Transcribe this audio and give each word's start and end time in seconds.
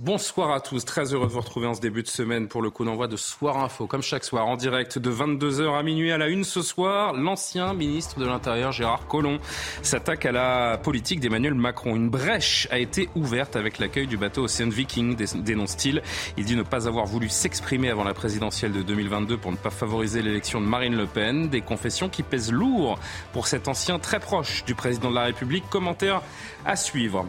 Bonsoir 0.00 0.52
à 0.52 0.60
tous, 0.60 0.84
très 0.84 1.12
heureux 1.12 1.26
de 1.26 1.32
vous 1.32 1.40
retrouver 1.40 1.66
en 1.66 1.74
ce 1.74 1.80
début 1.80 2.04
de 2.04 2.08
semaine 2.08 2.46
pour 2.46 2.62
le 2.62 2.70
coup 2.70 2.84
d'envoi 2.84 3.08
de 3.08 3.16
Soir 3.16 3.56
Info, 3.56 3.88
comme 3.88 4.00
chaque 4.00 4.22
soir 4.22 4.46
en 4.46 4.54
direct 4.54 4.96
de 4.96 5.10
22h 5.10 5.76
à 5.76 5.82
minuit 5.82 6.12
à 6.12 6.18
la 6.18 6.28
une 6.28 6.44
ce 6.44 6.62
soir. 6.62 7.14
L'ancien 7.14 7.74
ministre 7.74 8.20
de 8.20 8.24
l'Intérieur 8.24 8.70
Gérard 8.70 9.08
Collomb 9.08 9.40
s'attaque 9.82 10.24
à 10.24 10.30
la 10.30 10.78
politique 10.78 11.18
d'Emmanuel 11.18 11.54
Macron. 11.54 11.96
Une 11.96 12.10
brèche 12.10 12.68
a 12.70 12.78
été 12.78 13.08
ouverte 13.16 13.56
avec 13.56 13.80
l'accueil 13.80 14.06
du 14.06 14.16
bateau 14.16 14.44
Ocean 14.44 14.68
Viking, 14.68 15.16
dénonce-t-il. 15.16 16.00
Il 16.36 16.44
dit 16.44 16.54
ne 16.54 16.62
pas 16.62 16.86
avoir 16.86 17.06
voulu 17.06 17.28
s'exprimer 17.28 17.90
avant 17.90 18.04
la 18.04 18.14
présidentielle 18.14 18.70
de 18.70 18.82
2022 18.82 19.36
pour 19.36 19.50
ne 19.50 19.56
pas 19.56 19.70
favoriser 19.70 20.22
l'élection 20.22 20.60
de 20.60 20.66
Marine 20.66 20.96
Le 20.96 21.06
Pen. 21.06 21.48
Des 21.48 21.60
confessions 21.62 22.08
qui 22.08 22.22
pèsent 22.22 22.52
lourd 22.52 23.00
pour 23.32 23.48
cet 23.48 23.66
ancien 23.66 23.98
très 23.98 24.20
proche 24.20 24.64
du 24.64 24.76
président 24.76 25.10
de 25.10 25.16
la 25.16 25.24
République. 25.24 25.68
Commentaire 25.68 26.22
à 26.64 26.76
suivre. 26.76 27.26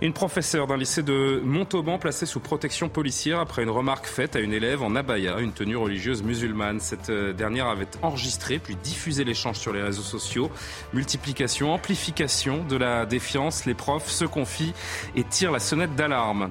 Une 0.00 0.12
professeure 0.12 0.66
d'un 0.66 0.76
lycée 0.76 1.04
de 1.04 1.40
Montauban 1.44 1.98
sous 2.12 2.40
protection 2.40 2.88
policière 2.88 3.38
après 3.40 3.62
une 3.62 3.70
remarque 3.70 4.06
faite 4.06 4.36
à 4.36 4.40
une 4.40 4.52
élève 4.52 4.82
en 4.82 4.96
abaya, 4.96 5.38
une 5.38 5.52
tenue 5.52 5.76
religieuse 5.76 6.22
musulmane. 6.22 6.80
Cette 6.80 7.10
euh, 7.10 7.32
dernière 7.32 7.66
avait 7.66 7.88
enregistré 8.02 8.58
puis 8.58 8.76
diffusé 8.76 9.24
l'échange 9.24 9.56
sur 9.56 9.72
les 9.72 9.82
réseaux 9.82 10.02
sociaux. 10.02 10.50
Multiplication, 10.94 11.72
amplification 11.72 12.64
de 12.64 12.76
la 12.76 13.06
défiance. 13.06 13.66
Les 13.66 13.74
profs 13.74 14.08
se 14.08 14.24
confient 14.24 14.72
et 15.16 15.24
tirent 15.24 15.52
la 15.52 15.58
sonnette 15.58 15.94
d'alarme. 15.96 16.50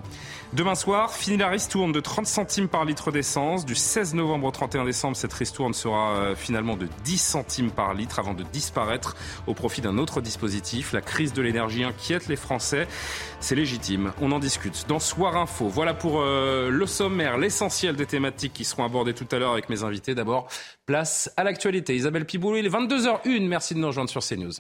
Demain 0.54 0.76
soir, 0.76 1.14
fini 1.14 1.36
la 1.36 1.50
ristourne 1.50 1.92
de 1.92 2.00
30 2.00 2.26
centimes 2.26 2.70
par 2.70 2.86
litre 2.86 3.12
d'essence. 3.12 3.66
Du 3.66 3.76
16 3.76 4.14
novembre 4.14 4.48
au 4.48 4.52
31 4.52 4.86
décembre, 4.86 5.18
cette 5.18 5.34
ristourne 5.34 5.74
sera 5.74 6.12
euh, 6.12 6.36
finalement 6.36 6.78
de 6.78 6.88
10 7.04 7.18
centimes 7.18 7.70
par 7.70 7.94
litre 7.94 8.18
avant 8.20 8.34
de 8.34 8.44
disparaître 8.44 9.18
au 9.46 9.54
profit 9.54 9.82
d'un 9.82 9.98
autre 9.98 10.22
dispositif. 10.22 10.94
La 10.94 11.02
crise 11.02 11.34
de 11.34 11.42
l'énergie 11.42 11.84
inquiète 11.84 12.30
les 12.30 12.38
Français. 12.38 12.88
C'est 13.42 13.56
légitime. 13.56 14.14
On 14.22 14.32
en 14.32 14.40
discute 14.40 14.86
dans 14.88 15.00
Soir 15.00 15.36
Info. 15.36 15.68
Voilà 15.68 15.94
pour 15.94 16.22
euh, 16.22 16.70
le 16.70 16.86
sommaire, 16.86 17.38
l'essentiel 17.38 17.98
des 17.98 18.06
thématiques 18.06 18.54
qui 18.54 18.64
seront 18.64 18.86
abordées 18.86 19.14
tout 19.14 19.28
à 19.34 19.40
l'heure 19.40 19.52
avec 19.52 19.68
mes 19.68 19.84
invités. 19.84 20.16
D'abord, 20.16 20.48
place 20.86 21.30
à 21.36 21.44
l'actualité. 21.44 21.94
Isabelle 21.94 22.26
Piboulou, 22.26 22.56
il 22.56 22.66
est 22.66 22.70
22h01. 22.70 23.46
Merci 23.48 23.74
de 23.74 23.80
nous 23.80 23.88
rejoindre 23.88 24.10
sur 24.10 24.22
CNews. 24.24 24.54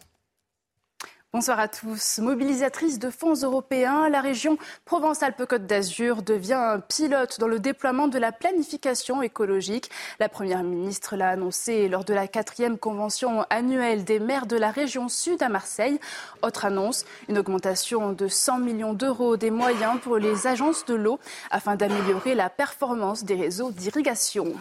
Bonsoir 1.38 1.60
à 1.60 1.68
tous. 1.68 2.18
Mobilisatrice 2.18 2.98
de 2.98 3.12
fonds 3.12 3.36
européens, 3.36 4.10
la 4.10 4.22
région 4.22 4.58
Provence-Alpes-Côte 4.86 5.68
d'Azur 5.68 6.24
devient 6.24 6.80
pilote 6.90 7.40
dans 7.40 7.48
le 7.48 7.60
déploiement 7.60 8.08
de 8.08 8.18
la 8.18 8.32
planification 8.32 9.22
écologique. 9.22 9.92
La 10.20 10.30
Première 10.30 10.64
ministre 10.64 11.16
l'a 11.16 11.30
annoncé 11.30 11.90
lors 11.90 12.04
de 12.06 12.16
la 12.16 12.28
quatrième 12.28 12.80
convention 12.80 13.46
annuelle 13.52 14.04
des 14.04 14.18
maires 14.18 14.48
de 14.48 14.58
la 14.58 14.72
région 14.72 15.10
sud 15.10 15.44
à 15.44 15.50
Marseille. 15.50 16.00
Autre 16.42 16.66
annonce, 16.66 17.06
une 17.30 17.38
augmentation 17.38 18.14
de 18.14 18.28
100 18.28 18.58
millions 18.58 18.94
d'euros 18.94 19.38
des 19.38 19.52
moyens 19.52 20.00
pour 20.02 20.18
les 20.18 20.48
agences 20.48 20.86
de 20.86 20.96
l'eau 20.96 21.20
afin 21.52 21.76
d'améliorer 21.76 22.34
la 22.34 22.50
performance 22.50 23.24
des 23.24 23.36
réseaux 23.36 23.70
d'irrigation. 23.70 24.56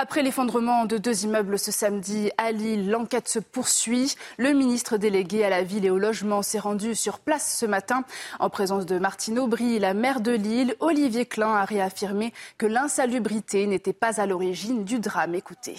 Après 0.00 0.22
l'effondrement 0.22 0.84
de 0.84 0.96
deux 0.96 1.24
immeubles 1.24 1.58
ce 1.58 1.72
samedi 1.72 2.30
à 2.38 2.52
Lille, 2.52 2.88
l'enquête 2.88 3.28
se 3.28 3.40
poursuit. 3.40 4.14
Le 4.36 4.52
ministre 4.52 4.96
délégué 4.96 5.42
à 5.42 5.50
la 5.50 5.64
ville 5.64 5.84
et 5.84 5.90
au 5.90 5.98
logement 5.98 6.40
s'est 6.42 6.60
rendu 6.60 6.94
sur 6.94 7.18
place 7.18 7.58
ce 7.58 7.66
matin 7.66 8.04
en 8.38 8.48
présence 8.48 8.86
de 8.86 8.96
Martine 9.00 9.40
Aubry, 9.40 9.80
la 9.80 9.94
maire 9.94 10.20
de 10.20 10.30
Lille. 10.30 10.76
Olivier 10.78 11.26
Klein 11.26 11.52
a 11.52 11.64
réaffirmé 11.64 12.32
que 12.58 12.66
l'insalubrité 12.66 13.66
n'était 13.66 13.92
pas 13.92 14.20
à 14.20 14.26
l'origine 14.26 14.84
du 14.84 15.00
drame. 15.00 15.34
Écoutez. 15.34 15.74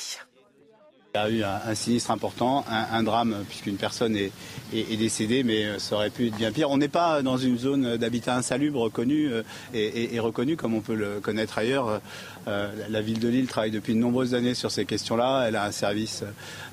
Il 1.15 1.17
y 1.17 1.21
a 1.21 1.29
eu 1.29 1.43
un, 1.43 1.73
sinistre 1.73 2.11
important, 2.11 2.63
un, 2.69 3.01
drame, 3.01 3.43
puisqu'une 3.49 3.77
personne 3.77 4.15
est, 4.15 4.31
décédée, 4.71 5.43
mais 5.43 5.79
ça 5.79 5.95
aurait 5.95 6.11
pu 6.11 6.27
être 6.27 6.35
bien 6.35 6.51
pire. 6.51 6.69
On 6.69 6.77
n'est 6.77 6.87
pas 6.87 7.23
dans 7.23 7.35
une 7.35 7.57
zone 7.57 7.97
d'habitat 7.97 8.35
insalubre 8.35 8.91
connue 8.91 9.31
euh, 9.31 9.41
et, 9.73 10.19
reconnue 10.19 10.55
comme 10.55 10.75
on 10.75 10.81
peut 10.81 10.93
le 10.93 11.19
connaître 11.19 11.57
ailleurs. 11.57 11.99
Euh, 12.49 12.71
la 12.89 13.01
ville 13.01 13.19
de 13.19 13.27
Lille 13.27 13.47
travaille 13.47 13.71
depuis 13.71 13.93
de 13.93 13.99
nombreuses 13.99 14.33
années 14.33 14.53
sur 14.53 14.71
ces 14.71 14.85
questions-là. 14.85 15.45
Elle 15.47 15.55
a 15.55 15.65
un 15.65 15.71
service 15.71 16.23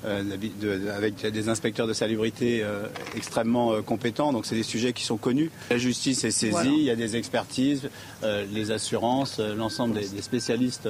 euh, 0.05 0.23
avec 0.95 1.25
des 1.25 1.49
inspecteurs 1.49 1.87
de 1.87 1.93
salubrité 1.93 2.63
extrêmement 3.15 3.81
compétents. 3.81 4.33
Donc 4.33 4.45
c'est 4.45 4.55
des 4.55 4.63
sujets 4.63 4.93
qui 4.93 5.03
sont 5.03 5.17
connus. 5.17 5.51
La 5.69 5.77
justice 5.77 6.23
est 6.23 6.31
saisie, 6.31 6.75
il 6.77 6.83
y 6.83 6.91
a 6.91 6.95
des 6.95 7.15
expertises, 7.15 7.89
les 8.23 8.71
assurances, 8.71 9.39
l'ensemble 9.39 9.95
des 9.95 10.21
spécialistes 10.21 10.89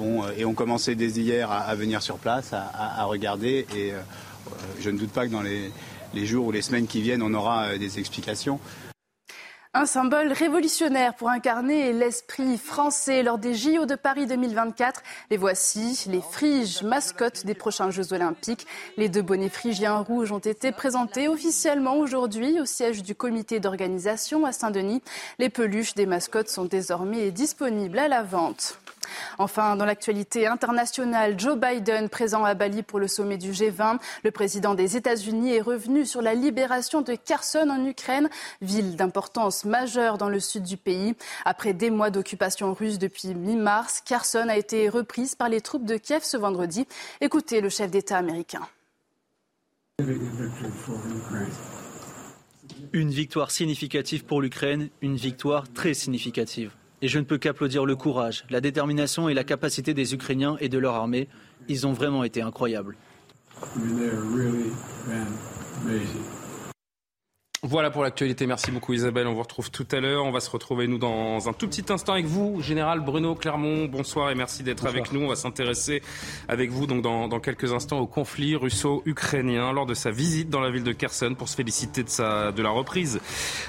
euh, 0.00 0.32
et 0.36 0.44
ont 0.44 0.54
commencé 0.54 0.94
dès 0.94 1.08
hier 1.08 1.50
à, 1.50 1.74
venir 1.74 2.02
sur 2.02 2.18
place, 2.18 2.52
à, 2.52 3.04
regarder. 3.04 3.66
Et 3.74 3.92
euh, 3.92 4.00
je 4.80 4.90
ne 4.90 4.98
doute 4.98 5.10
pas 5.10 5.26
que 5.26 5.32
dans 5.32 5.42
les, 5.42 6.26
jours 6.26 6.46
ou 6.46 6.52
les 6.52 6.62
semaines 6.62 6.86
qui 6.86 7.00
viennent, 7.00 7.22
on 7.22 7.34
aura 7.34 7.68
euh, 7.68 7.78
des 7.78 7.98
explications. 7.98 8.60
Un 9.78 9.86
symbole 9.86 10.32
révolutionnaire 10.32 11.14
pour 11.14 11.28
incarner 11.28 11.92
l'esprit 11.92 12.58
français 12.58 13.22
lors 13.22 13.38
des 13.38 13.54
JO 13.54 13.86
de 13.86 13.94
Paris 13.94 14.26
2024. 14.26 15.04
Les 15.30 15.36
voici, 15.36 16.04
les 16.10 16.20
friges 16.20 16.82
mascottes 16.82 17.46
des 17.46 17.54
prochains 17.54 17.92
Jeux 17.92 18.12
Olympiques. 18.12 18.66
Les 18.96 19.08
deux 19.08 19.22
bonnets 19.22 19.48
phrygiens 19.48 19.98
rouges 19.98 20.32
ont 20.32 20.40
été 20.40 20.72
présentés 20.72 21.28
officiellement 21.28 21.96
aujourd'hui 21.98 22.60
au 22.60 22.64
siège 22.64 23.04
du 23.04 23.14
comité 23.14 23.60
d'organisation 23.60 24.44
à 24.44 24.50
Saint-Denis. 24.50 25.00
Les 25.38 25.48
peluches 25.48 25.94
des 25.94 26.06
mascottes 26.06 26.48
sont 26.48 26.64
désormais 26.64 27.30
disponibles 27.30 28.00
à 28.00 28.08
la 28.08 28.24
vente. 28.24 28.80
Enfin, 29.38 29.76
dans 29.76 29.84
l'actualité 29.84 30.46
internationale, 30.46 31.38
Joe 31.38 31.58
Biden, 31.58 32.08
présent 32.08 32.44
à 32.44 32.54
Bali 32.54 32.82
pour 32.82 32.98
le 32.98 33.08
sommet 33.08 33.36
du 33.36 33.52
G20, 33.52 33.98
le 34.24 34.30
président 34.30 34.74
des 34.74 34.96
États-Unis 34.96 35.54
est 35.54 35.60
revenu 35.60 36.06
sur 36.06 36.22
la 36.22 36.34
libération 36.34 37.00
de 37.00 37.14
Kherson 37.14 37.68
en 37.70 37.84
Ukraine, 37.84 38.28
ville 38.62 38.96
d'importance 38.96 39.64
majeure 39.64 40.18
dans 40.18 40.28
le 40.28 40.40
sud 40.40 40.62
du 40.62 40.76
pays. 40.76 41.14
Après 41.44 41.72
des 41.72 41.90
mois 41.90 42.10
d'occupation 42.10 42.74
russe 42.74 42.98
depuis 42.98 43.34
mi-mars, 43.34 44.02
Kherson 44.04 44.46
a 44.48 44.56
été 44.56 44.88
reprise 44.88 45.34
par 45.34 45.48
les 45.48 45.60
troupes 45.60 45.84
de 45.84 45.96
Kiev 45.96 46.22
ce 46.22 46.36
vendredi. 46.36 46.86
Écoutez 47.20 47.60
le 47.60 47.68
chef 47.68 47.90
d'État 47.90 48.18
américain. 48.18 48.66
Une 52.92 53.10
victoire 53.10 53.50
significative 53.50 54.24
pour 54.24 54.40
l'Ukraine, 54.40 54.88
une 55.02 55.16
victoire 55.16 55.70
très 55.72 55.94
significative. 55.94 56.72
Et 57.00 57.08
je 57.08 57.18
ne 57.18 57.24
peux 57.24 57.38
qu'applaudir 57.38 57.86
le 57.86 57.94
courage, 57.94 58.44
la 58.50 58.60
détermination 58.60 59.28
et 59.28 59.34
la 59.34 59.44
capacité 59.44 59.94
des 59.94 60.14
Ukrainiens 60.14 60.56
et 60.60 60.68
de 60.68 60.78
leur 60.78 60.94
armée. 60.94 61.28
Ils 61.68 61.86
ont 61.86 61.92
vraiment 61.92 62.24
été 62.24 62.42
incroyables. 62.42 62.96
Voilà 67.64 67.90
pour 67.90 68.04
l'actualité. 68.04 68.46
Merci 68.46 68.70
beaucoup 68.70 68.92
Isabelle. 68.92 69.26
On 69.26 69.34
vous 69.34 69.42
retrouve 69.42 69.72
tout 69.72 69.86
à 69.90 69.98
l'heure. 69.98 70.24
On 70.24 70.30
va 70.30 70.38
se 70.38 70.48
retrouver 70.48 70.86
nous 70.86 70.98
dans 70.98 71.48
un 71.48 71.52
tout 71.52 71.66
petit 71.66 71.92
instant 71.92 72.12
avec 72.12 72.26
vous, 72.26 72.62
Général 72.62 73.00
Bruno 73.00 73.34
Clermont. 73.34 73.86
Bonsoir 73.86 74.30
et 74.30 74.36
merci 74.36 74.62
d'être 74.62 74.86
avec 74.86 75.10
nous. 75.10 75.22
On 75.22 75.26
va 75.26 75.34
s'intéresser 75.34 76.00
avec 76.46 76.70
vous 76.70 76.86
donc 76.86 77.02
dans, 77.02 77.26
dans, 77.26 77.40
quelques 77.40 77.72
instants 77.72 77.98
au 77.98 78.06
conflit 78.06 78.54
russo-ukrainien 78.54 79.72
lors 79.72 79.86
de 79.86 79.94
sa 79.94 80.12
visite 80.12 80.50
dans 80.50 80.60
la 80.60 80.70
ville 80.70 80.84
de 80.84 80.92
Kherson 80.92 81.34
pour 81.36 81.48
se 81.48 81.56
féliciter 81.56 82.04
de, 82.04 82.08
sa, 82.08 82.52
de 82.52 82.62
la 82.62 82.70
reprise 82.70 83.18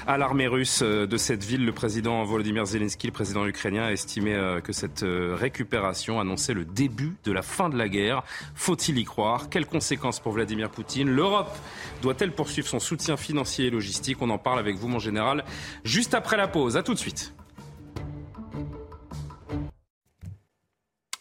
à 0.06 0.18
l'armée 0.18 0.46
russe 0.46 0.82
euh, 0.84 1.08
de 1.08 1.16
cette 1.16 1.42
ville. 1.42 1.66
Le 1.66 1.72
président 1.72 2.22
Volodymyr 2.22 2.66
Zelensky, 2.66 3.08
le 3.08 3.12
président 3.12 3.44
ukrainien, 3.44 3.86
a 3.86 3.90
estimé 3.90 4.34
euh, 4.34 4.60
que 4.60 4.72
cette 4.72 5.02
euh, 5.02 5.34
récupération 5.36 6.20
annonçait 6.20 6.54
le 6.54 6.64
début 6.64 7.16
de 7.24 7.32
la 7.32 7.42
fin 7.42 7.68
de 7.68 7.76
la 7.76 7.88
guerre. 7.88 8.22
Faut-il 8.54 8.98
y 8.98 9.04
croire? 9.04 9.50
Quelles 9.50 9.66
conséquences 9.66 10.20
pour 10.20 10.30
Vladimir 10.30 10.70
Poutine? 10.70 11.10
L'Europe 11.10 11.56
doit-elle 12.02 12.30
poursuivre 12.30 12.68
son 12.68 12.78
soutien 12.78 13.16
financier 13.16 13.66
et 13.66 13.79
On 14.20 14.30
en 14.30 14.38
parle 14.38 14.58
avec 14.58 14.76
vous, 14.76 14.88
mon 14.88 14.98
général, 14.98 15.44
juste 15.84 16.14
après 16.14 16.36
la 16.36 16.48
pause. 16.48 16.76
À 16.76 16.82
tout 16.82 16.94
de 16.94 16.98
suite. 16.98 17.32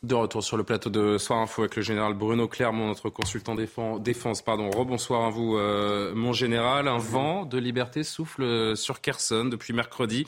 De 0.01 0.15
retour 0.15 0.41
sur 0.41 0.55
le 0.55 0.63
plateau 0.63 0.89
de 0.89 1.17
Soir 1.17 1.39
Info 1.39 1.61
avec 1.61 1.75
le 1.75 1.81
général 1.81 2.13
Bruno 2.13 2.47
Clermont, 2.47 2.87
notre 2.87 3.09
consultant 3.09 3.53
défense. 3.53 4.41
Pardon. 4.41 4.69
Rebonsoir 4.69 5.25
à 5.25 5.29
vous, 5.29 5.57
euh, 5.57 6.15
mon 6.15 6.31
général. 6.31 6.87
Un 6.87 6.97
vent 6.97 7.43
de 7.43 7.57
liberté 7.57 8.05
souffle 8.05 8.77
sur 8.77 9.01
Kherson 9.01 9.43
depuis 9.43 9.73
mercredi. 9.73 10.25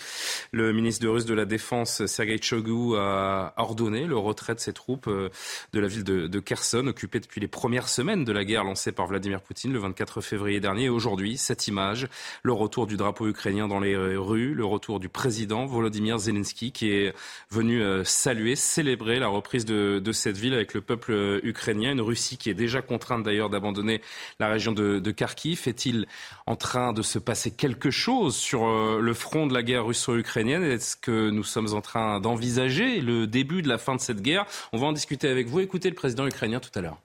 Le 0.52 0.74
ministre 0.74 1.02
de 1.02 1.08
russe 1.08 1.24
de 1.24 1.34
la 1.34 1.46
Défense, 1.46 2.06
Sergei 2.06 2.38
Chogou, 2.42 2.96
a 2.98 3.54
ordonné 3.56 4.08
le 4.08 4.18
retrait 4.18 4.56
de 4.56 4.60
ses 4.60 4.74
troupes 4.74 5.08
euh, 5.08 5.30
de 5.72 5.80
la 5.80 5.88
ville 5.88 6.04
de, 6.04 6.28
de 6.28 6.40
Kherson, 6.42 6.88
occupée 6.88 7.22
depuis 7.22 7.40
les 7.40 7.48
premières 7.48 7.88
semaines 7.88 8.26
de 8.26 8.34
la 8.34 8.44
guerre 8.44 8.66
lancée 8.66 8.92
par 8.92 9.08
Vladimir 9.08 9.40
Poutine 9.40 9.72
le 9.72 9.80
24 9.80 10.20
février 10.20 10.60
dernier. 10.60 10.84
Et 10.84 10.90
aujourd'hui, 10.90 11.38
cette 11.38 11.70
image, 11.70 12.10
le 12.44 12.52
retour 12.52 12.88
du 12.88 12.98
drapeau 12.98 13.26
ukrainien 13.26 13.70
dans 13.70 13.80
les 13.80 13.96
rues, 13.96 14.54
le 14.54 14.66
retour 14.66 15.00
du 15.00 15.08
président 15.08 15.66
Volodymyr 15.66 16.18
Zelensky 16.18 16.74
qui 16.74 16.92
est 16.92 17.14
venu 17.50 17.82
euh, 17.82 18.04
saluer, 18.04 18.58
célébrer 18.58 19.20
la 19.20 19.30
reprise 19.30 19.61
de, 19.66 20.12
cette 20.12 20.38
ville 20.38 20.54
avec 20.54 20.74
le 20.74 20.82
peuple 20.82 21.12
euh, 21.12 21.40
ukrainien, 21.44 21.92
une 21.92 22.02
Russie 22.02 22.38
qui 22.38 22.50
est 22.50 22.54
déjà 22.54 22.82
contrainte 22.82 23.24
d'ailleurs 23.24 23.50
d'abandonner 23.50 24.02
la 24.40 24.48
région 24.48 24.72
de, 24.72 25.12
Kharkiv. 25.12 25.64
Est-il 25.68 26.06
en 26.46 26.56
train 26.56 26.94
de 26.94 27.02
se 27.02 27.20
passer 27.20 27.52
quelque 27.52 27.92
chose 27.92 28.36
sur 28.36 28.66
euh, 28.66 29.00
le 29.02 29.14
front 29.14 29.48
de 29.48 29.54
la 29.54 29.64
guerre 29.64 29.86
russo-ukrainienne? 29.86 30.64
Est-ce 30.64 30.96
que 30.96 31.30
nous 31.30 31.44
sommes 31.44 31.74
en 31.74 31.82
train 31.82 32.20
d'envisager 32.20 33.02
le 33.02 33.28
début 33.28 33.62
de 33.62 33.70
la 33.70 33.78
fin 33.78 33.96
de 33.96 34.02
cette 34.02 34.22
guerre? 34.22 34.46
On 34.74 34.78
va 34.78 34.88
en 34.88 34.94
discuter 34.94 35.28
avec 35.28 35.48
vous. 35.48 35.60
Écoutez 35.60 35.90
le 35.90 35.96
président 35.96 36.26
ukrainien 36.26 36.60
tout 36.60 36.72
à 36.76 36.82
l'heure. 36.82 37.02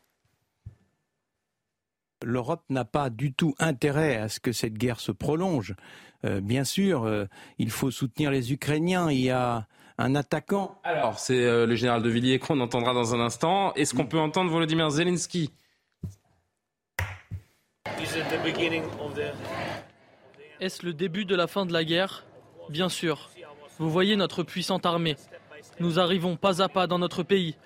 L'Europe 2.25 2.64
n'a 2.70 2.85
pas 2.85 3.11
du 3.11 3.32
tout 3.32 3.55
intérêt 3.59 4.17
à 4.17 4.29
ce 4.29 4.41
que 4.41 4.52
cette 4.52 4.75
guerre 4.75 5.00
se 5.00 5.12
prolonge. 5.12 5.75
Euh, 6.25 6.41
bien 6.41 6.64
sûr, 6.64 7.26
il 7.59 7.70
faut 7.70 7.91
soutenir 7.91 8.31
les 8.31 8.52
Ukrainiens. 8.52 9.11
Il 9.11 9.20
y 9.20 9.31
a 9.31 9.67
un 9.99 10.15
attaquant. 10.15 10.79
Alors, 10.85 11.19
c'est 11.19 11.45
euh, 11.45 11.67
le 11.67 11.75
général 11.75 12.03
de 12.03 12.09
Villiers 12.09 12.39
qu'on 12.39 12.61
entendra 12.61 12.93
dans 12.93 13.15
un 13.15 13.21
instant. 13.21 13.73
Est-ce 13.75 13.95
qu'on 13.95 14.07
peut 14.07 14.19
entendre 14.19 14.51
Volodymyr 14.51 14.91
Zelensky? 14.91 15.51
Est-ce 20.61 20.85
le 20.85 20.93
début 20.93 21.25
de 21.25 21.35
la 21.35 21.47
fin 21.47 21.67
de 21.67 21.73
la 21.73 21.85
guerre? 21.85 22.25
Bien 22.69 22.89
sûr. 22.89 23.31
Vous 23.79 23.91
voyez 23.91 24.17
notre 24.17 24.43
puissante 24.43 24.87
armée. 24.87 25.17
Nous 25.81 25.99
arrivons 25.99 26.37
pas 26.37 26.63
à 26.63 26.69
pas 26.69 26.87
dans 26.87 26.99
notre 26.99 27.23
pays, 27.23 27.57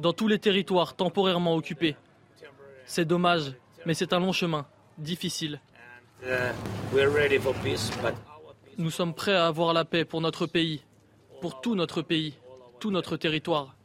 dans 0.00 0.12
tous 0.12 0.28
les 0.28 0.38
territoires 0.38 0.94
temporairement 0.94 1.54
occupés. 1.54 1.96
C'est 2.86 3.04
dommage, 3.04 3.52
mais 3.84 3.92
c'est 3.92 4.14
un 4.14 4.20
long 4.20 4.32
chemin, 4.32 4.66
difficile. 4.96 5.60
Nous 8.78 8.90
sommes 8.90 9.14
prêts 9.14 9.34
à 9.34 9.46
avoir 9.46 9.74
la 9.74 9.84
paix 9.84 10.04
pour 10.06 10.20
notre 10.22 10.46
pays, 10.46 10.82
pour 11.40 11.60
tout 11.60 11.74
notre 11.74 12.02
pays, 12.02 12.34
tout 12.80 12.90
notre 12.90 13.16
territoire. 13.16 13.76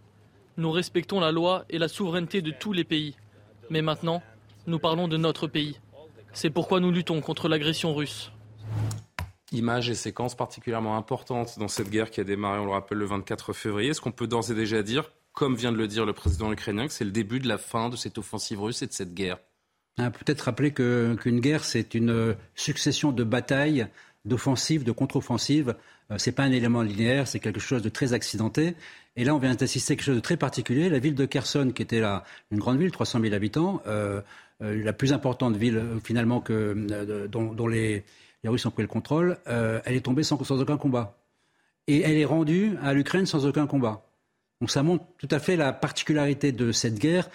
Nous 0.58 0.72
respectons 0.72 1.20
la 1.20 1.32
loi 1.32 1.66
et 1.70 1.78
la 1.78 1.88
souveraineté 1.88 2.42
de 2.42 2.52
tous 2.52 2.74
les 2.74 2.84
pays. 2.84 3.16
Mais 3.70 3.82
maintenant, 3.82 4.22
nous 4.68 4.80
parlons 4.80 5.08
de 5.08 5.18
notre 5.18 5.48
pays. 5.48 5.80
C'est 6.34 6.50
pourquoi 6.50 6.80
nous 6.80 6.92
luttons 6.92 7.22
contre 7.22 7.48
l'agression 7.48 7.94
russe. 7.94 8.32
Images 9.52 9.90
et 9.90 9.96
séquences 9.96 10.36
particulièrement 10.36 10.98
importantes 10.98 11.60
dans 11.60 11.68
cette 11.68 11.90
guerre 11.90 12.10
qui 12.10 12.20
a 12.20 12.24
démarré, 12.24 12.60
on 12.60 12.66
le 12.66 12.72
rappelle, 12.72 12.98
le 12.98 13.06
24 13.06 13.54
février. 13.54 13.92
Est-ce 13.92 14.02
qu'on 14.02 14.12
peut 14.12 14.28
d'ores 14.28 14.50
et 14.50 14.56
déjà 14.56 14.82
dire, 14.82 15.12
comme 15.32 15.56
vient 15.56 15.72
de 15.72 15.78
le 15.78 15.88
dire 15.88 16.06
le 16.06 16.14
président 16.14 16.52
ukrainien, 16.52 16.88
que 16.88 16.94
c'est 16.94 17.06
le 17.06 17.12
début 17.12 17.40
de 17.40 17.48
la 17.48 17.60
fin 17.60 17.90
de 17.90 17.96
cette 17.96 18.18
offensive 18.18 18.62
russe 18.62 18.82
et 18.82 18.88
de 18.88 18.94
cette 18.94 19.14
guerre? 19.14 19.38
Ah, 20.00 20.10
Peut-être 20.10 20.42
rappeler 20.42 20.74
qu'une 20.74 21.40
guerre, 21.40 21.64
c'est 21.64 21.94
une 21.94 22.36
succession 22.56 23.12
de 23.12 23.24
batailles, 23.24 23.88
d'offensives, 24.26 24.84
de 24.84 24.92
contre-offensives 24.92 25.76
c'est 26.18 26.32
pas 26.32 26.44
un 26.44 26.52
élément 26.52 26.82
linéaire, 26.82 27.28
c'est 27.28 27.40
quelque 27.40 27.60
chose 27.60 27.82
de 27.82 27.90
très 27.90 28.14
accidenté. 28.14 28.76
Et 29.16 29.24
là, 29.24 29.36
on 29.36 29.38
vient 29.38 29.54
d'assister 29.54 29.94
à 29.94 29.96
quelque 29.96 30.06
chose 30.06 30.16
de 30.16 30.22
très 30.22 30.38
particulier. 30.38 30.90
La 30.90 31.00
ville 31.00 31.16
de 31.16 31.26
Kherson, 31.26 31.72
qui 31.74 31.82
était 31.82 32.00
là, 32.00 32.24
une 32.52 32.60
grande 32.60 32.80
ville, 32.80 32.92
300 32.92 33.22
000 33.22 33.34
habitants, 33.34 33.82
euh, 33.88 34.22
euh, 34.62 34.84
la 34.84 34.94
plus 34.94 35.14
importante 35.14 35.56
ville 35.56 35.82
finalement 36.04 36.42
que, 36.42 37.28
dont, 37.28 37.68
les, 37.68 38.04
Russes 38.44 38.66
ont 38.66 38.72
pris 38.72 38.84
le 38.84 38.88
contrôle, 38.88 39.38
elle 39.46 39.96
est 39.96 40.06
tombée 40.06 40.24
sans, 40.24 40.42
sans, 40.44 40.60
aucun 40.60 40.78
combat. 40.78 41.18
Et 41.88 42.02
elle 42.02 42.18
est 42.18 42.26
rendue 42.26 42.78
à 42.82 42.94
l'Ukraine 42.94 43.26
sans 43.26 43.46
aucun 43.46 43.68
combat. 43.68 44.06
Donc 44.64 44.72
ça 44.72 44.82
montre 44.82 45.04
tout 45.18 45.28
à 45.30 45.40
fait 45.40 45.58
la 45.58 45.74
particularité 45.74 46.54
de 46.54 46.72
cette 46.72 46.98
guerre 46.98 47.26
euh, 47.28 47.30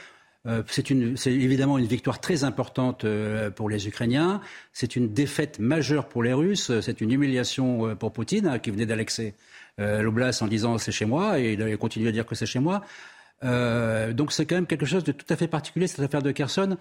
c'est 0.66 0.90
évidemment 1.32 1.78
une 1.78 1.86
victoire 1.86 2.20
très 2.20 2.44
importante 2.44 3.04
euh, 3.04 3.50
pour 3.50 3.68
les 3.68 3.88
Ukrainiens. 3.88 4.40
C'est 4.72 4.96
une 4.96 5.12
défaite 5.12 5.58
majeure 5.58 6.08
pour 6.08 6.22
les 6.22 6.32
Russes. 6.32 6.72
C'est 6.80 7.00
une 7.00 7.12
humiliation 7.12 7.88
euh, 7.88 7.94
pour 7.94 8.12
Poutine, 8.12 8.46
hein, 8.46 8.58
qui 8.58 8.70
venait 8.70 8.86
d'annexer 8.86 9.34
l'Oblast 9.80 10.42
en 10.42 10.48
disant 10.48 10.76
c'est 10.76 10.90
chez 10.90 11.04
moi, 11.04 11.38
et 11.38 11.52
il 11.52 11.78
continue 11.78 12.08
à 12.08 12.10
dire 12.10 12.26
que 12.26 12.34
c'est 12.34 12.46
chez 12.46 12.58
moi. 12.58 12.82
donc 13.40 14.32
c'est 14.32 14.44
quand 14.44 14.56
même 14.56 14.66
quelque 14.66 14.86
chose 14.86 15.04
de 15.04 15.12
tout 15.12 15.26
à 15.28 15.36
fait 15.36 15.46
particulier, 15.46 15.86
cette 15.86 16.00
affaire 16.00 16.20
de 16.20 16.32
Kherson. 16.32 16.76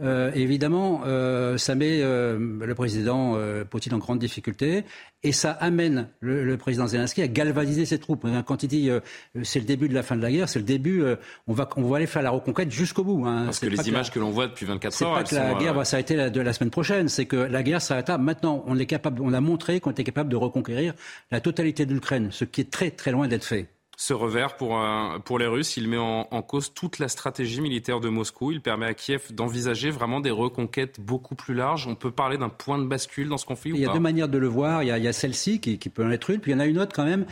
Euh, 0.00 0.32
évidemment, 0.34 1.02
euh, 1.06 1.58
ça 1.58 1.74
met 1.74 2.00
euh, 2.00 2.38
le 2.38 2.74
président 2.74 3.36
Poutine 3.68 3.94
en 3.94 3.98
grande 3.98 4.18
difficulté 4.18 4.84
et 5.22 5.32
ça 5.32 5.52
amène 5.52 6.08
le, 6.20 6.56
président 6.56 6.86
Zelensky 6.86 7.22
à 7.22 7.28
galvaniser 7.28 7.84
ses 7.84 7.98
troupes. 7.98 8.26
Quand 8.46 8.62
il 8.62 8.68
dit 8.68 8.90
c'est 9.42 9.60
le 9.60 9.66
début 9.66 9.88
de 9.88 9.94
la 9.94 10.02
fin 10.02 10.16
de 10.16 10.22
la 10.22 10.30
guerre, 10.30 10.48
c'est 10.48 10.58
le 10.58 10.64
début, 10.64 11.04
on, 11.46 11.52
va, 11.52 11.68
on 11.76 11.82
va 11.82 11.98
aller 11.98 12.06
faire 12.06 12.22
la 12.22 12.30
reconquête 12.30 12.70
jusqu'au 12.70 13.04
bout. 13.04 13.24
Hein. 13.26 13.44
Parce 13.44 13.60
que 13.60 13.66
les 13.66 13.88
images 13.88 14.10
que 14.10 14.18
l'on 14.18 14.30
voit 14.30 14.48
depuis 14.48 14.66
24 14.66 14.84
heures. 15.02 15.26
C'est 15.26 15.36
pas 15.36 15.42
que 15.46 15.52
la 15.52 15.58
guerre 15.60 15.74
va 15.74 15.84
s'arrêter 15.84 16.16
la, 16.16 16.30
de 16.30 16.40
la 16.40 16.52
semaine 16.52 16.70
prochaine, 16.70 17.08
c'est 17.08 17.26
que 17.26 17.36
la 17.36 17.62
guerre 17.62 17.82
s'arrêtera 17.82 18.18
maintenant. 18.18 18.64
On, 18.66 18.78
est 18.78 18.86
capable, 18.86 19.22
on 19.22 19.32
a 19.32 19.40
montré 19.40 19.80
qu'on 19.80 19.90
était 19.90 20.04
capable 20.04 20.30
de 20.30 20.36
reconquérir 20.36 20.94
la 21.30 21.40
totalité 21.40 21.86
de 21.86 21.94
l'Ukraine, 21.94 22.28
ce 22.32 22.44
qui 22.44 22.60
est 22.62 22.70
très 22.70 22.90
très 22.90 23.12
loin 23.12 23.28
d'être 23.28 23.44
fait 23.44 23.68
ce 23.96 24.14
revers 24.14 24.56
pour, 24.56 24.80
pour 25.24 25.38
les 25.38 25.46
Russes. 25.46 25.76
Il 25.76 25.88
met 25.88 25.98
en, 25.98 26.42
cause 26.42 26.72
toute 26.74 26.98
la 26.98 27.08
stratégie 27.08 27.60
militaire 27.60 28.00
de 28.00 28.08
Moscou. 28.08 28.52
Il 28.52 28.60
permet 28.60 28.86
à 28.86 28.94
Kiev 28.94 29.32
d'envisager 29.32 29.90
vraiment 29.90 30.20
des 30.20 30.30
reconquêtes 30.30 31.00
beaucoup 31.00 31.34
plus 31.34 31.54
larges. 31.54 31.86
On 31.86 31.94
peut 31.94 32.10
parler 32.10 32.38
d'un 32.38 32.48
point 32.48 32.78
de 32.78 32.86
bascule 32.86 33.28
dans 33.28 33.38
ce 33.38 33.46
conflit 33.46 33.72
Il 33.74 33.80
y 33.80 33.86
a 33.86 33.92
deux 33.92 34.00
manières 34.00 34.28
de 34.28 34.38
le 34.38 34.48
voir. 34.48 34.82
Il 34.82 34.88
y 34.88 35.08
a, 35.08 35.12
celle-ci 35.12 35.60
qui, 35.60 35.76
peut 35.88 36.04
en 36.04 36.10
être 36.10 36.30
une, 36.30 36.40
puis 36.40 36.52
il 36.52 36.54
y 36.54 36.56
en 36.56 36.60
a 36.60 36.66
une 36.66 36.78
autre 36.78 36.92
quand 36.94 37.04
même 37.04 37.26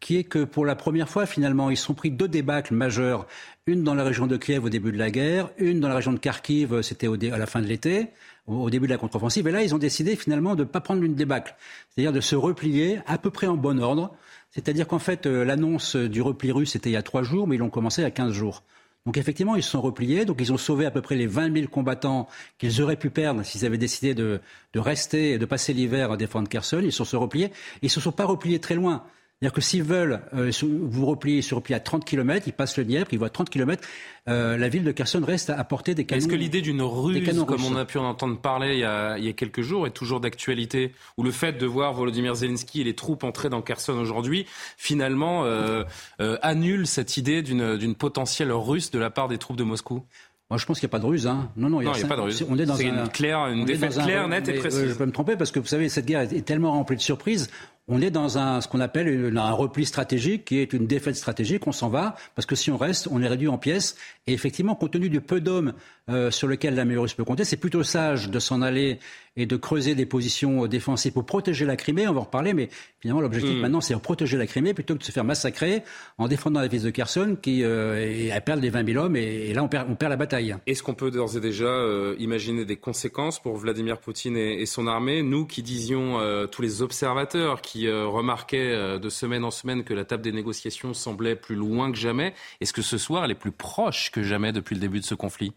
qui 0.00 0.16
est 0.16 0.24
que 0.24 0.44
pour 0.44 0.64
la 0.64 0.74
première 0.74 1.10
fois, 1.10 1.26
finalement, 1.26 1.68
ils 1.68 1.76
sont 1.76 1.92
pris 1.92 2.10
deux 2.10 2.26
débâcles 2.26 2.72
majeurs. 2.72 3.26
Une 3.66 3.84
dans 3.84 3.94
la 3.94 4.02
région 4.02 4.26
de 4.26 4.38
Kiev 4.38 4.64
au 4.64 4.70
début 4.70 4.92
de 4.92 4.98
la 4.98 5.10
guerre, 5.10 5.50
une 5.58 5.78
dans 5.78 5.88
la 5.88 5.94
région 5.94 6.14
de 6.14 6.18
Kharkiv, 6.18 6.80
c'était 6.80 7.06
à 7.06 7.36
la 7.36 7.46
fin 7.46 7.60
de 7.60 7.66
l'été, 7.66 8.08
au 8.46 8.70
début 8.70 8.86
de 8.86 8.92
la 8.92 8.98
contre-offensive. 8.98 9.46
Et 9.46 9.52
là, 9.52 9.62
ils 9.62 9.74
ont 9.74 9.78
décidé 9.78 10.16
finalement 10.16 10.54
de 10.54 10.62
ne 10.62 10.68
pas 10.68 10.80
prendre 10.80 11.02
une 11.02 11.14
débâcle, 11.14 11.54
c'est-à-dire 11.90 12.12
de 12.12 12.20
se 12.22 12.34
replier 12.34 13.00
à 13.06 13.18
peu 13.18 13.30
près 13.30 13.46
en 13.46 13.56
bon 13.56 13.78
ordre 13.78 14.14
c'est-à-dire 14.50 14.88
qu'en 14.88 14.98
fait, 14.98 15.26
euh, 15.26 15.44
l'annonce 15.44 15.96
du 15.96 16.22
repli 16.22 16.52
russe 16.52 16.74
était 16.76 16.90
il 16.90 16.94
y 16.94 16.96
a 16.96 17.02
trois 17.02 17.22
jours, 17.22 17.46
mais 17.46 17.56
ils 17.56 17.60
l'ont 17.60 17.70
commencé 17.70 18.04
à 18.04 18.10
15 18.10 18.32
jours. 18.32 18.62
Donc 19.06 19.16
effectivement, 19.16 19.56
ils 19.56 19.62
se 19.62 19.70
sont 19.70 19.80
repliés, 19.80 20.24
donc 20.24 20.36
ils 20.40 20.52
ont 20.52 20.58
sauvé 20.58 20.84
à 20.84 20.90
peu 20.90 21.00
près 21.00 21.14
les 21.14 21.26
20 21.26 21.54
000 21.54 21.68
combattants 21.68 22.28
qu'ils 22.58 22.82
auraient 22.82 22.96
pu 22.96 23.08
perdre 23.08 23.42
s'ils 23.44 23.64
avaient 23.64 23.78
décidé 23.78 24.14
de, 24.14 24.40
rester 24.74 25.32
et 25.32 25.38
de 25.38 25.46
passer 25.46 25.72
l'hiver 25.72 26.12
à 26.12 26.16
défendre 26.16 26.48
Kherson. 26.48 26.80
Ils 26.82 26.92
se 26.92 27.04
sont 27.04 27.18
repliés. 27.18 27.50
Ils 27.80 27.86
ne 27.86 27.90
se 27.90 28.00
sont 28.00 28.12
pas 28.12 28.26
repliés 28.26 28.58
très 28.58 28.74
loin. 28.74 29.04
C'est-à-dire 29.40 29.54
que 29.54 29.62
s'ils 29.62 29.82
veulent 29.82 30.20
euh, 30.34 30.50
vous 30.62 31.06
replier 31.06 31.40
sur 31.40 31.56
replier 31.56 31.74
à 31.74 31.80
30 31.80 32.04
km, 32.04 32.46
ils 32.46 32.52
passent 32.52 32.76
le 32.76 32.84
Dniepr, 32.84 33.08
ils 33.12 33.18
voient 33.18 33.30
30 33.30 33.48
km, 33.48 33.82
euh, 34.28 34.58
la 34.58 34.68
ville 34.68 34.84
de 34.84 34.92
Kherson 34.92 35.22
reste 35.24 35.48
à 35.48 35.64
portée 35.64 35.94
des 35.94 36.04
canons. 36.04 36.18
Est-ce 36.18 36.28
que 36.28 36.36
l'idée 36.36 36.60
d'une 36.60 36.82
ruse, 36.82 37.26
comme 37.46 37.64
on 37.64 37.74
a 37.74 37.86
pu 37.86 37.96
en 37.96 38.04
entendre 38.04 38.38
parler 38.38 38.74
il 38.74 38.80
y 38.80 38.84
a, 38.84 39.16
il 39.16 39.24
y 39.24 39.30
a 39.30 39.32
quelques 39.32 39.62
jours, 39.62 39.86
est 39.86 39.92
toujours 39.92 40.20
d'actualité? 40.20 40.92
Ou 41.16 41.22
le 41.22 41.30
fait 41.30 41.54
de 41.54 41.64
voir 41.64 41.94
Volodymyr 41.94 42.34
Zelensky 42.34 42.82
et 42.82 42.84
les 42.84 42.94
troupes 42.94 43.24
entrer 43.24 43.48
dans 43.48 43.62
Kherson 43.62 43.94
aujourd'hui, 43.94 44.44
finalement, 44.76 45.46
euh, 45.46 45.84
euh 46.20 46.36
annule 46.42 46.86
cette 46.86 47.16
idée 47.16 47.40
d'une 47.40 47.94
potentielle 47.94 48.52
russe 48.52 48.90
de 48.90 48.98
la 48.98 49.08
part 49.08 49.28
des 49.28 49.38
troupes 49.38 49.56
de 49.56 49.64
Moscou? 49.64 50.04
Moi, 50.50 50.58
je 50.58 50.66
pense 50.66 50.80
qu'il 50.80 50.86
n'y 50.86 50.90
a 50.90 50.96
pas 50.96 50.98
de 50.98 51.06
ruse. 51.06 51.28
Hein. 51.28 51.48
Non, 51.56 51.70
non, 51.70 51.80
il 51.80 51.88
n'y 51.88 52.02
a, 52.02 52.06
pas 52.08 52.16
de 52.16 52.22
ruse. 52.22 52.44
On 52.50 52.58
est 52.58 52.66
dans 52.66 52.74
une, 52.74 53.08
claire, 53.08 53.46
une 53.46 53.64
défaite 53.64 53.96
claire, 53.96 54.26
nette 54.26 54.48
et 54.48 54.54
précise. 54.54 54.88
je 54.88 54.94
peux 54.94 55.06
me 55.06 55.12
tromper 55.12 55.36
parce 55.36 55.52
que 55.52 55.60
vous 55.60 55.66
savez, 55.66 55.88
cette 55.88 56.06
guerre 56.06 56.22
est 56.22 56.44
tellement 56.44 56.72
remplie 56.72 56.96
de 56.96 57.00
surprises 57.00 57.48
on 57.90 58.00
est 58.00 58.10
dans 58.10 58.38
un, 58.38 58.60
ce 58.60 58.68
qu'on 58.68 58.80
appelle 58.80 59.36
un 59.36 59.50
repli 59.50 59.84
stratégique, 59.84 60.44
qui 60.44 60.58
est 60.58 60.72
une 60.72 60.86
défaite 60.86 61.16
stratégique. 61.16 61.66
On 61.66 61.72
s'en 61.72 61.88
va, 61.88 62.14
parce 62.36 62.46
que 62.46 62.54
si 62.54 62.70
on 62.70 62.76
reste, 62.76 63.08
on 63.10 63.20
est 63.20 63.26
réduit 63.26 63.48
en 63.48 63.58
pièces. 63.58 63.96
Et 64.28 64.32
effectivement, 64.32 64.76
compte 64.76 64.92
tenu 64.92 65.10
du 65.10 65.20
peu 65.20 65.40
d'hommes 65.40 65.74
euh, 66.08 66.30
sur 66.30 66.46
lequel 66.46 66.76
la 66.76 66.84
Russe 67.00 67.14
peut 67.14 67.24
compter, 67.24 67.44
c'est 67.44 67.56
plutôt 67.56 67.82
sage 67.82 68.30
de 68.30 68.38
s'en 68.38 68.62
aller 68.62 69.00
et 69.40 69.46
de 69.46 69.56
creuser 69.56 69.94
des 69.94 70.06
positions 70.06 70.66
défensives 70.66 71.12
pour 71.12 71.24
protéger 71.24 71.64
la 71.64 71.76
Crimée. 71.76 72.06
On 72.08 72.12
va 72.12 72.20
en 72.20 72.24
reparler, 72.24 72.54
mais 72.54 72.68
finalement, 73.00 73.20
l'objectif 73.20 73.56
mm. 73.56 73.60
maintenant, 73.60 73.80
c'est 73.80 73.94
de 73.94 73.98
protéger 73.98 74.36
la 74.36 74.46
Crimée 74.46 74.74
plutôt 74.74 74.94
que 74.94 75.00
de 75.00 75.04
se 75.04 75.12
faire 75.12 75.24
massacrer 75.24 75.82
en 76.18 76.28
défendant 76.28 76.60
la 76.60 76.68
ville 76.68 76.82
de 76.82 76.90
Kherson, 76.90 77.36
qui 77.40 77.62
euh, 77.64 78.38
perd 78.44 78.60
les 78.60 78.70
20 78.70 78.86
000 78.92 79.04
hommes, 79.04 79.16
et, 79.16 79.52
là, 79.52 79.62
on 79.62 79.68
perd, 79.68 79.88
on 79.90 79.94
perd 79.94 80.10
la 80.10 80.16
bataille. 80.16 80.56
Est-ce 80.66 80.82
qu'on 80.82 80.94
peut 80.94 81.10
d'ores 81.10 81.36
et 81.36 81.40
déjà 81.40 81.64
euh, 81.64 82.14
imaginer 82.18 82.64
des 82.64 82.76
conséquences 82.76 83.40
pour 83.40 83.56
Vladimir 83.56 83.98
Poutine 83.98 84.36
et, 84.36 84.60
et 84.60 84.66
son 84.66 84.86
armée? 84.86 85.22
Nous 85.22 85.46
qui 85.46 85.62
disions, 85.62 86.20
euh, 86.20 86.46
tous 86.46 86.62
les 86.62 86.82
observateurs 86.82 87.62
qui 87.62 87.86
euh, 87.86 88.06
remarquait 88.06 88.72
euh, 88.72 88.98
de 88.98 89.08
semaine 89.08 89.44
en 89.44 89.50
semaine 89.50 89.84
que 89.84 89.94
la 89.94 90.04
table 90.04 90.22
des 90.22 90.32
négociations 90.32 90.94
semblait 90.94 91.36
plus 91.36 91.56
loin 91.56 91.90
que 91.90 91.98
jamais. 91.98 92.34
Est-ce 92.60 92.72
que 92.72 92.82
ce 92.82 92.98
soir, 92.98 93.24
elle 93.24 93.30
est 93.30 93.34
plus 93.34 93.52
proche 93.52 94.10
que 94.10 94.22
jamais 94.22 94.52
depuis 94.52 94.74
le 94.74 94.80
début 94.80 95.00
de 95.00 95.04
ce 95.04 95.14
conflit? 95.14 95.52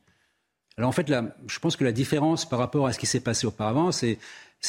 Alors 0.77 0.89
en 0.89 0.93
fait, 0.93 1.11
je 1.47 1.59
pense 1.59 1.75
que 1.75 1.83
la 1.83 1.91
différence 1.91 2.49
par 2.49 2.59
rapport 2.59 2.87
à 2.87 2.93
ce 2.93 2.99
qui 2.99 3.05
s'est 3.05 3.19
passé 3.19 3.45
auparavant, 3.45 3.91
c'est 3.91 4.17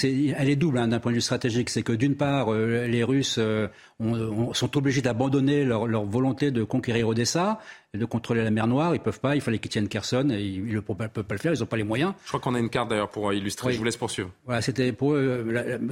elle 0.03 0.49
est 0.49 0.57
double 0.57 0.79
hein, 0.79 0.89
d'un 0.89 0.99
point 0.99 1.13
de 1.13 1.17
vue 1.17 1.21
stratégique. 1.21 1.71
C'est 1.71 1.83
que 1.83 1.93
d'une 1.93 2.17
part, 2.17 2.53
euh, 2.53 2.87
les 2.87 3.05
Russes 3.05 3.37
euh, 3.39 3.69
sont 4.53 4.77
obligés 4.77 5.03
d'abandonner 5.03 5.65
leur, 5.65 5.87
volonté 6.05 6.51
de 6.51 6.65
conquérir 6.65 7.09
Odessa 7.09 7.61
et 7.95 7.99
de 7.99 8.05
contrôler 8.05 8.43
la 8.43 8.51
mer 8.51 8.67
Noire. 8.67 8.95
Ils 8.95 9.01
peuvent 9.01 9.21
pas. 9.21 9.37
Il 9.37 9.41
fallait 9.41 9.59
qu'ils 9.59 9.71
tiennent 9.71 9.89
Kherson 9.89 10.31
et 10.31 10.43
ils 10.43 10.75
ne 10.75 10.81
peuvent, 10.81 10.97
pas 11.09 11.35
le 11.35 11.39
faire. 11.39 11.55
Ils 11.55 11.61
n'ont 11.61 11.67
pas 11.67 11.77
les 11.77 11.85
moyens. 11.85 12.13
Je 12.25 12.29
crois 12.29 12.41
qu'on 12.41 12.55
a 12.55 12.59
une 12.59 12.71
carte 12.71 12.91
d'ailleurs 12.91 13.11
pour 13.11 13.33
illustrer. 13.33 13.73
Je 13.73 13.79
vous 13.79 13.85
laisse 13.85 13.97
poursuivre. 13.97 14.31
Voilà, 14.47 14.61
c'était 14.63 14.93
pour 14.93 15.17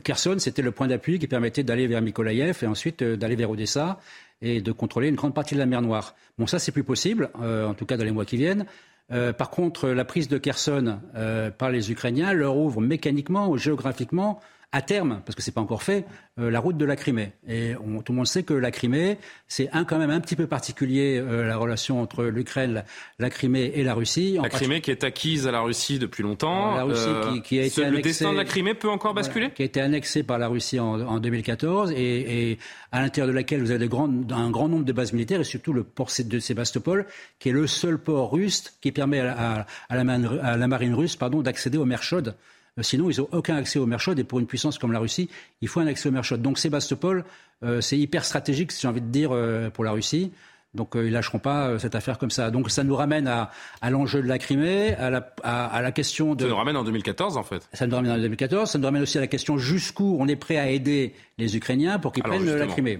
Kherson, 0.02 0.36
c'était 0.38 0.62
le 0.62 0.72
point 0.72 0.88
d'appui 0.88 1.18
qui 1.18 1.28
permettait 1.28 1.62
d'aller 1.62 1.86
vers 1.86 2.02
Mykolaïev 2.02 2.58
et 2.62 2.66
ensuite 2.66 3.04
d'aller 3.04 3.36
vers 3.36 3.50
Odessa 3.50 4.00
et 4.44 4.60
de 4.60 4.72
contrôler 4.72 5.08
une 5.08 5.14
grande 5.14 5.34
partie 5.34 5.54
de 5.54 5.60
la 5.60 5.66
mer 5.66 5.80
Noire. 5.80 6.16
Bon, 6.38 6.48
ça 6.48 6.58
c'est 6.58 6.72
plus 6.72 6.82
possible, 6.82 7.30
en 7.34 7.74
tout 7.74 7.86
cas 7.86 7.96
dans 7.96 8.04
les 8.04 8.10
mois 8.10 8.24
qui 8.24 8.36
viennent. 8.36 8.66
Euh, 9.12 9.32
par 9.32 9.50
contre, 9.50 9.88
la 9.88 10.04
prise 10.04 10.28
de 10.28 10.38
Kherson 10.38 10.98
euh, 11.14 11.50
par 11.50 11.70
les 11.70 11.90
Ukrainiens 11.92 12.32
leur 12.32 12.56
ouvre 12.56 12.80
mécaniquement 12.80 13.48
ou 13.48 13.58
géographiquement 13.58 14.40
à 14.72 14.80
terme, 14.80 15.20
parce 15.24 15.36
que 15.36 15.42
ce 15.42 15.50
n'est 15.50 15.54
pas 15.54 15.60
encore 15.60 15.82
fait, 15.82 16.06
euh, 16.38 16.50
la 16.50 16.58
route 16.58 16.78
de 16.78 16.86
la 16.86 16.96
Crimée. 16.96 17.32
Et 17.46 17.74
tout 18.04 18.12
le 18.12 18.16
monde 18.16 18.26
sait 18.26 18.42
que 18.42 18.54
la 18.54 18.70
Crimée, 18.70 19.18
c'est 19.46 19.68
un, 19.72 19.84
quand 19.84 19.98
même 19.98 20.10
un 20.10 20.20
petit 20.20 20.34
peu 20.34 20.46
particulier, 20.46 21.18
euh, 21.18 21.46
la 21.46 21.58
relation 21.58 22.00
entre 22.00 22.24
l'Ukraine, 22.24 22.82
la, 23.18 23.30
Crimée 23.30 23.72
et 23.74 23.84
la 23.84 23.92
Russie. 23.92 24.38
la 24.42 24.48
Crimée 24.48 24.80
qui 24.80 24.90
est 24.90 25.04
acquise 25.04 25.46
à 25.46 25.52
la 25.52 25.60
Russie 25.60 25.98
depuis 25.98 26.22
longtemps. 26.22 26.74
La 26.74 26.84
Russie 26.84 27.10
qui, 27.34 27.42
qui, 27.42 27.58
a 27.58 27.64
été 27.64 27.84
annexée, 27.84 27.96
Le 27.96 28.02
destin 28.02 28.32
de 28.32 28.38
la 28.38 28.44
Crimée 28.44 28.74
peut 28.74 28.88
encore 28.88 29.12
basculer 29.12 29.50
Qui 29.50 29.60
a 29.60 29.66
été 29.66 29.80
annexée 29.80 30.22
par 30.22 30.38
la 30.38 30.48
Russie 30.48 30.80
en, 30.80 31.00
en 31.00 31.20
2014 31.20 31.92
et, 31.92 32.50
et, 32.50 32.58
à 32.92 33.02
l'intérieur 33.02 33.28
de 33.28 33.34
laquelle 33.34 33.60
vous 33.60 33.72
avez 33.72 33.90
un 33.92 34.50
grand 34.50 34.68
nombre 34.68 34.84
de 34.84 34.92
bases 34.92 35.12
militaires 35.12 35.40
et 35.40 35.44
surtout 35.44 35.74
le 35.74 35.84
port 35.84 36.08
de 36.24 36.38
Sébastopol, 36.38 37.06
qui 37.38 37.50
est 37.50 37.52
le 37.52 37.66
seul 37.66 37.98
port 37.98 38.32
russe 38.32 38.74
qui 38.80 38.90
permet 38.90 39.20
à, 39.20 39.66
à, 39.90 40.02
la, 40.02 40.12
à 40.42 40.56
la, 40.56 40.66
marine 40.66 40.94
russe 40.94 41.18
d'accéder 41.18 41.76
aux 41.76 41.84
mers 41.84 42.02
chaudes. 42.02 42.34
Euh, 42.78 42.82
sinon, 42.82 43.10
ils 43.10 43.20
n'ont 43.20 43.28
aucun 43.32 43.56
accès 43.56 43.78
aux 43.78 43.86
mers 43.86 44.00
chaudes. 44.00 44.18
Et 44.18 44.24
pour 44.24 44.40
une 44.40 44.46
puissance 44.46 44.78
comme 44.78 44.92
la 44.92 44.98
Russie, 44.98 45.28
il 45.60 45.68
faut 45.68 45.80
un 45.80 45.86
accès 45.86 46.08
aux 46.08 46.12
mers 46.12 46.24
chaudes. 46.24 46.42
Donc 46.42 46.58
Sébastopol, 46.58 47.24
euh, 47.62 47.80
c'est 47.80 47.98
hyper 47.98 48.24
stratégique, 48.24 48.72
si 48.72 48.82
j'ai 48.82 48.88
envie 48.88 49.00
de 49.00 49.06
dire, 49.06 49.30
euh, 49.32 49.70
pour 49.70 49.84
la 49.84 49.92
Russie. 49.92 50.32
Donc 50.74 50.92
ils 50.94 51.10
lâcheront 51.10 51.38
pas 51.38 51.78
cette 51.78 51.94
affaire 51.94 52.18
comme 52.18 52.30
ça. 52.30 52.50
Donc 52.50 52.70
ça 52.70 52.82
nous 52.82 52.96
ramène 52.96 53.28
à, 53.28 53.50
l'enjeu 53.90 54.22
de 54.22 54.28
la 54.28 54.38
Crimée, 54.38 54.94
à 54.94 55.10
la, 55.10 55.34
à, 55.42 55.82
la 55.82 55.92
question 55.92 56.34
de... 56.34 56.44
Ça 56.44 56.48
nous 56.48 56.56
ramène 56.56 56.76
en 56.76 56.84
2014 56.84 57.36
en 57.36 57.42
fait. 57.42 57.68
Ça 57.74 57.86
nous 57.86 57.94
ramène 57.94 58.12
en 58.12 58.18
2014. 58.18 58.70
Ça 58.70 58.78
nous 58.78 58.84
ramène 58.84 59.02
aussi 59.02 59.18
à 59.18 59.20
la 59.20 59.26
question 59.26 59.58
jusqu'où 59.58 60.16
on 60.18 60.28
est 60.28 60.36
prêt 60.36 60.56
à 60.56 60.70
aider 60.70 61.14
les 61.38 61.56
Ukrainiens 61.56 61.98
pour 61.98 62.12
qu'ils 62.12 62.22
prennent 62.22 62.44
la 62.44 62.66
Crimée. 62.66 62.98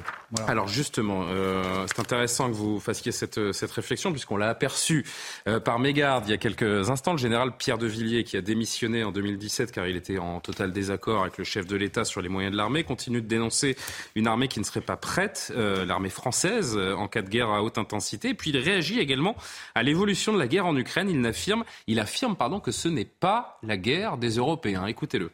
Alors 0.49 0.69
justement, 0.69 1.25
euh, 1.29 1.87
c'est 1.87 2.01
intéressant 2.01 2.49
que 2.49 2.55
vous 2.55 2.81
fassiez 2.81 3.13
cette, 3.13 3.53
cette 3.53 3.71
réflexion 3.71 4.11
puisqu'on 4.11 4.37
l'a 4.37 4.49
aperçu 4.49 5.07
euh, 5.49 5.61
par 5.61 5.79
mégarde 5.79 6.25
il 6.27 6.31
y 6.31 6.35
a 6.35 6.39
quelques 6.39 6.91
instants. 6.91 7.13
Le 7.13 7.19
général 7.19 7.57
Pierre 7.57 7.79
de 7.79 7.87
Villiers, 7.87 8.25
qui 8.25 8.37
a 8.37 8.41
démissionné 8.41 9.05
en 9.05 9.13
2017 9.13 9.73
car 9.73 9.87
il 9.87 9.97
était 9.97 10.19
en 10.19 10.41
total 10.41 10.73
désaccord 10.73 11.23
avec 11.23 11.39
le 11.39 11.45
chef 11.45 11.67
de 11.67 11.77
l'État 11.77 12.05
sur 12.05 12.23
les 12.23 12.29
moyens 12.29 12.53
de 12.53 12.57
l'armée, 12.57 12.85
continue 12.85 13.23
de 13.23 13.27
dénoncer 13.27 13.77
une 14.15 14.27
armée 14.27 14.49
qui 14.49 14.61
ne 14.61 14.65
serait 14.65 14.81
pas 14.81 14.97
prête, 14.97 15.53
euh, 15.57 15.85
l'armée 15.85 16.11
française, 16.11 16.77
en 16.77 17.09
cas 17.09 17.23
de 17.23 17.29
guerre 17.29 17.62
haute 17.63 17.79
intensité. 17.79 18.31
Et 18.31 18.35
puis 18.35 18.51
il 18.51 18.59
réagit 18.59 18.99
également 18.99 19.37
à 19.75 19.83
l'évolution 19.83 20.33
de 20.33 20.39
la 20.39 20.49
guerre 20.49 20.67
en 20.67 20.77
Ukraine. 20.77 21.09
Il 21.11 21.25
affirme, 21.27 21.65
il 21.87 22.01
affirme 22.01 22.37
pardon, 22.37 22.61
que 22.61 22.73
ce 22.73 22.89
n'est 22.89 23.05
pas 23.05 23.59
la 23.63 23.77
guerre 23.77 24.19
des 24.19 24.37
Européens. 24.37 24.87
Écoutez-le 24.87 25.31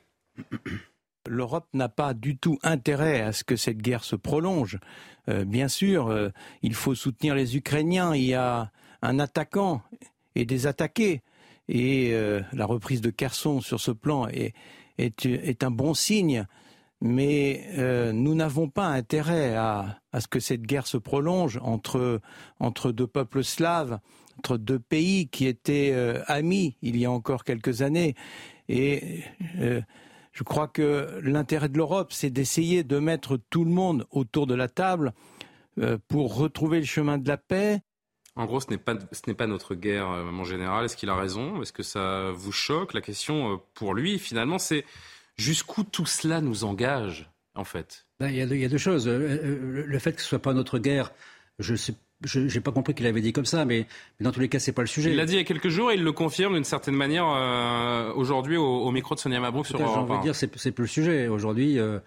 l'Europe 1.28 1.66
n'a 1.74 1.88
pas 1.88 2.14
du 2.14 2.36
tout 2.36 2.58
intérêt 2.62 3.20
à 3.20 3.32
ce 3.32 3.44
que 3.44 3.56
cette 3.56 3.78
guerre 3.78 4.04
se 4.04 4.16
prolonge. 4.16 4.78
Euh, 5.28 5.44
bien 5.44 5.68
sûr, 5.68 6.08
euh, 6.08 6.30
il 6.62 6.74
faut 6.74 6.94
soutenir 6.94 7.34
les 7.34 7.56
Ukrainiens. 7.56 8.14
Il 8.14 8.24
y 8.24 8.34
a 8.34 8.70
un 9.02 9.18
attaquant 9.18 9.82
et 10.34 10.44
des 10.44 10.66
attaqués. 10.66 11.22
Et 11.68 12.12
euh, 12.12 12.40
la 12.52 12.64
reprise 12.64 13.00
de 13.00 13.10
Kherson 13.10 13.60
sur 13.60 13.80
ce 13.80 13.90
plan 13.90 14.26
est, 14.28 14.54
est, 14.98 15.62
un 15.62 15.70
bon 15.70 15.94
signe. 15.94 16.46
Mais 17.00 18.12
nous 18.12 18.34
n'avons 18.34 18.68
pas 18.68 18.86
intérêt 18.86 19.54
à, 19.54 20.00
ce 20.18 20.26
que 20.26 20.40
cette 20.40 20.62
guerre 20.62 20.88
se 20.88 20.96
prolonge 20.96 21.60
entre, 21.62 22.20
entre 22.58 22.90
deux 22.90 23.06
peuples 23.06 23.44
slaves, 23.44 24.00
entre 24.38 24.56
deux 24.56 24.80
pays 24.80 25.28
qui 25.28 25.46
étaient 25.46 25.94
amis 26.26 26.76
il 26.82 26.96
y 26.96 27.04
a 27.04 27.10
encore 27.12 27.44
quelques 27.44 27.82
années. 27.82 28.16
Et 28.68 29.22
je 30.38 30.44
crois 30.44 30.68
que 30.68 31.18
l'intérêt 31.22 31.68
de 31.68 31.76
l'Europe, 31.76 32.12
c'est 32.12 32.30
d'essayer 32.30 32.84
de 32.84 33.00
mettre 33.00 33.40
tout 33.50 33.64
le 33.64 33.72
monde 33.72 34.06
autour 34.12 34.46
de 34.46 34.54
la 34.54 34.68
table 34.68 35.12
euh, 35.80 35.98
pour 36.06 36.36
retrouver 36.36 36.78
le 36.78 36.84
chemin 36.84 37.18
de 37.18 37.26
la 37.26 37.36
paix. 37.36 37.80
En 38.36 38.46
gros, 38.46 38.60
ce 38.60 38.70
n'est 38.70 38.78
pas, 38.78 38.94
pas 38.94 39.46
notre 39.48 39.74
guerre, 39.74 40.08
euh, 40.08 40.30
mon 40.30 40.44
général. 40.44 40.84
Est-ce 40.84 40.96
qu'il 40.96 41.08
a 41.08 41.16
raison? 41.16 41.60
Est-ce 41.60 41.72
que 41.72 41.82
ça 41.82 42.30
vous 42.32 42.52
choque? 42.52 42.94
La 42.94 43.00
question 43.00 43.54
euh, 43.54 43.56
pour 43.74 43.94
lui, 43.94 44.20
finalement, 44.20 44.60
c'est 44.60 44.84
jusqu'où 45.38 45.84
tout 45.84 46.06
cela 46.06 46.40
nous 46.40 46.64
engage, 46.64 47.30
en 47.54 47.64
fait? 47.64 48.06
Ben, 48.20 48.28
il 48.28 48.36
y, 48.36 48.42
a, 48.42 48.44
il 48.44 48.60
y 48.60 48.64
a 48.64 48.68
deux 48.68 48.78
choses. 48.78 49.08
Le 49.08 49.98
fait 49.98 50.12
que 50.12 50.20
ce 50.20 50.26
ne 50.26 50.28
soit 50.28 50.42
pas 50.42 50.52
notre 50.52 50.78
guerre, 50.78 51.12
je 51.58 51.72
ne 51.72 51.76
sais 51.76 51.94
je 52.24 52.40
n'ai 52.40 52.60
pas 52.60 52.72
compris 52.72 52.94
qu'il 52.94 53.06
avait 53.06 53.20
dit 53.20 53.32
comme 53.32 53.46
ça, 53.46 53.64
mais, 53.64 53.86
dans 54.20 54.32
tous 54.32 54.40
les 54.40 54.48
cas, 54.48 54.58
c'est 54.58 54.72
pas 54.72 54.82
le 54.82 54.88
sujet. 54.88 55.10
Il 55.10 55.16
l'a 55.16 55.24
dit 55.24 55.34
il 55.34 55.38
y 55.38 55.40
a 55.40 55.44
quelques 55.44 55.68
jours 55.68 55.92
et 55.92 55.94
il 55.94 56.02
le 56.02 56.12
confirme 56.12 56.54
d'une 56.54 56.64
certaine 56.64 56.96
manière 56.96 57.26
euh, 57.28 58.12
aujourd'hui 58.14 58.56
au, 58.56 58.90
micro 58.90 59.14
de 59.14 59.20
Sonia 59.20 59.40
Mabrouk 59.40 59.66
sur 59.66 59.80
Europe 59.80 59.92
J'ai 59.94 60.00
envie 60.00 60.18
de 60.18 60.22
dire, 60.22 60.34
c'est, 60.34 60.48
plus 60.48 60.82
le 60.82 60.88
sujet. 60.88 61.28
Aujourd'hui, 61.28 61.78
euh, 61.78 61.84
euh, 61.84 62.00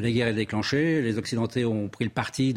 la 0.00 0.10
guerre 0.10 0.28
est 0.28 0.34
déclenchée. 0.34 1.02
Les 1.02 1.18
Occidentaux 1.18 1.60
ont 1.60 1.88
pris 1.88 2.04
le 2.04 2.10
parti 2.10 2.54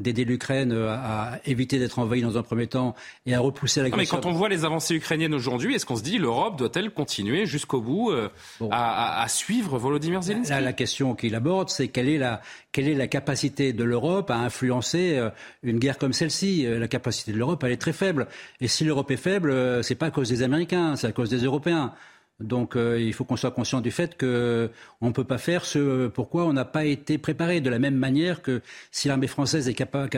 d'aider 0.00 0.24
l'Ukraine 0.24 0.72
euh, 0.72 0.90
à, 0.90 1.38
éviter 1.44 1.78
d'être 1.78 1.98
envahie 1.98 2.22
dans 2.22 2.38
un 2.38 2.42
premier 2.42 2.66
temps 2.66 2.94
et 3.26 3.34
à 3.34 3.40
repousser 3.40 3.82
la 3.82 3.94
Mais 3.96 4.06
quand 4.06 4.26
on 4.26 4.32
voit 4.32 4.48
les 4.48 4.64
avancées 4.64 4.94
ukrainiennes 4.94 5.34
aujourd'hui, 5.34 5.74
est-ce 5.74 5.86
qu'on 5.86 5.96
se 5.96 6.02
dit 6.02 6.18
l'Europe 6.18 6.56
doit-elle 6.56 6.90
continuer 6.90 7.46
jusqu'au 7.46 7.80
bout 7.80 8.10
euh, 8.10 8.28
à, 8.70 9.24
suivre 9.28 9.78
Volodymyr 9.78 10.22
Zelensky 10.22 10.50
Là, 10.50 10.60
la 10.60 10.72
question 10.72 11.14
qu'il 11.14 11.34
aborde, 11.34 11.68
c'est 11.70 11.88
quelle 11.88 12.08
est 12.08 12.18
la 12.18 12.40
quelle 12.72 12.88
est 12.88 12.94
la 12.94 13.08
capacité 13.08 13.72
de 13.72 13.84
l'Europe 13.84 14.30
à 14.30 14.36
influencer 14.36 15.18
une 15.62 15.78
guerre 15.78 15.96
comme 15.96 16.12
celle-ci? 16.12 16.66
La 16.68 16.88
capacité 16.88 17.32
de 17.32 17.38
l'Europe, 17.38 17.64
elle 17.64 17.72
est 17.72 17.80
très 17.80 17.94
faible. 17.94 18.26
Et 18.60 18.68
si 18.68 18.84
l'Europe 18.84 19.10
est 19.10 19.16
faible, 19.16 19.82
c'est 19.82 19.94
pas 19.94 20.06
à 20.06 20.10
cause 20.10 20.28
des 20.28 20.42
Américains, 20.42 20.94
c'est 20.96 21.06
à 21.06 21.12
cause 21.12 21.30
des 21.30 21.38
Européens. 21.38 21.94
Donc 22.40 22.76
euh, 22.76 23.00
il 23.00 23.14
faut 23.14 23.24
qu'on 23.24 23.36
soit 23.36 23.50
conscient 23.50 23.80
du 23.80 23.90
fait 23.90 24.18
qu'on 24.18 24.26
ne 25.06 25.12
peut 25.12 25.24
pas 25.24 25.38
faire 25.38 25.64
ce 25.64 26.08
pourquoi 26.08 26.44
on 26.44 26.52
n'a 26.52 26.66
pas 26.66 26.84
été 26.84 27.16
préparé. 27.16 27.60
De 27.60 27.70
la 27.70 27.78
même 27.78 27.96
manière 27.96 28.42
que 28.42 28.60
si 28.90 29.08
l'armée 29.08 29.26
française 29.26 29.68
est 29.68 29.74
capable, 29.74 30.10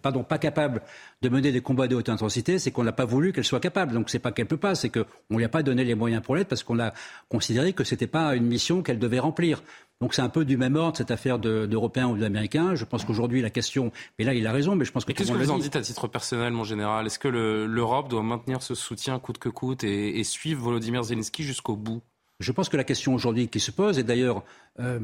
pardon, 0.00 0.22
pas 0.22 0.38
capable 0.38 0.82
de 1.20 1.28
mener 1.28 1.50
des 1.50 1.60
combats 1.60 1.88
de 1.88 1.96
haute 1.96 2.08
intensité, 2.08 2.60
c'est 2.60 2.70
qu'on 2.70 2.84
n'a 2.84 2.92
pas 2.92 3.04
voulu 3.04 3.32
qu'elle 3.32 3.44
soit 3.44 3.58
capable. 3.58 3.92
Donc 3.92 4.08
c'est 4.08 4.20
pas 4.20 4.30
qu'elle 4.30 4.46
peut 4.46 4.56
pas, 4.56 4.76
c'est 4.76 4.88
qu'on 4.88 5.04
ne 5.30 5.36
lui 5.36 5.44
a 5.44 5.48
pas 5.48 5.64
donné 5.64 5.82
les 5.82 5.96
moyens 5.96 6.22
pour 6.22 6.36
l'être 6.36 6.48
parce 6.48 6.62
qu'on 6.62 6.78
a 6.78 6.92
considéré 7.28 7.72
que 7.72 7.82
ce 7.82 7.94
n'était 7.94 8.06
pas 8.06 8.36
une 8.36 8.46
mission 8.46 8.82
qu'elle 8.82 9.00
devait 9.00 9.18
remplir. 9.18 9.62
Donc 10.00 10.14
c'est 10.14 10.22
un 10.22 10.28
peu 10.28 10.44
du 10.44 10.56
même 10.56 10.76
ordre 10.76 10.96
cette 10.96 11.10
affaire 11.10 11.40
d'Européens 11.40 12.06
ou 12.06 12.16
d'Américains. 12.16 12.76
Je 12.76 12.84
pense 12.84 13.04
qu'aujourd'hui 13.04 13.42
la 13.42 13.50
question, 13.50 13.90
mais 14.18 14.24
là 14.24 14.32
il 14.32 14.46
a 14.46 14.52
raison, 14.52 14.76
mais 14.76 14.84
je 14.84 14.92
pense 14.92 15.04
que. 15.04 15.12
Qu'est-ce 15.12 15.32
que 15.32 15.36
vous 15.36 15.50
en 15.50 15.58
dites 15.58 15.74
à 15.74 15.80
titre 15.80 16.06
personnel, 16.06 16.52
mon 16.52 16.64
général? 16.64 17.06
Est-ce 17.06 17.18
que 17.18 17.28
l'Europe 17.28 18.08
doit 18.08 18.22
maintenir 18.22 18.62
ce 18.62 18.74
soutien 18.74 19.18
coûte 19.18 19.38
que 19.38 19.48
coûte 19.48 19.82
et, 19.82 20.22
suivre 20.22 20.62
Volodymyr 20.62 21.02
Zelensky 21.02 21.42
jusqu'au 21.42 21.74
bout? 21.74 22.00
Je 22.38 22.52
pense 22.52 22.68
que 22.68 22.76
la 22.76 22.84
question 22.84 23.14
aujourd'hui 23.14 23.48
qui 23.48 23.58
se 23.58 23.72
pose, 23.72 23.98
et 23.98 24.04
d'ailleurs 24.04 24.44
euh, 24.78 25.00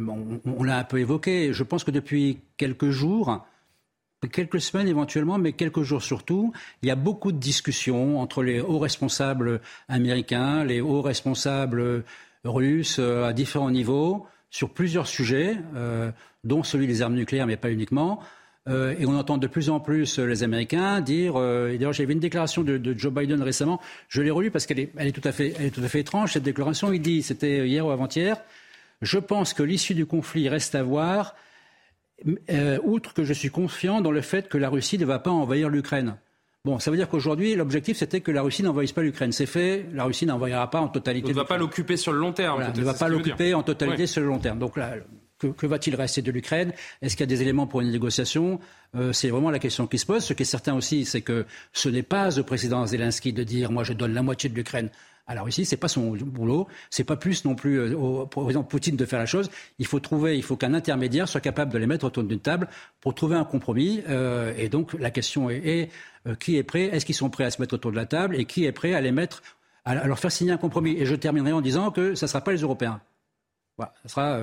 on, 0.46 0.62
l'a 0.62 0.78
un 0.78 0.84
peu 0.84 1.00
évoqué, 1.00 1.52
je 1.52 1.64
pense 1.64 1.82
que 1.82 1.90
depuis 1.90 2.38
quelques 2.56 2.90
jours, 2.90 3.44
quelques 4.30 4.60
semaines 4.60 4.86
éventuellement, 4.86 5.38
mais 5.38 5.52
quelques 5.52 5.82
jours 5.82 6.00
surtout, 6.00 6.52
il 6.82 6.88
y 6.88 6.92
a 6.92 6.96
beaucoup 6.96 7.32
de 7.32 7.38
discussions 7.38 8.20
entre 8.20 8.44
les 8.44 8.60
hauts 8.60 8.78
responsables 8.78 9.60
américains, 9.88 10.62
les 10.62 10.80
hauts 10.80 11.02
responsables 11.02 12.04
russes 12.44 13.00
euh, 13.00 13.24
à 13.24 13.32
différents 13.32 13.72
niveaux, 13.72 14.28
sur 14.54 14.70
plusieurs 14.70 15.08
sujets, 15.08 15.56
euh, 15.74 16.12
dont 16.44 16.62
celui 16.62 16.86
des 16.86 17.02
armes 17.02 17.16
nucléaires, 17.16 17.48
mais 17.48 17.56
pas 17.56 17.72
uniquement. 17.72 18.20
Euh, 18.68 18.94
et 19.00 19.04
on 19.04 19.18
entend 19.18 19.36
de 19.36 19.48
plus 19.48 19.68
en 19.68 19.80
plus 19.80 20.20
les 20.20 20.44
Américains 20.44 21.00
dire. 21.00 21.34
Euh, 21.34 21.72
et 21.72 21.76
d'ailleurs, 21.76 21.92
j'ai 21.92 22.06
vu 22.06 22.12
une 22.12 22.20
déclaration 22.20 22.62
de, 22.62 22.94
Joe 22.96 23.12
Biden 23.12 23.42
récemment. 23.42 23.80
Je 24.08 24.22
l'ai 24.22 24.30
relue 24.30 24.52
parce 24.52 24.66
qu'elle 24.66 24.78
est, 24.78 25.10
tout 25.10 25.26
à 25.28 25.32
fait, 25.32 25.54
elle 25.58 25.66
est 25.66 25.70
tout 25.72 25.82
à 25.82 25.88
fait 25.88 25.98
étrange. 25.98 26.34
Cette 26.34 26.44
déclaration, 26.44 26.92
il 26.92 27.02
dit, 27.02 27.24
c'était 27.24 27.66
hier 27.66 27.84
ou 27.84 27.90
avant-hier. 27.90 28.36
Je 29.02 29.18
pense 29.18 29.54
que 29.54 29.64
l'issue 29.64 29.94
du 29.94 30.06
conflit 30.06 30.48
reste 30.48 30.76
à 30.76 30.84
voir. 30.84 31.34
outre 32.84 33.12
que 33.12 33.24
je 33.24 33.32
suis 33.32 33.50
confiant 33.50 34.00
dans 34.02 34.12
le 34.12 34.20
fait 34.20 34.48
que 34.48 34.56
la 34.56 34.68
Russie 34.68 34.98
ne 34.98 35.04
va 35.04 35.18
pas 35.18 35.32
envahir 35.32 35.68
l'Ukraine. 35.68 36.14
Bon, 36.64 36.78
ça 36.78 36.90
veut 36.90 36.96
dire 36.96 37.10
qu'aujourd'hui, 37.10 37.54
l'objectif, 37.56 37.98
c'était 37.98 38.22
que 38.22 38.30
la 38.30 38.40
Russie 38.40 38.62
n'envahisse 38.62 38.92
pas 38.92 39.02
l'Ukraine. 39.02 39.32
C'est 39.32 39.44
fait, 39.44 39.84
la 39.92 40.04
Russie 40.04 40.24
n'envahira 40.24 40.70
pas 40.70 40.80
en 40.80 40.88
totalité. 40.88 41.28
Elle 41.28 41.34
ne 41.34 41.40
va 41.40 41.44
pas 41.44 41.58
l'occuper 41.58 41.98
sur 41.98 42.12
le 42.12 42.18
long 42.18 42.32
terme. 42.32 42.62
elle 42.62 42.80
ne 42.80 42.84
va 42.84 42.94
pas 42.94 43.08
l'occuper 43.08 43.52
en 43.52 43.62
totalité 43.62 44.06
sur 44.06 44.22
le 44.22 44.28
long 44.28 44.38
terme. 44.38 44.58
Donc 44.58 44.78
là, 44.78 44.94
que, 45.38 45.66
va-t-il 45.66 45.94
rester 45.94 46.22
de 46.22 46.32
l'Ukraine? 46.32 46.72
Est-ce 47.02 47.16
qu'il 47.16 47.24
y 47.24 47.28
a 47.28 47.34
des 47.34 47.42
éléments 47.42 47.66
pour 47.66 47.82
une 47.82 47.90
négociation? 47.90 48.60
Euh, 48.94 49.12
C'est 49.12 49.28
vraiment 49.28 49.50
la 49.50 49.58
question 49.58 49.86
qui 49.86 49.98
se 49.98 50.06
pose. 50.06 50.24
Ce 50.24 50.32
qui 50.32 50.42
est 50.42 50.46
certain 50.46 50.74
aussi, 50.74 51.04
c'est 51.04 51.20
que 51.20 51.44
ce 51.74 51.90
n'est 51.90 52.02
pas 52.02 52.38
au 52.38 52.44
président 52.44 52.86
Zelensky 52.86 53.34
de 53.34 53.42
dire 53.42 53.70
moi 53.70 53.84
je 53.84 53.92
donne 53.92 54.14
la 54.14 54.22
moitié 54.22 54.48
de 54.48 54.54
l'Ukraine 54.54 54.88
à 55.26 55.34
la 55.34 55.42
Russie, 55.42 55.64
c'est 55.64 55.76
pas 55.76 55.88
son 55.88 56.10
boulot, 56.12 56.68
c'est 56.90 57.04
pas 57.04 57.16
plus 57.16 57.44
non 57.44 57.54
plus 57.54 57.78
euh, 57.78 57.96
au 57.96 58.26
président 58.26 58.62
Poutine 58.62 58.96
de 58.96 59.04
faire 59.06 59.18
la 59.18 59.26
chose. 59.26 59.50
Il 59.78 59.86
faut 59.86 60.00
trouver, 60.00 60.36
il 60.36 60.42
faut 60.42 60.56
qu'un 60.56 60.74
intermédiaire 60.74 61.28
soit 61.28 61.40
capable 61.40 61.72
de 61.72 61.78
les 61.78 61.86
mettre 61.86 62.04
autour 62.04 62.24
d'une 62.24 62.40
table 62.40 62.68
pour 63.00 63.14
trouver 63.14 63.36
un 63.36 63.44
compromis. 63.44 64.02
Euh, 64.08 64.52
et 64.58 64.68
donc 64.68 64.92
la 64.94 65.10
question 65.10 65.48
est, 65.48 65.90
euh, 66.26 66.34
qui 66.34 66.56
est 66.56 66.62
prêt? 66.62 66.84
Est-ce 66.84 67.06
qu'ils 67.06 67.14
sont 67.14 67.30
prêts 67.30 67.44
à 67.44 67.50
se 67.50 67.60
mettre 67.60 67.74
autour 67.74 67.90
de 67.90 67.96
la 67.96 68.06
table? 68.06 68.36
Et 68.36 68.44
qui 68.44 68.64
est 68.64 68.72
prêt 68.72 68.92
à 68.92 69.00
les 69.00 69.12
mettre, 69.12 69.42
à, 69.84 70.06
leur 70.06 70.18
faire 70.18 70.32
signer 70.32 70.52
un 70.52 70.58
compromis? 70.58 70.92
Et 70.98 71.06
je 71.06 71.14
terminerai 71.14 71.52
en 71.52 71.62
disant 71.62 71.90
que 71.90 72.14
ça 72.14 72.26
ne 72.26 72.28
sera 72.28 72.42
pas 72.42 72.52
les 72.52 72.60
Européens. 72.60 73.00
Voilà, 73.78 73.94
ça 74.02 74.08
sera 74.08 74.40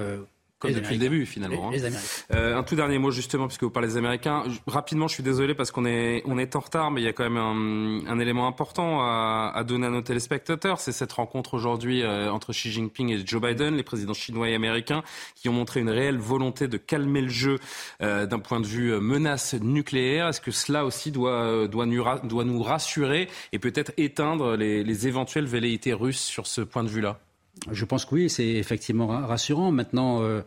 comme 0.61 0.71
depuis 0.71 0.93
le 0.93 0.99
début, 0.99 1.25
finalement. 1.25 1.71
Les, 1.71 1.83
hein. 1.85 1.89
euh, 2.33 2.55
un 2.55 2.61
tout 2.63 2.75
dernier 2.75 2.99
mot, 2.99 3.09
justement, 3.09 3.47
puisque 3.47 3.63
vous 3.63 3.71
parlez 3.71 3.89
des 3.89 3.97
Américains. 3.97 4.43
Rapidement, 4.67 5.07
je 5.07 5.15
suis 5.15 5.23
désolé 5.23 5.55
parce 5.55 5.71
qu'on 5.71 5.85
est, 5.85 6.21
on 6.25 6.37
est 6.37 6.55
en 6.55 6.59
retard, 6.59 6.91
mais 6.91 7.01
il 7.01 7.03
y 7.03 7.07
a 7.07 7.13
quand 7.13 7.23
même 7.23 7.37
un, 7.37 8.07
un 8.07 8.19
élément 8.19 8.47
important 8.47 9.01
à, 9.01 9.51
à, 9.55 9.63
donner 9.63 9.87
à 9.87 9.89
nos 9.89 10.03
téléspectateurs. 10.03 10.79
C'est 10.79 10.91
cette 10.91 11.11
rencontre 11.13 11.55
aujourd'hui 11.55 12.03
euh, 12.03 12.31
entre 12.31 12.53
Xi 12.53 12.71
Jinping 12.71 13.09
et 13.09 13.25
Joe 13.25 13.41
Biden, 13.41 13.75
les 13.75 13.83
présidents 13.83 14.13
chinois 14.13 14.49
et 14.49 14.55
américains, 14.55 15.01
qui 15.35 15.49
ont 15.49 15.53
montré 15.53 15.79
une 15.79 15.89
réelle 15.89 16.19
volonté 16.19 16.67
de 16.67 16.77
calmer 16.77 17.21
le 17.21 17.29
jeu 17.29 17.57
euh, 18.03 18.27
d'un 18.27 18.39
point 18.39 18.59
de 18.59 18.67
vue 18.67 18.99
menace 19.01 19.55
nucléaire. 19.55 20.27
Est-ce 20.27 20.41
que 20.41 20.51
cela 20.51 20.85
aussi 20.85 21.11
doit, 21.11 21.67
doit, 21.67 21.87
nous, 21.87 22.03
doit 22.23 22.45
nous 22.45 22.61
rassurer 22.61 23.27
et 23.51 23.57
peut-être 23.57 23.93
éteindre 23.97 24.55
les, 24.55 24.83
les 24.83 25.07
éventuelles 25.07 25.47
velléités 25.47 25.93
russes 25.93 26.21
sur 26.21 26.45
ce 26.45 26.61
point 26.61 26.83
de 26.83 26.89
vue-là? 26.89 27.19
Je 27.71 27.85
pense 27.85 28.05
que 28.05 28.15
oui, 28.15 28.29
c'est 28.29 28.47
effectivement 28.47 29.07
rassurant. 29.07 29.71
Maintenant, 29.71 30.21
euh, 30.21 30.41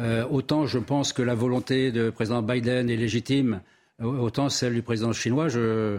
euh, 0.00 0.26
autant 0.28 0.66
je 0.66 0.78
pense 0.78 1.12
que 1.12 1.22
la 1.22 1.34
volonté 1.34 1.92
du 1.92 2.10
président 2.10 2.42
Biden 2.42 2.90
est 2.90 2.96
légitime, 2.96 3.60
euh, 4.00 4.06
autant 4.06 4.48
celle 4.48 4.74
du 4.74 4.82
président 4.82 5.12
chinois, 5.12 5.48
je. 5.48 5.98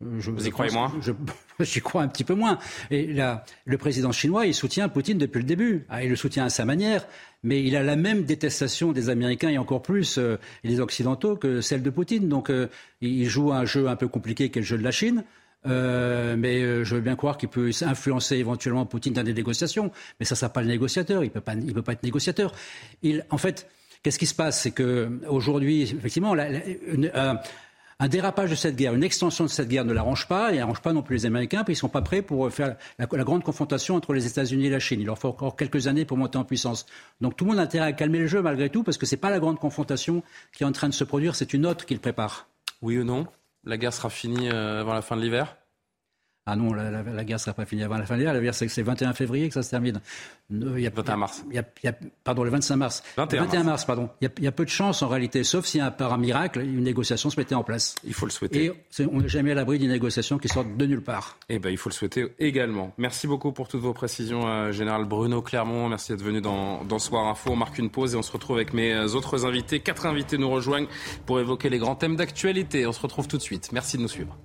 je 0.00 0.30
Vous 0.30 0.46
y 0.46 0.50
croyez 0.50 0.72
moins 0.72 0.92
J'y 1.60 1.80
crois 1.80 2.02
un 2.02 2.08
petit 2.08 2.24
peu 2.24 2.34
moins. 2.34 2.58
Et 2.90 3.06
là, 3.12 3.44
le 3.66 3.78
président 3.78 4.10
chinois, 4.10 4.46
il 4.46 4.54
soutient 4.54 4.88
Poutine 4.88 5.18
depuis 5.18 5.38
le 5.38 5.44
début. 5.44 5.86
Ah, 5.88 6.02
il 6.02 6.10
le 6.10 6.16
soutient 6.16 6.44
à 6.44 6.50
sa 6.50 6.64
manière, 6.64 7.06
mais 7.44 7.62
il 7.62 7.76
a 7.76 7.82
la 7.82 7.94
même 7.94 8.24
détestation 8.24 8.92
des 8.92 9.10
Américains 9.10 9.50
et 9.50 9.58
encore 9.58 9.82
plus 9.82 10.18
des 10.64 10.80
Occidentaux 10.80 11.36
que 11.36 11.60
celle 11.60 11.82
de 11.82 11.90
Poutine. 11.90 12.28
Donc, 12.28 12.50
il 13.00 13.28
joue 13.28 13.52
un 13.52 13.64
jeu 13.64 13.86
un 13.86 13.94
peu 13.94 14.08
compliqué 14.08 14.48
qu'est 14.48 14.60
le 14.60 14.66
jeu 14.66 14.78
de 14.78 14.82
la 14.82 14.90
Chine. 14.90 15.24
Euh, 15.66 16.34
mais 16.36 16.60
euh, 16.60 16.84
je 16.84 16.96
veux 16.96 17.00
bien 17.00 17.16
croire 17.16 17.38
qu'il 17.38 17.48
peut 17.48 17.70
influencer 17.82 18.36
éventuellement 18.36 18.84
Poutine 18.86 19.12
dans 19.12 19.22
des 19.22 19.34
négociations. 19.34 19.90
Mais 20.18 20.26
ça, 20.26 20.34
ça 20.34 20.48
pas 20.48 20.62
le 20.62 20.68
négociateur. 20.68 21.24
Il 21.24 21.30
peut 21.30 21.40
peut 21.40 21.82
pas 21.82 21.92
être 21.92 22.02
négociateur. 22.02 22.52
Il, 23.02 23.24
en 23.30 23.38
fait, 23.38 23.68
qu'est-ce 24.02 24.18
qui 24.18 24.26
se 24.26 24.34
passe? 24.34 24.60
C'est 24.60 24.72
que 24.72 25.20
aujourd'hui, 25.28 25.82
effectivement, 25.82 26.34
un 26.34 28.08
dérapage 28.08 28.50
de 28.50 28.56
cette 28.56 28.74
guerre, 28.74 28.94
une 28.94 29.04
extension 29.04 29.44
de 29.44 29.50
cette 29.50 29.68
guerre 29.68 29.84
ne 29.84 29.92
l'arrange 29.92 30.26
pas 30.26 30.52
et 30.52 30.56
n'arrange 30.58 30.80
pas 30.80 30.92
non 30.92 31.02
plus 31.02 31.14
les 31.14 31.26
Américains, 31.26 31.62
puis 31.62 31.74
ils 31.74 31.76
sont 31.76 31.88
pas 31.88 32.02
prêts 32.02 32.22
pour 32.22 32.50
faire 32.50 32.74
la, 32.98 33.06
la 33.10 33.24
grande 33.24 33.44
confrontation 33.44 33.94
entre 33.94 34.12
les 34.12 34.26
États-Unis 34.26 34.66
et 34.66 34.70
la 34.70 34.80
Chine. 34.80 35.00
Il 35.00 35.06
leur 35.06 35.18
faut 35.20 35.28
encore 35.28 35.54
quelques 35.54 35.86
années 35.86 36.04
pour 36.04 36.16
monter 36.16 36.36
en 36.36 36.44
puissance. 36.44 36.86
Donc 37.20 37.36
tout 37.36 37.44
le 37.44 37.50
monde 37.50 37.60
a 37.60 37.62
intérêt 37.62 37.86
à 37.86 37.92
calmer 37.92 38.18
le 38.18 38.26
jeu 38.26 38.42
malgré 38.42 38.70
tout, 38.70 38.82
parce 38.82 38.98
que 38.98 39.06
c'est 39.06 39.16
pas 39.16 39.30
la 39.30 39.38
grande 39.38 39.60
confrontation 39.60 40.24
qui 40.52 40.64
est 40.64 40.66
en 40.66 40.72
train 40.72 40.88
de 40.88 40.94
se 40.94 41.04
produire, 41.04 41.36
c'est 41.36 41.54
une 41.54 41.64
autre 41.64 41.86
qu'il 41.86 42.00
prépare. 42.00 42.48
Oui 42.80 42.98
ou 42.98 43.04
non? 43.04 43.28
La 43.64 43.76
guerre 43.76 43.92
sera 43.92 44.10
finie 44.10 44.50
euh, 44.50 44.80
avant 44.80 44.94
la 44.94 45.02
fin 45.02 45.16
de 45.16 45.22
l'hiver 45.22 45.56
ah 46.44 46.56
non, 46.56 46.72
la, 46.74 47.24
guerre 47.24 47.36
ne 47.36 47.40
sera 47.40 47.54
pas 47.54 47.64
finie 47.64 47.84
avant 47.84 47.96
la 47.98 48.04
fin 48.04 48.14
de 48.14 48.18
l'hiver. 48.18 48.34
La 48.34 48.40
guerre, 48.40 48.54
c'est 48.54 48.76
le 48.76 48.82
21 48.82 49.12
février 49.12 49.46
que 49.46 49.54
ça 49.54 49.62
se 49.62 49.70
termine. 49.70 50.00
Il 50.50 50.80
y 50.80 50.88
a, 50.88 50.90
21 50.90 51.16
mars. 51.16 51.44
Il 51.48 51.54
y 51.54 51.88
a, 51.88 51.92
pardon, 52.24 52.42
le 52.42 52.50
25 52.50 52.76
mars. 52.76 53.02
21, 53.16 53.44
21 53.44 53.62
mars. 53.62 53.84
pardon. 53.84 54.10
Il 54.20 54.28
y, 54.40 54.46
a, 54.48 54.52
peu 54.52 54.64
de 54.64 54.70
chance 54.70 55.02
en 55.02 55.08
réalité, 55.08 55.44
sauf 55.44 55.66
si 55.66 55.80
par 55.96 56.12
un 56.12 56.18
miracle, 56.18 56.60
une 56.60 56.82
négociation 56.82 57.30
se 57.30 57.38
mettait 57.38 57.54
en 57.54 57.62
place. 57.62 57.94
Il 58.02 58.12
faut 58.12 58.26
le 58.26 58.32
souhaiter. 58.32 58.72
Et 58.98 59.06
on 59.06 59.20
n'est 59.20 59.28
jamais 59.28 59.52
à 59.52 59.54
l'abri 59.54 59.78
d'une 59.78 59.90
négociation 59.92 60.38
qui 60.38 60.48
sort 60.48 60.64
de 60.64 60.84
nulle 60.84 61.02
part. 61.02 61.38
Eh 61.48 61.60
ben, 61.60 61.70
il 61.70 61.78
faut 61.78 61.90
le 61.90 61.94
souhaiter 61.94 62.34
également. 62.40 62.92
Merci 62.98 63.28
beaucoup 63.28 63.52
pour 63.52 63.68
toutes 63.68 63.82
vos 63.82 63.94
précisions, 63.94 64.48
euh, 64.48 64.72
Général 64.72 65.04
Bruno 65.04 65.42
Clermont. 65.42 65.88
Merci 65.88 66.10
d'être 66.10 66.24
venu 66.24 66.40
dans, 66.40 66.82
dans 66.84 66.98
Soir 66.98 67.28
Info. 67.28 67.50
On 67.52 67.56
marque 67.56 67.78
une 67.78 67.90
pause 67.90 68.14
et 68.14 68.16
on 68.16 68.22
se 68.22 68.32
retrouve 68.32 68.56
avec 68.56 68.74
mes 68.74 68.92
euh, 68.92 69.06
autres 69.14 69.46
invités. 69.46 69.78
Quatre 69.78 70.06
invités 70.06 70.38
nous 70.38 70.50
rejoignent 70.50 70.88
pour 71.24 71.38
évoquer 71.38 71.70
les 71.70 71.78
grands 71.78 71.94
thèmes 71.94 72.16
d'actualité. 72.16 72.84
On 72.84 72.92
se 72.92 73.00
retrouve 73.00 73.28
tout 73.28 73.36
de 73.36 73.42
suite. 73.42 73.70
Merci 73.70 73.96
de 73.96 74.02
nous 74.02 74.08
suivre. 74.08 74.36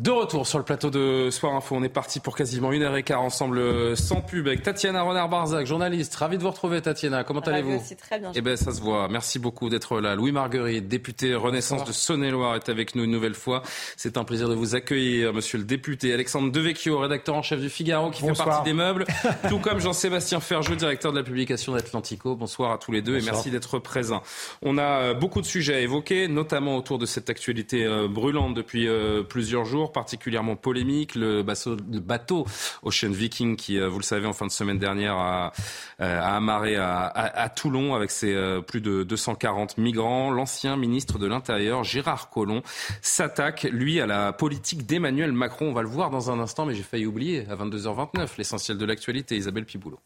De 0.00 0.12
retour 0.12 0.46
sur 0.46 0.58
le 0.58 0.64
plateau 0.64 0.90
de 0.90 1.28
Soir 1.28 1.56
Info, 1.56 1.74
on 1.74 1.82
est 1.82 1.88
parti 1.88 2.20
pour 2.20 2.36
quasiment 2.36 2.70
une 2.70 2.84
heure 2.84 2.96
et 2.96 3.02
quart 3.02 3.20
ensemble 3.20 3.58
euh, 3.58 3.96
sans 3.96 4.20
pub 4.20 4.46
avec 4.46 4.62
Tatiana 4.62 5.02
Renard-Barzac, 5.02 5.66
journaliste. 5.66 6.14
Ravi 6.14 6.38
de 6.38 6.42
vous 6.44 6.50
retrouver 6.50 6.80
Tatiana, 6.80 7.24
comment 7.24 7.40
allez-vous 7.40 7.82
très 7.98 8.20
bien. 8.20 8.30
Eh 8.32 8.40
bien 8.40 8.54
ça 8.54 8.70
se 8.70 8.80
voit, 8.80 9.08
merci 9.08 9.40
beaucoup 9.40 9.68
d'être 9.68 10.00
là. 10.00 10.14
Louis 10.14 10.30
Marguerite, 10.30 10.86
député 10.86 11.34
Renaissance 11.34 11.82
de 11.82 11.90
Saône-et-Loire 11.90 12.54
est 12.54 12.68
avec 12.68 12.94
nous 12.94 13.02
une 13.02 13.10
nouvelle 13.10 13.34
fois. 13.34 13.64
C'est 13.96 14.16
un 14.16 14.22
plaisir 14.22 14.48
de 14.48 14.54
vous 14.54 14.76
accueillir, 14.76 15.32
monsieur 15.34 15.58
le 15.58 15.64
député. 15.64 16.14
Alexandre 16.14 16.52
Devecchio, 16.52 16.96
rédacteur 17.00 17.34
en 17.34 17.42
chef 17.42 17.60
du 17.60 17.68
Figaro 17.68 18.12
qui 18.12 18.22
fait 18.22 18.32
partie 18.34 18.62
des 18.62 18.74
meubles, 18.74 19.04
tout 19.48 19.58
comme 19.58 19.80
Jean-Sébastien 19.80 20.38
Ferjeux, 20.38 20.76
directeur 20.76 21.10
de 21.10 21.18
la 21.18 21.24
publication 21.24 21.72
d'Atlantico. 21.72 22.36
Bonsoir 22.36 22.70
à 22.70 22.78
tous 22.78 22.92
les 22.92 23.02
deux 23.02 23.18
et 23.18 23.22
merci 23.22 23.50
d'être 23.50 23.80
présents. 23.80 24.22
On 24.62 24.78
a 24.78 24.82
euh, 24.82 25.14
beaucoup 25.14 25.40
de 25.40 25.46
sujets 25.46 25.74
à 25.74 25.80
évoquer, 25.80 26.28
notamment 26.28 26.76
autour 26.76 26.98
de 26.98 27.06
cette 27.06 27.30
actualité 27.30 27.84
euh, 27.84 28.06
brûlante 28.06 28.54
depuis 28.54 28.88
plusieurs 29.28 29.64
jours 29.64 29.87
particulièrement 29.92 30.56
polémique, 30.56 31.14
le 31.14 31.42
bateau, 31.42 32.46
Ocean 32.82 33.10
Viking 33.10 33.56
qui, 33.56 33.78
euh, 33.78 33.88
vous 33.88 33.98
le 33.98 34.04
savez, 34.04 34.26
en 34.26 34.32
fin 34.32 34.46
de 34.46 34.50
semaine 34.50 34.78
dernière 34.78 35.14
a, 35.14 35.52
euh, 36.00 36.20
a 36.20 36.36
amarré 36.36 36.76
à, 36.76 37.52
Toulon 37.54 37.94
avec 37.94 38.10
ses 38.10 38.34
euh, 38.34 38.60
plus 38.60 38.80
de 38.80 39.02
240 39.02 39.78
migrants. 39.78 40.30
L'ancien 40.30 40.76
ministre 40.76 41.18
de 41.18 41.26
l'Intérieur, 41.26 41.84
Gérard 41.84 42.30
Collomb, 42.30 42.62
s'attaque, 43.02 43.64
lui, 43.70 44.00
à 44.00 44.06
la 44.06 44.32
politique 44.32 44.86
d'Emmanuel 44.86 45.32
Macron. 45.32 45.68
On 45.68 45.72
va 45.72 45.82
le 45.82 45.88
voir 45.88 46.10
dans 46.10 46.30
un 46.30 46.38
instant, 46.38 46.66
mais 46.66 46.74
j'ai 46.74 46.82
failli 46.82 47.06
oublier, 47.06 47.46
à 47.48 47.56
22h29, 47.56 48.36
l'essentiel 48.38 48.78
de 48.78 48.84
l'actualité, 48.84 49.36
Isabelle 49.36 49.64
Piboulot. 49.64 50.00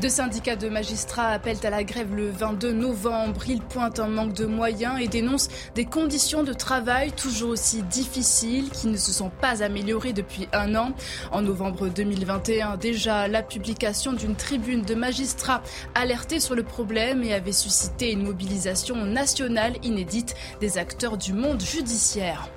Deux 0.00 0.10
syndicats 0.10 0.56
de 0.56 0.68
magistrats 0.68 1.28
appellent 1.28 1.64
à 1.64 1.70
la 1.70 1.82
grève 1.82 2.14
le 2.14 2.28
22 2.28 2.72
novembre. 2.72 3.48
Ils 3.48 3.62
pointent 3.62 3.98
un 3.98 4.08
manque 4.08 4.34
de 4.34 4.44
moyens 4.44 5.00
et 5.00 5.08
dénoncent 5.08 5.48
des 5.74 5.86
conditions 5.86 6.42
de 6.42 6.52
travail 6.52 7.12
toujours 7.12 7.48
aussi 7.48 7.82
difficiles 7.82 8.68
qui 8.68 8.88
ne 8.88 8.98
se 8.98 9.10
sont 9.10 9.30
pas 9.30 9.62
améliorées 9.62 10.12
depuis 10.12 10.48
un 10.52 10.74
an. 10.74 10.92
En 11.32 11.40
novembre 11.40 11.88
2021, 11.88 12.76
déjà, 12.76 13.26
la 13.26 13.42
publication 13.42 14.12
d'une 14.12 14.34
tribune 14.34 14.82
de 14.82 14.94
magistrats 14.94 15.62
alertait 15.94 16.40
sur 16.40 16.54
le 16.54 16.62
problème 16.62 17.22
et 17.22 17.32
avait 17.32 17.52
suscité 17.52 18.12
une 18.12 18.24
mobilisation 18.24 19.06
nationale 19.06 19.76
inédite 19.82 20.34
des 20.60 20.76
acteurs 20.76 21.16
du 21.16 21.32
monde 21.32 21.62
judiciaire. 21.62 22.50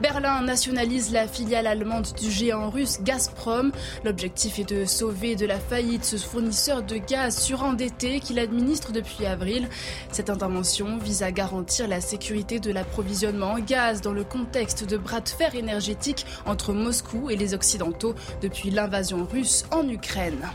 Berlin 0.00 0.40
nationalise 0.40 1.12
la 1.12 1.28
filiale 1.28 1.66
allemande 1.66 2.08
du 2.18 2.30
géant 2.30 2.70
russe 2.70 3.00
Gazprom. 3.02 3.70
L'objectif 4.02 4.58
est 4.58 4.68
de 4.68 4.86
sauver 4.86 5.36
de 5.36 5.44
la 5.44 5.58
faillite 5.58 6.04
ce 6.04 6.16
fournisseur 6.16 6.69
de 6.78 6.96
gaz 6.96 7.36
surendetté 7.36 8.20
qu'il 8.20 8.38
administre 8.38 8.92
depuis 8.92 9.26
avril. 9.26 9.68
Cette 10.12 10.30
intervention 10.30 10.98
vise 10.98 11.24
à 11.24 11.32
garantir 11.32 11.88
la 11.88 12.00
sécurité 12.00 12.60
de 12.60 12.70
l'approvisionnement 12.70 13.52
en 13.52 13.58
gaz 13.58 14.00
dans 14.00 14.12
le 14.12 14.22
contexte 14.22 14.84
de 14.84 14.96
bras 14.96 15.20
de 15.20 15.28
fer 15.28 15.56
énergétique 15.56 16.24
entre 16.46 16.72
Moscou 16.72 17.28
et 17.28 17.36
les 17.36 17.54
Occidentaux 17.54 18.14
depuis 18.40 18.70
l'invasion 18.70 19.26
russe 19.26 19.64
en 19.72 19.88
Ukraine. 19.88 20.48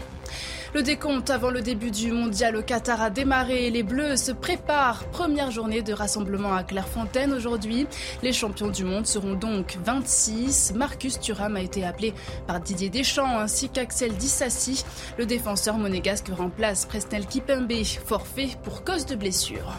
Le 0.75 0.83
décompte 0.83 1.29
avant 1.29 1.51
le 1.51 1.61
début 1.61 1.89
du 1.89 2.11
mondial 2.11 2.57
au 2.57 2.61
Qatar 2.61 3.01
a 3.01 3.09
démarré. 3.09 3.69
Les 3.69 3.81
Bleus 3.81 4.17
se 4.17 4.33
préparent. 4.33 5.09
Première 5.09 5.49
journée 5.49 5.81
de 5.81 5.93
rassemblement 5.93 6.53
à 6.53 6.65
Clairefontaine 6.65 7.31
aujourd'hui. 7.31 7.87
Les 8.21 8.33
champions 8.33 8.67
du 8.67 8.83
monde 8.83 9.07
seront 9.07 9.35
donc 9.35 9.77
26. 9.85 10.73
Marcus 10.75 11.17
Thuram 11.17 11.55
a 11.55 11.61
été 11.61 11.85
appelé 11.85 12.13
par 12.45 12.59
Didier 12.59 12.89
Deschamps 12.89 13.39
ainsi 13.39 13.69
qu'Axel 13.69 14.17
Dissassi. 14.17 14.83
Le 15.17 15.25
défenseur 15.25 15.77
monégasque 15.77 16.27
remplace 16.27 16.85
Presnel 16.85 17.25
Kipembe, 17.25 17.71
forfait 18.05 18.49
pour 18.61 18.83
cause 18.83 19.05
de 19.05 19.15
blessure. 19.15 19.71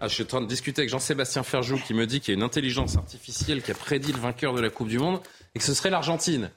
Ah, 0.00 0.06
je 0.06 0.14
suis 0.14 0.22
en 0.22 0.26
train 0.26 0.40
de 0.42 0.46
discuter 0.46 0.82
avec 0.82 0.90
Jean-Sébastien 0.90 1.42
Ferjou 1.42 1.76
qui 1.84 1.92
me 1.92 2.06
dit 2.06 2.20
qu'il 2.20 2.34
y 2.34 2.36
a 2.36 2.38
une 2.38 2.44
intelligence 2.44 2.96
artificielle 2.96 3.62
qui 3.62 3.72
a 3.72 3.74
prédit 3.74 4.12
le 4.12 4.20
vainqueur 4.20 4.54
de 4.54 4.60
la 4.60 4.70
Coupe 4.70 4.86
du 4.86 5.00
Monde 5.00 5.18
et 5.56 5.58
que 5.58 5.64
ce 5.64 5.74
serait 5.74 5.90
l'Argentine. 5.90 6.52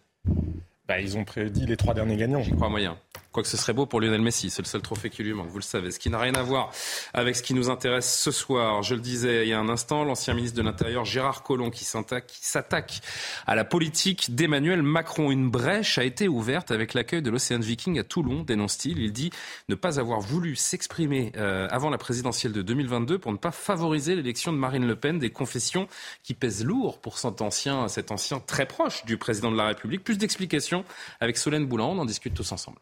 Bah, 0.87 0.99
ils 0.99 1.17
ont 1.17 1.23
prédit 1.23 1.65
les 1.65 1.77
trois 1.77 1.93
derniers 1.93 2.17
gagnants. 2.17 2.41
J'y 2.41 2.51
crois 2.51 2.69
moyen. 2.69 2.99
Quoique 3.31 3.47
ce 3.47 3.55
serait 3.55 3.71
beau 3.71 3.85
pour 3.85 4.01
Lionel 4.01 4.21
Messi, 4.21 4.49
c'est 4.49 4.61
le 4.61 4.67
seul 4.67 4.81
trophée 4.81 5.09
qui 5.09 5.23
lui 5.23 5.31
manque, 5.33 5.47
vous 5.47 5.59
le 5.59 5.63
savez. 5.63 5.91
Ce 5.91 5.99
qui 5.99 6.09
n'a 6.09 6.19
rien 6.19 6.35
à 6.35 6.43
voir 6.43 6.69
avec 7.13 7.37
ce 7.37 7.41
qui 7.41 7.53
nous 7.53 7.69
intéresse 7.69 8.13
ce 8.13 8.29
soir. 8.29 8.83
Je 8.83 8.93
le 8.93 8.99
disais 8.99 9.45
il 9.45 9.49
y 9.49 9.53
a 9.53 9.59
un 9.59 9.69
instant, 9.69 10.03
l'ancien 10.03 10.33
ministre 10.33 10.57
de 10.57 10.63
l'Intérieur 10.63 11.05
Gérard 11.05 11.41
Collomb 11.41 11.69
qui 11.69 11.85
s'attaque 11.85 13.01
à 13.47 13.55
la 13.55 13.63
politique 13.63 14.35
d'Emmanuel 14.35 14.83
Macron. 14.83 15.31
Une 15.31 15.49
brèche 15.49 15.97
a 15.97 16.03
été 16.03 16.27
ouverte 16.27 16.71
avec 16.71 16.93
l'accueil 16.93 17.21
de 17.21 17.29
l'Océan 17.29 17.59
Viking 17.59 17.99
à 17.99 18.03
Toulon, 18.03 18.43
dénonce-t-il. 18.43 18.99
Il 18.99 19.13
dit 19.13 19.29
ne 19.69 19.75
pas 19.75 19.97
avoir 19.97 20.19
voulu 20.19 20.57
s'exprimer 20.57 21.31
euh, 21.37 21.69
avant 21.71 21.89
la 21.89 21.97
présidentielle 21.97 22.51
de 22.51 22.61
2022 22.61 23.17
pour 23.17 23.31
ne 23.31 23.37
pas 23.37 23.51
favoriser 23.51 24.13
l'élection 24.13 24.51
de 24.51 24.57
Marine 24.57 24.85
Le 24.85 24.97
Pen, 24.97 25.19
des 25.19 25.29
confessions 25.29 25.87
qui 26.23 26.33
pèsent 26.33 26.65
lourd 26.65 26.99
pour 26.99 27.17
cet 27.17 27.41
ancien, 27.41 27.87
cet 27.87 28.11
ancien 28.11 28.41
très 28.41 28.65
proche 28.65 29.05
du 29.05 29.15
président 29.15 29.51
de 29.51 29.57
la 29.57 29.67
République. 29.67 30.03
Plus 30.03 30.17
d'explications 30.17 30.83
avec 31.21 31.37
Solène 31.37 31.65
Boulan, 31.65 31.91
on 31.91 31.99
en 31.99 32.05
discute 32.05 32.33
tous 32.33 32.51
ensemble. 32.51 32.79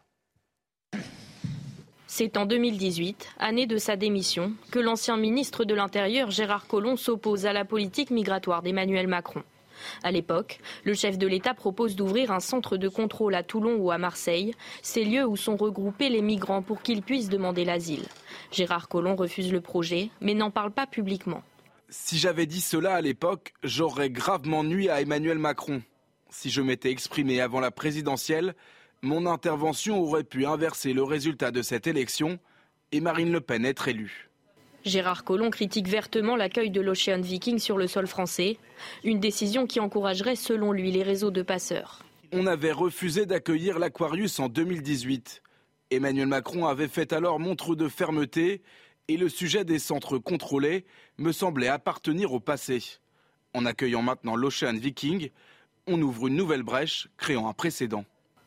C'est 2.19 2.35
en 2.35 2.45
2018, 2.45 3.29
année 3.39 3.65
de 3.65 3.77
sa 3.77 3.95
démission, 3.95 4.51
que 4.71 4.79
l'ancien 4.79 5.15
ministre 5.15 5.63
de 5.63 5.73
l'Intérieur 5.73 6.31
Gérard 6.31 6.67
Collomb 6.67 6.97
s'oppose 6.97 7.45
à 7.45 7.53
la 7.53 7.63
politique 7.63 8.11
migratoire 8.11 8.61
d'Emmanuel 8.61 9.07
Macron. 9.07 9.41
À 10.03 10.11
l'époque, 10.11 10.59
le 10.83 10.93
chef 10.93 11.17
de 11.17 11.25
l'État 11.25 11.53
propose 11.53 11.95
d'ouvrir 11.95 12.31
un 12.31 12.41
centre 12.41 12.75
de 12.75 12.89
contrôle 12.89 13.35
à 13.35 13.43
Toulon 13.43 13.77
ou 13.77 13.89
à 13.89 13.97
Marseille, 13.97 14.53
ces 14.81 15.05
lieux 15.05 15.25
où 15.25 15.37
sont 15.37 15.55
regroupés 15.55 16.09
les 16.09 16.21
migrants 16.21 16.61
pour 16.61 16.81
qu'ils 16.81 17.03
puissent 17.03 17.29
demander 17.29 17.63
l'asile. 17.63 18.03
Gérard 18.51 18.89
Collomb 18.89 19.15
refuse 19.15 19.53
le 19.53 19.61
projet, 19.61 20.09
mais 20.19 20.33
n'en 20.33 20.51
parle 20.51 20.71
pas 20.71 20.87
publiquement. 20.87 21.41
Si 21.87 22.17
j'avais 22.17 22.47
dit 22.47 22.59
cela 22.59 22.95
à 22.95 23.01
l'époque, 23.01 23.53
j'aurais 23.63 24.09
gravement 24.09 24.65
nui 24.65 24.89
à 24.89 24.99
Emmanuel 24.99 25.39
Macron. 25.39 25.81
Si 26.29 26.49
je 26.49 26.61
m'étais 26.61 26.91
exprimé 26.91 27.39
avant 27.39 27.61
la 27.61 27.71
présidentielle, 27.71 28.55
mon 29.01 29.25
intervention 29.25 29.99
aurait 30.01 30.23
pu 30.23 30.45
inverser 30.45 30.93
le 30.93 31.03
résultat 31.03 31.51
de 31.51 31.61
cette 31.61 31.87
élection 31.87 32.39
et 32.91 32.99
Marine 32.99 33.31
Le 33.31 33.41
Pen 33.41 33.65
être 33.65 33.87
élue. 33.87 34.29
Gérard 34.85 35.23
Collomb 35.23 35.49
critique 35.49 35.87
vertement 35.87 36.35
l'accueil 36.35 36.71
de 36.71 36.81
l'Ocean 36.81 37.19
Viking 37.19 37.59
sur 37.59 37.77
le 37.77 37.87
sol 37.87 38.07
français, 38.07 38.57
une 39.03 39.19
décision 39.19 39.67
qui 39.67 39.79
encouragerait 39.79 40.35
selon 40.35 40.71
lui 40.71 40.91
les 40.91 41.03
réseaux 41.03 41.31
de 41.31 41.41
passeurs. 41.41 42.01
On 42.31 42.47
avait 42.47 42.71
refusé 42.71 43.25
d'accueillir 43.25 43.79
l'Aquarius 43.79 44.39
en 44.39 44.47
2018. 44.47 45.43
Emmanuel 45.91 46.27
Macron 46.27 46.67
avait 46.67 46.87
fait 46.87 47.11
alors 47.11 47.39
montre 47.39 47.75
de 47.75 47.89
fermeté 47.89 48.61
et 49.07 49.17
le 49.17 49.27
sujet 49.27 49.65
des 49.65 49.79
centres 49.79 50.17
contrôlés 50.17 50.85
me 51.17 51.31
semblait 51.31 51.67
appartenir 51.67 52.31
au 52.31 52.39
passé. 52.39 52.81
En 53.53 53.65
accueillant 53.65 54.03
maintenant 54.03 54.35
l'Ocean 54.35 54.75
Viking, 54.75 55.31
on 55.87 56.01
ouvre 56.01 56.27
une 56.27 56.35
nouvelle 56.35 56.63
brèche, 56.63 57.09
créant 57.17 57.49
un 57.49 57.53
précédent. 57.53 58.05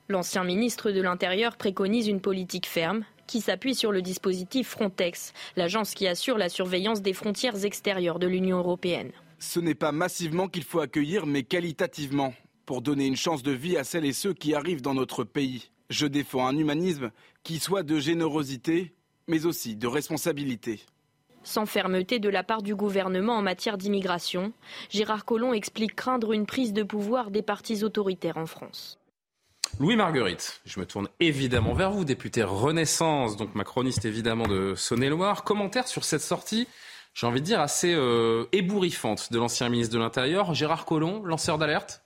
L'ancien 0.09 0.43
ministre 0.43 0.91
de 0.91 1.01
l'Intérieur 1.01 1.57
préconise 1.57 2.09
une 2.09 2.21
politique 2.21 2.67
ferme 2.67 3.05
qui 3.29 3.41
s'appuie 3.41 3.77
sur 3.77 3.93
le 3.93 4.03
dispositif 4.03 4.69
Frontex, 4.69 5.33
l'agence 5.57 5.95
qui 5.95 6.09
assure 6.09 6.39
la 6.39 6.49
surveillance 6.49 7.03
des 7.03 7.13
frontières 7.13 7.65
extérieures 7.65 8.19
de 8.19 8.27
l'Union 8.27 8.59
européenne. 8.59 9.13
Ce 9.39 9.61
n'est 9.61 9.77
pas 9.77 9.93
massivement 9.93 10.49
qu'il 10.49 10.65
faut 10.65 10.81
accueillir, 10.81 11.25
mais 11.25 11.45
qualitativement, 11.45 12.35
pour 12.67 12.83
donner 12.83 13.07
une 13.07 13.17
chance 13.17 13.45
de 13.45 13.53
vie 13.53 13.77
à 13.77 13.85
celles 13.85 14.05
et 14.05 14.13
ceux 14.13 14.35
qui 14.35 14.55
arrivent 14.55 14.83
dans 14.83 14.95
notre 14.95 15.23
pays. 15.25 15.71
Je 15.89 16.07
défends 16.07 16.47
un 16.47 16.59
humanisme 16.59 17.13
qui 17.45 17.61
soit 17.61 17.85
de 17.85 17.99
générosité, 17.99 18.93
mais 19.29 19.47
aussi 19.47 19.77
de 19.77 19.87
responsabilité. 19.87 20.81
Sans 21.45 21.67
fermeté 21.67 22.19
de 22.19 22.29
la 22.29 22.43
part 22.43 22.63
du 22.63 22.75
gouvernement 22.75 23.37
en 23.37 23.43
matière 23.43 23.79
d'immigration, 23.79 24.53
Gérard 24.91 25.25
Collomb 25.25 25.55
explique 25.55 25.95
craindre 25.95 26.33
une 26.33 26.47
prise 26.47 26.73
de 26.73 26.83
pouvoir 26.83 27.31
des 27.31 27.43
partis 27.43 27.85
autoritaires 27.85 28.37
en 28.37 28.47
France. 28.47 28.99
Louis 29.81 29.97
Marguerite, 29.97 30.61
je 30.65 30.79
me 30.79 30.87
tourne 30.87 31.09
évidemment 31.19 31.73
vers 31.73 31.91
vous, 31.91 32.05
député 32.05 32.43
Renaissance, 32.43 33.37
donc 33.37 33.55
macroniste 33.55 34.05
évidemment 34.05 34.47
de 34.47 34.75
Saône-et-Loire. 34.77 35.45
Commentaire 35.45 35.89
sur 35.89 36.05
cette 36.05 36.21
sortie, 36.21 36.69
j'ai 37.15 37.27
envie 37.27 37.41
de 37.41 37.47
dire 37.47 37.61
assez 37.61 37.93
euh, 37.93 38.45
ébouriffante 38.53 39.33
de 39.33 39.39
l'ancien 39.39 39.69
ministre 39.69 39.95
de 39.95 39.99
l'Intérieur, 39.99 40.55
Gérard 40.55 40.85
Collomb, 40.85 41.25
lanceur 41.25 41.59
d'alerte? 41.59 42.05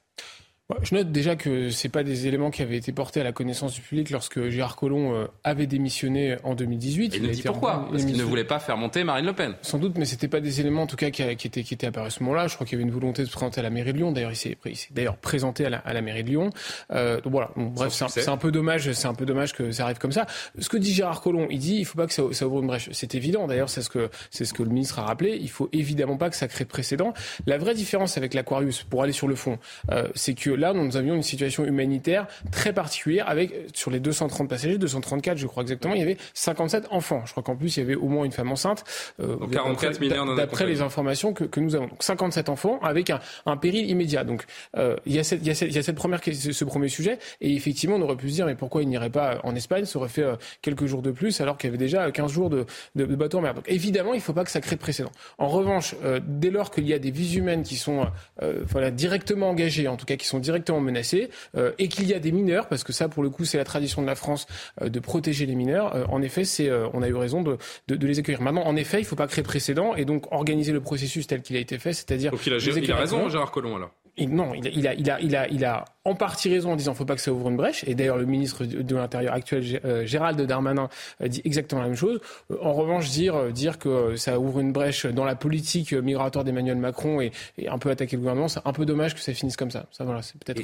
Je 0.83 0.97
note 0.97 1.13
déjà 1.13 1.37
que 1.37 1.71
ce 1.71 1.87
pas 1.87 2.03
des 2.03 2.27
éléments 2.27 2.51
qui 2.51 2.63
avaient 2.63 2.77
été 2.77 2.91
portés 2.91 3.21
à 3.21 3.25
la 3.25 3.31
connaissance 3.31 3.73
du 3.73 3.81
public 3.81 4.11
lorsque 4.11 4.49
Gérard 4.49 4.75
Collomb 4.75 5.15
euh, 5.15 5.27
avait 5.45 5.69
démissionné 5.69 6.37
en 6.43 6.57
2018. 6.57 7.15
il, 7.15 7.23
nous 7.23 7.29
dit 7.29 7.43
pourquoi 7.43 7.87
Parce 7.89 8.05
qu'il 8.05 8.17
ne 8.17 8.25
voulait 8.25 8.45
pas 8.45 8.59
faire 8.59 8.77
monter 8.77 9.05
Marine 9.05 9.27
Le 9.27 9.33
Pen. 9.33 9.55
Sans 9.63 9.79
doute, 9.79 9.97
mais 9.97 10.05
c'était 10.05 10.27
pas 10.27 10.41
des 10.41 10.61
éléments 10.61 10.83
en 10.83 10.87
tout 10.89 10.97
cas 10.97 11.11
qui, 11.11 11.23
étaient, 11.23 11.63
qui 11.63 11.75
étaient 11.75 11.87
apparus 11.87 12.13
à 12.13 12.17
ce 12.19 12.23
moment-là. 12.25 12.49
Je 12.49 12.55
crois 12.57 12.67
qu'il 12.67 12.77
y 12.77 12.83
avait 12.83 12.89
une 12.89 12.95
volonté 12.95 13.23
de 13.23 13.29
se 13.29 13.33
présenter 13.33 13.61
à 13.61 13.63
la 13.63 13.71
mairie 13.71 13.93
de 13.93 13.99
Lyon. 13.99 14.11
D'ailleurs, 14.11 14.33
il 14.33 14.37
s'est 14.37 14.59
d'ailleurs 14.91 15.17
présenté 15.17 15.67
à 15.67 15.71
la, 15.71 15.79
à 15.79 15.93
la, 15.93 16.03
mairie 16.03 16.25
de 16.25 16.31
Lyon. 16.31 16.51
Euh, 16.91 17.21
donc 17.21 17.33
voilà. 17.33 17.51
bref, 17.57 17.93
c'est 17.93 18.29
un, 18.29 18.37
peu 18.37 18.51
dommage. 18.51 18.91
C'est 18.91 19.07
un 19.07 19.15
peu 19.15 19.25
dommage 19.25 19.53
que 19.53 19.71
ça 19.71 19.85
arrive 19.85 19.99
comme 19.99 20.13
ça. 20.13 20.27
Ce 20.59 20.69
que 20.69 20.77
dit 20.77 20.93
Gérard 20.93 21.21
Collomb, 21.21 21.47
il 21.49 21.61
dit, 21.61 21.77
il 21.77 21.85
faut 21.85 21.97
pas 21.97 22.09
que 22.09 22.13
ça, 22.13 22.25
ça 22.33 22.49
ouvre 22.49 22.61
une 22.61 22.67
brèche. 22.67 22.89
C'est 22.91 23.15
évident. 23.15 23.47
D'ailleurs, 23.47 23.71
c'est 23.71 23.83
ce 23.83 23.89
que 23.89 24.11
c'est 24.33 24.45
ce 24.45 24.53
que 24.53 24.65
le 24.65 24.71
ministre 24.71 24.99
a 24.99 25.03
rappelé. 25.05 25.39
Il 25.41 25.51
faut 25.51 25.69
évidemment 25.73 26.17
pas 26.17 26.29
que 26.29 26.37
ça 26.37 26.49
crée 26.49 26.65
de 26.65 26.71
précédent. 26.71 27.15
La 27.47 27.57
vraie 27.57 27.75
différence 27.75 28.19
avec 28.19 28.35
l'Aquarius, 28.35 28.83
pour 28.83 29.05
aller 29.05 29.13
sur 29.13 29.29
le 29.29 29.37
fond, 29.37 29.59
euh, 29.93 30.09
c'est 30.17 30.35
que 30.35 30.56
là, 30.57 30.73
nous 30.73 30.97
avions 30.97 31.15
une 31.15 31.23
situation 31.23 31.65
humanitaire 31.65 32.27
très 32.51 32.73
particulière 32.73 33.29
avec, 33.29 33.53
sur 33.75 33.91
les 33.91 34.01
230 34.01 34.49
passagers, 34.49 34.79
234 34.79 35.37
je 35.39 35.47
crois 35.47 35.63
exactement, 35.63 35.95
il 35.95 36.01
y 36.01 36.03
avait 36.03 36.17
57 36.35 36.89
enfants. 36.91 37.23
Je 37.27 37.33
crois 37.33 37.43
qu'en 37.43 37.57
plus 37.57 37.77
il 37.77 37.81
y 37.81 37.83
avait 37.83 37.95
au 37.95 38.09
moins 38.09 38.25
une 38.25 38.33
femme 38.33 38.51
enceinte. 38.51 38.85
Euh, 39.21 39.37
44 39.51 40.01
mineurs 40.01 40.37
D'après 40.37 40.67
les 40.67 40.81
informations 40.81 41.33
que, 41.33 41.45
que, 41.45 41.61
nous 41.61 41.75
avons. 41.75 41.87
Donc 41.87 42.03
57 42.03 42.49
enfants 42.49 42.79
avec 42.83 43.11
un, 43.11 43.21
un 43.47 43.57
péril 43.57 43.89
immédiat. 43.91 44.25
Donc 44.25 44.45
euh, 44.77 44.97
il, 45.07 45.15
y 45.15 45.19
a 45.19 45.25
cette, 45.25 45.41
il, 45.43 45.49
y 45.49 45.51
a 45.51 45.55
cette, 45.55 45.69
il 45.69 45.75
y 45.75 45.79
a 45.79 45.83
cette 45.83 45.97
première, 45.97 46.21
ce 46.23 46.65
premier 46.65 46.89
sujet. 46.89 47.19
Et 47.41 47.55
effectivement, 47.55 47.97
on 47.97 48.03
aurait 48.03 48.17
pu 48.17 48.29
se 48.29 48.35
dire, 48.35 48.47
mais 48.47 48.55
pourquoi 48.55 48.83
il 48.83 48.89
n'irait 48.89 49.11
pas 49.11 49.41
en 49.45 49.55
Espagne? 49.55 49.85
Ça 49.85 49.99
aurait 49.99 50.09
fait 50.09 50.23
euh, 50.23 50.37
quelques 50.63 50.87
jours 50.87 51.03
de 51.03 51.11
plus 51.11 51.41
alors 51.41 51.59
qu'il 51.59 51.69
y 51.69 51.71
avait 51.71 51.79
déjà 51.79 52.11
15 52.11 52.33
jours 52.33 52.51
de, 52.51 52.67
de, 52.95 53.05
de 53.05 53.17
bateau 53.17 53.39
en 53.39 53.43
mer. 53.43 53.55
Donc 53.55 53.65
évidemment, 53.69 54.15
il 54.15 54.19
ne 54.19 54.23
faut 54.23 54.33
pas 54.33 54.45
que 54.45 54.51
ça 54.51 54.61
crée 54.61 54.77
de 54.77 54.81
précédent. 54.81 55.13
En 55.39 55.49
revanche, 55.49 55.95
euh, 56.05 56.21
dès 56.27 56.51
lors 56.51 56.71
qu'il 56.71 56.87
y 56.87 56.95
a 56.95 56.99
des 56.99 57.11
vies 57.11 57.37
humaines 57.37 57.63
qui 57.63 57.77
sont 57.77 58.07
euh, 58.43 58.63
voilà, 58.67 58.91
directement 58.91 59.51
engagées, 59.51 59.89
en 59.89 59.97
tout 59.97 60.07
cas 60.07 60.17
qui 60.17 60.27
sont 60.27 60.39
directement 60.47 60.81
menacées, 60.81 61.29
euh, 61.57 61.73
et 61.79 61.89
qu'il 61.89 62.07
y 62.07 62.15
a 62.15 62.19
des 62.19 62.33
mineurs, 62.33 62.69
parce 62.69 62.85
que 62.85 62.93
ça, 62.93 63.09
pour 63.09 63.23
le 63.23 63.31
coup, 63.31 63.45
c'est 63.45 63.59
la 63.59 63.65
tradition 63.65 64.01
de 64.01 64.07
la 64.07 64.15
France 64.15 64.47
euh, 64.81 64.89
de 64.89 65.01
protéger 65.01 65.45
les 65.47 65.55
mineurs. 65.55 65.95
Euh, 65.95 66.05
en 66.09 66.23
effet, 66.23 66.45
c'est, 66.45 66.71
on 66.95 67.03
a 67.03 67.09
eu 67.09 67.15
raison 67.15 67.43
de, 67.43 67.59
de, 67.89 67.97
de, 67.97 68.07
les 68.07 68.19
accueillir. 68.19 68.41
Maintenant, 68.41 68.65
en 68.65 68.77
effet, 68.77 68.99
il 68.99 69.03
ne 69.03 69.07
faut 69.07 69.17
pas 69.17 69.27
créer 69.27 69.45
précédent 69.45 69.95
et 69.95 70.05
donc 70.05 70.33
organiser 70.33 70.73
le 70.73 70.81
processus 70.81 71.27
tel 71.27 71.43
qu'il 71.43 71.57
a 71.57 71.61
été 71.61 71.79
fait, 71.79 71.93
c'est-à-dire. 71.93 72.31
Donc 72.31 72.47
il 72.47 72.53
a, 72.53 72.59
il 72.59 72.93
a 72.93 72.97
raison, 72.97 73.29
Gérard 73.29 73.51
Collomb, 73.51 73.77
alors 73.77 73.91
non, 74.19 74.55
il 74.55 74.67
a, 74.67 74.71
il, 74.71 74.87
a, 74.87 74.95
il, 74.95 75.11
a, 75.11 75.21
il, 75.21 75.37
a, 75.37 75.49
il 75.49 75.65
a 75.65 75.85
en 76.05 76.15
partie 76.15 76.49
raison 76.49 76.73
en 76.73 76.77
disant 76.77 76.93
qu'il 76.93 76.97
ne 76.97 76.99
faut 76.99 77.05
pas 77.05 77.17
que 77.17 77.21
ça 77.21 77.33
ouvre 77.33 77.49
une 77.49 77.57
brèche. 77.57 77.85
Et 77.87 77.95
d'ailleurs, 77.95 78.17
le 78.17 78.25
ministre 78.25 78.65
de 78.65 78.97
l'Intérieur 78.97 79.35
actuel, 79.35 80.07
Gérald 80.07 80.41
Darmanin, 80.41 80.89
dit 81.21 81.43
exactement 81.45 81.83
la 81.83 81.89
même 81.89 81.97
chose. 81.97 82.21
En 82.61 82.73
revanche, 82.73 83.11
dire, 83.11 83.53
dire 83.53 83.79
que 83.79 84.17
ça 84.17 84.39
ouvre 84.39 84.61
une 84.61 84.73
brèche 84.73 85.05
dans 85.05 85.25
la 85.25 85.35
politique 85.35 85.93
migratoire 85.93 86.45
d'Emmanuel 86.45 86.79
Macron 86.79 87.21
et, 87.21 87.33
un 87.69 87.79
peu 87.79 87.91
attaquer 87.91 88.17
le 88.17 88.21
gouvernement, 88.21 88.49
c'est 88.49 88.61
un 88.65 88.73
peu 88.73 88.87
dommage 88.87 89.15
que 89.15 89.21
ça 89.21 89.35
finisse 89.35 89.57
comme 89.57 89.71
ça. 89.71 89.87
Ça, 89.91 90.07
c'est 90.23 90.43
peut-être. 90.43 90.63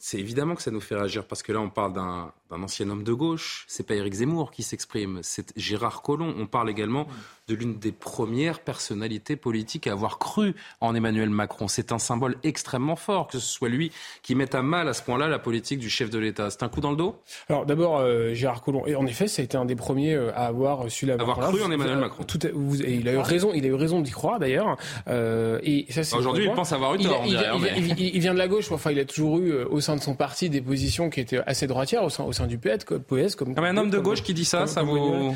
C'est 0.00 0.20
évidemment 0.20 0.54
que 0.54 0.62
ça 0.62 0.70
nous 0.70 0.80
fait 0.80 0.94
réagir 0.94 1.26
parce 1.26 1.42
que 1.42 1.50
là, 1.50 1.58
on 1.58 1.70
parle 1.70 1.92
d'un 1.92 2.62
ancien 2.62 2.88
homme 2.88 3.02
de 3.02 3.12
gauche. 3.12 3.64
C'est 3.66 3.84
pas 3.84 3.96
Éric 3.96 4.14
Zemmour 4.14 4.52
qui 4.52 4.62
s'exprime, 4.62 5.18
c'est 5.22 5.52
Gérard 5.56 6.02
Collomb. 6.02 6.32
On 6.38 6.46
parle 6.46 6.70
également 6.70 7.08
de 7.48 7.54
l'une 7.54 7.78
des 7.78 7.92
premières 7.92 8.60
personnalités 8.60 9.36
politiques 9.36 9.86
à 9.86 9.92
avoir 9.92 10.18
cru 10.18 10.54
en 10.80 10.94
Emmanuel 10.94 11.30
Macron. 11.30 11.66
C'est 11.66 11.92
un 11.92 11.98
symbole 11.98 12.36
extrêmement 12.42 12.96
fort 12.96 13.26
que 13.26 13.38
ce 13.38 13.46
soit 13.46 13.70
lui 13.70 13.90
qui 14.22 14.34
mette 14.34 14.54
à 14.54 14.62
mal 14.62 14.88
à 14.88 14.92
ce 14.92 15.02
point-là 15.02 15.28
la 15.28 15.38
politique 15.38 15.78
du 15.78 15.88
chef 15.88 16.10
de 16.10 16.18
l'État. 16.18 16.50
C'est 16.50 16.62
un 16.62 16.68
coup 16.68 16.80
dans 16.80 16.90
le 16.90 16.96
dos? 16.96 17.16
Alors 17.48 17.64
d'abord, 17.64 17.98
euh, 17.98 18.34
Gérard 18.34 18.62
Collomb, 18.62 18.86
et 18.86 18.94
en 18.94 19.06
effet, 19.06 19.28
ça 19.28 19.42
a 19.42 19.44
été 19.44 19.56
un 19.56 19.64
des 19.64 19.76
premiers 19.76 20.14
euh, 20.14 20.30
à 20.34 20.46
avoir 20.46 20.90
su 20.90 21.06
la 21.06 21.14
avoir 21.14 21.38
cru 21.38 21.62
en 21.62 21.70
Emmanuel 21.70 21.98
Macron. 21.98 22.24
Tout, 22.24 22.38
vous, 22.52 22.82
et 22.82 22.94
il 22.94 23.08
a 23.08 23.12
eu 23.12 23.18
raison, 23.18 23.52
il 23.54 23.64
a 23.64 23.68
eu 23.68 23.74
raison 23.74 24.00
d'y 24.00 24.10
croire 24.10 24.38
d'ailleurs. 24.38 24.76
Euh, 25.08 25.58
et 25.62 25.86
ça, 25.90 26.16
Aujourd'hui, 26.16 26.44
il 26.44 26.52
pense 26.52 26.72
avoir 26.72 26.94
eu 26.94 26.98
tort. 26.98 27.22
Il, 27.24 27.30
dirait, 27.30 27.50
il, 27.54 27.60
mais... 27.60 27.72
il, 27.76 28.16
il, 28.16 28.20
vient 28.20 28.34
de 28.34 28.38
la 28.38 28.48
gauche. 28.48 28.70
Enfin, 28.70 28.90
il 28.90 28.98
a 28.98 29.04
toujours 29.04 29.38
eu 29.38 29.62
au 29.62 29.80
sein 29.80 29.96
de 29.96 30.02
son 30.02 30.14
parti 30.14 30.50
des 30.50 30.60
positions 30.60 31.08
qui 31.08 31.20
étaient 31.20 31.40
assez 31.46 31.66
droitières 31.66 32.04
au 32.04 32.10
sein, 32.10 32.24
au 32.24 32.32
sein 32.32 32.46
du 32.46 32.58
PS, 32.58 32.84
comme, 32.84 33.02
PS, 33.02 33.36
comme 33.36 33.54
ah, 33.56 33.60
mais 33.60 33.68
un 33.68 33.76
homme 33.78 33.90
de 33.90 33.98
gauche 33.98 34.22
qui 34.22 34.34
dit 34.34 34.44
ça, 34.44 34.66
ça 34.66 34.82
vous 34.82 35.34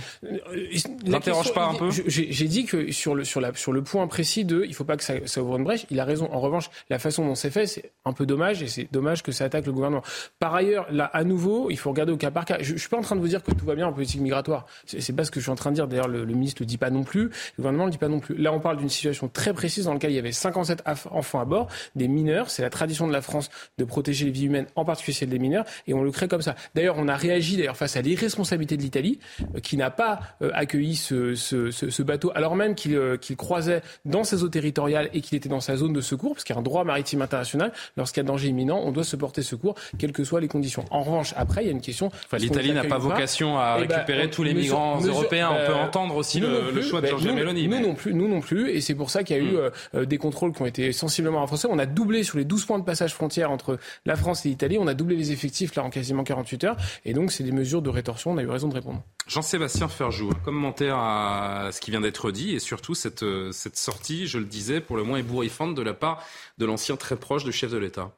n'interroge 1.06 1.54
pas 1.54 1.66
un 1.68 1.74
peu 1.74 1.90
J'ai 2.06 2.48
dit 2.48 2.64
que 2.64 2.90
sur 2.92 3.14
le, 3.14 3.24
sur, 3.24 3.40
le 3.40 3.82
point 3.82 4.06
précis 4.06 4.44
de 4.44 4.64
il 4.66 4.74
faut 4.74 4.84
pas 4.84 4.96
que 4.96 5.04
ça, 5.04 5.42
ouvre 5.42 5.56
une 5.56 5.64
brèche, 5.64 5.86
il 5.90 6.00
a 6.00 6.04
raison. 6.04 6.28
En 6.32 6.40
revanche, 6.40 6.70
la 6.90 6.98
façon 6.98 7.26
dont 7.26 7.34
c'est 7.34 7.50
fait, 7.50 7.66
c'est 7.66 7.92
un 8.04 8.12
peu 8.12 8.26
dommage 8.26 8.62
et 8.62 8.68
c'est 8.68 8.88
dommage 8.92 9.22
que 9.22 9.32
ça 9.32 9.44
attaque 9.44 9.66
le 9.66 9.72
gouvernement. 9.72 10.02
Par 10.38 10.54
ailleurs, 10.54 10.86
là, 10.90 11.04
à 11.04 11.24
nouveau, 11.24 11.70
il 11.70 11.78
faut 11.78 11.90
regarder 11.90 12.12
au 12.12 12.16
cas 12.16 12.30
par 12.30 12.44
cas. 12.44 12.58
Je, 12.60 12.74
je 12.74 12.78
suis 12.78 12.88
pas 12.88 12.98
en 12.98 13.02
train 13.02 13.16
de 13.16 13.20
vous 13.20 13.28
dire 13.28 13.42
que 13.42 13.52
tout 13.52 13.64
va 13.64 13.74
bien 13.74 13.86
en 13.86 13.92
politique 13.92 14.20
migratoire. 14.20 14.66
C'est 14.86 15.14
pas 15.14 15.24
ce 15.24 15.30
que 15.30 15.40
je 15.40 15.44
suis 15.44 15.52
en 15.52 15.56
train 15.56 15.70
de 15.70 15.76
dire. 15.76 15.88
D'ailleurs, 15.88 16.08
le, 16.08 16.24
ministre 16.26 16.62
le 16.62 16.66
dit 16.66 16.78
pas 16.78 16.90
non 16.90 17.04
plus. 17.04 17.24
Le 17.24 17.30
gouvernement 17.58 17.84
le 17.86 17.90
dit 17.90 17.98
pas 17.98 18.08
non 18.08 18.20
plus. 18.20 18.36
Là, 18.36 18.52
on 18.52 18.60
parle 18.60 18.76
d'une 18.76 18.88
situation 18.88 19.28
très 19.28 19.52
précise 19.52 19.84
dans 19.84 19.92
laquelle 19.92 20.10
il 20.10 20.16
y 20.16 20.18
avait 20.18 20.32
57 20.32 20.82
enfants 21.10 21.40
à 21.40 21.44
bord, 21.44 21.68
des 21.96 22.08
mineurs. 22.08 22.50
C'est 22.50 22.62
la 22.62 22.70
tradition 22.70 23.06
de 23.06 23.12
la 23.12 23.22
France 23.22 23.50
de 23.78 23.84
protéger 23.84 24.26
les 24.26 24.30
vies 24.30 24.46
humaines, 24.46 24.66
en 24.76 24.84
particulier 24.84 25.16
celles 25.16 25.28
des 25.28 25.38
mineurs, 25.38 25.64
et 25.86 25.94
on 25.94 26.02
le 26.02 26.10
crée 26.10 26.28
comme 26.28 26.42
ça. 26.42 26.54
D'ailleurs, 26.74 26.96
on 26.98 27.08
a 27.08 27.16
réagi 27.16 27.56
d'ailleurs 27.56 27.76
face 27.76 27.96
à 27.96 28.02
l'irresponsabilité 28.02 28.76
de 28.76 28.82
l'Italie, 28.82 29.18
euh, 29.54 29.60
qui 29.60 29.76
n'a 29.76 29.90
pas 29.90 30.20
euh, 30.42 30.50
accueilli 30.54 30.96
ce, 30.96 31.34
ce, 31.34 31.70
ce, 31.70 31.90
ce, 31.92 32.02
bateau, 32.02 32.32
alors 32.34 32.56
même 32.56 32.74
qu'il 32.74 32.96
euh, 32.96 33.16
qu 33.16 33.36
croisait 33.36 33.82
dans 34.04 34.24
ses 34.24 34.42
eaux 34.42 34.48
territoriales 34.48 35.08
et 35.12 35.20
qu'il 35.20 35.36
était 35.36 35.48
dans 35.48 35.60
sa 35.60 35.76
zone 35.76 35.92
de 35.92 36.00
secours, 36.00 36.32
parce 36.34 36.44
qu'il 36.44 36.54
y 36.54 36.56
a 36.56 36.60
un 36.60 36.64
droit 36.64 36.84
maritime 36.84 37.22
international. 37.22 37.72
Lorsqu'il 37.96 38.22
y 38.22 38.26
a 38.26 38.26
danger 38.26 38.48
imminent, 38.48 38.80
on 38.82 38.92
doit 38.92 39.04
se 39.04 39.16
porter 39.16 39.42
secours, 39.42 39.74
quelles 39.98 40.12
que 40.12 40.24
soient 40.24 40.40
les 40.40 40.48
conditions. 40.48 40.84
En 40.90 41.02
revanche, 41.02 41.34
après, 41.36 41.62
il 41.62 41.66
y 41.66 41.70
a 41.70 41.72
une 41.72 41.80
question. 41.80 42.08
Enfin, 42.08 42.38
L'Italie 42.38 42.72
n'a 42.72 42.84
pas 42.84 42.98
vocation 42.98 43.58
à 43.58 43.76
et 43.78 43.82
récupérer 43.82 44.24
bah, 44.24 44.32
tous 44.32 44.42
les 44.42 44.54
mesure, 44.54 44.76
migrants 44.76 44.96
mesure, 44.96 45.14
européens. 45.14 45.50
on 45.52 45.66
peut 45.66 45.74
entendre 45.74 46.16
aussi 46.16 46.40
le, 46.40 46.70
plus, 46.70 46.76
le, 46.76 46.82
choix 46.82 47.00
de 47.00 47.04
bah, 47.04 47.10
Giorgia 47.10 47.32
Meloni. 47.32 47.68
Nous 47.68 47.76
mais... 47.76 47.80
non 47.80 47.94
plus, 47.94 48.14
nous 48.14 48.28
non 48.28 48.40
plus, 48.40 48.70
et 48.70 48.80
c'est 48.80 48.94
pour 48.94 49.10
ça 49.10 49.22
qu'il 49.22 49.36
y 49.36 49.40
a 49.40 49.42
eu 49.42 49.56
euh, 49.94 50.04
des 50.04 50.18
contrôles 50.18 50.52
qui 50.52 50.62
ont 50.62 50.66
été 50.66 50.92
sensiblement 50.92 51.40
renforcés. 51.40 51.68
On 51.70 51.78
a 51.78 51.86
doublé 51.86 52.22
sur 52.22 52.38
les 52.38 52.44
12 52.44 52.64
points 52.64 52.78
de 52.78 52.84
passage 52.84 53.14
frontière 53.14 53.50
entre 53.50 53.78
la 54.06 54.16
France 54.16 54.46
et 54.46 54.48
l'Italie, 54.48 54.78
on 54.78 54.86
a 54.86 54.94
doublé 54.94 55.16
les 55.16 55.32
effectifs 55.32 55.74
là 55.74 55.84
en 55.84 55.90
quasiment 55.90 56.24
48 56.24 56.64
heures, 56.64 56.76
et 57.04 57.12
donc 57.12 57.32
c'est 57.32 57.44
des 57.44 57.52
mesures 57.52 57.82
de 57.82 57.90
rétorsion. 57.90 58.32
On 58.32 58.38
a 58.38 58.42
eu 58.42 58.48
raison 58.48 58.68
de 58.68 58.74
répondre. 58.74 59.02
Jean-Sébastien 59.28 59.88
Ferjou, 59.88 60.30
un 60.30 60.44
commentaire 60.44 60.96
à 60.96 61.70
ce 61.72 61.80
qui 61.82 61.90
vient 61.90 62.00
d'être 62.00 62.30
dit 62.30 62.54
et 62.54 62.60
surtout 62.60 62.94
cette, 62.94 63.24
cette 63.52 63.76
sortie, 63.76 64.26
je 64.26 64.38
le 64.38 64.44
disais, 64.44 64.80
pour 64.80 64.96
le 64.96 65.02
moins 65.02 65.18
ébouriffante 65.18 65.74
de 65.74 65.82
la 65.82 65.94
part 65.94 66.24
de 66.58 66.64
l'ancien 66.64 66.96
très 66.96 67.16
proche 67.16 67.44
du 67.44 67.52
chef 67.52 67.70
de 67.70 67.76
l'État. 67.76 68.12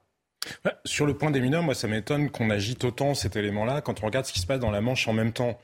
Sur 0.85 1.07
le 1.07 1.15
point 1.15 1.31
des 1.31 1.41
mineurs, 1.41 1.63
moi 1.63 1.75
ça 1.75 1.89
m'étonne 1.89 2.31
qu'on 2.31 2.51
agite 2.51 2.85
autant 2.85 3.15
cet 3.15 3.37
élément-là 3.37 3.81
quand 3.81 4.03
on 4.03 4.07
regarde 4.07 4.27
ce 4.27 4.33
qui 4.33 4.41
se 4.41 4.47
passe 4.47 4.61
dans 4.61 4.71
la 4.71 4.83
Manche 4.83 5.09
en 5.09 5.15
même 5.15 5.33
temps. 5.33 5.59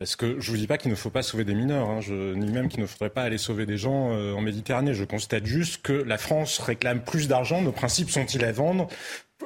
Parce 0.00 0.16
que 0.16 0.40
je 0.40 0.50
ne 0.50 0.56
vous 0.56 0.60
dis 0.60 0.66
pas 0.66 0.76
qu'il 0.76 0.90
ne 0.90 0.96
faut 0.96 1.10
pas 1.10 1.22
sauver 1.22 1.44
des 1.44 1.54
mineurs, 1.54 1.88
hein, 1.88 2.00
ni 2.10 2.50
même 2.50 2.68
qu'il 2.68 2.80
ne 2.80 2.86
faudrait 2.86 3.10
pas 3.10 3.22
aller 3.22 3.38
sauver 3.38 3.64
des 3.64 3.76
gens 3.76 4.10
euh, 4.12 4.34
en 4.34 4.40
Méditerranée. 4.40 4.92
Je 4.92 5.04
constate 5.04 5.46
juste 5.46 5.82
que 5.82 5.92
la 5.92 6.18
France 6.18 6.58
réclame 6.58 7.04
plus 7.04 7.28
d'argent. 7.28 7.62
Nos 7.62 7.70
principes 7.70 8.10
sont-ils 8.10 8.44
à 8.44 8.50
vendre? 8.50 8.88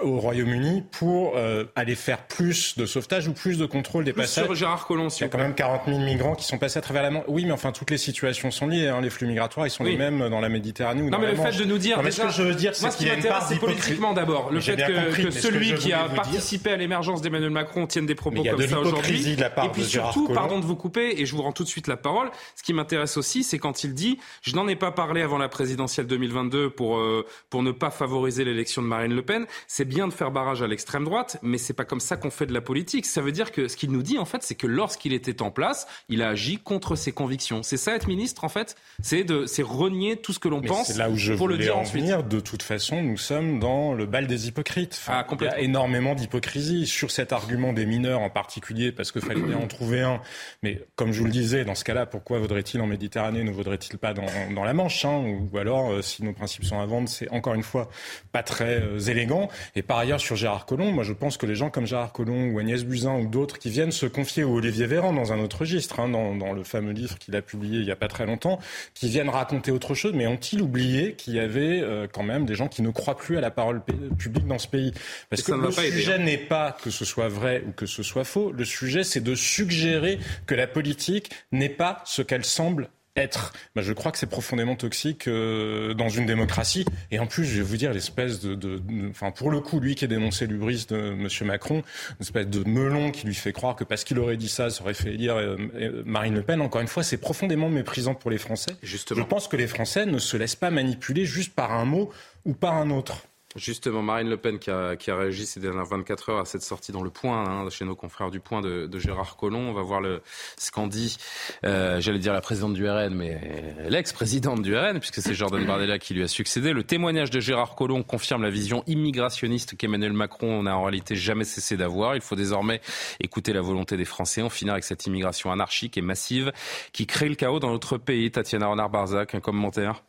Au 0.02 0.20
Royaume-Uni 0.20 0.84
pour 0.92 1.32
euh, 1.36 1.64
aller 1.74 1.94
faire 1.94 2.26
plus 2.26 2.76
de 2.76 2.84
sauvetage 2.86 3.26
ou 3.26 3.32
plus 3.32 3.58
de 3.58 3.66
contrôle 3.66 4.04
des 4.04 4.12
Plus 4.12 4.22
passages. 4.22 4.44
sur 4.44 4.54
Gérard 4.54 4.86
Collomb, 4.86 5.08
Il 5.08 5.20
y 5.22 5.24
a 5.24 5.28
quand 5.28 5.38
même 5.38 5.54
40 5.54 5.82
000 5.86 5.98
migrants 6.00 6.34
qui 6.34 6.44
sont 6.44 6.58
passés 6.58 6.78
à 6.78 6.82
travers 6.82 7.02
la 7.02 7.10
Manche. 7.10 7.24
Oui, 7.26 7.44
mais 7.46 7.52
enfin, 7.52 7.72
toutes 7.72 7.90
les 7.90 7.96
situations 7.98 8.50
sont 8.50 8.66
liées. 8.66 8.86
hein. 8.88 9.00
Les 9.00 9.10
flux 9.10 9.26
migratoires, 9.26 9.66
ils 9.66 9.70
sont 9.70 9.84
Oui. 9.84 9.92
les 9.92 9.96
mêmes 9.96 10.28
dans 10.28 10.40
la 10.40 10.50
Méditerranée 10.50 11.00
ou 11.00 11.06
Non, 11.06 11.10
dans 11.12 11.18
mais 11.18 11.26
la 11.26 11.32
le 11.32 11.38
Manche. 11.38 11.54
fait 11.56 11.60
de 11.60 11.64
nous 11.64 11.78
dire. 11.78 11.96
Non, 11.96 12.02
mais 12.04 12.10
ce 12.10 12.20
que 12.22 12.28
je 12.30 12.42
veux 12.42 12.54
dire, 12.54 12.76
c'est 12.76 12.82
moi, 12.82 12.90
ce 12.90 12.96
qui 12.96 13.04
qu'il 13.04 13.08
y 13.08 13.10
a 13.10 13.14
une 13.14 13.20
m'intéresse, 13.20 13.40
part 13.40 13.48
c'est 13.48 13.58
politiquement 13.58 14.12
d'abord. 14.12 14.50
Le 14.52 14.60
fait 14.60 14.76
que, 14.76 15.04
compris, 15.06 15.22
que 15.24 15.28
que 15.28 15.34
celui 15.34 15.74
qui 15.74 15.92
a 15.92 16.06
dire- 16.06 16.14
participé 16.14 16.70
à 16.70 16.76
l'émergence 16.76 17.22
d'Emmanuel 17.22 17.50
Macron 17.50 17.86
tienne 17.86 18.06
des 18.06 18.14
propos 18.14 18.44
comme 18.44 18.56
de 18.60 18.66
ça 18.66 18.78
aujourd'hui. 18.78 19.32
Et 19.32 19.68
puis 19.72 19.84
surtout, 19.84 20.28
pardon 20.28 20.60
de 20.60 20.64
vous 20.66 20.76
couper, 20.76 21.20
et 21.20 21.26
je 21.26 21.34
vous 21.34 21.42
rends 21.42 21.52
tout 21.52 21.64
de 21.64 21.68
suite 21.68 21.86
la 21.88 21.96
parole. 21.96 22.30
Ce 22.56 22.62
qui 22.62 22.72
m'intéresse 22.74 23.16
aussi, 23.16 23.42
c'est 23.42 23.58
quand 23.58 23.82
il 23.84 23.94
dit 23.94 24.18
Je 24.42 24.54
n'en 24.54 24.68
ai 24.68 24.76
pas 24.76 24.92
parlé 24.92 25.22
avant 25.22 25.38
la 25.38 25.48
présidentielle 25.48 26.06
2022 26.06 26.70
pour, 26.70 26.98
euh, 26.98 27.26
pour 27.50 27.62
ne 27.62 27.72
pas 27.72 27.90
favoriser 27.90 28.44
l'élection 28.44 28.82
de 28.82 28.86
Marine 28.86 29.14
Le 29.14 29.22
Pen. 29.22 29.46
C'est 29.78 29.84
bien 29.84 30.08
de 30.08 30.12
faire 30.12 30.32
barrage 30.32 30.60
à 30.60 30.66
l'extrême 30.66 31.04
droite, 31.04 31.38
mais 31.40 31.56
c'est 31.56 31.72
pas 31.72 31.84
comme 31.84 32.00
ça 32.00 32.16
qu'on 32.16 32.32
fait 32.32 32.46
de 32.46 32.52
la 32.52 32.60
politique. 32.60 33.06
Ça 33.06 33.20
veut 33.20 33.30
dire 33.30 33.52
que 33.52 33.68
ce 33.68 33.76
qu'il 33.76 33.92
nous 33.92 34.02
dit, 34.02 34.18
en 34.18 34.24
fait, 34.24 34.42
c'est 34.42 34.56
que 34.56 34.66
lorsqu'il 34.66 35.12
était 35.12 35.40
en 35.40 35.52
place, 35.52 35.86
il 36.08 36.20
a 36.20 36.30
agi 36.30 36.58
contre 36.58 36.96
ses 36.96 37.12
convictions. 37.12 37.62
C'est 37.62 37.76
ça 37.76 37.94
être 37.94 38.08
ministre, 38.08 38.42
en 38.42 38.48
fait? 38.48 38.74
C'est 39.00 39.22
de, 39.22 39.46
c'est 39.46 39.62
renier 39.62 40.16
tout 40.16 40.32
ce 40.32 40.40
que 40.40 40.48
l'on 40.48 40.62
pense 40.62 40.88
c'est 40.88 40.98
là 40.98 41.08
où 41.08 41.16
je 41.16 41.32
pour 41.32 41.46
le 41.46 41.58
dire 41.58 41.76
en 41.76 41.82
ensuite. 41.82 42.02
venir. 42.02 42.24
De 42.24 42.40
toute 42.40 42.64
façon, 42.64 43.04
nous 43.04 43.16
sommes 43.16 43.60
dans 43.60 43.94
le 43.94 44.06
bal 44.06 44.26
des 44.26 44.48
hypocrites. 44.48 44.98
Enfin, 45.00 45.24
Ah, 45.24 45.36
il 45.40 45.44
y 45.44 45.48
a 45.48 45.60
énormément 45.60 46.16
d'hypocrisie 46.16 46.84
sur 46.88 47.12
cet 47.12 47.32
argument 47.32 47.72
des 47.72 47.86
mineurs 47.86 48.18
en 48.18 48.30
particulier, 48.30 48.90
parce 48.90 49.12
qu'il 49.12 49.22
fallait 49.22 49.40
bien 49.40 49.58
en 49.58 49.68
trouver 49.68 50.00
un. 50.00 50.20
Mais 50.64 50.82
comme 50.96 51.12
je 51.12 51.20
vous 51.20 51.26
le 51.26 51.30
disais, 51.30 51.64
dans 51.64 51.76
ce 51.76 51.84
cas-là, 51.84 52.04
pourquoi 52.04 52.40
vaudrait-il 52.40 52.80
en 52.80 52.88
Méditerranée, 52.88 53.44
ne 53.44 53.52
vaudrait-il 53.52 53.96
pas 53.98 54.12
dans, 54.12 54.26
dans 54.52 54.64
la 54.64 54.74
Manche 54.74 55.04
hein? 55.04 55.22
Ou 55.52 55.56
alors, 55.56 55.92
euh, 55.92 56.02
si 56.02 56.24
nos 56.24 56.32
principes 56.32 56.64
sont 56.64 56.80
à 56.80 56.86
vendre, 56.86 57.08
c'est 57.08 57.30
encore 57.30 57.54
une 57.54 57.62
fois 57.62 57.88
pas 58.32 58.42
très 58.42 58.80
euh, 58.82 58.98
élégant. 58.98 59.48
Et 59.76 59.82
par 59.82 59.98
ailleurs, 59.98 60.20
sur 60.20 60.36
Gérard 60.36 60.66
Collomb, 60.66 60.92
moi 60.92 61.04
je 61.04 61.12
pense 61.12 61.36
que 61.36 61.46
les 61.46 61.54
gens 61.54 61.70
comme 61.70 61.86
Gérard 61.86 62.12
Collomb 62.12 62.52
ou 62.52 62.58
Agnès 62.58 62.84
Buzyn 62.84 63.18
ou 63.18 63.26
d'autres 63.26 63.58
qui 63.58 63.70
viennent 63.70 63.92
se 63.92 64.06
confier 64.06 64.44
au 64.44 64.56
Olivier 64.56 64.86
Véran 64.86 65.12
dans 65.12 65.32
un 65.32 65.38
autre 65.38 65.58
registre, 65.60 66.00
hein, 66.00 66.08
dans, 66.08 66.34
dans 66.34 66.52
le 66.52 66.64
fameux 66.64 66.92
livre 66.92 67.18
qu'il 67.18 67.34
a 67.36 67.42
publié 67.42 67.80
il 67.80 67.86
y 67.86 67.90
a 67.90 67.96
pas 67.96 68.08
très 68.08 68.26
longtemps, 68.26 68.58
qui 68.94 69.08
viennent 69.08 69.28
raconter 69.28 69.70
autre 69.70 69.94
chose, 69.94 70.12
mais 70.14 70.26
ont-ils 70.26 70.62
oublié 70.62 71.14
qu'il 71.14 71.34
y 71.34 71.40
avait 71.40 71.80
euh, 71.80 72.06
quand 72.10 72.22
même 72.22 72.46
des 72.46 72.54
gens 72.54 72.68
qui 72.68 72.82
ne 72.82 72.90
croient 72.90 73.16
plus 73.16 73.36
à 73.36 73.40
la 73.40 73.50
parole 73.50 73.82
publique 74.18 74.46
dans 74.46 74.58
ce 74.58 74.68
pays? 74.68 74.92
Parce 75.30 75.42
que 75.42 75.52
le 75.52 75.70
sujet 75.70 76.14
hein. 76.14 76.18
n'est 76.18 76.38
pas 76.38 76.72
que 76.72 76.90
ce 76.90 77.04
soit 77.04 77.28
vrai 77.28 77.62
ou 77.66 77.72
que 77.72 77.86
ce 77.86 78.02
soit 78.02 78.24
faux, 78.24 78.52
le 78.52 78.64
sujet 78.64 79.04
c'est 79.04 79.20
de 79.20 79.34
suggérer 79.34 80.18
que 80.46 80.54
la 80.54 80.66
politique 80.66 81.30
n'est 81.52 81.68
pas 81.68 82.02
ce 82.04 82.22
qu'elle 82.22 82.44
semble 82.44 82.88
être. 83.18 83.52
Ben, 83.74 83.82
je 83.82 83.92
crois 83.92 84.12
que 84.12 84.18
c'est 84.18 84.26
profondément 84.30 84.76
toxique 84.76 85.28
euh, 85.28 85.92
dans 85.94 86.08
une 86.08 86.24
démocratie. 86.26 86.84
Et 87.10 87.18
en 87.18 87.26
plus, 87.26 87.44
je 87.44 87.56
vais 87.58 87.62
vous 87.62 87.76
dire, 87.76 87.92
l'espèce 87.92 88.40
de, 88.40 88.54
de, 88.54 88.78
de- 88.78 89.10
enfin, 89.10 89.30
pour 89.30 89.50
le 89.50 89.60
coup, 89.60 89.80
lui 89.80 89.94
qui 89.94 90.04
a 90.04 90.08
dénoncé 90.08 90.46
l'ubris 90.46 90.86
de 90.88 90.96
M. 90.96 91.28
Macron, 91.46 91.76
une 91.76 92.16
espèce 92.22 92.46
de 92.46 92.68
melon 92.68 93.10
qui 93.10 93.26
lui 93.26 93.34
fait 93.34 93.52
croire 93.52 93.76
que 93.76 93.84
parce 93.84 94.04
qu'il 94.04 94.18
aurait 94.18 94.36
dit 94.36 94.48
ça, 94.48 94.70
ça 94.70 94.82
aurait 94.82 94.94
fait 94.94 95.14
élire 95.14 95.36
euh, 95.36 95.56
euh, 95.74 96.02
Marine 96.06 96.34
Le 96.34 96.42
Pen. 96.42 96.60
Encore 96.60 96.80
une 96.80 96.88
fois, 96.88 97.02
c'est 97.02 97.18
profondément 97.18 97.68
méprisant 97.68 98.14
pour 98.14 98.30
les 98.30 98.38
Français. 98.38 98.72
Justement. 98.82 99.20
Je 99.20 99.26
pense 99.26 99.48
que 99.48 99.56
les 99.56 99.66
Français 99.66 100.06
ne 100.06 100.18
se 100.18 100.36
laissent 100.36 100.56
pas 100.56 100.70
manipuler 100.70 101.24
juste 101.24 101.54
par 101.54 101.72
un 101.72 101.84
mot 101.84 102.10
ou 102.44 102.54
par 102.54 102.74
un 102.74 102.90
autre. 102.90 103.24
Justement, 103.58 104.02
Marine 104.02 104.28
Le 104.28 104.36
Pen 104.36 104.58
qui 104.58 104.70
a, 104.70 104.96
réagi 105.08 105.46
ces 105.46 105.58
dernières 105.58 105.84
24 105.84 106.30
heures 106.30 106.38
à 106.38 106.44
cette 106.44 106.62
sortie 106.62 106.92
dans 106.92 107.02
le 107.02 107.10
Point, 107.10 107.44
hein, 107.44 107.68
chez 107.70 107.84
nos 107.84 107.96
confrères 107.96 108.30
du 108.30 108.38
Point 108.38 108.60
de, 108.60 108.86
de 108.86 108.98
Gérard 108.98 109.36
Collomb. 109.36 109.68
On 109.68 109.72
va 109.72 109.82
voir 109.82 110.00
le, 110.00 110.22
ce 110.56 110.70
qu'en 110.70 110.86
dit, 110.86 111.16
euh, 111.64 112.00
j'allais 112.00 112.20
dire 112.20 112.32
la 112.32 112.40
présidente 112.40 112.74
du 112.74 112.88
RN, 112.88 113.14
mais 113.14 113.74
l'ex-présidente 113.88 114.62
du 114.62 114.76
RN, 114.76 115.00
puisque 115.00 115.20
c'est 115.20 115.34
Jordan 115.34 115.64
Bardella 115.66 115.98
qui 115.98 116.14
lui 116.14 116.22
a 116.22 116.28
succédé. 116.28 116.72
Le 116.72 116.84
témoignage 116.84 117.30
de 117.30 117.40
Gérard 117.40 117.74
Collomb 117.74 118.02
confirme 118.02 118.42
la 118.42 118.50
vision 118.50 118.84
immigrationniste 118.86 119.76
qu'Emmanuel 119.76 120.12
Macron 120.12 120.62
n'a 120.62 120.76
en 120.76 120.84
réalité 120.84 121.16
jamais 121.16 121.44
cessé 121.44 121.76
d'avoir. 121.76 122.14
Il 122.14 122.22
faut 122.22 122.36
désormais 122.36 122.80
écouter 123.20 123.52
la 123.52 123.60
volonté 123.60 123.96
des 123.96 124.04
Français, 124.04 124.42
en 124.42 124.50
finir 124.50 124.74
avec 124.74 124.84
cette 124.84 125.04
immigration 125.06 125.50
anarchique 125.50 125.98
et 125.98 126.02
massive 126.02 126.52
qui 126.92 127.06
crée 127.06 127.28
le 127.28 127.34
chaos 127.34 127.58
dans 127.58 127.70
notre 127.70 127.98
pays. 127.98 128.30
Tatiana 128.30 128.68
Renard-Barzac, 128.68 129.34
un 129.34 129.40
commentaire. 129.40 130.04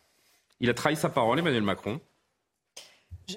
Il 0.60 0.68
a 0.70 0.74
trahi 0.74 0.94
sa 0.94 1.08
parole, 1.08 1.38
Emmanuel 1.38 1.62
Macron. 1.62 2.00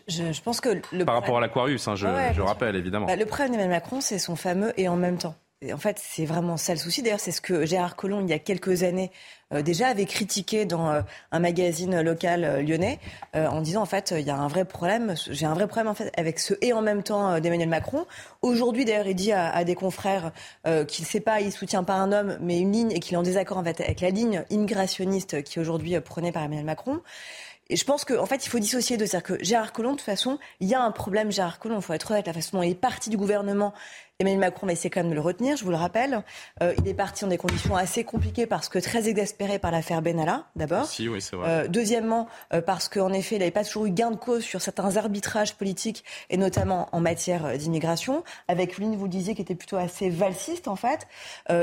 Je, 0.07 0.31
je 0.31 0.41
pense 0.41 0.61
que 0.61 0.81
le 0.91 1.05
Par 1.05 1.15
rapport 1.15 1.37
à 1.37 1.41
l'Aquarius, 1.41 1.87
hein, 1.87 1.95
je, 1.95 2.07
Ouais, 2.07 2.29
je 2.33 2.41
bien 2.41 2.45
rappelle 2.45 2.75
évidemment. 2.75 3.05
Bah, 3.05 3.15
le 3.15 3.25
problème 3.25 3.51
d'Emmanuel 3.51 3.71
Macron, 3.71 4.01
c'est 4.01 4.19
son 4.19 4.35
fameux 4.35 4.73
et 4.77 4.87
en 4.87 4.95
même 4.95 5.17
temps. 5.17 5.35
Et 5.65 5.71
en 5.71 5.77
fait, 5.77 5.97
c'est 5.97 6.25
vraiment 6.25 6.57
ça 6.57 6.73
le 6.73 6.79
souci. 6.79 7.01
D'ailleurs, 7.01 7.21
c'est 7.21 7.31
ce 7.31 7.39
que 7.39 7.65
Gérard 7.65 7.95
Collomb, 7.95 8.21
il 8.21 8.29
y 8.29 8.33
a 8.33 8.39
quelques 8.39 8.83
années, 8.83 9.11
euh, 9.53 9.61
déjà 9.61 9.87
avait 9.87 10.05
critiqué 10.05 10.65
dans 10.65 10.91
euh, 10.91 11.01
un 11.31 11.39
magazine 11.39 12.01
local 12.01 12.43
euh, 12.43 12.61
lyonnais, 12.61 12.99
en 13.33 13.61
disant 13.61 13.81
en 13.81 13.85
fait, 13.85 14.13
il 14.17 14.25
y 14.25 14.29
a 14.29 14.35
un 14.35 14.49
vrai 14.49 14.65
problème. 14.65 15.15
J'ai 15.29 15.45
un 15.45 15.53
vrai 15.53 15.67
problème 15.67 15.87
en 15.87 15.93
fait 15.93 16.11
avec 16.17 16.39
ce 16.39 16.53
et 16.61 16.73
en 16.73 16.81
même 16.81 17.01
temps 17.01 17.39
d'Emmanuel 17.39 17.69
Macron. 17.69 18.05
Aujourd'hui, 18.41 18.83
d'ailleurs, 18.83 19.07
il 19.07 19.15
dit 19.15 19.31
à, 19.31 19.49
à 19.49 19.63
des 19.63 19.75
confrères 19.75 20.31
qu'il 20.65 21.05
ne 21.05 21.07
sait 21.07 21.21
pas, 21.21 21.39
il 21.39 21.51
soutient 21.51 21.83
pas 21.83 21.95
un 21.95 22.11
homme, 22.11 22.37
mais 22.41 22.59
une 22.59 22.73
ligne, 22.73 22.91
et 22.91 22.99
qu'il 22.99 23.13
est 23.13 23.17
en 23.17 23.23
désaccord 23.23 23.57
en 23.57 23.63
fait 23.63 23.79
avec 23.79 24.01
la 24.01 24.09
ligne 24.09 24.43
immigrationniste 24.49 25.43
qui 25.43 25.59
est 25.59 25.61
aujourd'hui 25.61 25.99
prônée 26.01 26.31
par 26.31 26.43
Emmanuel 26.43 26.65
Macron. 26.65 26.99
Et 27.73 27.75
je 27.75 27.85
pense 27.85 28.05
qu'en 28.05 28.21
en 28.21 28.27
fait, 28.27 28.45
il 28.45 28.49
faut 28.49 28.59
dissocier 28.59 28.97
de 28.97 29.05
ça. 29.07 29.19
Que 29.19 29.43
Gérard 29.43 29.73
Collomb, 29.73 29.93
de 29.93 29.97
toute 29.97 30.05
façon, 30.05 30.37
il 30.59 30.67
y 30.67 30.75
a 30.75 30.81
un 30.83 30.91
problème, 30.91 31.31
Gérard 31.31 31.57
Collomb, 31.57 31.79
il 31.79 31.81
faut 31.81 31.93
être 31.93 32.11
honnête, 32.11 32.27
la 32.27 32.33
façon 32.33 32.57
dont 32.57 32.61
il 32.61 32.69
est 32.69 32.75
parti 32.75 33.09
du 33.09 33.17
gouvernement. 33.17 33.73
Emmanuel 34.23 34.39
Macron 34.39 34.67
va 34.67 34.71
essayer 34.73 34.89
quand 34.89 35.01
même 35.01 35.09
de 35.09 35.15
le 35.15 35.21
retenir, 35.21 35.57
je 35.57 35.65
vous 35.65 35.69
le 35.69 35.75
rappelle. 35.75 36.23
Euh, 36.61 36.73
il 36.77 36.87
est 36.87 36.93
parti 36.93 37.25
dans 37.25 37.29
des 37.29 37.37
conditions 37.37 37.75
assez 37.75 38.05
compliquées 38.05 38.45
parce 38.45 38.69
que 38.69 38.79
très 38.79 39.09
exaspéré 39.09 39.59
par 39.59 39.69
l'affaire 39.71 40.01
Benalla, 40.01 40.45
d'abord. 40.55 40.85
Si, 40.85 41.09
oui, 41.09 41.21
c'est 41.21 41.35
vrai. 41.35 41.49
Euh, 41.49 41.67
deuxièmement, 41.67 42.27
euh, 42.53 42.61
parce 42.61 42.87
qu'en 42.87 43.11
effet, 43.11 43.35
il 43.35 43.39
n'avait 43.39 43.51
pas 43.51 43.65
toujours 43.65 43.85
eu 43.85 43.91
gain 43.91 44.11
de 44.11 44.15
cause 44.15 44.41
sur 44.41 44.61
certains 44.61 44.95
arbitrages 44.95 45.55
politiques, 45.55 46.05
et 46.29 46.37
notamment 46.37 46.87
en 46.93 47.01
matière 47.01 47.57
d'immigration, 47.57 48.23
avec 48.47 48.77
une 48.77 48.85
ligne, 48.91 48.97
vous 48.97 49.03
le 49.05 49.09
disiez, 49.09 49.35
qui 49.35 49.41
était 49.41 49.55
plutôt 49.55 49.75
assez 49.75 50.09
valsiste, 50.09 50.69
en 50.69 50.77
fait, 50.77 51.05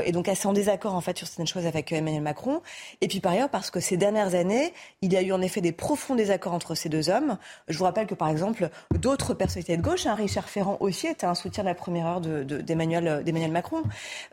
et 0.05 0.11
donc 0.11 0.27
assez 0.27 0.47
en 0.47 0.53
désaccord, 0.53 0.93
en 0.93 1.01
fait, 1.01 1.17
sur 1.17 1.25
certaines 1.27 1.47
choses 1.47 1.65
avec 1.65 1.91
Emmanuel 1.91 2.21
Macron. 2.21 2.61
Et 3.01 3.07
puis, 3.07 3.19
par 3.21 3.31
ailleurs, 3.31 3.49
parce 3.49 3.71
que 3.71 3.79
ces 3.79 3.97
dernières 3.97 4.35
années, 4.35 4.71
il 5.01 5.11
y 5.11 5.17
a 5.17 5.21
eu 5.23 5.31
en 5.31 5.41
effet 5.41 5.61
des 5.61 5.71
profonds 5.71 6.13
désaccords 6.15 6.53
entre 6.53 6.75
ces 6.75 6.89
deux 6.89 7.09
hommes. 7.09 7.37
Je 7.69 7.77
vous 7.79 7.85
rappelle 7.85 8.05
que, 8.05 8.13
par 8.15 8.29
exemple, 8.29 8.69
d'autres 8.93 9.33
personnalités 9.33 9.77
de 9.77 9.81
gauche, 9.81 10.05
hein, 10.05 10.13
Richard 10.13 10.47
Ferrand 10.47 10.77
aussi 10.79 11.07
était 11.07 11.25
un 11.25 11.33
soutien 11.35 11.63
de 11.63 11.69
la 11.69 11.75
première 11.75 12.05
heure 12.05 12.21
de- 12.21 12.43
de- 12.43 12.50
d'Emmanuel 12.59 13.07
euh, 13.07 13.23
d'Emmanuel 13.23 13.51
Macron. 13.51 13.83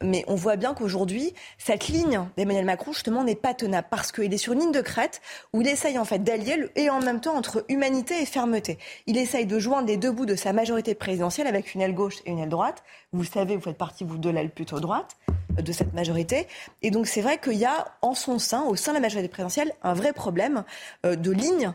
Mais 0.02 0.24
on 0.28 0.34
voit 0.34 0.56
bien 0.56 0.74
qu'aujourd'hui, 0.74 1.34
cette 1.58 1.88
ligne 1.88 2.20
d'Emmanuel 2.36 2.64
Macron, 2.64 2.92
justement, 2.92 3.24
n'est 3.24 3.34
pas 3.34 3.54
tenable 3.54 3.88
parce 3.90 4.12
qu'il 4.12 4.32
est 4.32 4.38
sur 4.38 4.52
une 4.52 4.60
ligne 4.60 4.72
de 4.72 4.80
crête 4.80 5.20
où 5.52 5.60
il 5.60 5.68
essaye 5.68 5.98
en 5.98 6.04
fait 6.04 6.22
d'allier 6.22 6.68
et 6.76 6.90
en 6.90 7.00
même 7.00 7.20
temps 7.20 7.36
entre 7.36 7.64
humanité 7.68 8.22
et 8.22 8.26
fermeté. 8.26 8.78
Il 9.06 9.16
essaye 9.16 9.46
de 9.46 9.58
joindre 9.58 9.88
les 9.88 9.96
deux 9.96 10.10
bouts 10.10 10.26
de 10.26 10.36
sa 10.36 10.52
majorité 10.52 10.94
présidentielle 10.94 11.46
avec 11.46 11.74
une 11.74 11.80
aile 11.80 11.94
gauche 11.94 12.16
et 12.26 12.30
une 12.30 12.38
aile 12.38 12.48
droite. 12.48 12.82
Vous 13.12 13.22
le 13.22 13.28
savez, 13.28 13.56
vous 13.56 13.62
faites 13.62 13.78
partie, 13.78 14.04
de 14.04 14.30
l'aile 14.30 14.50
plutôt 14.50 14.80
droite 14.80 15.16
euh, 15.58 15.62
de 15.62 15.72
cette 15.72 15.92
majorité. 15.92 16.46
Et 16.82 16.90
donc, 16.90 17.06
c'est 17.06 17.20
vrai 17.20 17.38
qu'il 17.38 17.54
y 17.54 17.64
a 17.64 17.86
en 18.02 18.14
son 18.14 18.38
sein, 18.38 18.64
au 18.64 18.76
sein 18.76 18.92
de 18.92 18.96
la 18.96 19.00
majorité 19.00 19.28
présidentielle, 19.28 19.72
un 19.82 19.94
vrai 19.94 20.12
problème 20.12 20.64
euh, 21.04 21.16
de 21.16 21.30
ligne 21.30 21.72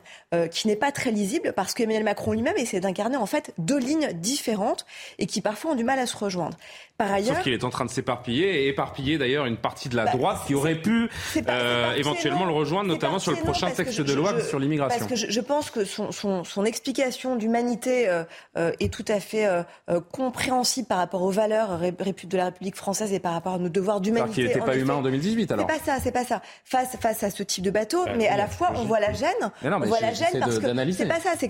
qui 0.52 0.68
n'est 0.68 0.76
pas 0.76 0.92
très 0.92 1.12
lisible 1.12 1.54
parce 1.56 1.76
qu'Emmanuel 1.76 2.04
Macron 2.04 2.32
lui-même 2.32 2.58
essaie 2.58 2.80
d'incarner 2.80 3.18
en 3.18 3.28
fait 3.28 3.54
deux 3.60 3.78
lignes 3.78 4.14
différentes 4.14 4.86
et 5.20 5.28
qui 5.28 5.42
parfois 5.42 5.72
ont 5.72 5.76
du 5.76 5.84
mal 5.84 6.00
à 6.00 6.08
se 6.08 6.16
rejoindre. 6.24 6.58
Par 6.98 7.12
ailleurs, 7.12 7.36
Sauf 7.36 7.44
qu'il 7.44 7.54
est 7.54 7.64
en 7.64 7.70
train 7.72 7.86
de 7.86 7.90
s'éparpiller 7.90 8.66
et 8.66 8.68
éparpiller 8.68 9.18
d'ailleurs 9.18 9.46
une 9.48 9.58
partie 9.58 9.90
de 9.90 9.96
la 9.96 10.06
Bah, 10.06 10.12
droite 10.12 10.38
qui 10.46 10.54
aurait 10.54 10.76
pu 10.76 11.10
pas- 11.44 11.52
euh, 11.52 11.94
éventuellement 11.96 12.46
le 12.46 12.52
rejoindre, 12.54 12.88
notamment 12.88 13.18
sur 13.18 13.32
le 13.32 13.38
prochain 13.38 13.72
texte 13.72 13.96
je- 13.98 14.04
de 14.04 14.14
loi 14.14 14.34
je- 14.38 14.46
sur 14.46 14.60
l'immigration. 14.60 15.00
Parce 15.00 15.10
que 15.10 15.16
je, 15.18 15.30
je 15.32 15.42
pense 15.42 15.72
que 15.72 15.86
son, 15.86 16.12
son, 16.12 16.44
son 16.44 16.64
explication 16.66 17.36
d'humanité 17.36 18.08
euh, 18.08 18.24
euh, 18.58 18.72
est 18.80 18.94
tout 18.94 19.06
à 19.08 19.20
fait 19.20 19.48
compréhensible 20.12 20.88
par 20.88 21.00
rapport 21.00 21.22
aux 21.24 21.32
valeurs 21.32 21.80
ré- 21.80 21.92
de 21.92 22.38
la 22.38 22.46
République 22.46 22.76
française 22.76 23.12
et 23.14 23.20
par 23.20 23.34
rapport 23.34 23.54
à 23.54 23.58
nos 23.58 23.70
devoirs 23.70 24.02
d'humanité. 24.02 24.34
qu'il 24.36 24.46
n'était 24.46 24.60
pas 24.60 24.76
humain 24.78 24.96
en 24.96 25.02
2018 25.02 25.52
alors. 25.52 25.68
C'est 25.70 25.80
pas 25.80 25.84
ça, 25.84 26.00
c'est 26.02 26.12
pas 26.12 26.26
ça. 26.26 26.42
Face, 26.64 26.96
face 27.00 27.24
à 27.24 27.30
ce 27.30 27.44
type 27.44 27.64
de 27.64 27.72
bateau, 27.72 28.06
Bah, 28.06 28.12
mais 28.18 28.28
à 28.28 28.38
la 28.38 28.48
fois, 28.48 28.72
on 28.76 28.84
voit 28.84 29.00
la 29.00 29.14
gêne. 29.14 29.30
Mais 29.64 29.70
non, 29.70 29.80
mais 29.80 29.86
on 29.88 29.90
voit 29.90 30.00
la 30.00 30.14
gêne 30.14 30.28
parce 30.40 30.60
que 30.60 30.68
c'est 30.94 31.08
pas 31.08 31.20
ça. 31.20 31.32
C'est 31.40 31.48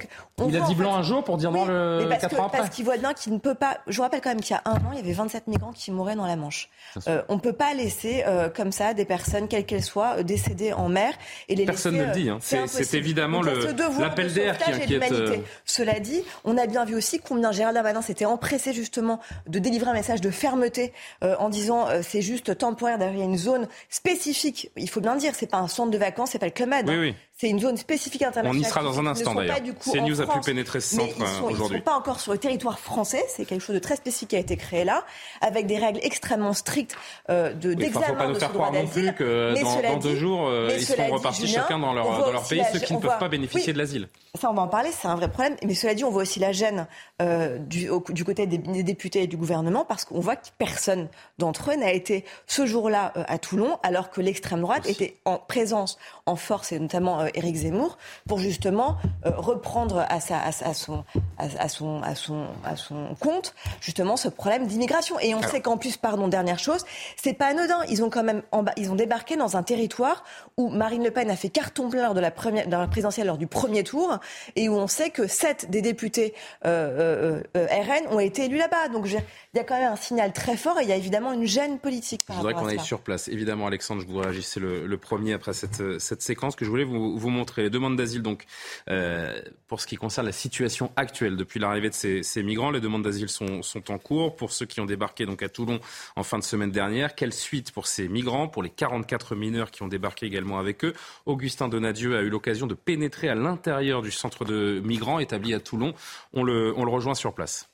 Il 0.47 0.55
a 0.57 0.61
dit 0.61 0.75
blanc 0.75 0.95
un 0.95 1.03
jour 1.03 1.23
pour 1.23 1.37
dire 1.37 1.51
noir 1.51 1.65
le. 1.65 2.07
Parce 2.51 2.69
qu'il 2.69 2.85
voit 2.85 2.97
bien 2.97 3.13
qu'il 3.13 3.33
ne 3.33 3.39
peut 3.39 3.55
pas. 3.55 3.77
Je 3.87 3.97
vous 3.97 4.03
rappelle 4.03 4.21
quand 4.21 4.29
même 4.29 4.41
qu'il 4.41 4.55
y 4.55 4.59
a 4.59 4.62
un 4.65 4.75
an, 4.75 4.91
il 4.91 4.97
y 4.97 4.99
avait 5.01 5.13
27 5.13 5.47
migrants 5.47 5.71
qui 5.73 5.91
mouraient 5.91 6.15
dans 6.15 6.25
la 6.25 6.35
Manche. 6.35 6.69
Euh, 7.07 7.21
on 7.29 7.35
ne 7.35 7.39
peut 7.39 7.53
pas 7.53 7.73
laisser 7.73 8.23
euh, 8.27 8.49
comme 8.49 8.71
ça 8.71 8.93
des 8.93 9.05
personnes, 9.05 9.47
quelles 9.47 9.65
qu'elles 9.65 9.83
soient, 9.83 10.17
euh, 10.19 10.23
décéder 10.23 10.73
en 10.73 10.89
mer 10.89 11.13
et 11.49 11.55
les 11.55 11.65
Personne 11.65 11.93
laisser, 11.93 12.05
ne 12.05 12.09
le 12.13 12.19
dit, 12.19 12.29
euh, 12.29 12.33
hein. 12.33 12.65
C'est- 12.67 12.93
évidemment 12.97 13.41
le- 13.41 13.61
ce 13.61 13.99
l'appel 13.99 14.27
de 14.29 14.33
d'air 14.33 14.57
qui 14.57 14.71
inquiète, 14.71 15.11
euh, 15.11 15.37
Cela 15.65 15.99
dit, 15.99 16.23
on 16.45 16.57
a 16.57 16.67
bien 16.67 16.85
vu 16.85 16.95
aussi 16.95 17.19
combien 17.19 17.51
Gérald 17.51 17.75
Darmanin 17.75 18.01
s'était 18.01 18.25
empressé 18.25 18.73
justement 18.73 19.19
de 19.47 19.59
délivrer 19.59 19.89
un 19.89 19.93
message 19.93 20.21
de 20.21 20.29
fermeté 20.29 20.93
euh, 21.23 21.35
en 21.39 21.49
disant 21.49 21.87
euh, 21.87 22.01
c'est 22.03 22.21
juste 22.21 22.57
temporaire. 22.57 22.97
D'ailleurs, 22.97 23.13
il 23.13 23.19
y 23.19 23.23
a 23.23 23.25
une 23.25 23.37
zone 23.37 23.67
spécifique. 23.89 24.69
Il 24.75 24.89
faut 24.89 25.01
bien 25.01 25.15
dire, 25.15 25.33
c'est 25.35 25.47
pas 25.49 25.57
un 25.57 25.67
centre 25.67 25.91
de 25.91 25.97
vacances, 25.97 26.31
c'est 26.31 26.39
pas 26.39 26.45
le 26.47 26.51
Club 26.51 26.69
Med. 26.69 26.87
Oui, 26.89 26.95
hein. 26.95 26.99
oui. 27.01 27.15
C'est 27.43 27.49
une 27.49 27.59
zone 27.59 27.75
spécifique 27.75 28.21
internationale. 28.21 28.57
On 28.57 28.65
y 28.65 28.69
sera 28.69 28.83
dans 28.83 28.99
un 29.01 29.05
instant 29.05 29.35
d'ailleurs. 29.35 29.57
CNews 29.81 30.21
a 30.21 30.27
pu 30.27 30.39
pénétrer 30.45 30.79
ce 30.79 30.95
centre 30.95 31.13
aujourd'hui. 31.17 31.57
Ils 31.59 31.73
ne 31.73 31.77
sont 31.79 31.83
pas 31.83 31.97
encore 31.97 32.21
sur 32.21 32.31
le 32.31 32.37
territoire 32.37 32.79
français. 32.79 33.21
C'est 33.27 33.43
quelque 33.43 33.61
chose 33.61 33.75
de 33.75 33.81
très 33.81 33.97
spécifique 33.97 34.29
qui 34.29 34.35
a 34.37 34.39
été 34.39 34.55
créé 34.55 34.85
là, 34.85 35.03
avec 35.41 35.67
des 35.67 35.77
règles 35.77 35.99
extrêmement 36.03 36.53
strictes 36.53 36.95
euh, 37.29 37.53
de 37.53 37.73
d'examen. 37.73 38.05
Il 38.07 38.11
ne 38.11 38.13
faut 38.13 38.23
pas 38.23 38.27
nous 38.27 38.39
faire 38.39 38.53
croire 38.53 38.71
non 38.71 38.87
plus 38.87 39.13
que 39.13 39.53
dans, 39.61 39.97
deux 39.97 40.15
jours, 40.15 40.47
euh, 40.47 40.69
ils 40.73 40.85
seront 40.85 41.07
repartis 41.07 41.47
chacun 41.47 41.79
dans 41.79 41.91
leur, 41.91 42.05
dans 42.17 42.31
leur 42.31 42.47
pays, 42.47 42.63
ceux 42.71 42.79
qui 42.79 42.93
ne 42.93 42.99
peuvent 42.99 43.19
pas 43.19 43.27
bénéficier 43.27 43.73
de 43.73 43.77
l'asile. 43.77 44.07
Ça, 44.39 44.49
on 44.49 44.53
va 44.53 44.61
en 44.61 44.67
parler, 44.69 44.89
c'est 44.91 45.09
un 45.09 45.15
vrai 45.15 45.29
problème. 45.29 45.57
Mais 45.65 45.75
cela 45.75 45.93
dit, 45.95 46.05
on 46.05 46.11
voit 46.11 46.21
aussi 46.21 46.39
la 46.39 46.53
gêne 46.53 46.87
euh, 47.21 47.57
du, 47.57 47.89
du, 48.09 48.23
côté 48.23 48.47
des, 48.47 48.57
députés 48.57 49.23
et 49.23 49.27
du 49.27 49.35
gouvernement, 49.35 49.83
parce 49.83 50.05
qu'on 50.05 50.21
voit 50.21 50.37
que 50.37 50.47
personne 50.57 51.09
d'entre 51.39 51.71
eux 51.71 51.75
n'a 51.75 51.91
été 51.91 52.23
ce 52.47 52.65
jour-là 52.65 53.11
euh, 53.17 53.23
à 53.27 53.37
Toulon, 53.37 53.77
alors 53.83 54.11
que 54.11 54.21
l'extrême 54.21 54.61
droite 54.61 54.87
était 54.87 55.17
en 55.25 55.37
présence, 55.37 55.97
en 56.25 56.35
force, 56.35 56.71
et 56.71 56.79
notamment 56.79 57.21
euh, 57.21 57.27
Éric 57.33 57.55
Zemmour, 57.55 57.97
pour 58.27 58.39
justement 58.39 58.97
reprendre 59.23 60.05
à, 60.09 60.19
sa, 60.19 60.37
à, 60.37 60.47
à, 60.47 60.73
son, 60.73 61.03
à, 61.37 61.69
son, 61.69 62.01
à, 62.01 62.15
son, 62.15 62.47
à 62.63 62.75
son 62.75 63.15
compte 63.19 63.53
justement 63.81 64.17
ce 64.17 64.27
problème 64.27 64.67
d'immigration. 64.67 65.19
Et 65.19 65.35
on 65.35 65.41
sait 65.41 65.61
qu'en 65.61 65.77
plus, 65.77 65.97
pardon, 65.97 66.27
dernière 66.27 66.59
chose, 66.59 66.85
c'est 67.21 67.33
pas 67.33 67.47
anodin. 67.47 67.79
Ils 67.89 68.03
ont 68.03 68.09
quand 68.09 68.23
même 68.23 68.41
ils 68.77 68.91
ont 68.91 68.95
débarqué 68.95 69.35
dans 69.35 69.57
un 69.57 69.63
territoire 69.63 70.23
où 70.57 70.69
Marine 70.69 71.03
Le 71.03 71.11
Pen 71.11 71.29
a 71.29 71.35
fait 71.35 71.49
carton 71.49 71.89
plein 71.89 72.03
lors 72.03 72.13
de 72.13 72.19
la, 72.19 72.31
première, 72.31 72.67
de 72.67 72.71
la 72.71 72.87
présidentielle 72.87 73.27
lors 73.27 73.37
du 73.37 73.47
premier 73.47 73.83
tour 73.83 74.19
et 74.55 74.69
où 74.69 74.73
on 74.73 74.87
sait 74.87 75.09
que 75.09 75.27
sept 75.27 75.69
des 75.69 75.81
députés 75.81 76.33
euh, 76.65 77.41
euh, 77.55 77.57
euh 77.57 77.67
RN 77.67 78.13
ont 78.13 78.19
été 78.19 78.45
élus 78.45 78.57
là-bas. 78.57 78.89
Donc 78.89 79.07
il 79.07 79.21
y 79.55 79.59
a 79.59 79.63
quand 79.63 79.77
même 79.77 79.91
un 79.91 79.95
signal 79.95 80.33
très 80.33 80.57
fort 80.57 80.79
et 80.79 80.83
il 80.83 80.89
y 80.89 80.93
a 80.93 80.95
évidemment 80.95 81.33
une 81.33 81.45
gêne 81.45 81.79
politique. 81.79 82.25
Par 82.25 82.35
je 82.35 82.41
voudrais 82.41 82.53
qu'on 82.53 82.67
aille 82.67 82.79
sur 82.79 82.99
place. 82.99 83.27
Évidemment, 83.27 83.67
Alexandre, 83.67 84.01
je 84.01 84.07
vous 84.07 84.19
réagissez 84.19 84.59
le, 84.59 84.85
le, 84.85 84.97
premier 84.97 85.33
après 85.33 85.53
cette, 85.53 85.99
cette 85.99 86.12
séquence 86.21 86.55
que 86.55 86.65
je 86.65 86.69
voulais 86.69 86.83
vous, 86.83 87.29
montrer. 87.29 87.63
Les 87.63 87.69
demandes 87.69 87.95
d'asile, 87.95 88.21
donc, 88.21 88.45
euh, 88.89 89.41
pour 89.67 89.81
ce 89.81 89.87
qui 89.87 89.95
concerne 89.95 90.25
la 90.27 90.33
situation 90.33 90.91
actuelle 90.95 91.35
depuis 91.35 91.59
l'arrivée 91.59 91.89
de 91.89 91.95
ces, 91.95 92.43
migrants, 92.43 92.71
les 92.71 92.81
demandes 92.81 93.03
d'asile 93.03 93.29
sont, 93.29 93.61
en 93.89 93.97
cours. 93.97 94.35
Pour 94.35 94.51
ceux 94.51 94.65
qui 94.65 94.79
ont 94.79 94.85
débarqué 94.85 95.25
donc 95.25 95.43
à 95.43 95.49
Toulon 95.49 95.79
en 96.15 96.23
fin 96.23 96.37
de 96.37 96.43
semaine 96.43 96.71
dernière, 96.71 97.15
quelle 97.15 97.33
suite 97.33 97.71
pour 97.71 97.87
ces 97.87 98.07
migrants, 98.07 98.47
pour 98.47 98.63
les 98.63 98.69
44 98.69 99.35
mineurs 99.35 99.71
qui 99.71 99.83
ont 99.83 99.87
débarqué 99.87 100.25
également 100.25 100.59
avec 100.59 100.85
eux 100.85 100.93
Augustin 101.25 101.67
Donadieu 101.67 102.17
a 102.17 102.21
eu 102.21 102.29
l'occasion 102.29 102.67
de 102.67 102.73
pénétrer 102.73 103.29
à 103.29 103.35
l'intérieur 103.35 104.01
du 104.01 104.11
centre 104.11 104.45
de 104.45 104.81
migrants 104.83 105.19
établi 105.19 105.53
à 105.53 105.59
Toulon. 105.59 105.93
On 106.33 106.43
le 106.43 106.71
rejoint 106.71 107.15
sur 107.15 107.33
place. 107.33 107.69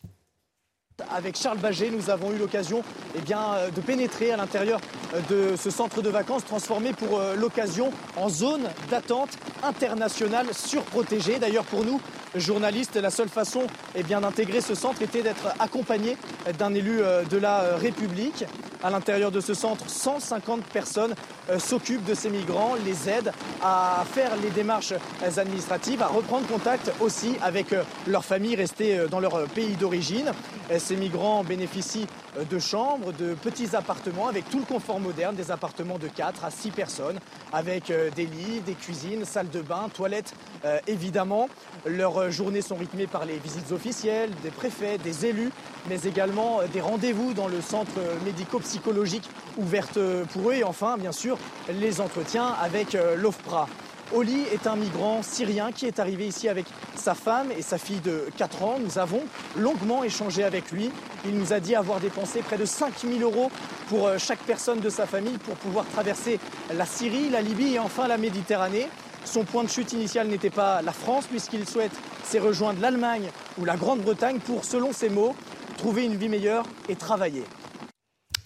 Avec 1.14 1.38
Charles 1.38 1.58
Baget, 1.58 1.90
nous 1.90 2.10
avons 2.10 2.32
eu 2.32 2.38
l'occasion 2.38 2.84
eh 3.16 3.34
euh, 3.34 3.70
de 3.70 3.82
pénétrer 3.82 4.32
à 4.32 4.38
l'intérieur 4.38 4.80
euh, 5.14 5.52
de 5.52 5.56
ce 5.56 5.70
centre 5.70 6.02
de 6.02 6.10
vacances 6.10 6.46
transformé 6.46 6.94
pour 6.94 7.20
euh, 7.20 7.36
l'occasion 7.36 7.92
en 8.16 8.30
zone 8.30 8.64
d'attente 8.90 9.30
internationale 9.64 10.48
surprotégée. 10.54 11.40
D'ailleurs, 11.40 11.66
pour 11.66 11.86
nous, 11.86 12.00
journalistes, 12.36 12.96
la 12.96 13.10
seule 13.10 13.30
façon 13.30 13.64
eh 13.96 14.04
d'intégrer 14.04 14.62
ce 14.62 14.76
centre 14.76 15.02
était 15.02 15.22
d'être 15.22 15.54
accompagné 15.60 16.18
d'un 16.58 16.74
élu 16.74 17.02
de 17.30 17.38
la 17.38 17.76
République. 17.76 18.46
À 18.84 18.90
l'intérieur 18.90 19.32
de 19.32 19.42
ce 19.42 19.54
centre, 19.54 19.90
150 19.90 20.64
personnes 20.64 21.16
s'occupent 21.58 22.06
de 22.06 22.14
ces 22.14 22.30
migrants, 22.30 22.76
les 22.86 23.10
aident 23.10 23.34
à 23.62 24.06
faire 24.14 24.32
les 24.42 24.52
démarches 24.52 24.94
administratives, 25.38 26.02
à 26.02 26.08
reprendre 26.08 26.48
contact 26.48 26.92
aussi 27.02 27.36
avec 27.42 27.74
leurs 28.08 28.24
familles 28.24 28.56
restées 28.56 29.06
dans 29.10 29.20
leur 29.20 29.44
pays 29.48 29.76
d'origine. 29.76 30.32
Ces 30.78 30.96
migrants 30.96 31.44
bénéficient 31.44 32.06
euh, 32.38 32.44
de 32.44 32.60
chambres, 32.60 33.12
de 33.14 33.34
petits 33.34 33.76
appartements 33.76 34.28
avec 34.28 34.48
tout 34.50 34.60
le 34.60 34.66
confort 34.66 35.00
moderne, 35.00 35.36
des 35.36 35.50
appartements 35.50 35.98
de 35.98 36.08
4 36.08 36.46
à 36.46 36.52
6 36.52 36.70
personnes, 36.72 37.20
avec 37.52 37.90
euh, 37.90 38.12
des 38.12 38.28
lits, 38.28 38.62
des 38.64 38.76
cuisines, 38.76 39.26
salles 39.26 39.50
de 39.50 39.62
bain, 39.62 39.90
toilettes 39.92 40.36
euh, 40.66 40.78
évidemment. 40.86 41.50
Leurs 41.88 42.30
journées 42.30 42.62
sont 42.62 42.76
rythmées 42.76 43.08
par 43.08 43.26
les 43.26 43.38
visites 43.38 43.72
officielles 43.72 44.30
des 44.44 44.52
préfets, 44.52 45.00
des 45.00 45.26
élus, 45.26 45.52
mais 45.88 46.02
également 46.04 46.60
des 46.72 46.82
rendez-vous 46.82 47.34
dans 47.34 47.48
le 47.48 47.62
centre 47.62 48.00
médico-psychologique 48.24 49.28
ouverte 49.58 49.98
pour 50.34 50.52
eux 50.52 50.54
et 50.54 50.64
enfin, 50.64 50.98
bien 50.98 51.12
sûr, 51.12 51.38
les 51.70 52.02
entretiens 52.02 52.54
avec 52.62 52.98
l'OFPRA. 53.18 53.68
Oli 54.14 54.42
est 54.52 54.66
un 54.66 54.76
migrant 54.76 55.22
syrien 55.22 55.72
qui 55.72 55.86
est 55.86 56.00
arrivé 56.00 56.28
ici 56.28 56.50
avec 56.50 56.66
sa 56.96 57.14
femme 57.14 57.52
et 57.52 57.62
sa 57.62 57.78
fille 57.78 58.00
de 58.00 58.26
4 58.38 58.64
ans. 58.64 58.80
Nous 58.80 58.98
avons 58.98 59.22
longuement 59.56 60.04
échangé 60.04 60.44
avec 60.44 60.72
lui. 60.72 60.90
Il 61.26 61.38
nous 61.38 61.54
a 61.54 61.60
dit 61.60 61.76
avoir 61.76 62.00
dépensé 62.00 62.42
près 62.42 62.58
de 62.58 62.66
5 62.66 62.98
000 62.98 63.20
euros 63.20 63.52
pour 63.88 64.08
euh, 64.08 64.18
chaque 64.18 64.40
personne 64.40 64.80
de 64.80 64.90
sa 64.90 65.06
famille 65.06 65.38
pour 65.38 65.56
pouvoir 65.56 65.86
traverser 65.86 66.40
la 66.74 66.88
Syrie, 66.88 67.30
la 67.30 67.42
Libye 67.42 67.76
et 67.76 67.80
enfin 67.80 68.08
la 68.08 68.18
Méditerranée. 68.18 68.88
Son 69.26 69.44
point 69.44 69.64
de 69.64 69.70
chute 69.70 69.94
initial 69.94 70.28
n'était 70.28 70.50
pas 70.50 70.82
la 70.82 70.92
France 70.94 71.28
puisqu'il 71.28 71.68
souhaite 71.68 71.96
s'y 72.24 72.40
rejoindre 72.40 72.82
l'Allemagne 72.82 73.30
ou 73.60 73.66
la 73.66 73.78
Grande-Bretagne 73.78 74.40
pour, 74.40 74.66
selon 74.66 74.92
ses 74.92 75.10
mots, 75.10 75.36
trouver 75.78 76.06
une 76.06 76.16
vie 76.16 76.30
meilleure 76.30 76.66
et 76.88 76.96
travailler. 76.96 77.44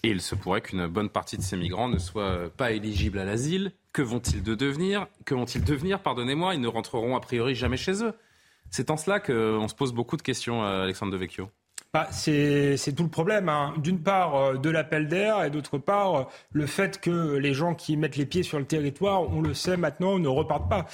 Et 0.02 0.10
il 0.10 0.20
se 0.20 0.34
pourrait 0.34 0.60
qu'une 0.60 0.86
bonne 0.88 1.08
partie 1.08 1.38
de 1.38 1.42
ces 1.42 1.56
migrants 1.56 1.88
ne 1.88 1.98
soient 1.98 2.50
pas 2.54 2.72
éligibles 2.72 3.18
à 3.18 3.24
l'asile. 3.24 3.72
Que 3.94 4.02
vont-ils 4.02 4.42
devenir? 4.42 5.06
Que 5.24 5.34
vont-ils 5.34 5.62
devenir? 5.62 6.00
Pardonnez-moi, 6.00 6.54
ils 6.54 6.60
ne 6.60 6.66
rentreront 6.66 7.14
a 7.16 7.20
priori 7.20 7.54
jamais 7.54 7.76
chez 7.76 8.02
eux. 8.02 8.12
C'est 8.68 8.90
en 8.90 8.96
cela 8.96 9.20
qu'on 9.20 9.68
se 9.68 9.74
pose 9.74 9.92
beaucoup 9.92 10.16
de 10.16 10.22
questions, 10.22 10.64
euh, 10.64 10.82
Alexandre 10.82 11.12
Devecchio. 11.12 11.48
Bah, 11.92 12.08
c'est 12.10 12.76
tout 12.96 13.04
le 13.04 13.08
problème. 13.08 13.48
Hein. 13.48 13.72
D'une 13.78 14.02
part, 14.02 14.34
euh, 14.34 14.54
de 14.56 14.68
l'appel 14.68 15.06
d'air 15.06 15.44
et 15.44 15.50
d'autre 15.50 15.78
part, 15.78 16.14
euh, 16.16 16.24
le 16.50 16.66
fait 16.66 17.00
que 17.00 17.36
les 17.36 17.54
gens 17.54 17.76
qui 17.76 17.96
mettent 17.96 18.16
les 18.16 18.26
pieds 18.26 18.42
sur 18.42 18.58
le 18.58 18.64
territoire, 18.64 19.32
on 19.32 19.40
le 19.40 19.54
sait 19.54 19.76
maintenant, 19.76 20.18
ne 20.18 20.26
repartent 20.26 20.68
pas. 20.68 20.86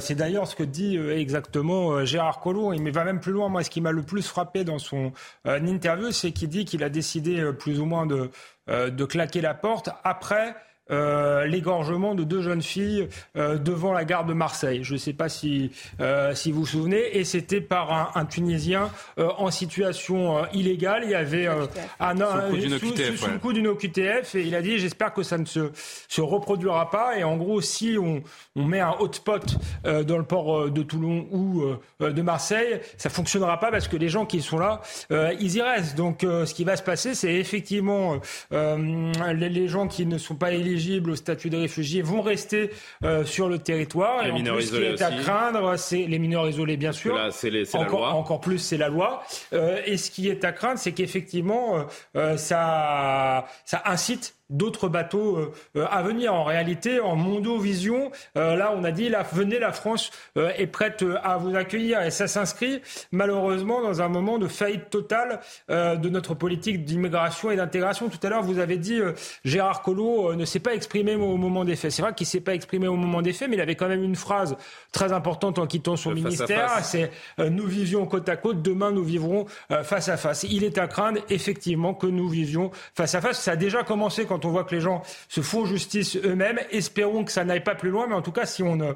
c'est 0.00 0.16
d'ailleurs 0.16 0.48
ce 0.48 0.56
que 0.56 0.64
dit 0.64 0.96
exactement 0.96 2.04
Gérard 2.04 2.40
Collomb. 2.40 2.72
Il 2.72 2.90
va 2.90 3.04
même 3.04 3.20
plus 3.20 3.30
loin. 3.30 3.48
Moi, 3.48 3.62
ce 3.62 3.70
qui 3.70 3.80
m'a 3.80 3.92
le 3.92 4.02
plus 4.02 4.26
frappé 4.26 4.64
dans 4.64 4.80
son 4.80 5.12
interview, 5.46 6.10
c'est 6.10 6.32
qu'il 6.32 6.48
dit 6.48 6.64
qu'il 6.64 6.82
a 6.82 6.88
décidé 6.88 7.52
plus 7.56 7.78
ou 7.78 7.84
moins 7.84 8.06
de, 8.06 8.28
de 8.66 9.04
claquer 9.04 9.40
la 9.40 9.54
porte 9.54 9.90
après 10.02 10.56
euh, 10.90 11.46
l'égorgement 11.46 12.14
de 12.14 12.24
deux 12.24 12.42
jeunes 12.42 12.62
filles 12.62 13.08
euh, 13.36 13.58
devant 13.58 13.92
la 13.92 14.04
gare 14.04 14.24
de 14.24 14.32
Marseille. 14.32 14.80
Je 14.82 14.94
ne 14.94 14.98
sais 14.98 15.12
pas 15.12 15.28
si, 15.28 15.70
euh, 16.00 16.34
si 16.34 16.50
vous 16.50 16.60
vous 16.60 16.66
souvenez. 16.66 17.18
Et 17.18 17.24
c'était 17.24 17.60
par 17.60 17.92
un, 17.92 18.10
un 18.20 18.24
Tunisien 18.24 18.90
en 19.16 19.50
situation 19.50 20.44
illégale. 20.52 21.02
Il 21.04 21.10
y 21.10 21.14
avait 21.14 21.46
un, 21.46 21.68
un, 22.00 22.16
sous, 22.16 22.56
le 22.56 23.38
coup 23.38 23.52
d'une 23.52 23.68
OQTF 23.68 24.34
et 24.34 24.42
il 24.42 24.54
a 24.54 24.62
dit 24.62 24.78
j'espère 24.78 25.12
que 25.12 25.22
ça 25.22 25.38
ne 25.38 25.44
se, 25.44 25.70
se 26.08 26.20
reproduira 26.20 26.90
pas. 26.90 27.18
Et 27.18 27.24
en 27.24 27.36
gros, 27.36 27.60
si 27.60 27.96
on, 27.98 28.22
on 28.56 28.64
met 28.64 28.80
un 28.80 28.94
hotspot 28.98 29.56
dans 29.84 30.18
le 30.18 30.24
port 30.24 30.70
de 30.70 30.82
Toulon 30.82 31.26
ou 31.30 31.64
de 32.00 32.22
Marseille, 32.22 32.80
ça 32.96 33.10
fonctionnera 33.10 33.58
pas 33.60 33.70
parce 33.70 33.88
que 33.88 33.96
les 33.96 34.08
gens 34.08 34.26
qui 34.26 34.40
sont 34.40 34.58
là, 34.58 34.80
ils 35.10 35.56
y 35.56 35.62
restent. 35.62 35.96
Donc, 35.96 36.20
ce 36.22 36.52
qui 36.54 36.64
va 36.64 36.76
se 36.76 36.82
passer, 36.82 37.14
c'est 37.14 37.34
effectivement 37.34 38.20
les, 38.50 39.48
les 39.48 39.68
gens 39.68 39.88
qui 39.88 40.06
ne 40.06 40.18
sont 40.18 40.36
pas 40.36 40.52
éligibles 40.52 40.79
au 41.08 41.16
statut 41.16 41.50
de 41.50 41.56
réfugié 41.56 42.02
vont 42.02 42.22
rester 42.22 42.70
euh, 43.04 43.24
sur 43.24 43.48
le 43.48 43.58
territoire. 43.58 44.22
Les 44.22 44.30
et 44.30 44.32
mineurs 44.32 44.60
isolés 44.60 44.92
ce 44.92 44.96
qui 44.96 45.02
est 45.02 45.06
à 45.06 45.10
craindre, 45.10 45.76
c'est 45.76 46.06
les 46.06 46.18
mineurs 46.18 46.48
isolés, 46.48 46.76
bien 46.76 46.92
sûr. 46.92 47.14
Là, 47.14 47.30
c'est 47.30 47.50
encore, 47.74 48.00
la 48.00 48.06
loi. 48.08 48.14
Encore 48.14 48.40
plus, 48.40 48.58
c'est 48.58 48.76
la 48.76 48.88
loi. 48.88 49.22
Euh, 49.52 49.80
et 49.84 49.96
ce 49.96 50.10
qui 50.10 50.28
est 50.28 50.44
à 50.44 50.52
craindre, 50.52 50.78
c'est 50.78 50.92
qu'effectivement, 50.92 51.86
euh, 52.16 52.36
ça, 52.36 53.46
ça 53.64 53.82
incite 53.84 54.34
d'autres 54.50 54.88
bateaux 54.88 55.36
euh, 55.36 55.52
euh, 55.76 55.86
à 55.90 56.02
venir. 56.02 56.34
En 56.34 56.44
réalité, 56.44 57.00
en 57.00 57.16
Mondovision, 57.16 58.10
euh, 58.36 58.56
là, 58.56 58.72
on 58.76 58.84
a 58.84 58.90
dit, 58.90 59.08
là, 59.08 59.24
venez, 59.32 59.58
la 59.58 59.72
France 59.72 60.10
est 60.36 60.66
prête 60.66 61.04
à 61.22 61.36
vous 61.36 61.54
accueillir. 61.56 62.02
Et 62.02 62.10
ça 62.10 62.26
s'inscrit 62.26 62.82
malheureusement 63.12 63.80
dans 63.82 64.02
un 64.02 64.08
moment 64.08 64.38
de 64.38 64.48
faillite 64.48 64.90
totale 64.90 65.40
de 65.68 66.08
notre 66.08 66.34
politique 66.34 66.84
d'immigration 66.84 67.50
et 67.50 67.56
d'intégration. 67.56 68.08
Tout 68.08 68.18
à 68.22 68.30
l'heure, 68.30 68.42
vous 68.42 68.58
avez 68.58 68.76
dit, 68.76 69.00
Gérard 69.44 69.82
Collot 69.82 70.34
ne 70.34 70.44
s'est 70.44 70.58
pas 70.60 70.74
exprimé 70.74 71.14
au 71.14 71.36
moment 71.36 71.64
des 71.64 71.76
faits. 71.76 71.92
C'est 71.92 72.02
vrai 72.02 72.14
qu'il 72.14 72.26
s'est 72.26 72.40
pas 72.40 72.54
exprimé 72.54 72.88
au 72.88 72.96
moment 72.96 73.22
des 73.22 73.32
faits, 73.32 73.48
mais 73.48 73.56
il 73.56 73.60
avait 73.60 73.76
quand 73.76 73.88
même 73.88 74.02
une 74.02 74.16
phrase 74.16 74.56
très 74.92 75.12
importante 75.12 75.58
en 75.58 75.66
quittant 75.66 75.96
son 75.96 76.12
ministère. 76.12 76.70
C'est 76.82 77.10
nous 77.38 77.66
vivions 77.66 78.06
côte 78.06 78.28
à 78.28 78.36
côte, 78.36 78.62
demain 78.62 78.90
nous 78.90 79.04
vivrons 79.04 79.46
face 79.82 80.08
à 80.08 80.16
face. 80.16 80.44
Il 80.44 80.64
est 80.64 80.78
à 80.78 80.86
craindre 80.88 81.20
effectivement 81.28 81.94
que 81.94 82.06
nous 82.06 82.28
vivions 82.28 82.70
face 82.94 83.14
à 83.14 83.20
face. 83.20 83.40
Ça 83.40 83.52
a 83.52 83.56
déjà 83.56 83.82
commencé 83.84 84.24
quand 84.24 84.39
on 84.44 84.50
voit 84.50 84.64
que 84.64 84.74
les 84.74 84.80
gens 84.80 85.02
se 85.28 85.40
font 85.40 85.64
justice 85.66 86.16
eux-mêmes. 86.16 86.60
Espérons 86.70 87.24
que 87.24 87.32
ça 87.32 87.44
n'aille 87.44 87.64
pas 87.64 87.74
plus 87.74 87.90
loin, 87.90 88.06
mais 88.06 88.14
en 88.14 88.22
tout 88.22 88.32
cas, 88.32 88.46
si 88.46 88.62
on 88.62 88.76
ne 88.76 88.92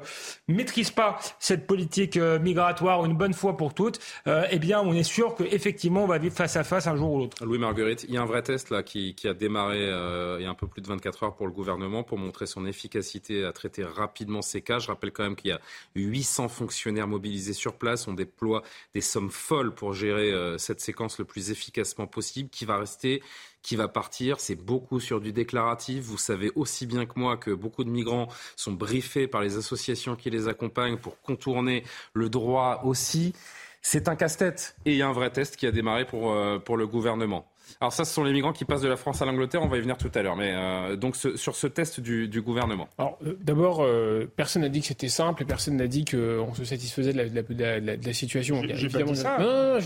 maîtrise 0.47 0.91
pas 0.91 1.19
cette 1.39 1.67
politique 1.67 2.17
euh, 2.17 2.39
migratoire 2.39 3.05
une 3.05 3.15
bonne 3.15 3.33
fois 3.33 3.57
pour 3.57 3.73
toutes, 3.73 3.99
euh, 4.27 4.45
eh 4.51 4.59
bien, 4.59 4.81
on 4.81 4.93
est 4.93 5.03
sûr 5.03 5.35
qu'effectivement, 5.35 6.03
on 6.03 6.07
va 6.07 6.17
vivre 6.17 6.35
face 6.35 6.55
à 6.55 6.63
face 6.63 6.87
un 6.87 6.95
jour 6.95 7.13
ou 7.13 7.19
l'autre. 7.19 7.45
Louis 7.45 7.59
Marguerite, 7.59 8.05
il 8.07 8.13
y 8.13 8.17
a 8.17 8.21
un 8.21 8.25
vrai 8.25 8.41
test 8.41 8.69
là 8.69 8.83
qui, 8.83 9.15
a 9.25 9.33
démarré 9.33 9.79
euh, 9.79 10.37
il 10.39 10.43
y 10.43 10.45
a 10.45 10.49
un 10.49 10.55
peu 10.55 10.67
plus 10.67 10.81
de 10.81 10.87
24 10.87 11.23
heures 11.23 11.35
pour 11.35 11.47
le 11.47 11.53
gouvernement 11.53 12.03
pour 12.03 12.17
montrer 12.17 12.45
son 12.45 12.65
efficacité 12.65 13.43
à 13.43 13.51
traiter 13.51 13.83
rapidement 13.83 14.41
ces 14.41 14.61
cas. 14.61 14.79
Je 14.79 14.87
rappelle 14.87 15.11
quand 15.11 15.23
même 15.23 15.35
qu'il 15.35 15.49
y 15.49 15.53
a 15.53 15.59
800 15.95 16.47
fonctionnaires 16.49 17.07
mobilisés 17.07 17.53
sur 17.53 17.73
place. 17.73 18.07
On 18.07 18.13
déploie 18.13 18.63
des 18.93 19.01
sommes 19.01 19.31
folles 19.31 19.73
pour 19.73 19.93
gérer 19.93 20.33
cette 20.57 20.79
séquence 20.79 21.17
le 21.17 21.25
plus 21.25 21.51
efficacement 21.51 22.07
possible 22.07 22.49
qui 22.49 22.65
va 22.65 22.77
rester 22.77 23.21
qui 23.65 23.75
va 23.75 23.87
partir. 23.87 24.39
C'est 24.39 24.55
beaucoup 24.55 24.99
sur 24.99 25.19
du 25.19 25.33
déclaratif. 25.33 26.03
Vous 26.03 26.19
savez 26.19 26.51
aussi 26.55 26.85
bien 26.85 27.07
que 27.07 27.19
moi 27.19 27.35
que 27.35 27.49
beaucoup 27.49 27.83
de 27.83 27.89
migrants 27.89 28.27
sont 28.55 28.73
briefés 28.73 29.27
par 29.27 29.41
les 29.41 29.57
associations 29.57 30.15
qui 30.15 30.29
les 30.29 30.47
accompagnent 30.47 30.97
pour 30.97 31.19
contourner 31.21 31.83
le 32.13 32.29
droit 32.29 32.81
aussi. 32.85 33.33
C'est 33.81 34.07
un 34.07 34.15
casse-tête 34.15 34.75
et 34.85 34.91
il 34.91 34.97
y 34.97 35.01
a 35.01 35.07
un 35.07 35.13
vrai 35.13 35.31
test 35.31 35.55
qui 35.55 35.65
a 35.65 35.71
démarré 35.71 36.05
pour, 36.05 36.31
euh, 36.31 36.59
pour 36.59 36.77
le 36.77 36.85
gouvernement. 36.85 37.47
Alors 37.81 37.93
ça, 37.93 38.05
ce 38.05 38.13
sont 38.13 38.23
les 38.23 38.31
migrants 38.31 38.53
qui 38.53 38.65
passent 38.65 38.81
de 38.81 38.87
la 38.87 38.95
France 38.95 39.21
à 39.21 39.25
l'Angleterre. 39.25 39.61
On 39.61 39.67
va 39.67 39.77
y 39.77 39.81
venir 39.81 39.97
tout 39.97 40.11
à 40.13 40.21
l'heure. 40.21 40.35
Mais 40.35 40.53
euh, 40.55 40.95
donc 40.95 41.15
sur 41.15 41.55
ce 41.55 41.67
test 41.67 41.99
du, 41.99 42.41
gouvernement. 42.41 42.87
Alors 42.97 43.17
euh, 43.25 43.37
d'abord, 43.41 43.83
euh, 43.83 44.29
personne 44.35 44.61
n'a 44.61 44.69
dit 44.69 44.81
que 44.81 44.87
c'était 44.87 45.07
simple 45.07 45.43
et 45.43 45.45
personne 45.45 45.77
n'a 45.77 45.87
dit 45.87 46.05
qu'on 46.05 46.53
se 46.53 46.63
satisfaisait 46.63 47.13
de 47.13 47.17
la, 47.17 47.29
de 47.29 48.05
la, 48.05 48.13
situation. 48.13 48.61
J'ai 48.73 48.89
pas 48.89 49.03
dit 49.03 49.15
ça. 49.15 49.37
Non, 49.39 49.79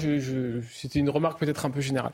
c'était 0.72 1.00
une 1.00 1.10
remarque 1.10 1.40
peut-être 1.40 1.66
un 1.66 1.70
peu 1.70 1.82
générale. 1.82 2.12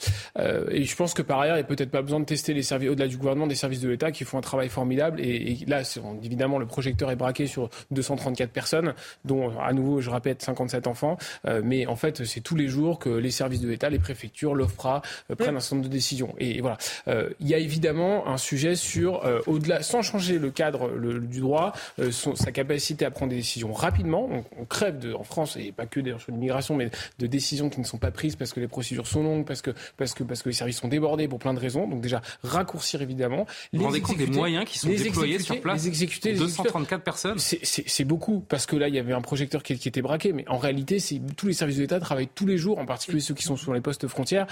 et 0.70 0.84
je 0.84 0.96
pense 0.96 1.14
que 1.14 1.22
par 1.22 1.40
ailleurs, 1.40 1.56
il 1.56 1.60
n'y 1.60 1.66
a 1.66 1.68
peut-être 1.68 1.92
pas 1.92 2.02
besoin 2.02 2.20
de 2.20 2.26
tester 2.26 2.54
les 2.54 2.64
services 2.64 2.90
au-delà 2.90 3.08
du 3.08 3.18
gouvernement, 3.18 3.48
des 3.48 3.56
services 3.56 3.82
de 3.82 3.90
l'État 3.90 4.12
qui 4.12 4.24
font 4.24 4.38
un 4.38 4.42
travail 4.42 4.70
formidable. 4.70 5.20
Et, 5.22 5.58
là, 5.68 5.82
évidemment, 6.24 6.60
le 6.60 6.66
projecteur 6.66 7.12
est 7.12 7.16
braqué 7.16 7.48
sur 7.48 7.70
234 7.92 8.52
personnes, 8.52 8.94
dont 9.24 9.58
à 9.60 9.74
nouveau, 9.74 10.02
je 10.02 10.10
répète, 10.10 10.42
57 10.42 10.88
enfants. 10.88 11.18
mais 11.64 11.88
en 11.88 11.96
fait, 11.96 12.24
c'est 12.26 12.42
tous 12.42 12.56
les 12.56 12.68
jours 12.68 13.00
que 13.00 13.10
les 13.10 13.32
services 13.32 13.62
de 13.62 13.68
l'État, 13.68 13.90
les 13.90 14.00
préfectures, 14.00 14.54
l'OFPRA 14.54 15.02
prennent 15.38 15.55
un 15.58 15.60
certain 15.60 15.78
nombre 15.78 15.88
de 15.88 15.94
décisions. 15.94 16.34
Et, 16.40 16.62
voilà, 16.62 16.78
euh, 17.08 17.30
il 17.40 17.48
y 17.48 17.54
a 17.54 17.58
évidemment 17.58 18.28
un 18.28 18.38
sujet 18.38 18.76
sur, 18.76 19.26
euh, 19.26 19.40
au-delà, 19.48 19.84
sans 19.84 20.02
changer 20.02 20.40
le 20.40 20.52
cadre 20.52 20.90
du 21.20 21.40
droit, 21.40 21.74
euh, 22.00 22.12
sa 22.12 22.52
capacité 22.52 23.06
à 23.06 23.12
prendre 23.12 23.32
des 23.32 23.38
décisions 23.38 23.74
rapidement. 23.74 24.30
On, 24.58 24.66
crève 24.66 24.98
de, 24.98 25.14
en 25.14 25.24
France, 25.24 25.58
et 25.58 25.72
pas 25.72 25.86
que 25.86 26.00
d'ailleurs 26.00 26.22
sur 26.22 26.32
l'immigration, 26.32 26.76
mais 26.76 26.90
de 27.20 27.28
décisions 27.28 27.70
qui 27.70 27.80
ne 27.80 27.86
sont 27.86 27.98
pas 27.98 28.12
prises 28.12 28.36
parce 28.36 28.52
que 28.52 28.60
les 28.60 28.68
procédures 28.68 29.08
sont 29.08 29.24
longues, 29.24 29.46
parce 29.46 29.62
que, 29.62 29.72
parce 29.98 30.14
que, 30.14 30.24
parce 30.24 30.42
que 30.42 30.50
les 30.50 30.56
services 30.56 30.80
sont 30.80 30.88
débordés 30.88 31.28
pour 31.28 31.40
plein 31.40 31.54
de 31.54 31.60
raisons. 31.60 31.88
Donc 31.88 32.02
déjà, 32.02 32.22
raccourcir 32.44 33.02
évidemment. 33.02 33.46
Vous 33.72 33.80
vous 33.80 33.86
rendez 33.86 34.02
compte 34.02 34.18
des 34.18 34.28
moyens 34.28 34.66
qui 34.66 34.80
sont 34.80 34.90
déployés 34.90 35.40
sur 35.40 35.60
place 35.62 35.84
Les 35.84 35.88
exécuter. 35.88 36.34
234 36.34 37.04
personnes 37.04 37.38
C'est 37.38 38.06
beaucoup, 38.06 38.44
parce 38.48 38.66
que 38.66 38.76
là, 38.76 38.88
il 38.88 38.96
y 38.96 39.00
avait 39.00 39.14
un 39.14 39.22
projecteur 39.22 39.64
qui, 39.64 39.78
qui 39.78 39.88
était 39.88 40.02
braqué, 40.02 40.34
mais 40.34 40.46
en 40.48 40.58
réalité, 40.58 40.98
tous 41.38 41.48
les 41.48 41.54
services 41.54 41.78
de 41.78 41.82
l'État 41.82 42.00
travaillent 42.00 42.30
tous 42.34 42.46
les 42.46 42.58
jours, 42.58 42.80
en 42.80 42.86
particulier 42.86 43.22
ceux 43.22 43.34
qui 43.34 43.44
sont 43.44 43.58
sur 43.58 43.74
les 43.74 43.82
postes 43.82 44.08
frontières, 44.08 44.48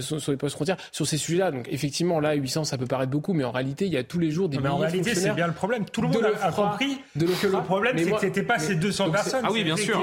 sur 0.00 0.30
les 0.30 0.36
postes 0.36 0.47
frontières, 0.54 0.76
sur 0.92 1.06
ces 1.06 1.16
sujets-là. 1.16 1.50
Donc 1.50 1.66
effectivement, 1.70 2.20
là, 2.20 2.34
800, 2.34 2.64
ça 2.64 2.78
peut 2.78 2.86
paraître 2.86 3.10
beaucoup, 3.10 3.32
mais 3.32 3.44
en 3.44 3.52
réalité, 3.52 3.86
il 3.86 3.92
y 3.92 3.96
a 3.96 4.04
tous 4.04 4.18
les 4.18 4.30
jours 4.30 4.48
des 4.48 4.58
mais 4.58 4.68
en 4.68 4.78
réalité, 4.78 5.14
c'est 5.14 5.34
bien 5.34 5.46
le 5.46 5.52
problème. 5.52 5.84
Tout 5.84 6.02
le 6.02 6.08
monde 6.08 6.26
a, 6.40 6.52
compris 6.52 7.00
de 7.16 7.26
que 7.26 7.46
le 7.46 7.62
problème, 7.62 7.96
c'est 7.98 8.10
que 8.10 8.20
c'était 8.20 8.42
pas 8.42 8.58
ces 8.58 8.74
200 8.74 9.10
personnes. 9.10 9.42
Ah 9.44 9.50
oui, 9.52 9.64
bien 9.64 9.76
sûr. 9.76 10.02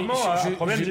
problème 0.56 0.82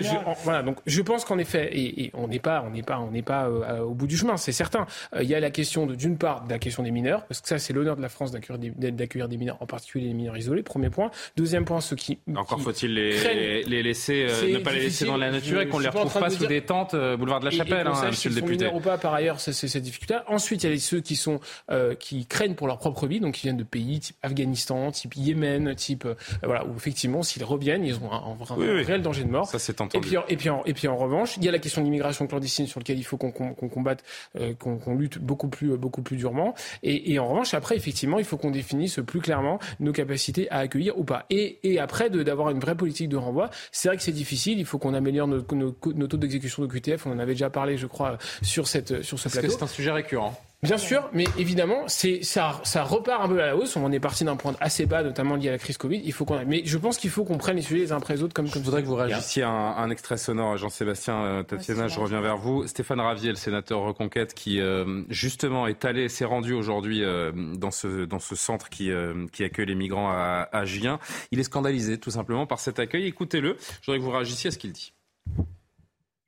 voilà, 0.43 0.63
donc 0.63 0.79
je 0.87 1.03
pense 1.03 1.25
qu'en 1.25 1.39
effet, 1.39 1.71
et, 1.73 2.11
on 2.15 2.29
n'est 2.29 2.39
pas, 2.39 2.65
on 2.67 2.71
n'est 2.71 2.83
pas, 2.83 2.99
on 2.99 3.11
n'est 3.11 3.23
pas 3.23 3.47
euh, 3.47 3.81
au 3.81 3.95
bout 3.95 4.07
du 4.07 4.17
chemin, 4.17 4.37
c'est 4.37 4.53
certain. 4.53 4.87
Euh, 5.15 5.23
il 5.23 5.29
y 5.29 5.35
a 5.35 5.41
la 5.41 5.51
question 5.51 5.87
d'une 5.87 6.19
part 6.19 6.45
de 6.45 6.51
la 6.51 6.59
question 6.59 6.83
des 6.83 6.91
mineurs, 6.91 7.25
parce 7.27 7.41
que 7.41 7.49
ça, 7.49 7.59
c'est 7.59 7.73
l'honneur 7.73 7.97
de 7.97 8.03
la 8.03 8.09
France 8.09 8.33
d'accueillir 8.33 9.29
des, 9.29 9.37
mineurs, 9.37 9.59
en 9.61 9.67
particulier 9.67 10.09
les 10.09 10.15
mineurs 10.15 10.37
isolés. 10.37 10.63
Premier 10.63 10.91
point. 10.91 11.11
Deuxième 11.37 11.65
point, 11.65 11.81
ceux 11.81 11.97
qui 11.97 12.19
encore 12.35 12.61
faut-il 12.61 12.95
les, 12.95 13.65
les, 13.65 13.83
laisser, 13.83 14.27
euh, 14.29 14.53
ne 14.53 14.59
pas 14.59 14.73
les 14.73 14.81
laisser 14.81 15.05
dans 15.05 15.17
la 15.17 15.31
nature 15.31 15.61
et 15.61 15.69
qu'on 15.69 15.79
ne 15.79 15.85
les 15.85 15.89
retrouve 15.89 16.21
pas 16.21 16.31
sous 16.31 16.47
des 16.47 16.63
tentes 16.63 16.95
boulevard 16.95 17.41
de 17.41 17.47
la 17.47 17.51
Chapelle, 17.51 17.87
hein, 17.87 18.07
monsieur 18.07 18.31
le 18.31 18.37
député. 18.37 18.69
ou 18.73 18.81
pas, 18.81 18.99
par 18.99 19.15
ailleurs, 19.15 19.41
c'est 19.53 19.69
cette 19.69 19.83
difficulté. 19.83 20.17
Ensuite, 20.29 20.65
il 20.65 20.71
y 20.71 20.75
a 20.75 20.79
ceux 20.79 21.01
qui 21.01 21.17
sont 21.17 21.41
euh, 21.71 21.95
qui 21.95 22.27
craignent 22.27 22.55
pour 22.55 22.67
leur 22.67 22.79
propre 22.79 23.07
vie, 23.07 23.21
donc 23.21 23.35
qui 23.35 23.43
viennent 23.43 23.57
de 23.57 23.65
pays 23.65 24.01
type 24.01 24.17
Afghanistan, 24.23 24.91
type 24.91 25.15
Yémen, 25.17 25.75
type 25.75 26.05
euh, 26.05 26.15
voilà 26.43 26.65
où 26.67 26.75
effectivement 26.77 27.23
s'ils 27.23 27.45
reviennent, 27.45 27.85
ils 27.85 27.97
ont 27.97 28.13
un, 28.13 28.37
réel 28.83 29.03
danger 29.03 29.25
de 29.25 29.31
mort. 29.31 29.47
Ça 29.47 29.59
c'est 29.59 29.81
entendu. 29.81 30.07
Et 30.07 30.09
puis, 30.09 30.17
et 30.29 30.37
puis, 30.37 30.51
en, 30.51 30.65
et 30.65 30.75
puis 30.75 30.89
en 30.89 30.97
revanche, 30.97 31.37
il 31.37 31.45
y 31.45 31.49
a 31.49 31.53
la 31.53 31.59
question 31.59 31.81
de 31.83 31.87
l'immigration 31.87 32.27
clandestine 32.27 32.67
sur 32.67 32.81
laquelle 32.81 32.99
il 32.99 33.05
faut 33.05 33.17
qu'on 33.17 33.31
combatte, 33.33 34.03
euh, 34.39 34.55
qu'on 34.55 34.95
lutte 34.97 35.19
beaucoup 35.19 35.49
plus 35.49 35.77
beaucoup 35.77 36.03
plus 36.03 36.17
durement. 36.17 36.55
Et, 36.83 37.13
et, 37.13 37.19
en 37.19 37.29
revanche, 37.29 37.55
après 37.55 37.77
effectivement, 37.77 38.19
il 38.19 38.25
faut 38.25 38.37
qu'on 38.37 38.51
définisse 38.51 39.01
plus 39.07 39.21
clairement 39.21 39.59
nos 39.81 39.93
capacités 39.93 40.51
à 40.51 40.59
accueillir 40.59 40.99
ou 40.99 41.05
pas. 41.05 41.27
Et, 41.31 41.59
et 41.63 41.79
après 41.79 42.11
d'avoir 42.11 42.51
une 42.51 42.61
vraie 42.61 42.77
politique 42.77 43.09
de 43.09 43.17
renvoi, 43.17 43.51
c'est 43.73 43.89
vrai 43.89 43.97
que 43.97 44.03
c'est 44.03 44.13
difficile. 44.13 44.59
Il 44.59 44.67
faut 44.67 44.79
qu'on 44.79 44.95
améliore 44.95 45.29
nos, 45.29 45.45
nos, 45.53 45.77
nos, 45.95 46.07
taux 46.07 46.17
d'exécution 46.17 46.63
de 46.63 46.69
QTF. 46.69 47.07
On 47.07 47.13
en 47.13 47.19
avait 47.19 47.33
déjà 47.33 47.51
parlé, 47.51 47.77
je 47.77 47.87
crois, 47.87 48.19
sur 48.43 48.67
cette 48.67 49.03
sur 49.03 49.19
ce 49.19 49.29
plateau. 49.41 49.57
c'est 49.59 49.63
un 49.65 49.69
sujet 49.69 49.91
récurrent. 49.91 50.35
Bien 50.65 50.79
sûr, 50.79 51.11
mais 51.13 51.27
évidemment, 51.37 51.85
c'est 51.89 52.23
ça, 52.23 52.61
ça 52.65 52.85
repart 52.85 53.23
un 53.23 53.29
peu 53.29 53.43
à 53.43 53.47
la 53.49 53.57
hausse. 53.57 53.77
On 53.77 53.93
est 53.93 54.01
parti 54.01 54.25
d'un 54.25 54.37
point 54.37 54.55
assez 54.61 54.87
bas, 54.87 55.03
notamment 55.03 55.37
lié 55.37 55.51
à 55.51 55.53
la 55.53 55.59
crise 55.59 55.77
Covid. 55.77 56.01
Il 56.03 56.13
faut 56.13 56.25
qu'on, 56.25 56.43
mais 56.47 56.63
je 56.65 56.79
pense 56.79 56.97
qu'il 56.97 57.11
faut 57.11 57.25
qu'on 57.25 57.37
prenne 57.37 57.57
les 57.57 57.63
sujets 57.63 57.81
les 57.81 57.93
uns 57.93 57.99
après 57.99 58.15
les 58.15 58.23
autres, 58.23 58.33
comme. 58.33 58.49
comme 58.49 58.63
je 58.63 58.65
voudrais 58.65 58.83
que 58.83 58.87
vous 58.87 58.95
réagissiez 58.95 59.43
à 59.43 59.51
un, 59.51 59.91
extrait 59.91 60.17
sonore, 60.17 60.57
Jean-Sébastien 60.57 61.23
euh, 61.23 61.43
Tatiana. 61.43 61.89
je 61.89 62.01
reviens 62.01 62.23
vers 62.23 62.39
vous. 62.39 62.67
Stéphane 62.67 63.01
Ravier, 63.01 63.29
le 63.29 63.37
sénateur 63.37 63.81
Reconquête, 63.81 64.33
qui 64.33 64.59
euh, 64.59 65.03
justement 65.11 65.67
est 65.67 65.85
allé, 65.85 66.09
s'est 66.09 66.25
rendu 66.25 66.55
aujourd'hui 66.55 67.05
euh, 67.05 67.31
dans 67.35 67.71
ce 67.71 68.07
dans 68.07 68.19
ce 68.19 68.35
centre 68.35 68.71
qui 68.71 68.91
qui 69.33 69.45
accueille 69.45 69.67
les 69.67 69.75
migrants 69.75 70.11
à, 70.11 70.49
à 70.51 70.65
Gien. 70.65 70.99
Il 71.31 71.41
est 71.41 71.45
scandalisé 71.45 71.99
tout 71.99 72.11
simplement 72.11 72.47
par 72.47 72.59
cet 72.59 72.79
accueil. 72.79 73.07
Écoutez-le. 73.07 73.59
Je 73.83 73.87
voudrais 73.87 73.99
que 73.99 74.05
vous 74.05 74.13
réagissiez 74.13 74.49
à 74.49 74.51
ce 74.51 74.59
qu'il 74.59 74.73
dit. 74.73 74.95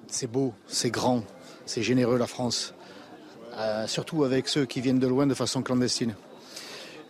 C'est 0.08 0.30
beau, 0.30 0.52
c'est 0.66 0.90
grand, 0.90 1.24
c'est 1.64 1.82
généreux 1.82 2.18
la 2.18 2.26
France. 2.26 2.74
Euh, 3.56 3.86
surtout 3.86 4.24
avec 4.24 4.48
ceux 4.48 4.66
qui 4.66 4.82
viennent 4.82 4.98
de 4.98 5.06
loin 5.06 5.26
de 5.26 5.32
façon 5.32 5.62
clandestine. 5.62 6.14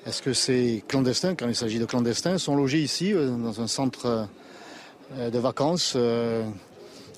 Est-ce 0.06 0.22
que 0.22 0.32
ces 0.32 0.84
clandestins, 0.86 1.34
quand 1.34 1.48
il 1.48 1.56
s'agit 1.56 1.80
de 1.80 1.84
clandestins, 1.86 2.38
sont 2.38 2.54
logés 2.54 2.80
ici, 2.80 3.12
euh, 3.12 3.30
dans 3.30 3.60
un 3.60 3.66
centre 3.66 4.28
euh, 5.16 5.30
de 5.30 5.38
vacances 5.40 5.96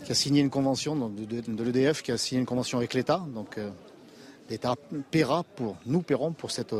qui 0.04 0.12
a 0.12 0.14
signé 0.14 0.40
une 0.40 0.48
convention 0.48 0.96
de, 0.96 1.62
l'EDF, 1.62 2.02
qui 2.02 2.10
a 2.10 2.16
signé 2.16 2.40
une 2.40 2.46
convention 2.46 2.78
avec 2.78 2.94
l'État. 2.94 3.22
Donc 3.34 3.58
l'État 4.48 4.76
paiera 5.10 5.42
pour, 5.42 5.76
nous 5.84 6.00
paierons 6.00 6.32
pour 6.32 6.50
cette 6.50 6.74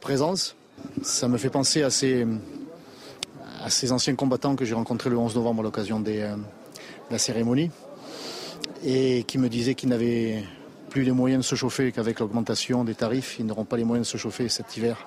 présence. 0.00 0.56
Ça 1.02 1.28
me 1.28 1.38
fait 1.38 1.50
penser 1.50 1.82
à 1.82 1.90
ces, 1.90 2.26
à 3.60 3.70
ces 3.70 3.92
anciens 3.92 4.14
combattants 4.14 4.56
que 4.56 4.64
j'ai 4.64 4.74
rencontrés 4.74 5.10
le 5.10 5.18
11 5.18 5.34
novembre 5.34 5.60
à 5.60 5.64
l'occasion 5.64 6.00
de 6.00 6.28
la 7.10 7.18
cérémonie 7.18 7.70
et 8.84 9.24
qui 9.24 9.38
me 9.38 9.48
disaient 9.48 9.74
qu'ils 9.74 9.88
n'avaient 9.88 10.44
plus 10.88 11.02
les 11.02 11.12
moyens 11.12 11.44
de 11.44 11.48
se 11.48 11.54
chauffer 11.54 11.92
qu'avec 11.92 12.20
l'augmentation 12.20 12.84
des 12.84 12.94
tarifs, 12.94 13.36
ils 13.38 13.46
n'auront 13.46 13.64
pas 13.64 13.76
les 13.76 13.84
moyens 13.84 14.06
de 14.06 14.10
se 14.10 14.18
chauffer 14.18 14.48
cet 14.48 14.76
hiver. 14.76 15.06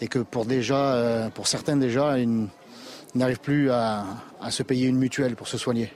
Et 0.00 0.08
que 0.08 0.18
pour 0.18 0.44
déjà, 0.44 0.94
euh, 0.94 1.28
pour 1.30 1.46
certains 1.46 1.76
déjà, 1.76 2.18
ils 2.18 2.48
n'arrivent 3.14 3.40
plus 3.40 3.70
à, 3.70 4.04
se 4.50 4.62
payer 4.62 4.88
une 4.88 4.96
mutuelle 4.96 5.36
pour 5.36 5.48
se 5.48 5.58
soigner. 5.58 5.92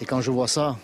Et 0.00 0.04
quand 0.04 0.20
je 0.20 0.30
vois 0.30 0.48
ça, 0.48 0.76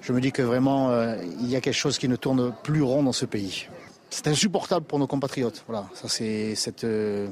je 0.00 0.12
me 0.12 0.20
dis 0.20 0.32
que 0.32 0.42
vraiment, 0.42 0.90
euh, 0.90 1.16
il 1.40 1.48
y 1.48 1.56
a 1.56 1.60
quelque 1.60 1.74
chose 1.74 1.98
qui 1.98 2.08
ne 2.08 2.16
tourne 2.16 2.54
plus 2.62 2.82
rond 2.82 3.02
dans 3.02 3.12
ce 3.12 3.26
pays. 3.26 3.66
C'est 4.08 4.28
insupportable 4.28 4.86
pour 4.86 4.98
nos 4.98 5.06
compatriotes. 5.06 5.64
Voilà, 5.66 5.86
ça 5.94 6.08
c'est 6.08 6.54
cette, 6.54 6.84
euh, 6.84 7.28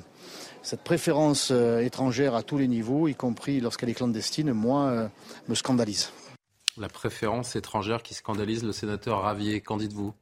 cette 0.62 0.82
préférence 0.82 1.52
étrangère 1.80 2.34
à 2.34 2.42
tous 2.42 2.58
les 2.58 2.68
niveaux, 2.68 3.08
y 3.08 3.14
compris 3.14 3.60
lorsqu'elle 3.60 3.88
est 3.88 3.94
clandestine, 3.94 4.52
moi, 4.52 5.08
me 5.48 5.54
scandalise. 5.54 6.10
La 6.76 6.88
préférence 6.88 7.56
étrangère 7.56 8.02
qui 8.02 8.14
scandalise 8.14 8.64
le 8.64 8.72
sénateur 8.72 9.22
Ravier. 9.22 9.60
Qu'en 9.60 9.76
dites-vous? 9.76 10.14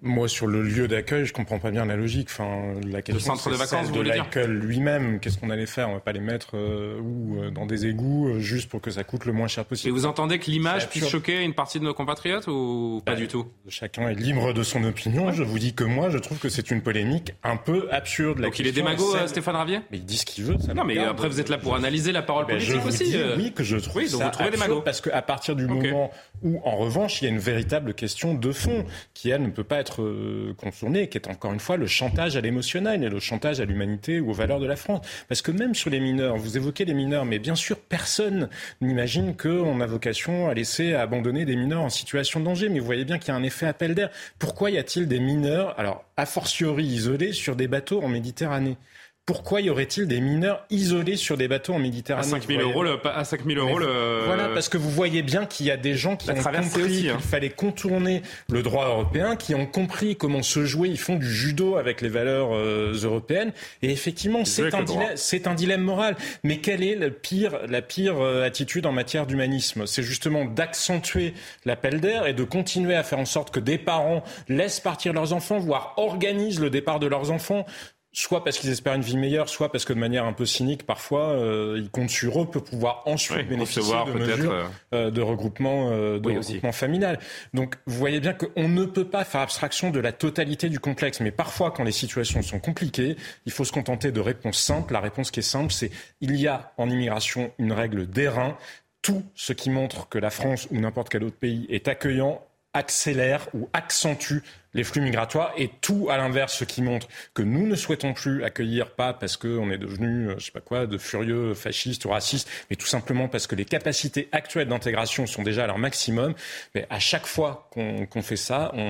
Moi, 0.00 0.28
sur 0.28 0.46
le 0.46 0.62
lieu 0.62 0.86
d'accueil, 0.86 1.26
je 1.26 1.32
comprends 1.32 1.58
pas 1.58 1.70
bien 1.70 1.84
la 1.84 1.96
logique. 1.96 2.28
Enfin, 2.30 2.74
la 2.86 3.02
question 3.02 3.32
le 3.32 3.38
centre 3.38 3.50
de 3.50 3.56
vacances, 3.56 3.90
de 3.90 4.00
l'accueil 4.00 4.46
lui-même. 4.46 5.18
Qu'est-ce 5.18 5.38
qu'on 5.38 5.50
allait 5.50 5.66
faire? 5.66 5.88
On 5.88 5.94
va 5.94 6.00
pas 6.00 6.12
les 6.12 6.20
mettre 6.20 6.56
euh, 6.56 7.00
ou 7.00 7.38
euh, 7.38 7.50
dans 7.50 7.66
des 7.66 7.86
égouts 7.86 8.28
euh, 8.28 8.38
juste 8.38 8.68
pour 8.68 8.80
que 8.80 8.90
ça 8.90 9.02
coûte 9.02 9.24
le 9.24 9.32
moins 9.32 9.48
cher 9.48 9.64
possible. 9.64 9.88
Et 9.88 9.92
vous 9.92 10.06
entendez 10.06 10.38
que 10.38 10.50
l'image 10.50 10.88
puisse 10.88 11.08
choquer 11.08 11.42
une 11.42 11.54
partie 11.54 11.80
de 11.80 11.84
nos 11.84 11.94
compatriotes 11.94 12.46
ou 12.46 13.02
pas 13.04 13.12
bah, 13.12 13.18
du 13.18 13.28
tout? 13.28 13.46
Chacun 13.68 14.08
est 14.08 14.14
libre 14.14 14.52
de 14.52 14.62
son 14.62 14.84
opinion. 14.84 15.32
Je 15.32 15.42
vous 15.42 15.58
dis 15.58 15.74
que 15.74 15.84
moi, 15.84 16.10
je 16.10 16.18
trouve 16.18 16.38
que 16.38 16.48
c'est 16.48 16.70
une 16.70 16.82
polémique 16.82 17.32
un 17.42 17.56
peu 17.56 17.88
absurde. 17.90 18.40
Donc 18.40 18.58
il 18.58 18.66
est 18.66 18.72
démago, 18.72 19.16
Stéphane 19.26 19.56
Ravier? 19.56 19.80
Mais 19.90 19.98
il 19.98 20.04
dit 20.04 20.18
ce 20.18 20.26
qu'il 20.26 20.44
veut. 20.44 20.56
non, 20.74 20.84
mais 20.84 20.98
après 20.98 21.28
vous 21.28 21.40
êtes 21.40 21.48
là 21.48 21.58
pour 21.58 21.74
analyser 21.74 22.12
la 22.12 22.22
parole 22.22 22.46
politique 22.46 22.74
je 22.82 22.86
aussi. 22.86 23.16
oui, 23.36 23.52
que 23.52 23.64
je 23.64 23.78
trouve 23.78 24.04
ça 24.06 24.28
absurde 24.28 24.84
parce 24.84 25.00
qu'à 25.00 25.22
partir 25.22 25.56
du 25.56 25.66
moment 25.66 26.10
où, 26.42 26.60
en 26.64 26.76
revanche, 26.76 27.20
il 27.20 27.24
y 27.24 27.28
a 27.28 27.30
une 27.30 27.38
véritable 27.38 27.94
question 27.94 28.34
de 28.34 28.52
fond 28.52 28.84
qui 29.14 29.30
elle 29.30 29.42
ne 29.42 29.50
peut 29.50 29.61
pas 29.64 29.78
être 29.78 30.54
contourné, 30.56 31.08
qui 31.08 31.18
est 31.18 31.28
encore 31.28 31.52
une 31.52 31.60
fois 31.60 31.76
le 31.76 31.86
chantage 31.86 32.36
à 32.36 32.40
l'émotionnel 32.40 33.02
et 33.02 33.08
le 33.08 33.20
chantage 33.20 33.60
à 33.60 33.64
l'humanité 33.64 34.20
ou 34.20 34.30
aux 34.30 34.34
valeurs 34.34 34.60
de 34.60 34.66
la 34.66 34.76
France. 34.76 35.06
Parce 35.28 35.42
que 35.42 35.50
même 35.50 35.74
sur 35.74 35.90
les 35.90 36.00
mineurs, 36.00 36.36
vous 36.36 36.56
évoquez 36.56 36.84
les 36.84 36.94
mineurs, 36.94 37.24
mais 37.24 37.38
bien 37.38 37.54
sûr, 37.54 37.78
personne 37.78 38.48
n'imagine 38.80 39.36
qu'on 39.36 39.80
a 39.80 39.86
vocation 39.86 40.48
à 40.48 40.54
laisser 40.54 40.94
abandonner 40.94 41.44
des 41.44 41.56
mineurs 41.56 41.82
en 41.82 41.90
situation 41.90 42.40
de 42.40 42.44
danger. 42.44 42.68
Mais 42.68 42.78
vous 42.78 42.86
voyez 42.86 43.04
bien 43.04 43.18
qu'il 43.18 43.28
y 43.28 43.30
a 43.32 43.36
un 43.36 43.42
effet 43.42 43.66
appel 43.66 43.94
d'air. 43.94 44.10
Pourquoi 44.38 44.70
y 44.70 44.78
a-t-il 44.78 45.08
des 45.08 45.20
mineurs, 45.20 45.78
alors 45.78 46.04
a 46.16 46.26
fortiori 46.26 46.84
isolés, 46.84 47.32
sur 47.32 47.56
des 47.56 47.68
bateaux 47.68 48.02
en 48.02 48.08
Méditerranée? 48.08 48.76
Pourquoi 49.24 49.60
y 49.60 49.70
aurait-il 49.70 50.08
des 50.08 50.20
mineurs 50.20 50.64
isolés 50.68 51.16
sur 51.16 51.36
des 51.36 51.46
bateaux 51.46 51.74
en 51.74 51.78
Méditerranée 51.78 52.26
À 52.26 52.28
5 52.28 52.44
000 52.44 52.60
euros, 52.60 52.82
le, 52.82 52.98
à 53.06 53.24
5 53.24 53.44
000 53.44 53.60
euros 53.60 53.78
le... 53.78 54.22
Voilà, 54.26 54.48
parce 54.48 54.68
que 54.68 54.76
vous 54.76 54.90
voyez 54.90 55.22
bien 55.22 55.46
qu'il 55.46 55.66
y 55.66 55.70
a 55.70 55.76
des 55.76 55.94
gens 55.94 56.16
qui 56.16 56.28
ont 56.30 56.34
compris 56.34 56.82
aussi, 56.82 57.08
hein. 57.08 57.16
qu'il 57.18 57.28
fallait 57.28 57.50
contourner 57.50 58.22
le 58.50 58.62
droit 58.64 58.86
européen, 58.86 59.36
qui 59.36 59.54
ont 59.54 59.66
compris 59.66 60.16
comment 60.16 60.42
se 60.42 60.64
jouer. 60.64 60.88
Ils 60.88 60.98
font 60.98 61.14
du 61.14 61.32
judo 61.32 61.76
avec 61.76 62.00
les 62.00 62.08
valeurs 62.08 62.48
euh, 62.52 62.94
européennes. 63.04 63.52
Et 63.82 63.90
effectivement, 63.90 64.44
c'est 64.44 64.74
un, 64.74 64.82
dilemme, 64.82 65.12
c'est 65.14 65.46
un 65.46 65.54
dilemme 65.54 65.82
moral. 65.82 66.16
Mais 66.42 66.58
quelle 66.58 66.82
est 66.82 66.96
la 66.96 67.10
pire, 67.10 67.60
la 67.68 67.80
pire 67.80 68.20
euh, 68.20 68.44
attitude 68.44 68.86
en 68.86 68.92
matière 68.92 69.26
d'humanisme? 69.26 69.86
C'est 69.86 70.02
justement 70.02 70.46
d'accentuer 70.46 71.34
l'appel 71.64 72.00
d'air 72.00 72.26
et 72.26 72.32
de 72.32 72.42
continuer 72.42 72.96
à 72.96 73.04
faire 73.04 73.20
en 73.20 73.24
sorte 73.24 73.52
que 73.52 73.60
des 73.60 73.78
parents 73.78 74.24
laissent 74.48 74.80
partir 74.80 75.12
leurs 75.12 75.32
enfants, 75.32 75.60
voire 75.60 75.94
organisent 75.96 76.60
le 76.60 76.70
départ 76.70 76.98
de 76.98 77.06
leurs 77.06 77.30
enfants 77.30 77.66
soit 78.12 78.44
parce 78.44 78.58
qu'ils 78.58 78.70
espèrent 78.70 78.94
une 78.94 79.02
vie 79.02 79.16
meilleure, 79.16 79.48
soit 79.48 79.72
parce 79.72 79.84
que 79.84 79.92
de 79.92 79.98
manière 79.98 80.26
un 80.26 80.34
peu 80.34 80.44
cynique, 80.44 80.84
parfois, 80.84 81.30
euh, 81.30 81.78
ils 81.78 81.90
comptent 81.90 82.10
sur 82.10 82.42
eux 82.42 82.46
pour 82.46 82.62
pouvoir 82.62 83.02
ensuite 83.06 83.38
Oui, 83.38 83.44
bénéficier 83.44 83.82
de 83.82 84.12
mesures 84.12 84.52
euh, 84.52 84.64
euh, 84.92 85.10
de 85.10 85.22
regroupement, 85.22 85.90
euh, 85.90 86.18
de 86.18 86.28
Oui, 86.28 86.36
regroupement 86.36 86.72
familial. 86.72 87.18
Donc, 87.54 87.76
vous 87.86 87.96
voyez 87.96 88.20
bien 88.20 88.34
qu'on 88.34 88.68
ne 88.68 88.84
peut 88.84 89.06
pas 89.06 89.24
faire 89.24 89.40
abstraction 89.40 89.90
de 89.90 89.98
la 89.98 90.12
totalité 90.12 90.68
du 90.68 90.78
complexe. 90.78 91.20
Mais 91.20 91.30
parfois, 91.30 91.70
quand 91.70 91.84
les 91.84 91.92
situations 91.92 92.42
sont 92.42 92.60
compliquées, 92.60 93.16
il 93.46 93.52
faut 93.52 93.64
se 93.64 93.72
contenter 93.72 94.12
de 94.12 94.20
réponses 94.20 94.58
simples. 94.58 94.92
La 94.92 95.00
réponse 95.00 95.30
qui 95.30 95.40
est 95.40 95.42
simple, 95.42 95.72
c'est 95.72 95.90
il 96.20 96.36
y 96.36 96.46
a 96.46 96.72
en 96.76 96.90
immigration 96.90 97.50
une 97.58 97.72
règle 97.72 98.06
d'airain. 98.06 98.58
Tout 99.00 99.24
ce 99.34 99.54
qui 99.54 99.70
montre 99.70 100.08
que 100.08 100.18
la 100.18 100.30
France 100.30 100.68
ou 100.70 100.78
n'importe 100.78 101.08
quel 101.08 101.24
autre 101.24 101.36
pays 101.36 101.66
est 101.70 101.88
accueillant 101.88 102.42
accélère 102.74 103.48
ou 103.54 103.68
accentue 103.72 104.38
les 104.74 104.84
flux 104.84 105.02
migratoires 105.02 105.52
et 105.58 105.70
tout 105.82 106.08
à 106.10 106.16
l'inverse 106.16 106.54
ce 106.56 106.64
qui 106.64 106.80
montre 106.80 107.06
que 107.34 107.42
nous 107.42 107.66
ne 107.66 107.74
souhaitons 107.76 108.14
plus 108.14 108.42
accueillir 108.42 108.92
pas 108.92 109.12
parce 109.12 109.36
qu'on 109.36 109.70
est 109.70 109.76
devenu 109.76 110.28
euh, 110.30 110.34
je 110.38 110.46
sais 110.46 110.50
pas 110.50 110.60
quoi 110.60 110.86
de 110.86 110.96
furieux 110.96 111.52
fascistes 111.52 112.06
ou 112.06 112.08
racistes 112.08 112.48
mais 112.70 112.76
tout 112.76 112.86
simplement 112.86 113.28
parce 113.28 113.46
que 113.46 113.54
les 113.54 113.66
capacités 113.66 114.30
actuelles 114.32 114.68
d'intégration 114.68 115.26
sont 115.26 115.42
déjà 115.42 115.64
à 115.64 115.66
leur 115.66 115.76
maximum. 115.78 116.32
Mais 116.74 116.86
à 116.88 116.98
chaque 116.98 117.26
fois 117.26 117.68
qu'on 117.70 118.06
qu'on 118.06 118.22
fait 118.22 118.36
ça 118.36 118.70
on, 118.74 118.80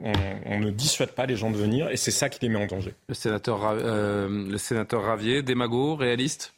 on- 0.00 0.10
on- 0.12 0.12
on 0.46 0.60
ne 0.60 0.70
dissuade 0.70 1.10
pas 1.10 1.26
les 1.26 1.34
gens 1.34 1.50
de 1.50 1.56
venir 1.56 1.90
et 1.90 1.96
c'est 1.96 2.12
ça 2.12 2.28
qui 2.28 2.38
les 2.42 2.48
met 2.48 2.62
en 2.62 2.66
danger. 2.66 2.94
Le 3.08 3.14
sénateur, 3.14 3.60
euh, 3.66 4.28
le 4.48 4.58
sénateur 4.58 5.02
Ravier, 5.02 5.42
démago, 5.42 5.96
réaliste? 5.96 6.54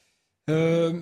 Euh, 0.49 0.93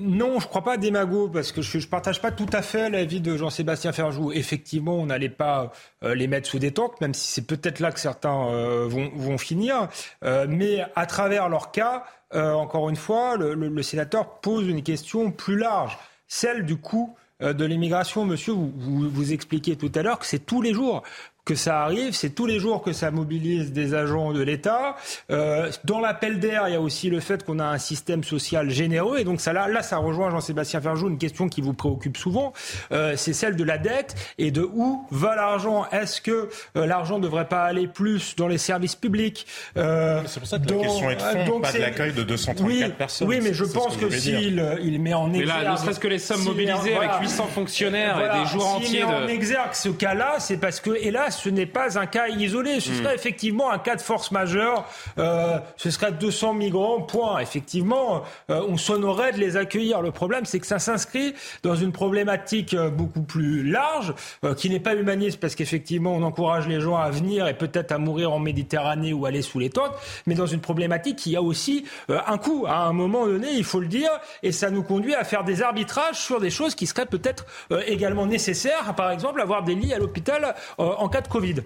non, 0.00 0.40
je 0.40 0.46
crois 0.48 0.62
pas 0.62 0.74
à 0.74 0.76
démago 0.76 1.28
parce 1.28 1.52
que 1.52 1.62
je, 1.62 1.78
je 1.78 1.88
partage 1.88 2.20
pas 2.20 2.32
tout 2.32 2.48
à 2.52 2.62
fait 2.62 2.90
l'avis 2.90 3.20
de 3.20 3.36
Jean-Sébastien 3.36 3.92
Ferjou. 3.92 4.32
Effectivement, 4.32 4.96
on 4.96 5.06
n'allait 5.06 5.28
pas 5.28 5.72
euh, 6.02 6.14
les 6.14 6.26
mettre 6.26 6.48
sous 6.48 6.58
détente, 6.58 7.00
même 7.00 7.14
si 7.14 7.32
c'est 7.32 7.46
peut-être 7.46 7.80
là 7.80 7.92
que 7.92 8.00
certains 8.00 8.48
euh, 8.48 8.88
vont, 8.88 9.38
finir. 9.38 9.88
Mais 10.22 10.84
à 10.94 11.06
travers 11.06 11.48
leur 11.48 11.70
cas, 11.72 12.04
encore 12.32 12.88
une 12.88 12.96
fois, 12.96 13.36
le, 13.36 13.82
sénateur 13.82 14.40
pose 14.40 14.66
une 14.66 14.82
question 14.82 15.30
plus 15.30 15.58
large, 15.58 15.98
celle 16.26 16.64
du 16.64 16.76
coût 16.76 17.14
de 17.40 17.64
l'immigration. 17.64 18.24
Monsieur, 18.24 18.54
vous, 18.54 18.72
vous, 18.74 19.10
vous 19.10 19.32
expliquiez 19.32 19.76
tout 19.76 19.92
à 19.94 20.02
l'heure 20.02 20.18
que 20.18 20.26
c'est 20.26 20.38
tous 20.44 20.62
les 20.62 20.72
jours 20.72 21.02
que 21.46 21.54
ça 21.54 21.82
arrive, 21.82 22.12
c'est 22.12 22.30
tous 22.30 22.44
les 22.44 22.58
jours 22.58 22.82
que 22.82 22.92
ça 22.92 23.12
mobilise 23.12 23.72
des 23.72 23.94
agents 23.94 24.32
de 24.32 24.42
l'État. 24.42 24.96
Euh, 25.30 25.70
dans 25.84 26.00
l'appel 26.00 26.40
d'air, 26.40 26.64
il 26.66 26.72
y 26.72 26.76
a 26.76 26.80
aussi 26.80 27.08
le 27.08 27.20
fait 27.20 27.44
qu'on 27.44 27.60
a 27.60 27.64
un 27.64 27.78
système 27.78 28.24
social 28.24 28.68
généreux, 28.68 29.18
et 29.18 29.24
donc 29.24 29.40
ça 29.40 29.52
là, 29.52 29.68
là 29.68 29.82
ça 29.84 29.96
rejoint 29.98 30.28
Jean-Sébastien 30.30 30.80
Ferjou 30.80 31.08
une 31.08 31.18
question 31.18 31.48
qui 31.48 31.60
vous 31.60 31.72
préoccupe 31.72 32.16
souvent, 32.16 32.52
euh, 32.90 33.14
c'est 33.16 33.32
celle 33.32 33.54
de 33.54 33.62
la 33.62 33.78
dette 33.78 34.16
et 34.38 34.50
de 34.50 34.62
où 34.62 35.06
va 35.12 35.36
l'argent. 35.36 35.86
Est-ce 35.92 36.20
que 36.20 36.48
euh, 36.76 36.84
l'argent 36.84 37.18
ne 37.18 37.22
devrait 37.22 37.46
pas 37.46 37.62
aller 37.62 37.86
plus 37.86 38.34
dans 38.34 38.48
les 38.48 38.58
services 38.58 38.96
publics 38.96 39.46
euh, 39.76 40.22
C'est 40.26 40.40
pour 40.40 40.48
ça 40.48 40.58
que 40.58 40.68
la 40.68 40.80
question 40.80 41.10
est 41.10 41.14
de 41.14 41.20
fond, 41.48 41.60
pas 41.60 41.72
de 41.72 41.78
l'accueil 41.78 42.12
de 42.12 42.24
234 42.24 42.66
oui, 42.66 42.92
personnes. 42.98 43.28
Oui, 43.28 43.38
mais 43.40 43.54
je 43.54 43.64
pense 43.64 43.96
que 43.96 44.06
que, 44.06 44.10
s'il 44.18 44.56
dire. 44.56 44.78
il 44.82 45.00
met 45.00 45.14
en 45.14 45.28
Mais 45.28 45.38
exergue... 45.42 45.62
là, 45.64 45.72
ne 45.72 45.76
serait-ce 45.76 46.00
que 46.00 46.08
les 46.08 46.18
sommes 46.18 46.38
s'il- 46.38 46.48
mobilisées 46.48 46.96
avec 46.96 47.10
800 47.20 47.46
fonctionnaires 47.54 48.18
et 48.18 48.40
des 48.40 48.46
jours 48.50 48.62
s'il 48.80 49.04
entiers 49.04 49.04
met 49.04 49.10
de- 49.12 49.24
en 49.24 49.28
exergue 49.28 49.74
ce 49.74 49.90
cas-là, 49.90 50.36
c'est 50.40 50.56
parce 50.56 50.80
que, 50.80 50.90
hélas, 51.00 51.35
ce 51.36 51.48
n'est 51.48 51.66
pas 51.66 51.98
un 51.98 52.06
cas 52.06 52.28
isolé. 52.28 52.80
Ce 52.80 52.90
Hmm. 52.90 53.02
serait 53.02 53.14
effectivement 53.14 53.70
un 53.70 53.78
cas 53.78 53.96
de 53.96 54.00
force 54.02 54.30
majeure. 54.30 54.84
Euh, 55.18 55.58
ce 55.76 55.90
serait 55.90 56.12
200 56.12 56.54
migrants, 56.54 57.00
point. 57.02 57.38
Effectivement, 57.40 58.22
euh, 58.50 58.62
on 58.68 58.76
s'honorerait 58.76 59.32
de 59.32 59.38
les 59.38 59.56
accueillir. 59.56 60.02
Le 60.02 60.10
problème, 60.10 60.44
c'est 60.44 60.58
que 60.60 60.66
ça 60.66 60.78
s'inscrit 60.78 61.34
dans 61.62 61.74
une 61.76 61.92
problématique 61.92 62.74
euh, 62.74 62.90
beaucoup 62.90 63.22
plus 63.22 63.62
large, 63.62 64.14
euh, 64.44 64.54
qui 64.54 64.70
n'est 64.70 64.80
pas 64.80 64.94
humaniste, 64.94 65.38
parce 65.40 65.54
qu'effectivement, 65.54 66.12
on 66.14 66.22
encourage 66.22 66.66
les 66.68 66.80
gens 66.80 66.96
à 66.96 67.10
venir 67.10 67.46
et 67.48 67.54
peut-être 67.54 67.92
à 67.92 67.98
mourir 67.98 68.32
en 68.32 68.38
Méditerranée 68.38 69.12
ou 69.12 69.26
aller 69.26 69.42
sous 69.42 69.58
les 69.58 69.70
tentes, 69.70 69.92
mais 70.26 70.34
dans 70.34 70.46
une 70.46 70.60
problématique 70.60 71.16
qui 71.16 71.36
a 71.36 71.42
aussi 71.42 71.84
un 72.08 72.38
coût. 72.38 72.64
À 72.66 72.84
un 72.86 72.92
moment 72.92 73.26
donné, 73.26 73.48
il 73.52 73.64
faut 73.64 73.80
le 73.80 73.86
dire, 73.86 74.10
et 74.42 74.52
ça 74.52 74.70
nous 74.70 74.82
conduit 74.82 75.14
à 75.14 75.24
faire 75.24 75.44
des 75.44 75.62
arbitrages 75.62 76.16
sur 76.18 76.40
des 76.40 76.50
choses 76.50 76.74
qui 76.74 76.86
seraient 76.86 77.06
peut-être 77.06 77.44
également 77.86 78.26
nécessaires, 78.26 78.94
par 78.94 79.10
exemple 79.10 79.40
avoir 79.40 79.62
des 79.62 79.74
lits 79.74 79.92
à 79.92 79.98
l'hôpital 79.98 80.54
en 80.78 81.08
cas 81.08 81.20
de 81.20 81.25
Covid. 81.28 81.56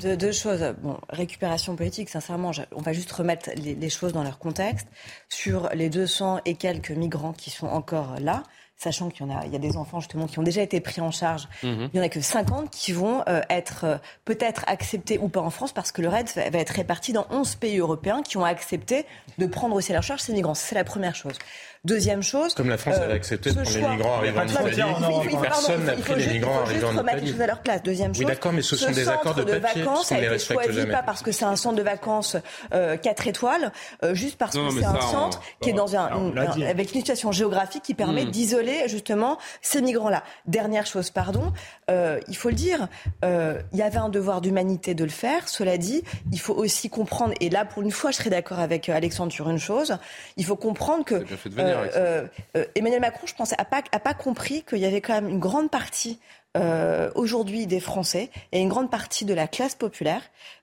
Deux, 0.00 0.16
deux 0.16 0.32
choses. 0.32 0.74
Bon, 0.82 0.98
récupération 1.08 1.76
politique, 1.76 2.08
sincèrement, 2.08 2.50
on 2.72 2.82
va 2.82 2.92
juste 2.92 3.10
remettre 3.12 3.50
les, 3.56 3.74
les 3.74 3.90
choses 3.90 4.12
dans 4.12 4.22
leur 4.22 4.38
contexte. 4.38 4.86
Sur 5.28 5.70
les 5.74 5.88
200 5.88 6.40
et 6.44 6.54
quelques 6.54 6.90
migrants 6.90 7.32
qui 7.32 7.50
sont 7.50 7.66
encore 7.66 8.16
là, 8.20 8.42
sachant 8.76 9.08
qu'il 9.08 9.26
y 9.26 9.30
en 9.30 9.34
a, 9.34 9.46
il 9.46 9.52
y 9.52 9.56
a 9.56 9.58
des 9.58 9.76
enfants 9.76 10.00
justement 10.00 10.26
qui 10.26 10.38
ont 10.38 10.42
déjà 10.42 10.62
été 10.62 10.80
pris 10.80 11.00
en 11.00 11.10
charge. 11.10 11.48
Mhm. 11.62 11.90
Il 11.92 11.96
y 11.96 12.00
en 12.00 12.04
a 12.04 12.08
que 12.08 12.20
50 12.20 12.70
qui 12.70 12.92
vont 12.92 13.22
euh, 13.28 13.40
être 13.48 13.84
euh, 13.84 13.96
peut-être 14.24 14.64
acceptés 14.66 15.18
ou 15.18 15.28
pas 15.28 15.40
en 15.40 15.50
France 15.50 15.72
parce 15.72 15.92
que 15.92 16.02
le 16.02 16.08
RAID 16.08 16.28
va, 16.34 16.50
va 16.50 16.58
être 16.58 16.70
réparti 16.70 17.12
dans 17.12 17.26
11 17.30 17.56
pays 17.56 17.78
européens 17.78 18.22
qui 18.22 18.36
ont 18.36 18.44
accepté 18.44 19.06
de 19.38 19.46
prendre 19.46 19.74
aussi 19.74 19.92
à 19.92 19.94
leur 19.94 20.02
charge 20.02 20.20
ces 20.20 20.32
migrants. 20.32 20.54
C'est 20.54 20.74
la 20.74 20.84
première 20.84 21.14
chose. 21.14 21.38
Deuxième 21.86 22.22
chose. 22.22 22.52
Comme 22.54 22.68
la 22.68 22.78
France 22.78 22.96
euh, 22.98 23.04
avait 23.04 23.12
accepté 23.14 23.50
de 23.50 23.54
prendre 23.62 23.70
les 23.70 23.86
migrants 23.88 24.16
arrivant 24.18 24.40
en 24.40 24.46
Italie, 24.48 25.36
personne 25.40 25.84
n'a 25.84 25.92
pris 25.92 26.14
les 26.16 26.26
migrants 26.34 26.60
arrivant 26.60 26.88
en 26.88 27.02
Italie. 27.02 27.30
choses 27.30 27.40
à 27.40 27.46
leur 27.46 27.60
place. 27.60 27.82
Deuxième 27.84 28.10
Oui, 28.10 28.16
chose. 28.18 28.26
d'accord, 28.26 28.52
mais 28.52 28.62
ce 28.62 28.74
sont 28.76 28.90
des 28.90 29.08
accords 29.08 29.34
de 29.36 29.44
papier, 29.44 29.82
vacances 29.82 30.10
a 30.10 30.16
les 30.16 30.22
été 30.22 30.28
respecte 30.30 30.62
choisi 30.64 30.78
jamais. 30.80 30.92
pas 30.92 31.02
parce 31.04 31.22
que 31.22 31.30
c'est 31.30 31.44
un 31.44 31.54
centre 31.54 31.76
de 31.76 31.82
vacances 31.82 32.36
euh, 32.74 32.96
4 32.96 33.28
étoiles, 33.28 33.70
euh, 34.02 34.14
juste 34.14 34.36
parce 34.36 34.54
Non, 34.56 34.68
que 34.68 34.80
c'est 34.80 34.84
un 34.84 35.00
centre 35.00 35.40
qui 35.60 35.70
est 35.70 35.74
dans 35.74 35.94
un, 35.94 36.32
l'a 36.34 36.50
un- 36.52 36.60
avec 36.62 36.92
une 36.92 37.00
situation 37.00 37.30
géographique 37.30 37.84
qui 37.84 37.94
permet 37.94 38.24
Mm. 38.24 38.30
d'isoler 38.32 38.88
justement 38.88 39.38
ces 39.62 39.80
migrants-là. 39.80 40.24
Dernière 40.46 40.86
chose, 40.86 41.10
pardon, 41.10 41.52
euh, 41.88 42.18
il 42.26 42.36
faut 42.36 42.48
le 42.48 42.56
dire, 42.56 42.88
euh, 43.24 43.60
il 43.72 43.78
y 43.78 43.82
avait 43.82 43.98
un 43.98 44.08
devoir 44.08 44.40
d'humanité 44.40 44.94
de 44.94 45.04
le 45.04 45.10
faire. 45.10 45.48
Cela 45.48 45.78
dit, 45.78 46.02
il 46.32 46.40
faut 46.40 46.54
aussi 46.54 46.90
comprendre, 46.90 47.34
et 47.40 47.48
là 47.48 47.64
pour 47.64 47.82
une 47.84 47.92
fois 47.92 48.10
je 48.10 48.16
serais 48.16 48.30
d'accord 48.30 48.58
avec 48.58 48.88
euh, 48.88 48.94
Alexandre 48.96 49.30
sur 49.30 49.48
une 49.50 49.60
chose, 49.60 49.96
il 50.36 50.44
faut 50.44 50.56
comprendre 50.56 51.04
que 51.04 51.14
euh. 51.14 51.75
Euh, 51.96 52.26
euh, 52.56 52.64
Emmanuel 52.74 53.00
Macron, 53.00 53.26
je 53.26 53.34
pense, 53.34 53.52
a 53.56 53.64
pas, 53.64 53.82
a 53.92 53.98
pas 54.00 54.14
compris 54.14 54.62
qu'il 54.62 54.78
y 54.78 54.86
avait 54.86 55.00
quand 55.00 55.14
même 55.14 55.28
une 55.28 55.40
grande 55.40 55.70
partie 55.70 56.18
euh, 56.56 57.10
aujourd'hui 57.14 57.66
des 57.66 57.80
Français 57.80 58.30
et 58.50 58.60
une 58.60 58.70
grande 58.70 58.90
partie 58.90 59.26
de 59.26 59.34
la 59.34 59.46
classe 59.46 59.74
populaire 59.74 60.22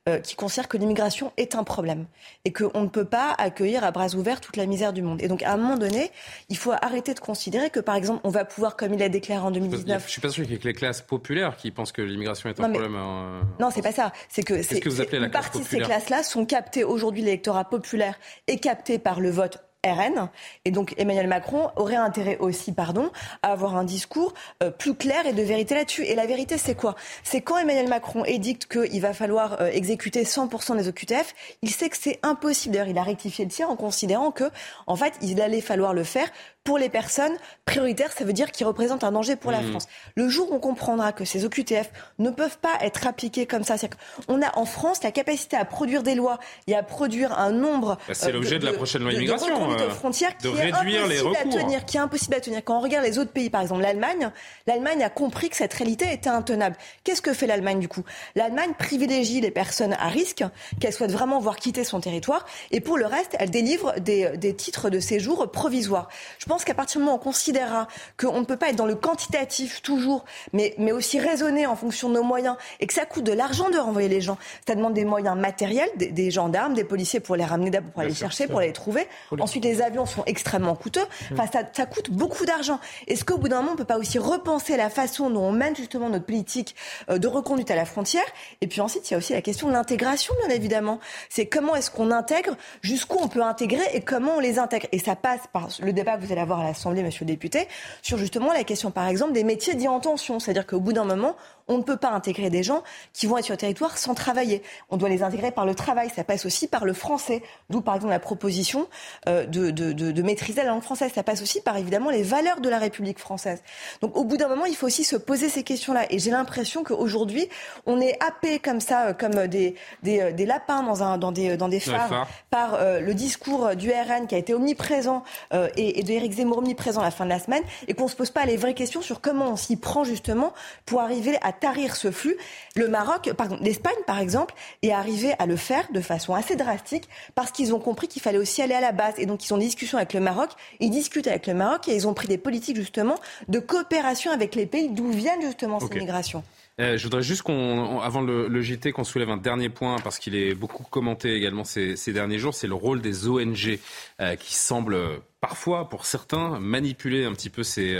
euh, 0.10 0.18
qui 0.18 0.36
considère 0.36 0.68
que 0.68 0.76
l'immigration 0.76 1.32
est 1.38 1.54
un 1.54 1.64
problème 1.64 2.08
et 2.46 2.52
qu'on 2.52 2.82
ne 2.82 2.88
peut 2.88 3.06
pas 3.06 3.36
accueillir 3.38 3.84
à 3.84 3.92
bras 3.92 4.16
ouverts 4.16 4.42
toute 4.42 4.58
la 4.58 4.66
misère 4.66 4.92
du 4.92 5.04
monde. 5.04 5.22
Et 5.22 5.28
donc, 5.28 5.44
à 5.44 5.52
un 5.54 5.58
moment 5.58 5.78
donné, 5.78 6.10
il 6.50 6.58
faut 6.58 6.72
arrêter 6.72 7.14
de 7.14 7.20
considérer 7.20 7.70
que, 7.70 7.80
par 7.80 7.94
exemple, 7.96 8.22
on 8.24 8.30
va 8.32 8.44
pouvoir, 8.44 8.76
comme 8.76 8.92
il 8.96 9.04
a 9.04 9.10
déclaré 9.10 9.42
en 9.42 9.50
Je 9.50 9.60
2019, 9.60 10.10
suis 10.10 10.20
pas 10.20 10.30
sûr 10.30 10.44
qu'il 10.46 10.54
y 10.54 10.56
ait 10.56 10.60
que 10.60 10.68
les 10.68 10.74
classes 10.74 11.04
populaires 11.04 11.58
qui 11.58 11.70
pensent 11.70 11.92
que 11.92 12.02
l'immigration 12.02 12.50
est 12.50 12.60
un 12.60 12.64
Non, 12.64 12.70
mais- 12.70 12.80
problème. 12.80 12.96
hein. 13.00 13.42
Non, 13.60 13.70
c'est 13.70 13.84
pas 13.84 13.92
ça. 13.92 14.12
C'est 14.30 14.42
que, 14.42 14.64
c'est, 14.64 14.80
que 14.80 14.90
vous 14.90 15.00
appelez 15.00 15.20
la 15.20 15.26
une 15.28 15.32
classe 15.32 15.44
partie 15.44 15.60
de 15.60 15.66
ces 15.66 15.78
classes-là 15.80 16.24
sont 16.24 16.48
captées 16.48 16.84
aujourd'hui, 16.84 17.22
l'électorat 17.22 17.66
populaire 17.70 18.16
est 18.48 18.58
capté 18.58 18.98
par 18.98 19.20
le 19.20 19.30
vote 19.30 19.64
RN. 19.86 20.30
Et 20.66 20.72
donc 20.72 20.94
Emmanuel 20.98 21.28
Macron 21.28 21.70
aurait 21.76 21.96
intérêt 21.96 22.38
aussi, 22.40 22.72
pardon, 22.72 23.12
à 23.42 23.52
avoir 23.52 23.76
un 23.76 23.84
discours 23.84 24.34
euh, 24.62 24.72
plus 24.72 24.96
clair 24.96 25.26
et 25.26 25.34
de 25.34 25.42
vérité 25.42 25.76
là-dessus. 25.76 26.04
Et 26.04 26.16
la 26.16 26.26
vérité, 26.26 26.58
c'est 26.58 26.76
quoi? 26.76 26.96
C'est 27.24 27.42
quand 27.42 27.58
Emmanuel 27.58 27.88
Macron 27.88 28.26
édicte 28.26 28.68
qu'il 28.68 29.02
va 29.02 29.14
falloir 29.14 29.62
euh, 29.62 29.68
exécuter 29.68 30.24
100% 30.24 30.78
des 30.78 30.88
OQTF, 30.88 31.34
il 31.62 31.70
sait 31.70 31.90
que 31.90 31.98
c'est 31.98 32.20
impossible. 32.24 32.74
D'ailleurs, 32.74 32.88
il 32.88 32.98
a 32.98 33.04
rectifié 33.04 33.46
le 33.46 33.52
tir 33.52 33.70
en 33.70 33.76
considérant 33.76 34.32
que, 34.32 34.46
en 34.88 34.96
fait, 34.96 35.14
il 35.22 35.42
allait 35.42 35.62
falloir 35.62 35.94
le 35.94 36.04
faire 36.04 36.30
pour 36.64 36.78
les 36.78 36.90
personnes 36.90 37.34
prioritaires, 37.66 38.12
ça 38.12 38.24
veut 38.24 38.34
dire 38.34 38.52
qui 38.52 38.64
représentent 38.64 39.04
un 39.04 39.12
danger 39.12 39.36
pour 39.36 39.52
la 39.52 39.62
Mmh. 39.62 39.72
France. 39.72 39.88
Le 40.16 40.30
jour 40.30 40.52
où 40.52 40.56
on 40.56 40.60
comprendra 40.60 41.12
que 41.12 41.26
ces 41.26 41.46
OQTF 41.46 41.92
ne 42.20 42.30
peuvent 42.30 42.58
pas 42.58 42.78
être 42.82 43.06
appliqués 43.08 43.46
comme 43.46 43.64
ça, 43.64 43.78
c'est-à-dire 43.78 43.98
qu'on 44.28 44.42
a 44.42 44.58
en 44.58 44.66
France 44.66 45.04
la 45.04 45.12
capacité 45.12 45.58
à 45.58 45.66
produire 45.66 46.04
des 46.04 46.16
lois 46.16 46.40
et 46.68 46.76
à 46.76 46.84
produire 46.84 47.38
un 47.38 47.52
nombre. 47.52 47.98
Bah, 48.08 48.14
c'est 48.14 48.30
euh, 48.30 48.34
l'objet 48.34 48.60
de 48.60 48.66
la 48.66 48.74
prochaine 48.74 49.04
loi 49.04 49.12
immigration, 49.14 49.54
conduite 49.58 49.82
aux 49.82 49.90
frontières 49.90 50.38
qui 50.38 50.48
est 50.48 50.72
impossible 50.72 51.36
à 51.38 51.44
tenir, 51.44 51.86
qui 51.86 51.98
est 51.98 52.00
impossible 52.00 52.36
à 52.36 52.40
tenir. 52.40 52.64
Quand 52.64 52.78
on 52.78 52.82
regarde 52.82 53.06
les 53.06 53.20
autres 53.20 53.32
pays, 53.32 53.50
par 53.50 53.62
exemple 53.62 53.82
l'Allemagne, 53.82 54.32
l'Allemagne 54.68 55.04
a 55.04 55.10
compris 55.10 55.50
que 55.50 55.58
cette 55.58 55.74
réalité 55.74 56.12
était 56.14 56.30
intenable. 56.30 56.78
Qu'est-ce 57.04 57.22
que 57.22 57.34
fait 57.34 57.48
l'Allemagne 57.48 57.80
du 57.80 57.88
coup? 57.88 58.04
L'Allemagne 58.36 58.72
privilégie 58.78 59.42
les 59.42 59.52
personnes 59.52 59.94
à 59.94 60.08
risque 60.08 60.44
qu'elle 60.80 60.94
souhaite 60.94 61.12
vraiment 61.12 61.40
voir 61.40 61.58
quitter 61.58 61.84
son 61.84 62.00
territoire, 62.00 62.46
et 62.72 62.80
pour 62.80 62.98
le 62.98 63.06
reste, 63.06 63.36
elle 63.40 63.50
délivre 63.50 64.00
des, 64.00 64.38
des 64.38 64.56
titres 64.56 64.90
de 64.90 65.00
séjour 65.00 65.52
provisoires. 65.52 66.08
Je 66.40 66.46
pense 66.54 66.66
qu'à 66.66 66.76
partir 66.76 67.00
du 67.00 67.06
moment 67.06 67.18
où 67.18 67.20
on 67.20 67.24
considérera 67.24 67.88
qu'on 68.16 68.40
ne 68.40 68.46
peut 68.46 68.58
pas 68.58 68.70
être 68.70 68.76
dans 68.76 68.86
le 68.86 68.94
quantitatif 68.94 69.82
toujours, 69.82 70.24
mais, 70.52 70.76
mais 70.78 70.92
aussi 70.92 71.20
raisonner 71.20 71.66
en 71.66 71.76
fonction 71.76 72.10
de 72.10 72.14
nos 72.14 72.22
moyens, 72.22 72.58
et 72.80 72.86
que 72.86 72.94
ça 72.94 73.06
coûte 73.08 73.24
de 73.24 73.32
l'argent 73.32 73.72
de 73.72 73.78
renvoyer 73.80 74.08
les 74.08 74.22
gens, 74.22 74.38
ça 74.68 74.76
demande 74.76 74.94
des 74.94 75.04
moyens 75.04 75.36
matériels, 75.36 75.90
des, 75.96 76.12
des 76.12 76.30
gendarmes, 76.30 76.76
des 76.76 76.84
policiers 76.84 77.20
pour 77.20 77.36
les 77.36 77.44
ramener 77.44 77.72
d'abord, 77.72 77.92
pour 77.92 78.02
aller 78.02 78.10
les 78.10 78.16
chercher, 78.16 78.48
pour 78.48 78.60
les 78.60 78.72
trouver. 78.72 79.08
Ensuite, 79.40 79.64
les 79.64 79.82
avions 79.82 80.06
sont 80.06 80.24
extrêmement 80.28 80.76
coûteux. 80.76 81.06
Enfin, 81.32 81.48
ça, 81.52 81.64
ça 81.74 81.88
coûte 81.88 82.12
beaucoup 82.12 82.46
d'argent. 82.46 82.80
Est-ce 83.08 83.26
qu'au 83.26 83.40
bout 83.40 83.50
d'un 83.50 83.62
moment, 83.62 83.70
on 83.70 83.74
ne 83.74 83.80
peut 83.80 83.84
pas 83.86 83.98
aussi 83.98 84.20
repenser 84.20 84.78
la 84.78 84.92
façon 84.92 85.32
dont 85.32 85.46
on 85.46 85.54
mène 85.54 85.76
justement 85.76 86.10
notre 86.10 86.26
politique 86.26 86.76
euh, 87.10 87.18
de 87.18 87.28
reconduite 87.28 87.72
à 87.72 87.76
la 87.76 87.86
frontière? 87.86 88.26
Et 88.62 88.68
puis 88.68 88.80
ensuite, 88.80 89.10
il 89.10 89.14
y 89.14 89.16
a 89.16 89.18
aussi 89.18 89.34
la 89.34 89.42
question 89.42 89.70
de 89.70 89.74
l'intégration, 89.74 90.36
bien 90.46 90.56
évidemment. 90.56 91.00
C'est 91.30 91.48
comment 91.48 91.76
est-ce 91.76 91.90
qu'on 91.90 92.12
intègre, 92.12 92.56
jusqu'où 92.84 93.18
on 93.20 93.28
peut 93.28 93.42
intégrer 93.42 93.82
et 93.94 94.02
comment 94.02 94.36
on 94.38 94.40
les 94.40 94.60
intègre? 94.60 94.86
Et 94.92 95.00
ça 95.00 95.16
passe 95.16 95.42
par 95.52 95.70
le 95.82 95.94
débat 95.94 96.18
que 96.18 96.26
vous 96.26 96.32
allez 96.32 96.43
avoir 96.44 96.60
à 96.60 96.64
l'Assemblée, 96.64 97.02
monsieur 97.02 97.26
le 97.26 97.32
député, 97.32 97.68
sur 98.02 98.18
justement 98.18 98.54
la 98.54 98.64
question, 98.64 98.92
par 98.92 99.08
exemple, 99.08 99.34
des 99.34 99.44
métiers 99.44 99.74
dits 99.76 99.88
en 99.88 100.00
tension. 100.00 100.40
C'est-à-dire 100.40 100.68
qu'au 100.68 100.80
bout 100.80 100.94
d'un 100.94 101.06
moment, 101.06 101.36
on 101.68 101.78
ne 101.78 101.84
peut 101.84 101.98
pas 101.98 102.10
intégrer 102.12 102.50
des 102.50 102.64
gens 102.64 102.84
qui 103.14 103.26
vont 103.26 103.38
être 103.38 103.46
sur 103.46 103.54
le 103.54 103.58
territoire 103.58 103.98
sans 103.98 104.14
travailler. 104.14 104.62
On 104.90 104.98
doit 104.98 105.10
les 105.10 105.24
intégrer 105.24 105.52
par 105.52 105.66
le 105.66 105.76
travail. 105.76 106.10
Ça 106.16 106.24
passe 106.24 106.46
aussi 106.46 106.68
par 106.68 106.86
le 106.86 106.94
français. 106.94 107.42
D'où, 107.70 107.82
par 107.82 107.96
exemple, 107.96 108.12
la 108.12 108.20
proposition 108.20 108.88
euh, 109.28 109.46
de, 109.46 109.72
de, 109.72 109.92
de, 109.94 110.12
de 110.12 110.22
maîtriser 110.22 110.64
la 110.64 110.70
langue 110.70 110.84
française. 110.84 111.12
Ça 111.14 111.24
passe 111.24 111.42
aussi 111.42 111.62
par, 111.62 111.78
évidemment, 111.78 112.10
les 112.10 112.24
valeurs 112.24 112.60
de 112.60 112.70
la 112.70 112.80
République 112.80 113.20
française. 113.20 113.62
Donc, 114.02 114.18
au 114.18 114.24
bout 114.24 114.38
d'un 114.38 114.48
moment, 114.48 114.66
il 114.66 114.76
faut 114.76 114.88
aussi 114.88 115.04
se 115.04 115.16
poser 115.16 115.50
ces 115.50 115.64
questions-là. 115.64 116.06
Et 116.12 116.20
j'ai 116.20 116.32
l'impression 116.32 116.84
qu'aujourd'hui, 116.84 117.48
on 117.86 118.02
est 118.02 118.18
happé 118.22 118.60
comme 118.60 118.82
ça, 118.82 119.08
euh, 119.08 119.14
comme 119.14 119.48
des, 119.48 119.76
des, 120.04 120.20
euh, 120.20 120.32
des 120.32 120.46
lapins 120.46 120.84
dans, 120.84 121.04
un, 121.04 121.18
dans, 121.18 121.32
des, 121.32 121.58
dans 121.58 121.70
des 121.70 121.80
phares, 121.80 122.10
phares. 122.10 122.28
par 122.50 122.74
euh, 122.76 123.00
le 123.00 123.14
discours 123.14 123.76
du 123.76 123.90
RN 123.90 124.28
qui 124.28 124.36
a 124.36 124.38
été 124.38 124.54
omniprésent 124.54 125.24
euh, 125.54 125.70
et, 125.78 126.00
et 126.00 126.04
de 126.04 126.12
Éric 126.12 126.34
Zemmour 126.34 126.58
omniprésent 126.58 127.02
à 127.02 127.06
la 127.06 127.12
fin 127.12 127.26
de 127.26 127.30
la 127.30 127.40
semaine, 127.40 127.64
et 127.88 127.94
qu'on 127.94 128.06
ne 128.06 128.10
se 128.10 128.16
pose 128.16 128.32
pas 128.32 128.46
les 128.46 128.58
vraies 128.58 128.74
questions 128.74 129.02
sur 129.02 129.22
comment 129.22 129.52
on 129.52 129.56
s'y 129.56 129.78
prend 129.78 130.04
justement 130.04 130.54
pour 130.86 131.02
arriver 131.02 131.38
à 131.42 131.53
tarir 131.60 131.96
ce 131.96 132.12
flux. 132.12 132.36
Le 132.76 132.88
Maroc, 132.88 133.32
pardon, 133.38 133.58
l'Espagne 133.62 133.94
par 134.06 134.20
exemple, 134.20 134.54
est 134.82 134.92
arrivé 134.92 135.34
à 135.40 135.46
le 135.46 135.56
faire 135.56 135.88
de 135.92 136.02
façon 136.02 136.34
assez 136.34 136.56
drastique 136.56 137.08
parce 137.36 137.52
qu'ils 137.52 137.74
ont 137.74 137.80
compris 137.80 138.08
qu'il 138.08 138.22
fallait 138.22 138.38
aussi 138.38 138.62
aller 138.62 138.74
à 138.74 138.82
la 138.82 138.92
base. 138.92 139.16
Et 139.18 139.26
donc 139.26 139.44
ils 139.44 139.48
sont 139.48 139.56
en 139.56 139.60
discussion 139.60 139.98
avec 139.98 140.14
le 140.14 140.20
Maroc, 140.20 140.50
ils 140.80 140.90
discutent 140.90 141.28
avec 141.28 141.48
le 141.48 141.54
Maroc 141.54 141.88
et 141.88 141.96
ils 141.96 142.08
ont 142.08 142.14
pris 142.14 142.28
des 142.28 142.38
politiques 142.38 142.76
justement 142.76 143.16
de 143.48 143.60
coopération 143.60 144.32
avec 144.32 144.56
les 144.56 144.66
pays 144.66 144.90
d'où 144.90 145.10
viennent 145.10 145.42
justement 145.42 145.80
ces 145.80 146.00
migrations. 146.00 146.44
Euh, 146.82 146.98
je 146.98 147.04
voudrais 147.04 147.22
juste 147.22 147.44
qu'on, 147.44 147.54
on- 147.54 148.00
avant 148.00 148.22
le, 148.22 148.48
le 148.48 148.62
JT, 148.62 148.94
qu'on 148.94 149.04
soulève 149.04 149.30
un 149.30 149.38
dernier 149.38 149.70
point 149.70 149.98
parce 150.04 150.18
qu'il 150.18 150.34
est 150.36 150.56
beaucoup 150.56 150.84
commenté 150.84 151.36
également 151.36 151.64
ces, 151.64 151.96
derniers 152.14 152.40
jours. 152.40 152.56
C'est 152.56 152.66
le 152.68 152.74
rôle 152.74 153.00
des 153.00 153.28
ONG 153.28 153.78
euh, 154.20 154.36
qui 154.36 154.56
semblent 154.56 154.96
euh, 154.96 155.18
parfois, 155.40 155.88
pour 155.88 156.06
certains, 156.08 156.60
manipuler 156.60 157.26
un 157.26 157.34
petit 157.34 157.50
peu 157.52 157.62
ces, 157.64 157.96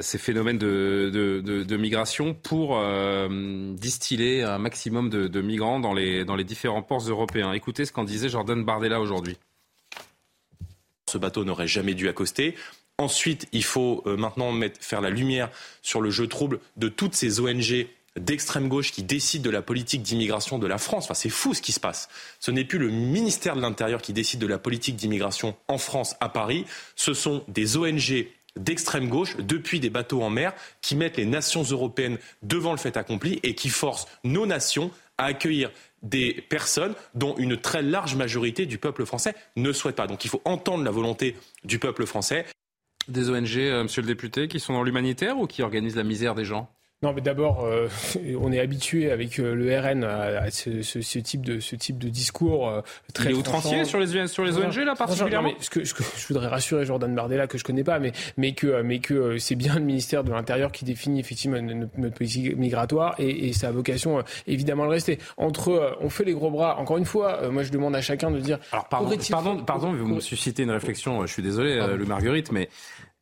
ces 0.00 0.16
phénomènes 0.18 0.56
de, 0.56 1.10
de, 1.12 1.62
de- 1.62 1.76
migration 1.76 2.32
pour 2.32 2.82
distiller 3.74 4.42
un 4.44 4.56
maximum 4.56 5.10
de, 5.10 5.28
de 5.28 5.40
migrants 5.42 5.78
dans 5.78 5.92
les, 5.92 6.24
dans 6.24 6.36
les 6.36 6.44
différents 6.44 6.80
ports 6.82 7.02
européens. 7.06 7.52
Écoutez 7.52 7.84
ce 7.84 7.92
qu'en 7.92 8.04
disait 8.04 8.30
Jordan 8.30 8.64
Bardella 8.64 8.98
aujourd'hui. 8.98 9.36
Ce 11.10 11.18
bateau 11.18 11.44
n'aurait 11.44 11.68
jamais 11.68 11.92
dû 11.92 12.08
accoster. 12.08 12.54
Ensuite, 12.98 13.48
il 13.52 13.64
faut 13.64 14.02
euh, 14.06 14.16
maintenant 14.16 14.52
faire 14.80 15.00
la 15.00 15.10
lumière 15.10 15.50
sur 15.82 16.00
le 16.00 16.10
jeu 16.10 16.28
trouble 16.28 16.60
de 16.76 16.88
toutes 16.88 17.14
ces 17.14 17.40
ONG 17.40 17.88
d'extrême 18.16 18.68
gauche 18.68 18.92
qui 18.92 19.02
décident 19.02 19.44
de 19.44 19.50
la 19.50 19.62
politique 19.62 20.02
d'immigration 20.02 20.58
de 20.58 20.66
la 20.68 20.78
France. 20.78 21.04
Enfin, 21.04 21.14
c'est 21.14 21.28
fou 21.28 21.54
ce 21.54 21.62
qui 21.62 21.72
se 21.72 21.80
passe. 21.80 22.08
Ce 22.38 22.52
n'est 22.52 22.64
plus 22.64 22.78
le 22.78 22.90
ministère 22.90 23.56
de 23.56 23.60
l'Intérieur 23.60 24.00
qui 24.00 24.12
décide 24.12 24.38
de 24.38 24.46
la 24.46 24.58
politique 24.58 24.94
d'immigration 24.94 25.56
en 25.66 25.78
France, 25.78 26.14
à 26.20 26.28
Paris. 26.28 26.66
Ce 26.94 27.14
sont 27.14 27.42
des 27.48 27.76
ONG 27.76 28.28
d'extrême 28.56 29.08
gauche, 29.08 29.36
depuis 29.38 29.80
des 29.80 29.90
bateaux 29.90 30.22
en 30.22 30.30
mer, 30.30 30.52
qui 30.80 30.94
mettent 30.94 31.16
les 31.16 31.26
nations 31.26 31.64
européennes 31.64 32.18
devant 32.42 32.70
le 32.70 32.78
fait 32.78 32.96
accompli 32.96 33.40
et 33.42 33.56
qui 33.56 33.68
forcent 33.68 34.06
nos 34.22 34.46
nations 34.46 34.92
à 35.18 35.24
accueillir 35.24 35.72
des 36.02 36.44
personnes 36.48 36.94
dont 37.14 37.34
une 37.38 37.56
très 37.56 37.82
large 37.82 38.14
majorité 38.14 38.66
du 38.66 38.78
peuple 38.78 39.04
français 39.04 39.34
ne 39.56 39.72
souhaite 39.72 39.96
pas. 39.96 40.06
Donc 40.06 40.24
il 40.24 40.28
faut 40.28 40.42
entendre 40.44 40.84
la 40.84 40.92
volonté 40.92 41.36
du 41.64 41.80
peuple 41.80 42.06
français. 42.06 42.46
Des 43.08 43.30
ONG, 43.30 43.56
euh, 43.58 43.82
monsieur 43.82 44.02
le 44.02 44.08
député, 44.08 44.48
qui 44.48 44.60
sont 44.60 44.72
dans 44.72 44.82
l'humanitaire 44.82 45.38
ou 45.38 45.46
qui 45.46 45.62
organisent 45.62 45.96
la 45.96 46.04
misère 46.04 46.34
des 46.34 46.44
gens? 46.44 46.74
Non, 47.02 47.12
mais 47.12 47.20
d'abord, 47.20 47.64
euh, 47.66 47.88
on 48.40 48.50
est 48.50 48.58
habitué 48.60 49.10
avec 49.10 49.38
euh, 49.38 49.54
le 49.54 49.78
RN 49.78 50.04
à, 50.04 50.22
à 50.44 50.50
ce, 50.50 50.80
ce- 50.80 51.02
ce 51.02 51.18
type 51.18 51.44
de 51.44 51.60
ce 51.60 51.76
type 51.76 51.98
de 51.98 52.08
discours 52.08 52.66
euh, 52.68 52.80
très 53.12 53.26
Il 53.30 53.32
est 53.32 53.38
outrancier 53.38 53.84
sur 53.84 53.98
les, 54.00 54.26
sur 54.26 54.42
les 54.42 54.56
ONG, 54.56 54.76
là, 54.76 54.94
particulièrement 54.96 55.48
non, 55.48 55.54
mais 55.58 55.62
ce 55.62 55.68
que, 55.68 55.84
ce 55.84 55.92
que 55.92 56.02
je 56.02 56.26
voudrais 56.28 56.46
rassurer 56.46 56.86
Jordan 56.86 57.14
Bardella, 57.14 57.46
que 57.46 57.58
je 57.58 57.64
connais 57.64 57.84
pas, 57.84 57.98
mais, 57.98 58.12
mais 58.38 58.52
que, 58.52 58.80
mais 58.80 59.00
que 59.00 59.12
euh, 59.12 59.38
c'est 59.38 59.54
bien 59.54 59.74
le 59.74 59.82
ministère 59.84 60.24
de 60.24 60.30
l'Intérieur 60.30 60.72
qui 60.72 60.86
définit 60.86 61.20
effectivement 61.20 61.60
notre, 61.60 62.14
politique 62.16 62.56
migratoire 62.56 63.14
et, 63.18 63.48
et 63.48 63.52
ça 63.52 63.68
a 63.68 63.70
vocation 63.72 64.22
évidemment 64.46 64.84
le 64.84 64.90
rester. 64.90 65.18
Entre, 65.36 65.98
on 66.00 66.08
fait 66.08 66.24
les 66.24 66.32
gros 66.32 66.50
bras, 66.50 66.78
encore 66.78 66.96
une 66.96 67.04
fois, 67.04 67.50
moi 67.50 67.64
je 67.64 67.70
demande 67.70 67.94
à 67.96 68.00
chacun 68.00 68.30
de 68.30 68.38
dire. 68.40 68.58
Alors, 68.72 68.88
pardon, 68.88 69.14
pardon, 69.30 69.62
pardon, 69.64 69.92
vous 69.92 70.06
me 70.06 70.20
suscitez 70.20 70.62
une 70.62 70.70
réflexion. 70.70 71.26
Je 71.26 71.32
suis 71.32 71.42
désolé, 71.42 71.76
le 71.76 72.04
Marguerite, 72.06 72.50
mais 72.50 72.70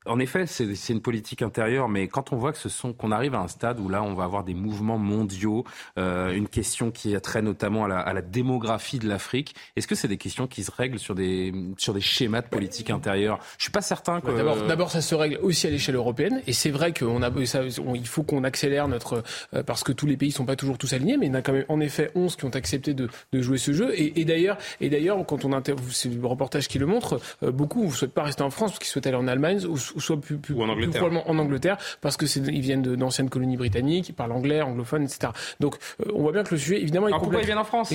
en 0.06 0.18
effet, 0.18 0.46
c'est 0.46 0.92
une 0.92 1.00
politique 1.02 1.42
intérieure. 1.42 1.88
Mais 1.88 2.08
quand 2.08 2.32
on 2.32 2.36
voit 2.36 2.52
que 2.52 2.58
ce 2.58 2.68
sont, 2.68 2.92
qu'on 2.92 3.12
arrive 3.12 3.34
à 3.34 3.40
un 3.40 3.48
stade 3.48 3.78
où 3.80 3.88
là, 3.88 4.02
on 4.02 4.14
va 4.14 4.24
avoir 4.24 4.44
des 4.44 4.54
mouvements 4.54 4.98
mondiaux, 4.98 5.64
euh, 5.98 6.32
une 6.32 6.48
question 6.48 6.90
qui 6.90 7.14
a 7.14 7.20
trait 7.20 7.42
notamment 7.42 7.84
à 7.84 7.88
la, 7.88 7.98
à 8.00 8.12
la 8.12 8.22
démographie 8.22 8.98
de 8.98 9.08
l'Afrique. 9.08 9.54
Est-ce 9.76 9.86
que 9.86 9.94
c'est 9.94 10.08
des 10.08 10.16
questions 10.16 10.46
qui 10.46 10.64
se 10.64 10.70
règlent 10.70 10.98
sur 10.98 11.14
des 11.14 11.52
sur 11.78 11.94
des 11.94 12.00
schémas 12.00 12.42
de 12.42 12.48
politique 12.48 12.90
intérieure? 12.90 13.38
Je 13.58 13.64
suis 13.64 13.72
pas 13.72 13.80
certain 13.82 14.20
que. 14.20 14.30
D'abord, 14.36 14.56
d'abord, 14.66 14.90
ça 14.90 15.00
se 15.00 15.14
règle 15.14 15.38
aussi 15.42 15.66
à 15.66 15.70
l'échelle 15.70 15.94
européenne, 15.94 16.42
et 16.46 16.52
c'est 16.52 16.70
vrai 16.70 16.92
qu'on 16.92 17.22
a, 17.22 17.30
ça, 17.46 17.60
on- 17.86 17.94
il 17.94 18.06
faut 18.06 18.22
qu'on 18.22 18.44
accélère 18.44 18.88
notre, 18.88 19.22
euh, 19.54 19.62
parce 19.62 19.84
que 19.84 19.92
tous 19.92 20.06
les 20.06 20.16
pays 20.16 20.32
sont 20.32 20.44
pas 20.44 20.56
toujours 20.56 20.78
tous 20.78 20.92
alignés, 20.92 21.16
mais 21.16 21.26
il 21.26 21.28
y 21.30 21.32
en 21.32 21.38
a 21.38 21.42
quand 21.42 21.52
même 21.52 21.64
en 21.68 21.80
effet 21.80 22.10
11 22.14 22.36
qui 22.36 22.44
ont 22.44 22.50
accepté 22.50 22.94
de, 22.94 23.08
de 23.32 23.42
jouer 23.42 23.58
ce 23.58 23.72
jeu, 23.72 23.92
et, 23.94 24.20
et 24.20 24.24
d'ailleurs, 24.24 24.58
et 24.80 24.88
d'ailleurs, 24.90 25.24
quand 25.26 25.44
on 25.44 25.52
c'est 25.90 26.08
le 26.08 26.26
reportage 26.26 26.66
qui 26.66 26.78
le 26.78 26.86
montre, 26.86 27.20
euh, 27.42 27.52
beaucoup 27.52 27.84
ne 27.84 27.90
souhaitent 27.90 28.12
pas 28.14 28.22
rester 28.22 28.42
en 28.42 28.50
France 28.50 28.70
parce 28.72 28.78
qu'ils 28.80 28.88
souhaitent 28.88 29.06
aller 29.06 29.16
en 29.16 29.28
Allemagne 29.28 29.60
ou 29.66 29.76
soit 30.00 30.20
plus, 30.20 30.36
plus, 30.38 30.54
Ou 30.54 30.62
en 30.62 30.74
plus 30.74 30.88
probablement 30.88 31.28
en 31.28 31.38
Angleterre, 31.38 31.76
parce 32.00 32.16
que 32.16 32.26
c'est, 32.26 32.40
ils 32.40 32.60
viennent 32.60 32.82
d'anciennes 32.82 33.30
colonies 33.30 33.56
britanniques, 33.56 34.08
ils 34.08 34.14
parlent 34.14 34.32
anglais, 34.32 34.60
anglophone, 34.62 35.04
etc. 35.04 35.32
Donc, 35.60 35.76
euh, 36.00 36.12
on 36.14 36.22
voit 36.22 36.32
bien 36.32 36.42
que 36.44 36.54
le 36.54 36.58
sujet, 36.58 36.80
évidemment, 36.80 37.06
Alors 37.06 37.20
pourquoi 37.20 37.40
ils 37.40 37.46
viennent 37.46 37.58
en 37.58 37.64
France 37.64 37.92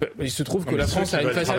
Bah, 0.00 0.06
Il 0.20 0.30
se 0.30 0.42
trouve 0.42 0.64
que 0.64 0.74
la 0.74 0.86
France 0.86 1.14
a 1.14 1.22
une 1.22 1.30
façade, 1.30 1.56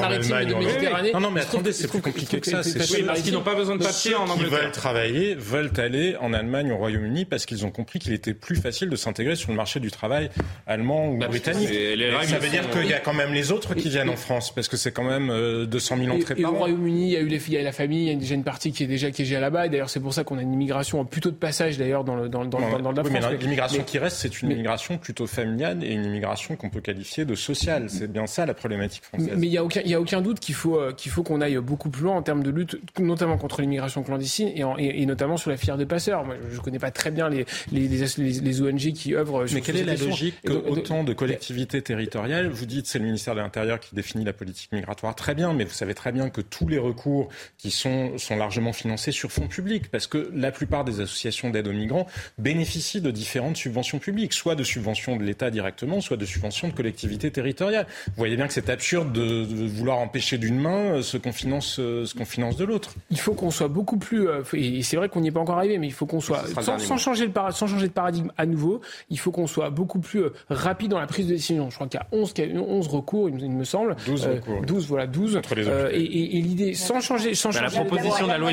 maritime 0.00 0.34
Allemagne 0.34 0.48
de 0.48 0.54
Méditerranée. 0.54 1.12
Non, 1.12 1.20
non, 1.20 1.30
mais 1.30 1.40
Il 1.40 1.44
attendez, 1.44 1.72
c'est 1.72 1.84
il 1.84 1.90
plus 1.90 2.00
compliqué 2.00 2.40
que 2.40 2.48
il 2.48 2.52
ça, 2.52 2.62
c'est 2.62 2.78
Parce 3.04 3.22
qu'ils 3.22 3.32
n'ont 3.32 3.42
pas 3.42 3.54
besoin 3.54 3.76
de 3.76 3.82
papier 3.82 4.14
en 4.14 4.28
Angleterre. 4.28 4.60
veulent 4.62 4.72
travailler 4.72 5.34
veulent 5.34 5.70
aller 5.78 6.16
en 6.20 6.32
Allemagne, 6.32 6.72
au 6.72 6.76
Royaume-Uni, 6.76 7.24
parce 7.24 7.46
qu'ils 7.46 7.64
ont 7.66 7.70
compris 7.70 7.98
qu'il 7.98 8.12
était 8.12 8.34
plus 8.34 8.56
facile 8.56 8.88
de 8.88 8.96
s'intégrer 8.96 9.36
sur 9.36 9.50
le 9.50 9.56
marché 9.56 9.80
du 9.80 9.90
travail 9.90 10.30
allemand 10.66 11.08
ou 11.08 11.18
Bah, 11.18 11.28
britannique. 11.28 11.68
ça 11.68 12.38
veut 12.38 12.48
dire 12.48 12.70
qu'il 12.70 12.86
y 12.86 12.94
a 12.94 13.00
quand 13.00 13.14
même 13.14 13.32
les 13.32 13.52
autres 13.52 13.74
qui 13.74 13.88
viennent 13.88 14.10
en 14.10 14.16
France, 14.16 14.54
parce 14.54 14.68
que 14.68 14.76
c'est 14.76 14.92
quand 14.92 15.04
même 15.04 15.30
euh, 15.30 15.66
200 15.66 15.96
000 15.98 16.16
entrées 16.16 16.34
par 16.36 16.52
au 16.52 16.56
an. 16.56 16.58
Royaume-Uni, 16.58 17.08
il 17.08 17.12
y 17.12 17.16
a 17.16 17.20
eu 17.20 17.28
les 17.28 17.38
filles, 17.38 17.54
il 17.54 17.58
y 17.58 17.60
a 17.60 17.64
la 17.64 17.72
famille, 17.72 18.06
il 18.06 18.12
y 18.12 18.14
a 18.14 18.18
déjà 18.18 18.34
une 18.34 18.44
partie 18.44 18.72
qui 18.72 18.81
est 18.82 18.86
déjà 18.86 19.10
qui 19.10 19.22
est 19.22 19.24
déjà 19.24 19.40
là-bas. 19.40 19.66
Et 19.66 19.68
d'ailleurs, 19.68 19.90
c'est 19.90 20.00
pour 20.00 20.12
ça 20.14 20.24
qu'on 20.24 20.38
a 20.38 20.42
une 20.42 20.52
immigration 20.52 21.04
plutôt 21.04 21.30
de 21.30 21.36
passage 21.36 21.78
d'ailleurs 21.78 22.04
dans 22.04 22.16
le 22.16 22.28
dans, 22.28 22.44
dans, 22.44 22.58
dans, 22.60 22.78
dans 22.80 22.92
la 22.92 23.02
oui, 23.02 23.10
mais 23.12 23.20
France. 23.20 23.32
la- 23.32 23.38
l'immigration 23.38 23.78
mais- 23.78 23.84
qui 23.84 23.98
reste, 23.98 24.16
c'est 24.18 24.42
une 24.42 24.48
mais- 24.48 24.54
immigration 24.54 24.98
plutôt 24.98 25.26
familiale 25.26 25.82
et 25.84 25.92
une 25.92 26.04
immigration 26.04 26.56
qu'on 26.56 26.70
peut 26.70 26.80
qualifier 26.80 27.24
de 27.24 27.34
sociale. 27.34 27.88
C'est 27.88 28.10
bien 28.10 28.26
ça 28.26 28.46
la 28.46 28.54
problématique 28.54 29.02
Mais 29.12 29.18
française. 29.18 29.38
mais 29.38 29.46
il 29.46 29.52
y 29.52 29.58
a 29.58 29.64
aucun 29.64 29.80
il 29.84 29.90
y 29.90 29.94
a 29.94 30.00
aucun 30.00 30.20
doute 30.20 30.40
qu'il 30.40 30.54
faut 30.54 30.78
euh, 30.78 30.92
qu'il 30.92 31.10
faut 31.12 31.22
qu'on 31.22 31.40
aille 31.40 31.56
beaucoup 31.58 31.90
plus 31.90 32.02
loin 32.04 32.16
en 32.16 32.22
termes 32.22 32.42
de 32.42 32.50
lutte, 32.50 32.78
notamment 32.98 33.36
contre 33.38 33.60
l'immigration 33.62 34.02
clandestine 34.02 34.50
et, 34.54 34.64
en- 34.64 34.76
et, 34.78 35.02
et 35.02 35.06
notamment 35.06 35.36
sur 35.36 35.50
la 35.50 35.56
filière 35.56 35.76
des 35.78 35.86
passeurs. 35.86 36.24
Moi, 36.24 36.36
je, 36.50 36.56
je 36.56 36.60
connais 36.60 36.78
pas 36.78 36.90
très 36.90 37.10
bien 37.10 37.28
les 37.28 37.44
les, 37.70 37.88
les, 37.88 38.06
les- 38.18 38.40
les 38.40 38.62
ONG 38.62 38.92
qui 38.92 39.14
œuvrent. 39.14 39.46
sur 39.46 39.54
Mais 39.56 39.60
quelle 39.60 39.76
est 39.76 39.84
la 39.84 39.94
logique 39.96 40.40
que 40.42 40.52
donc- 40.52 40.66
autant 40.68 41.04
de 41.04 41.12
collectivités 41.12 41.82
territoriales, 41.82 42.48
vous 42.48 42.66
dites 42.66 42.86
c'est 42.86 42.98
le 42.98 43.04
ministère 43.04 43.34
de 43.34 43.40
l'Intérieur 43.40 43.80
qui 43.80 43.94
définit 43.94 44.24
la 44.24 44.32
politique 44.32 44.70
migratoire, 44.72 45.14
très 45.14 45.34
bien, 45.34 45.52
mais 45.52 45.64
vous 45.64 45.72
savez 45.72 45.94
très 45.94 46.12
bien 46.12 46.30
que 46.30 46.40
tous 46.40 46.68
les 46.68 46.78
recours 46.78 47.28
qui 47.58 47.70
sont, 47.70 48.16
sont 48.18 48.36
largement 48.36 48.71
financés 48.72 49.12
sur 49.12 49.30
fonds 49.30 49.48
publics, 49.48 49.90
parce 49.90 50.06
que 50.06 50.30
la 50.34 50.50
plupart 50.50 50.84
des 50.84 51.00
associations 51.00 51.50
d'aide 51.50 51.68
aux 51.68 51.72
migrants 51.72 52.06
bénéficient 52.38 53.00
de 53.00 53.10
différentes 53.10 53.56
subventions 53.56 53.98
publiques, 53.98 54.32
soit 54.32 54.54
de 54.54 54.64
subventions 54.64 55.16
de 55.16 55.24
l'État 55.24 55.50
directement, 55.50 56.00
soit 56.00 56.16
de 56.16 56.24
subventions 56.24 56.68
de 56.68 56.72
collectivités 56.72 57.30
territoriales. 57.30 57.86
Vous 58.08 58.12
voyez 58.16 58.36
bien 58.36 58.46
que 58.46 58.52
c'est 58.52 58.70
absurde 58.70 59.12
de, 59.12 59.46
vouloir 59.66 59.98
empêcher 59.98 60.38
d'une 60.38 60.58
main 60.58 61.02
ce 61.02 61.16
qu'on 61.16 61.32
finance, 61.32 61.76
ce 61.76 62.14
qu'on 62.14 62.24
finance 62.24 62.56
de 62.56 62.64
l'autre. 62.64 62.94
Il 63.10 63.18
faut 63.18 63.34
qu'on 63.34 63.50
soit 63.50 63.68
beaucoup 63.68 63.98
plus, 63.98 64.26
et 64.54 64.82
c'est 64.82 64.96
vrai 64.96 65.08
qu'on 65.08 65.20
n'y 65.20 65.28
est 65.28 65.32
pas 65.32 65.40
encore 65.40 65.58
arrivé, 65.58 65.78
mais 65.78 65.86
il 65.86 65.92
faut 65.92 66.06
qu'on 66.06 66.20
soit, 66.20 66.44
sans, 66.60 66.98
changer 66.98 67.26
le 67.26 67.32
sans 67.50 67.66
changer 67.66 67.88
de 67.88 67.92
paradigme 67.92 68.30
à 68.36 68.46
nouveau, 68.46 68.80
il 69.10 69.18
faut 69.18 69.30
qu'on 69.30 69.46
soit 69.46 69.70
beaucoup 69.70 70.00
plus 70.00 70.24
rapide 70.48 70.90
dans 70.90 71.00
la 71.00 71.06
prise 71.06 71.26
de 71.26 71.34
décision. 71.34 71.70
Je 71.70 71.74
crois 71.74 71.86
qu'il 71.88 72.00
y 72.00 72.02
a 72.02 72.06
11, 72.12 72.34
11 72.56 72.88
recours, 72.88 73.28
il 73.28 73.50
me 73.50 73.64
semble. 73.64 73.96
12 74.06 74.26
recours. 74.26 74.62
12, 74.62 74.86
voilà, 74.86 75.06
12. 75.06 75.40
Euh, 75.56 75.90
et, 75.92 76.38
et, 76.38 76.42
l'idée, 76.42 76.74
sans 76.74 77.00
changer, 77.00 77.34
sans 77.34 77.50
changer 77.50 77.64
la 77.64 77.84
proposition 77.84 78.26
de 78.26 78.32
la 78.32 78.38
loi 78.38 78.52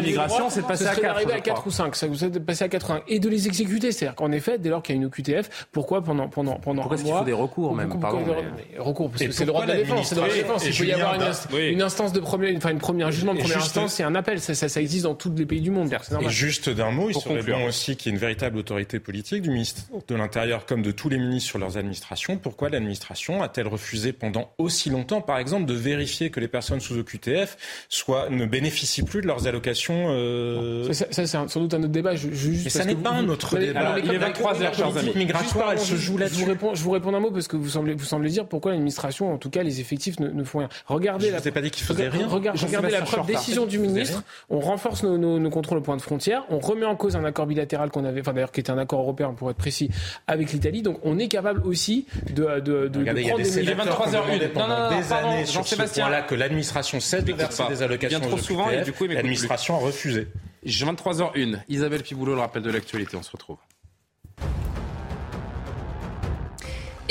c'est 0.49 0.61
de 0.61 0.67
passer 0.67 0.87
à 0.87 0.95
4. 0.95 1.05
arriver 1.05 1.33
à 1.33 1.39
4 1.39 1.67
ou 1.67 1.71
5, 1.71 1.95
ça 1.95 2.07
vous 2.07 2.23
êtes 2.23 2.31
de 2.31 2.39
passer 2.39 2.65
à 2.65 2.69
80 2.69 3.01
et 3.07 3.19
de 3.19 3.29
les 3.29 3.47
exécuter. 3.47 3.91
C'est-à-dire 3.91 4.15
qu'en 4.15 4.31
effet, 4.31 4.57
dès 4.57 4.69
lors 4.69 4.81
qu'il 4.81 4.95
y 4.95 4.97
a 4.97 5.01
une 5.01 5.07
OQTF, 5.07 5.67
pourquoi 5.71 6.03
pendant 6.03 6.27
pendant 6.27 6.59
pendant 6.59 6.83
pourquoi 6.83 6.99
un 6.99 7.03
mois, 7.03 7.15
il 7.15 7.19
faut 7.19 7.25
des 7.25 7.33
recours 7.33 7.75
même 7.75 7.99
Pardon, 7.99 8.21
mais... 8.27 8.79
recours 8.79 9.09
parce 9.09 9.23
que 9.23 9.31
c'est 9.31 9.45
le 9.45 9.51
droit 9.51 9.63
de 9.63 9.69
la 9.69 9.77
défense. 9.77 10.09
C'est 10.09 10.15
le 10.15 10.21
droit 10.21 10.29
de 10.29 10.35
la 10.35 10.41
défense. 10.41 10.65
Il 10.65 10.77
peut 10.77 10.85
y 10.85 10.93
avoir 10.93 11.15
une, 11.53 11.81
instance 11.81 12.13
de 12.13 12.19
premier, 12.19 12.55
enfin 12.55 12.71
une 12.71 12.79
première 12.79 13.11
jugement 13.11 13.33
de 13.33 13.39
première 13.39 13.57
instance 13.57 13.99
et 13.99 14.03
un 14.03 14.15
appel. 14.15 14.39
Ça, 14.39 14.53
ça, 14.55 14.81
existe 14.81 15.03
dans 15.03 15.15
tous 15.15 15.33
les 15.35 15.45
pays 15.45 15.61
du 15.61 15.71
monde. 15.71 15.93
Et 16.21 16.29
juste 16.29 16.69
d'un 16.69 16.91
mot, 16.91 17.09
il 17.09 17.15
serait 17.15 17.41
bon 17.41 17.65
aussi 17.65 17.95
qu'il 17.95 18.11
y 18.11 18.15
ait 18.15 18.15
une 18.15 18.21
véritable 18.21 18.57
autorité 18.57 18.99
politique 18.99 19.41
du 19.41 19.49
ministre 19.49 19.83
de 20.07 20.15
l'Intérieur 20.15 20.65
comme 20.65 20.81
de 20.81 20.91
tous 20.91 21.09
les 21.09 21.17
ministres 21.17 21.49
sur 21.49 21.59
leurs 21.59 21.77
administrations. 21.77 22.37
Pourquoi 22.37 22.69
l'administration 22.69 23.43
a-t-elle 23.43 23.67
refusé 23.67 24.13
pendant 24.13 24.53
aussi 24.57 24.89
longtemps, 24.89 25.21
par 25.21 25.37
exemple, 25.37 25.65
de 25.65 25.73
vérifier 25.73 26.29
que 26.29 26.39
les 26.39 26.47
personnes 26.47 26.79
sous 26.79 26.97
OQTF 26.97 27.57
soient, 27.89 28.29
ne 28.29 28.45
bénéficient 28.45 29.03
plus 29.03 29.21
de 29.21 29.27
leurs 29.27 29.47
allocations 29.47 29.98
euh... 30.09 30.91
Ça, 30.93 31.05
ça 31.11 31.25
c'est 31.25 31.47
sans 31.47 31.59
doute 31.59 31.73
un 31.73 31.79
autre 31.79 31.89
débat. 31.89 32.15
Je, 32.15 32.29
juste 32.31 32.63
Mais 32.65 32.69
ça 32.69 32.85
n'est 32.85 32.95
pas 32.95 33.11
un 33.11 33.27
autre 33.27 33.57
débat. 33.57 33.79
Alors, 33.79 33.97
il 33.97 34.11
est 34.11 34.17
23 34.17 34.61
heures, 34.61 34.73
chers 34.73 34.97
amis. 34.97 35.11
migratoire, 35.15 35.73
elle 35.73 35.79
se 35.79 35.95
joue 35.95 36.17
là-dessus. 36.17 36.39
Je 36.39 36.45
vous 36.45 36.51
réponds, 36.51 36.75
je 36.75 36.83
vous 36.83 36.91
réponds 36.91 37.13
un 37.13 37.19
mot 37.19 37.31
parce 37.31 37.47
que 37.47 37.57
vous 37.57 37.69
semblez, 37.69 37.93
vous 37.93 38.05
semblez 38.05 38.29
dire 38.29 38.45
pourquoi 38.45 38.71
l'administration, 38.71 39.33
en 39.33 39.37
tout 39.37 39.49
cas 39.49 39.63
les 39.63 39.79
effectifs, 39.81 40.19
ne, 40.19 40.29
ne 40.29 40.43
font 40.43 40.59
rien. 40.59 40.69
Regardez 40.85 41.27
je 41.27 41.31
la. 41.33 41.51
pas 41.51 41.61
dit 41.61 41.71
qu'il 41.71 41.85
faisait 41.85 42.09
rien. 42.09 42.27
Regardez, 42.27 42.65
regardez 42.65 42.91
la 42.91 43.01
preuve 43.01 43.25
décision 43.25 43.65
du 43.65 43.79
ministre. 43.79 44.23
On 44.49 44.59
renforce 44.59 45.03
nos, 45.03 45.17
nos, 45.17 45.39
nos 45.39 45.49
contrôles 45.49 45.79
au 45.79 45.81
point 45.81 45.97
de 45.97 46.01
frontière. 46.01 46.43
On 46.49 46.59
remet 46.59 46.85
en 46.85 46.95
cause 46.95 47.15
un 47.15 47.23
accord 47.23 47.45
bilatéral 47.45 47.89
qu'on 47.89 48.05
avait, 48.05 48.21
enfin 48.21 48.33
d'ailleurs 48.33 48.51
qui 48.51 48.59
était 48.59 48.71
un 48.71 48.77
accord 48.77 49.01
européen 49.01 49.33
pour 49.33 49.49
être 49.49 49.57
précis, 49.57 49.89
avec 50.27 50.51
l'Italie. 50.51 50.81
Donc 50.81 50.99
on 51.03 51.17
est 51.19 51.27
capable 51.27 51.61
aussi 51.65 52.05
de, 52.33 52.59
de, 52.59 52.87
de, 52.87 52.99
Regardez, 52.99 53.23
de 53.23 53.27
prendre 53.27 53.41
il 53.43 53.47
y 53.47 53.59
a 53.59 53.61
des, 53.61 53.65
des 53.65 53.75
23h01 53.75 54.49
pendant 54.49 54.67
non, 54.67 54.89
non, 54.91 54.97
des 54.97 55.13
années 55.13 55.45
sur 55.45 55.65
ce 55.65 55.75
point-là 55.75 56.21
que 56.21 56.35
l'administration 56.35 56.99
cesse 56.99 57.23
de 57.23 57.33
verser 57.33 57.63
des 57.69 57.81
allocations 57.81 58.19
bien 58.19 58.27
trop 58.27 58.37
souvent 58.37 58.69
et 58.69 58.81
du 58.81 58.91
coup 58.91 59.05
l'administration 59.05 59.75
a 59.75 59.79
refusé. 59.89 60.27
23h01. 60.65 61.59
Isabelle 61.67 62.03
Piboulot, 62.03 62.35
le 62.35 62.41
rappel 62.41 62.63
de 62.63 62.71
l'actualité. 62.71 63.17
On 63.17 63.23
se 63.23 63.31
retrouve. 63.31 63.57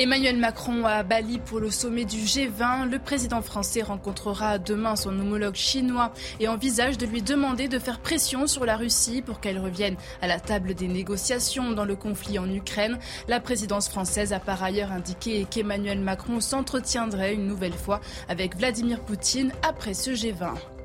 Emmanuel 0.01 0.37
Macron 0.37 0.85
à 0.85 1.03
Bali 1.03 1.39
pour 1.39 1.59
le 1.59 1.72
sommet 1.72 2.05
du 2.05 2.18
G20. 2.18 2.89
Le 2.89 3.01
président 3.01 3.43
français 3.43 3.83
rencontrera 3.83 4.59
demain 4.59 4.95
son 4.95 5.11
homologue 5.18 5.57
chinois 5.57 6.12
et 6.39 6.47
envisage 6.47 6.99
de 6.99 7.07
lui 7.07 7.20
demander 7.20 7.66
de 7.66 7.81
faire 7.81 7.99
pression 7.99 8.47
sur 8.47 8.64
la 8.64 8.76
Russie 8.76 9.22
pour 9.22 9.41
qu'elle 9.41 9.59
revienne 9.59 9.97
à 10.22 10.29
la 10.29 10.39
table 10.39 10.74
des 10.74 10.87
négociations 10.87 11.72
dans 11.72 11.85
le 11.85 11.97
conflit 11.97 12.39
en 12.39 12.49
Ukraine. 12.49 13.01
La 13.26 13.41
présidence 13.41 13.89
française 13.89 14.33
a 14.33 14.39
par 14.39 14.62
ailleurs 14.62 14.93
indiqué 14.93 15.45
qu'Emmanuel 15.51 15.99
Macron 15.99 16.39
s'entretiendrait 16.39 17.35
une 17.35 17.49
nouvelle 17.49 17.72
fois 17.72 18.01
avec 18.29 18.57
Vladimir 18.57 19.01
Poutine 19.01 19.51
après 19.64 19.95
ce 19.95 20.12
G20. 20.12 20.78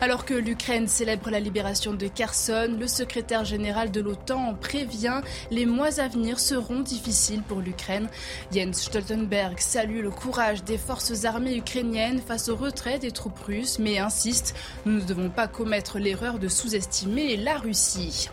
Alors 0.00 0.24
que 0.24 0.34
l'Ukraine 0.34 0.88
célèbre 0.88 1.30
la 1.30 1.40
libération 1.40 1.92
de 1.92 2.08
Kherson, 2.08 2.76
le 2.78 2.86
secrétaire 2.86 3.44
général 3.44 3.90
de 3.90 4.00
l'OTAN 4.00 4.54
prévient 4.54 5.20
les 5.50 5.66
mois 5.66 6.00
à 6.00 6.08
venir 6.08 6.40
seront 6.40 6.80
difficiles 6.80 7.42
pour 7.42 7.60
l'Ukraine. 7.60 8.08
Jens 8.52 8.82
Stoltenberg 8.82 9.58
salue 9.58 10.00
le 10.00 10.10
courage 10.10 10.64
des 10.64 10.78
forces 10.78 11.24
armées 11.24 11.56
ukrainiennes 11.56 12.20
face 12.20 12.48
au 12.48 12.56
retrait 12.56 12.98
des 12.98 13.10
troupes 13.10 13.38
russes, 13.40 13.78
mais 13.78 13.98
insiste, 13.98 14.54
nous 14.86 14.94
ne 14.94 15.04
devons 15.04 15.30
pas 15.30 15.48
commettre 15.48 15.98
l'erreur 15.98 16.38
de 16.38 16.48
sous-estimer 16.48 17.36
la 17.36 17.58
Russie. 17.58 18.28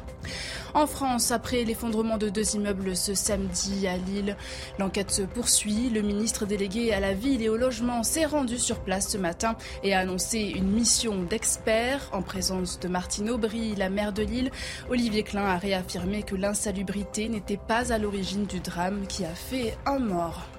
En 0.73 0.87
France, 0.87 1.31
après 1.31 1.63
l'effondrement 1.63 2.17
de 2.17 2.29
deux 2.29 2.55
immeubles 2.55 2.95
ce 2.95 3.13
samedi 3.13 3.87
à 3.87 3.97
Lille, 3.97 4.35
l'enquête 4.79 5.11
se 5.11 5.21
poursuit. 5.21 5.89
Le 5.89 6.01
ministre 6.01 6.45
délégué 6.45 6.93
à 6.93 6.99
la 6.99 7.13
ville 7.13 7.41
et 7.41 7.49
au 7.49 7.57
logement 7.57 8.03
s'est 8.03 8.25
rendu 8.25 8.57
sur 8.57 8.79
place 8.79 9.09
ce 9.09 9.17
matin 9.17 9.55
et 9.83 9.93
a 9.93 9.99
annoncé 9.99 10.39
une 10.39 10.71
mission 10.71 11.23
d'experts 11.23 12.09
en 12.11 12.21
présence 12.21 12.79
de 12.79 12.87
Martine 12.87 13.29
Aubry, 13.29 13.75
la 13.75 13.89
maire 13.89 14.13
de 14.13 14.23
Lille. 14.23 14.51
Olivier 14.89 15.23
Klein 15.23 15.45
a 15.45 15.57
réaffirmé 15.57 16.23
que 16.23 16.35
l'insalubrité 16.35 17.29
n'était 17.29 17.57
pas 17.57 17.91
à 17.91 17.97
l'origine 17.97 18.45
du 18.45 18.59
drame 18.59 19.07
qui 19.07 19.25
a 19.25 19.33
fait 19.33 19.77
un 19.85 19.99
mort. 19.99 20.56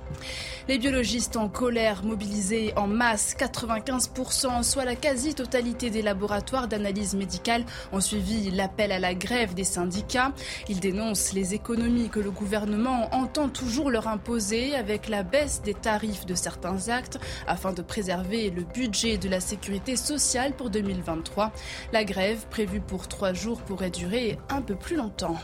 Les 0.69 0.77
biologistes 0.77 1.39
en 1.39 1.49
colère 1.49 2.05
mobilisés 2.05 2.75
en 2.77 2.87
masse, 2.87 3.35
95%, 3.39 4.63
soit 4.63 4.85
la 4.85 4.97
quasi-totalité 4.97 5.89
des 5.89 6.03
laboratoires 6.03 6.69
d'analyse 6.69 7.15
médicale, 7.15 7.65
ont 7.91 8.01
suivi 8.01 8.51
l'appel 8.51 8.93
à 8.93 8.99
la 8.99 9.15
grève 9.15 9.55
des 9.55 9.65
syndicats. 9.65 10.33
Ils 10.69 10.81
dénoncent 10.81 11.33
les 11.33 11.55
économies 11.55 12.11
que 12.11 12.21
le 12.21 12.31
gouvernement 12.31 13.09
entend 13.15 13.49
toujours 13.49 13.91
leur 13.91 14.09
imposer 14.09 14.75
avec 14.75 15.09
la 15.09 15.23
baisse 15.23 15.63
des 15.63 15.73
tarifs 15.75 16.27
de 16.27 16.35
certains 16.35 16.91
actes 16.91 17.19
afin 17.47 17.73
de 17.73 17.81
préserver 17.81 18.51
le 18.51 18.63
budget 18.63 19.17
de 19.17 19.31
la 19.31 19.41
sécurité 19.41 19.97
sociale 19.97 20.53
pour 20.53 20.69
2023. 20.69 21.51
La 21.95 22.05
grève, 22.05 22.47
prévue 22.51 22.81
pour 22.81 23.09
trois 23.09 23.33
jours, 23.33 23.63
pourrait 23.63 23.91
durer 23.91 24.39
un 24.51 24.61
peu 24.61 24.75
plus 24.75 24.97
longtemps. 24.97 25.39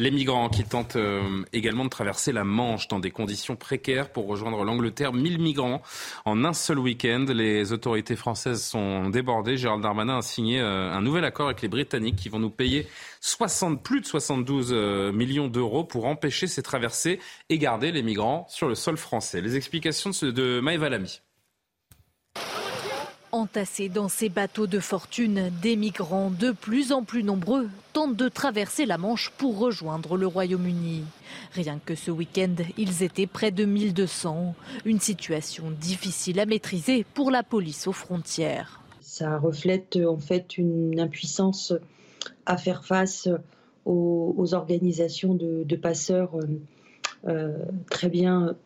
Les 0.00 0.10
migrants 0.10 0.48
qui 0.48 0.64
tentent 0.64 0.96
euh, 0.96 1.44
également 1.52 1.84
de 1.84 1.90
traverser 1.90 2.32
la 2.32 2.42
Manche 2.42 2.88
dans 2.88 3.00
des 3.00 3.10
conditions 3.10 3.54
précaires 3.54 4.10
pour 4.10 4.26
rejoindre 4.28 4.64
l'Angleterre. 4.64 5.12
1000 5.12 5.38
migrants 5.38 5.82
en 6.24 6.42
un 6.42 6.54
seul 6.54 6.78
week-end. 6.78 7.26
Les 7.28 7.74
autorités 7.74 8.16
françaises 8.16 8.64
sont 8.64 9.10
débordées. 9.10 9.58
Gérald 9.58 9.82
Darmanin 9.82 10.16
a 10.16 10.22
signé 10.22 10.58
euh, 10.58 10.90
un 10.90 11.02
nouvel 11.02 11.26
accord 11.26 11.48
avec 11.48 11.60
les 11.60 11.68
Britanniques 11.68 12.16
qui 12.16 12.30
vont 12.30 12.38
nous 12.38 12.48
payer 12.48 12.86
60, 13.20 13.82
plus 13.82 14.00
de 14.00 14.06
72 14.06 14.70
euh, 14.72 15.12
millions 15.12 15.48
d'euros 15.48 15.84
pour 15.84 16.06
empêcher 16.06 16.46
ces 16.46 16.62
traversées 16.62 17.20
et 17.50 17.58
garder 17.58 17.92
les 17.92 18.02
migrants 18.02 18.46
sur 18.48 18.68
le 18.68 18.76
sol 18.76 18.96
français. 18.96 19.42
Les 19.42 19.56
explications 19.56 20.12
de 20.22 20.62
Lamy. 20.88 21.20
Entassés 23.32 23.88
dans 23.88 24.08
ces 24.08 24.28
bateaux 24.28 24.66
de 24.66 24.80
fortune, 24.80 25.52
des 25.62 25.76
migrants 25.76 26.30
de 26.30 26.50
plus 26.50 26.90
en 26.90 27.04
plus 27.04 27.22
nombreux 27.22 27.68
tentent 27.92 28.16
de 28.16 28.28
traverser 28.28 28.86
la 28.86 28.98
Manche 28.98 29.30
pour 29.38 29.56
rejoindre 29.56 30.16
le 30.16 30.26
Royaume-Uni. 30.26 31.04
Rien 31.52 31.78
que 31.84 31.94
ce 31.94 32.10
week-end, 32.10 32.56
ils 32.76 33.04
étaient 33.04 33.28
près 33.28 33.52
de 33.52 33.64
1200. 33.64 34.56
Une 34.84 34.98
situation 34.98 35.70
difficile 35.70 36.40
à 36.40 36.46
maîtriser 36.46 37.06
pour 37.14 37.30
la 37.30 37.44
police 37.44 37.86
aux 37.86 37.92
frontières. 37.92 38.80
Ça 39.00 39.38
reflète 39.38 39.96
en 39.96 40.18
fait 40.18 40.58
une 40.58 40.98
impuissance 40.98 41.72
à 42.46 42.56
faire 42.56 42.84
face 42.84 43.28
aux, 43.84 44.54
organisations 44.54 45.34
de, 45.34 45.76
passeurs 45.76 46.32
euh, 47.28 47.58
très 47.90 48.08
bien 48.08 48.56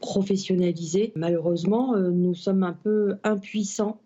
professionnalisés. 0.00 1.12
Malheureusement, 1.16 1.94
euh, 1.94 2.10
nous 2.10 2.34
sommes 2.34 2.62
un 2.62 2.74
peu 2.74 3.16
impuissants 3.24 3.98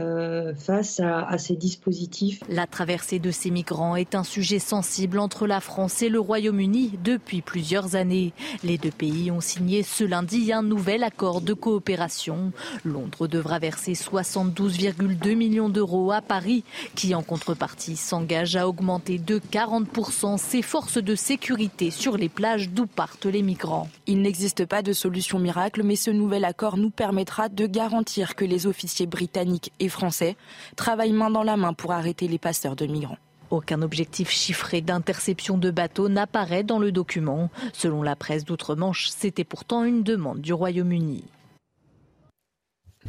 euh, 0.00 0.54
face 0.54 1.00
à, 1.00 1.36
ces 1.38 1.56
dispositifs. 1.56 2.40
La 2.48 2.66
traversée 2.66 3.18
de 3.18 3.30
ces 3.30 3.50
migrants 3.50 3.96
est 3.96 4.14
un 4.14 4.22
sujet 4.22 4.58
sensible 4.58 5.18
entre 5.18 5.46
la 5.46 5.60
France 5.60 6.02
et 6.02 6.08
le 6.08 6.20
Royaume-Uni 6.20 6.98
depuis 7.02 7.42
plusieurs 7.42 7.96
années. 7.96 8.32
Les 8.62 8.78
deux 8.78 8.92
pays 8.92 9.30
ont 9.30 9.40
signé 9.40 9.82
ce 9.82 10.04
lundi 10.04 10.52
un 10.52 10.62
nouvel 10.62 11.02
accord 11.02 11.40
de 11.40 11.52
coopération. 11.52 12.52
Londres 12.84 13.26
devra 13.26 13.58
verser 13.58 13.92
72,2 13.92 15.34
millions 15.34 15.68
d'euros 15.68 16.12
à 16.12 16.20
Paris, 16.20 16.64
qui 16.94 17.14
en 17.14 17.22
contrepartie 17.22 17.96
s'engage 17.96 18.56
à 18.56 18.68
augmenter 18.68 19.18
de 19.18 19.38
40% 19.38 20.38
ses 20.38 20.62
forces 20.62 21.02
de 21.02 21.14
sécurité 21.14 21.90
sur 21.90 22.16
les 22.16 22.28
plages 22.28 22.70
d'où 22.70 22.86
partent 22.86 23.26
les 23.26 23.42
migrants. 23.42 23.88
Il 24.06 24.22
n'existe 24.22 24.64
pas 24.64 24.82
de 24.82 24.92
solution 24.92 25.38
miracle, 25.38 25.82
mais 25.82 25.96
ce 25.96 26.10
nouvel 26.10 26.44
accord 26.44 26.76
nous 26.76 26.90
permettra 26.90 27.48
de 27.48 27.66
garantir 27.66 28.36
que 28.36 28.44
les 28.44 28.66
officiers 28.66 29.06
britanniques 29.06 29.72
et 29.80 29.87
français 29.88 30.36
travaillent 30.76 31.12
main 31.12 31.30
dans 31.30 31.42
la 31.42 31.56
main 31.56 31.72
pour 31.72 31.92
arrêter 31.92 32.28
les 32.28 32.38
passeurs 32.38 32.76
de 32.76 32.86
migrants. 32.86 33.18
Aucun 33.50 33.80
objectif 33.80 34.30
chiffré 34.30 34.80
d'interception 34.80 35.56
de 35.56 35.70
bateaux 35.70 36.08
n'apparaît 36.08 36.64
dans 36.64 36.78
le 36.78 36.92
document. 36.92 37.50
Selon 37.72 38.02
la 38.02 38.14
presse 38.14 38.44
d'outre-Manche, 38.44 39.08
c'était 39.08 39.44
pourtant 39.44 39.84
une 39.84 40.02
demande 40.02 40.40
du 40.40 40.52
Royaume-Uni. 40.52 41.24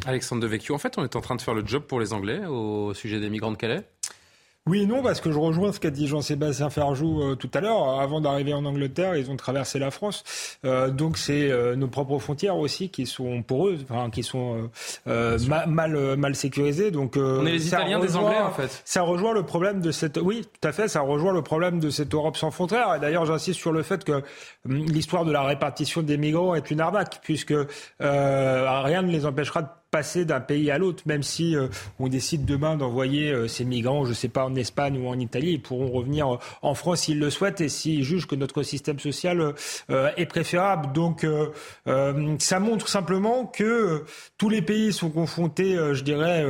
Alexandre 0.05 0.41
Devecchio, 0.41 0.73
en 0.73 0.77
fait, 0.77 0.97
on 0.97 1.03
est 1.03 1.15
en 1.17 1.21
train 1.21 1.35
de 1.35 1.41
faire 1.41 1.53
le 1.53 1.65
job 1.65 1.83
pour 1.83 1.99
les 1.99 2.13
Anglais 2.13 2.45
au 2.45 2.93
sujet 2.93 3.19
des 3.19 3.29
migrants 3.29 3.51
de 3.51 3.57
Calais? 3.57 3.85
Oui 4.69 4.83
et 4.83 4.85
non, 4.85 5.01
parce 5.01 5.19
que 5.19 5.31
je 5.31 5.39
rejoins 5.39 5.71
ce 5.73 5.79
qu'a 5.79 5.89
dit 5.89 6.05
Jean-Sébastien 6.05 6.69
Ferjou 6.69 7.23
euh, 7.23 7.35
tout 7.35 7.49
à 7.55 7.59
l'heure. 7.59 7.99
Avant 7.99 8.21
d'arriver 8.21 8.53
en 8.53 8.63
Angleterre, 8.65 9.15
ils 9.15 9.31
ont 9.31 9.35
traversé 9.35 9.79
la 9.79 9.89
France. 9.89 10.23
Euh, 10.63 10.91
donc 10.91 11.17
c'est 11.17 11.49
euh, 11.49 11.75
nos 11.75 11.87
propres 11.87 12.19
frontières 12.19 12.55
aussi 12.55 12.89
qui 12.89 13.07
sont 13.07 13.41
poreuses, 13.41 13.83
enfin, 13.89 14.11
qui 14.11 14.21
sont 14.21 14.69
mal, 15.07 16.15
mal 16.17 16.35
sécurisées. 16.35 16.91
Donc, 16.91 17.17
On 17.17 17.47
est 17.47 17.53
les 17.53 17.67
Italiens 17.67 17.99
des 17.99 18.15
Anglais, 18.15 18.39
en 18.39 18.51
fait. 18.51 18.83
Ça 18.85 19.01
rejoint 19.01 19.33
le 19.33 19.43
problème 19.43 19.81
de 19.81 19.91
cette... 19.91 20.17
Oui, 20.17 20.45
tout 20.61 20.67
à 20.67 20.71
fait, 20.71 20.87
ça 20.87 21.01
rejoint 21.01 21.33
le 21.33 21.41
problème 21.41 21.79
de 21.79 21.89
cette 21.89 22.13
Europe 22.13 22.37
sans 22.37 22.51
frontières. 22.51 22.93
Et 22.95 22.99
d'ailleurs, 22.99 23.25
j'insiste 23.25 23.59
sur 23.59 23.71
le 23.71 23.81
fait 23.81 24.03
que 24.03 24.21
hum, 24.67 24.85
l'histoire 24.85 25.25
de 25.25 25.31
la 25.31 25.41
répartition 25.41 26.03
des 26.03 26.17
migrants 26.17 26.53
est 26.53 26.69
une 26.69 26.79
arnaque, 26.79 27.21
puisque 27.23 27.55
rien 27.99 29.01
ne 29.01 29.11
les 29.11 29.25
empêchera 29.25 29.63
de 29.63 29.69
passer 29.91 30.25
d'un 30.25 30.39
pays 30.39 30.69
à 30.69 30.77
l'autre, 30.77 31.03
même 31.05 31.23
si 31.23 31.55
euh, 31.55 31.67
on 31.99 32.07
décide 32.07 32.45
demain 32.45 32.75
d'envoyer 32.75 33.31
euh, 33.31 33.47
ces 33.47 33.65
migrants, 33.65 34.05
je 34.05 34.09
ne 34.09 34.15
sais 34.15 34.27
pas, 34.27 34.45
en 34.45 34.55
Espagne 34.55 34.99
ou 34.99 35.07
en 35.07 35.17
Italie, 35.17 35.53
ils 35.53 35.61
pourront 35.61 35.89
revenir 35.89 36.33
euh, 36.33 36.37
en 36.61 36.75
France 36.75 37.01
s'ils 37.01 37.19
le 37.19 37.29
souhaitent 37.29 37.61
et 37.61 37.69
s'ils 37.69 38.03
jugent 38.03 38.27
que 38.27 38.35
notre 38.35 38.61
système 38.63 38.99
social 38.99 39.53
est 39.89 40.25
préférable. 40.25 40.91
Donc 40.93 41.25
ça 42.39 42.59
montre 42.59 42.87
simplement 42.87 43.45
que 43.45 44.03
tous 44.37 44.49
les 44.49 44.61
pays 44.61 44.91
sont 44.91 45.09
confrontés, 45.09 45.77
je 45.93 46.03
dirais, 46.03 46.45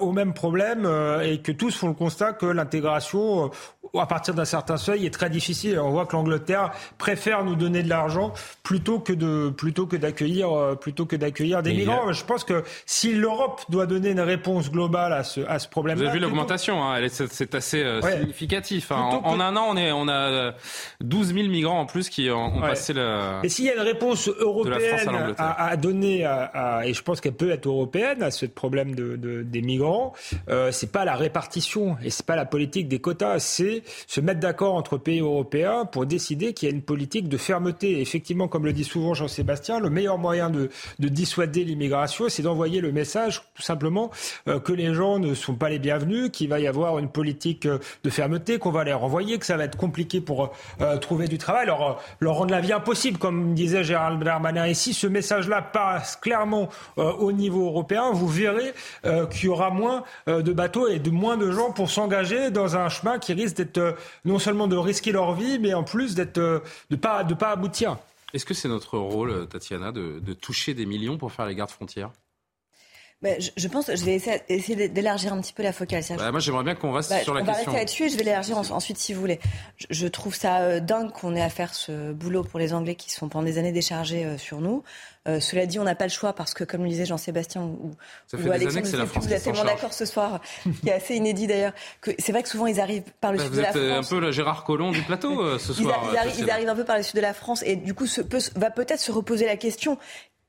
au 0.00 0.12
même 0.12 0.34
problème 0.34 0.88
et 1.22 1.38
que 1.38 1.52
tous 1.52 1.76
font 1.76 1.88
le 1.88 1.94
constat 1.94 2.32
que 2.32 2.46
l'intégration 2.46 3.50
à 3.94 4.06
partir 4.06 4.34
d'un 4.34 4.44
certain 4.44 4.76
seuil 4.76 5.06
est 5.06 5.10
très 5.10 5.30
difficile. 5.30 5.78
On 5.78 5.90
voit 5.90 6.06
que 6.06 6.16
l'Angleterre 6.16 6.72
préfère 6.98 7.44
nous 7.44 7.54
donner 7.54 7.82
de 7.82 7.88
l'argent 7.88 8.32
plutôt 8.62 8.98
que 8.98 9.12
de 9.12 9.50
plutôt 9.50 9.86
que 9.86 9.96
d'accueillir 9.96 10.76
plutôt 10.80 11.06
que 11.06 11.16
d'accueillir 11.16 11.62
des 11.62 11.72
migrants. 11.72 12.12
Je 12.12 12.24
pense 12.24 12.44
que 12.44 12.64
si 12.84 13.14
l'Europe 13.14 13.62
doit 13.68 13.86
donner 13.86 14.10
une 14.10 14.20
réponse 14.20 14.70
globale 14.70 15.12
à 15.12 15.24
ce, 15.24 15.40
à 15.48 15.58
ce 15.58 15.68
problème-là. 15.68 16.04
Vous 16.04 16.08
avez 16.10 16.18
vu 16.18 16.24
l'augmentation, 16.24 16.82
hein, 16.82 17.00
c'est 17.08 17.54
assez 17.54 17.82
euh, 17.82 18.00
significatif. 18.00 18.92
Hein. 18.92 19.20
En, 19.24 19.40
un 19.40 19.56
an, 19.56 19.66
on, 19.70 19.76
est, 19.76 19.92
on 19.92 20.08
a 20.08 20.54
12 21.00 21.34
000 21.34 21.48
migrants 21.48 21.80
en 21.80 21.86
plus 21.86 22.08
qui 22.08 22.30
ont, 22.30 22.60
passé 22.60 22.92
la. 22.92 23.40
Et 23.42 23.48
s'il 23.48 23.64
y 23.64 23.70
a 23.70 23.74
une 23.74 23.80
réponse 23.80 24.28
européenne 24.28 25.34
à, 25.38 25.68
à, 25.68 25.76
donner, 25.76 26.24
à, 26.24 26.82
et 26.84 26.94
je 26.94 27.02
pense 27.02 27.20
qu'elle 27.20 27.34
peut 27.34 27.50
être 27.50 27.66
européenne 27.66 28.22
à 28.22 28.30
ce 28.30 28.46
problème 28.46 28.94
de, 28.94 29.16
de 29.16 29.42
des 29.42 29.62
migrants, 29.62 30.12
euh, 30.48 30.70
c'est 30.72 30.92
pas 30.92 31.04
la 31.04 31.14
répartition 31.14 31.96
et 32.02 32.10
c'est 32.10 32.26
pas 32.26 32.36
la 32.36 32.44
politique 32.44 32.88
des 32.88 32.98
quotas, 32.98 33.38
c'est 33.38 33.82
se 34.06 34.20
mettre 34.20 34.40
d'accord 34.40 34.74
entre 34.74 34.96
pays 34.96 35.20
européens 35.20 35.84
pour 35.84 36.06
décider 36.06 36.52
qu'il 36.52 36.68
y 36.68 36.72
a 36.72 36.74
une 36.74 36.82
politique 36.82 37.28
de 37.28 37.36
fermeté. 37.36 38.00
effectivement, 38.00 38.48
comme 38.48 38.64
le 38.64 38.72
dit 38.72 38.84
souvent 38.84 39.14
Jean-Sébastien, 39.14 39.80
le 39.80 39.90
meilleur 39.90 40.18
moyen 40.18 40.50
de, 40.50 40.70
de 40.98 41.08
dissuader 41.08 41.64
l'immigration, 41.64 42.28
c'est 42.28 42.42
d'envoyer 42.56 42.80
le 42.80 42.90
message 42.90 43.42
tout 43.54 43.60
simplement 43.60 44.10
euh, 44.48 44.58
que 44.58 44.72
les 44.72 44.94
gens 44.94 45.18
ne 45.18 45.34
sont 45.34 45.54
pas 45.54 45.68
les 45.68 45.78
bienvenus, 45.78 46.30
qu'il 46.32 46.48
va 46.48 46.58
y 46.58 46.66
avoir 46.66 46.98
une 46.98 47.10
politique 47.10 47.66
euh, 47.66 47.78
de 48.02 48.08
fermeté, 48.08 48.58
qu'on 48.58 48.70
va 48.70 48.82
les 48.82 48.94
renvoyer, 48.94 49.38
que 49.38 49.44
ça 49.44 49.58
va 49.58 49.64
être 49.64 49.76
compliqué 49.76 50.22
pour 50.22 50.54
euh, 50.80 50.96
trouver 50.96 51.28
du 51.28 51.36
travail, 51.36 51.66
leur, 51.66 52.02
leur 52.18 52.36
rendre 52.36 52.52
la 52.52 52.62
vie 52.62 52.72
impossible, 52.72 53.18
comme 53.18 53.52
disait 53.52 53.84
Gérald 53.84 54.22
Darmanin. 54.24 54.64
Et 54.64 54.72
si 54.72 54.94
ce 54.94 55.06
message-là 55.06 55.60
passe 55.60 56.16
clairement 56.16 56.70
au 56.96 57.32
niveau 57.32 57.66
européen, 57.66 58.10
vous 58.12 58.28
verrez 58.28 58.72
qu'il 59.30 59.44
y 59.44 59.48
aura 59.48 59.70
moins 59.70 60.04
de 60.26 60.52
bateaux 60.52 60.88
et 60.88 60.98
de 60.98 61.10
moins 61.10 61.36
de 61.36 61.50
gens 61.50 61.72
pour 61.72 61.90
s'engager 61.90 62.50
dans 62.50 62.76
un 62.76 62.88
chemin 62.88 63.18
qui 63.18 63.32
risque 63.32 63.56
d'être 63.56 63.96
non 64.24 64.38
seulement 64.38 64.66
de 64.66 64.76
risquer 64.76 65.12
leur 65.12 65.34
vie, 65.34 65.58
mais 65.58 65.74
en 65.74 65.84
plus 65.84 66.14
d'être 66.14 66.38
de 66.38 66.96
pas 66.96 67.24
de 67.24 67.34
pas 67.34 67.50
aboutir. 67.50 67.96
Est-ce 68.32 68.44
que 68.44 68.54
c'est 68.54 68.68
notre 68.68 68.98
rôle, 68.98 69.46
Tatiana, 69.48 69.92
de 69.92 70.32
toucher 70.32 70.74
des 70.74 70.86
millions 70.86 71.18
pour 71.18 71.32
faire 71.32 71.46
les 71.46 71.54
gardes 71.54 71.70
frontières? 71.70 72.10
Je, 73.22 73.68
pense 73.68 73.86
que 73.86 73.96
je 73.96 74.04
vais 74.04 74.20
essayer, 74.48 74.88
d'élargir 74.88 75.32
un 75.32 75.40
petit 75.40 75.54
peu 75.54 75.62
la 75.62 75.72
focale. 75.72 76.02
Bah, 76.18 76.30
moi, 76.30 76.40
j'aimerais 76.40 76.64
bien 76.64 76.74
qu'on 76.74 76.92
reste 76.92 77.10
bah, 77.10 77.20
sur 77.20 77.32
la 77.32 77.42
question. 77.42 77.64
On 77.68 77.72
va 77.72 77.78
là-dessus 77.78 78.04
et 78.04 78.08
je 78.10 78.16
vais 78.18 78.24
l'élargir 78.24 78.58
ensuite 78.58 78.98
si 78.98 79.14
vous 79.14 79.20
voulez. 79.20 79.40
Je, 79.90 80.06
trouve 80.06 80.34
ça 80.34 80.60
euh, 80.60 80.80
dingue 80.80 81.10
qu'on 81.12 81.34
ait 81.34 81.42
à 81.42 81.48
faire 81.48 81.74
ce 81.74 82.12
boulot 82.12 82.44
pour 82.44 82.60
les 82.60 82.74
Anglais 82.74 82.94
qui 82.94 83.10
sont 83.10 83.28
pendant 83.28 83.46
des 83.46 83.56
années 83.56 83.72
déchargés 83.72 84.24
euh, 84.24 84.36
sur 84.36 84.60
nous. 84.60 84.82
Euh, 85.26 85.40
cela 85.40 85.64
dit, 85.64 85.78
on 85.78 85.84
n'a 85.84 85.94
pas 85.94 86.04
le 86.04 86.10
choix 86.10 86.34
parce 86.34 86.52
que, 86.52 86.62
comme 86.62 86.82
le 86.82 86.90
disait 86.90 87.06
Jean-Sébastien 87.06 87.62
ou, 87.62 87.92
ou 88.34 88.50
Alexandre, 88.52 88.86
vous 89.16 89.32
êtes 89.32 89.42
tellement 89.42 89.64
d'accord 89.64 89.94
ce 89.94 90.04
soir, 90.04 90.40
qui 90.82 90.88
est 90.88 90.92
assez 90.92 91.16
inédit 91.16 91.46
d'ailleurs, 91.46 91.72
que 92.02 92.10
c'est 92.18 92.32
vrai 92.32 92.42
que 92.42 92.48
souvent 92.48 92.66
ils 92.66 92.80
arrivent 92.80 93.10
par 93.20 93.32
le 93.32 93.38
bah, 93.38 93.44
sud 93.44 93.54
de 93.54 93.60
la 93.60 93.70
France. 93.70 93.80
Vous 93.80 93.88
êtes 93.88 94.04
un 94.04 94.08
peu 94.08 94.20
le 94.20 94.30
Gérard 94.30 94.64
Collomb 94.64 94.92
du 94.92 95.02
plateau 95.02 95.58
ce 95.58 95.72
soir. 95.72 96.10
Ils, 96.12 96.50
arrivent, 96.50 96.68
un 96.68 96.76
peu 96.76 96.84
par 96.84 96.98
le 96.98 97.02
sud 97.02 97.16
de 97.16 97.22
la 97.22 97.34
France 97.34 97.62
et 97.64 97.76
du 97.76 97.94
coup 97.94 98.06
va 98.56 98.70
peut-être 98.70 99.00
se 99.00 99.10
reposer 99.10 99.46
la 99.46 99.56
question 99.56 99.98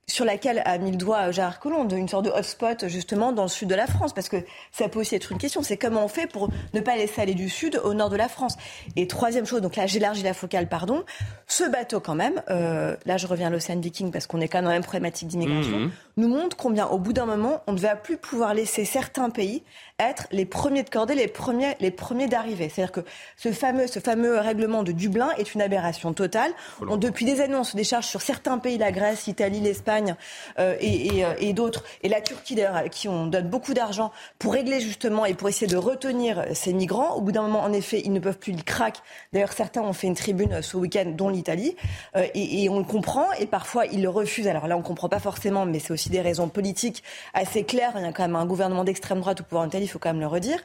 sur 0.09 0.23
laquelle 0.23 0.61
a 0.65 0.77
mis 0.77 0.91
le 0.91 0.97
doigt 0.97 1.31
Gérard 1.31 1.59
Collomb, 1.59 1.89
une 1.89 2.07
sorte 2.07 2.25
de 2.25 2.29
hotspot 2.29 2.87
justement 2.87 3.33
dans 3.33 3.43
le 3.43 3.49
sud 3.49 3.67
de 3.67 3.75
la 3.75 3.87
France, 3.87 4.13
parce 4.13 4.29
que 4.29 4.37
ça 4.71 4.87
peut 4.87 4.99
aussi 4.99 5.15
être 5.15 5.33
une 5.33 5.37
question, 5.37 5.61
c'est 5.63 5.75
comment 5.75 6.05
on 6.05 6.07
fait 6.07 6.27
pour 6.27 6.49
ne 6.73 6.79
pas 6.79 6.95
laisser 6.95 7.21
aller 7.21 7.33
du 7.33 7.49
sud 7.49 7.79
au 7.83 7.93
nord 7.93 8.09
de 8.09 8.15
la 8.15 8.29
France. 8.29 8.55
Et 8.95 9.05
troisième 9.07 9.45
chose, 9.45 9.61
donc 9.61 9.75
là 9.75 9.85
j'élargis 9.85 10.23
la 10.23 10.33
focale, 10.33 10.69
pardon, 10.69 11.03
ce 11.45 11.69
bateau 11.69 11.99
quand 11.99 12.15
même, 12.15 12.41
euh, 12.49 12.95
là 13.05 13.17
je 13.17 13.27
reviens 13.27 13.47
à 13.47 13.49
l'Océan 13.49 13.79
Viking 13.79 14.11
parce 14.11 14.27
qu'on 14.27 14.39
est 14.39 14.47
quand 14.47 14.61
même 14.61 14.79
dans 14.79 14.81
problématique 14.81 15.27
d'immigration, 15.27 15.77
mmh. 15.77 15.91
Nous 16.17 16.27
montre 16.27 16.57
combien 16.57 16.87
au 16.87 16.97
bout 16.97 17.13
d'un 17.13 17.25
moment 17.25 17.61
on 17.67 17.73
ne 17.73 17.79
va 17.79 17.95
plus 17.95 18.17
pouvoir 18.17 18.53
laisser 18.53 18.85
certains 18.85 19.29
pays 19.29 19.63
être 19.99 20.27
les 20.31 20.45
premiers 20.45 20.83
de 20.83 20.89
cordée, 20.89 21.15
les 21.15 21.27
premiers, 21.27 21.75
les 21.79 21.89
premiers 21.89 22.27
d'arriver. 22.27 22.69
C'est-à-dire 22.69 22.91
que 22.91 23.01
ce 23.35 23.51
fameux, 23.51 23.87
ce 23.87 23.99
fameux 23.99 24.37
règlement 24.37 24.83
de 24.83 24.91
Dublin 24.91 25.29
est 25.37 25.55
une 25.55 25.61
aberration 25.61 26.13
totale. 26.13 26.51
depuis 26.97 27.25
des 27.25 27.41
années, 27.41 27.55
on 27.55 27.63
se 27.63 27.75
décharge 27.75 28.05
sur 28.05 28.21
certains 28.21 28.59
pays, 28.59 28.77
la 28.77 28.91
Grèce, 28.91 29.25
l'Italie, 29.25 29.59
l'Espagne 29.59 30.15
euh, 30.59 30.75
et, 30.79 31.25
euh, 31.25 31.33
et, 31.39 31.53
d'autres, 31.53 31.83
et 32.03 32.09
la 32.09 32.21
Turquie 32.21 32.53
d'ailleurs, 32.53 32.83
qui 32.91 33.07
on 33.07 33.25
donne 33.25 33.47
beaucoup 33.47 33.73
d'argent 33.73 34.11
pour 34.37 34.53
régler 34.53 34.81
justement 34.81 35.25
et 35.25 35.33
pour 35.33 35.49
essayer 35.49 35.67
de 35.67 35.77
retenir 35.77 36.45
ces 36.53 36.73
migrants. 36.73 37.15
Au 37.15 37.21
bout 37.21 37.31
d'un 37.31 37.41
moment, 37.41 37.63
en 37.63 37.73
effet, 37.73 38.01
ils 38.05 38.13
ne 38.13 38.19
peuvent 38.19 38.37
plus, 38.37 38.53
ils 38.53 38.63
craquent. 38.63 39.01
D'ailleurs, 39.33 39.53
certains 39.53 39.81
ont 39.81 39.93
fait 39.93 40.07
une 40.07 40.15
tribune 40.15 40.61
ce 40.61 40.77
week-end, 40.77 41.11
dont 41.15 41.29
l'Italie, 41.29 41.75
euh, 42.15 42.27
et, 42.35 42.63
et, 42.63 42.69
on 42.69 42.77
le 42.77 42.85
comprend. 42.85 43.31
Et 43.39 43.47
parfois, 43.47 43.87
ils 43.87 44.03
le 44.03 44.09
refusent. 44.09 44.47
Alors 44.47 44.67
là, 44.67 44.75
on 44.75 44.81
ne 44.81 44.85
comprend 44.85 45.09
pas 45.09 45.19
forcément, 45.19 45.65
mais 45.65 45.79
c'est 45.79 45.91
aussi 45.91 46.06
des 46.09 46.21
raisons 46.21 46.49
politiques 46.49 47.03
assez 47.33 47.63
claires. 47.63 47.93
Il 47.95 48.01
y 48.01 48.05
a 48.05 48.11
quand 48.11 48.23
même 48.23 48.35
un 48.35 48.45
gouvernement 48.45 48.83
d'extrême 48.83 49.19
droite 49.19 49.41
au 49.41 49.43
pouvoir 49.43 49.63
en 49.63 49.67
Italie 49.67 49.85
il 49.85 49.87
faut 49.87 49.99
quand 49.99 50.09
même 50.09 50.19
le 50.19 50.27
redire. 50.27 50.59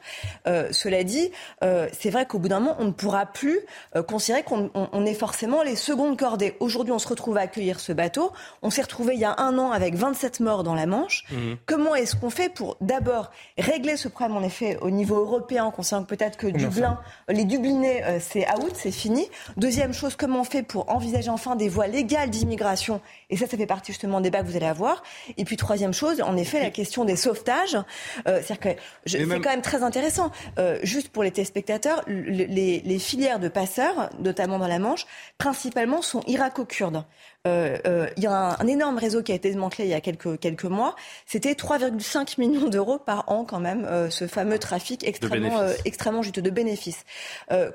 Euh, 0.47 0.67
cela 0.71 1.03
dit, 1.03 1.31
euh, 1.63 1.87
c'est 1.97 2.09
vrai 2.09 2.25
qu'au 2.25 2.39
bout 2.39 2.49
d'un 2.49 2.59
moment, 2.59 2.75
on 2.79 2.85
ne 2.85 2.91
pourra 2.91 3.25
plus 3.25 3.59
euh, 3.95 4.03
considérer 4.03 4.43
qu'on 4.43 5.05
est 5.05 5.13
forcément 5.13 5.63
les 5.63 5.75
secondes 5.75 6.17
cordées. 6.17 6.55
Aujourd'hui, 6.59 6.93
on 6.93 6.99
se 6.99 7.07
retrouve 7.07 7.37
à 7.37 7.41
accueillir 7.41 7.79
ce 7.79 7.93
bateau. 7.93 8.31
On 8.61 8.69
s'est 8.69 8.81
retrouvé 8.81 9.13
il 9.13 9.19
y 9.19 9.25
a 9.25 9.35
un 9.37 9.57
an 9.57 9.71
avec 9.71 9.95
27 9.95 10.39
morts 10.39 10.63
dans 10.63 10.75
la 10.75 10.85
Manche. 10.85 11.23
Mmh. 11.31 11.53
Comment 11.65 11.95
est-ce 11.95 12.15
qu'on 12.15 12.29
fait 12.29 12.49
pour 12.49 12.77
d'abord 12.81 13.31
régler 13.57 13.97
ce 13.97 14.07
problème, 14.07 14.37
en 14.37 14.43
effet, 14.43 14.77
au 14.81 14.89
niveau 14.89 15.15
européen, 15.15 15.71
concernant 15.71 16.05
peut-être 16.05 16.37
que 16.37 16.47
Dublin, 16.47 16.99
les 17.29 17.45
Dublinés, 17.45 18.03
c'est 18.19 18.47
out, 18.51 18.73
c'est 18.75 18.91
fini. 18.91 19.27
Deuxième 19.57 19.93
chose, 19.93 20.15
comment 20.15 20.41
on 20.41 20.43
fait 20.43 20.63
pour 20.63 20.89
envisager 20.89 21.29
enfin 21.29 21.55
des 21.55 21.69
voies 21.69 21.87
légales 21.87 22.29
d'immigration? 22.29 23.01
Et 23.29 23.37
ça, 23.37 23.47
ça 23.47 23.57
fait 23.57 23.65
partie 23.65 23.91
justement 23.91 24.19
des 24.19 24.29
débat 24.29 24.43
que 24.43 24.49
vous 24.49 24.55
allez 24.55 24.65
avoir. 24.65 25.03
Et 25.37 25.45
puis 25.45 25.57
troisième 25.57 25.93
chose, 25.93 26.21
en 26.21 26.37
effet, 26.37 26.61
la 26.61 26.69
question 26.69 27.05
des 27.05 27.15
sauvetages. 27.15 27.77
C'est-à-dire 28.25 28.59
que 28.59 28.69
c'est 29.05 29.25
quand 29.25 29.49
même 29.49 29.61
très 29.61 29.83
intéressant. 29.83 30.31
Euh, 30.59 30.79
juste 30.83 31.09
pour 31.09 31.23
les 31.23 31.31
téléspectateurs, 31.31 32.03
les, 32.07 32.81
les, 32.83 32.99
filières 32.99 33.39
de 33.39 33.47
passeurs, 33.47 34.09
notamment 34.19 34.59
dans 34.59 34.67
la 34.67 34.79
Manche, 34.79 35.05
principalement 35.37 36.01
sont 36.01 36.21
irako-kurdes. 36.27 37.05
Euh, 37.45 37.77
euh, 37.85 38.07
il 38.15 38.23
y 38.23 38.27
a 38.27 38.55
un, 38.57 38.67
énorme 38.67 38.97
réseau 38.97 39.21
qui 39.21 39.33
a 39.33 39.35
été 39.35 39.49
démantelé 39.49 39.83
il 39.83 39.89
y 39.89 39.93
a 39.93 39.99
quelques, 39.99 40.39
quelques 40.39 40.63
mois. 40.63 40.95
C'était 41.25 41.51
3,5 41.51 42.39
millions 42.39 42.69
d'euros 42.69 42.99
par 42.99 43.29
an 43.29 43.43
quand 43.43 43.59
même, 43.59 43.83
euh, 43.83 44.09
ce 44.09 44.27
fameux 44.27 44.57
trafic 44.57 45.05
extrêmement, 45.05 45.59
extrêmement 45.83 46.21
juteux 46.21 46.41
de 46.41 46.49
bénéfices. 46.49 47.03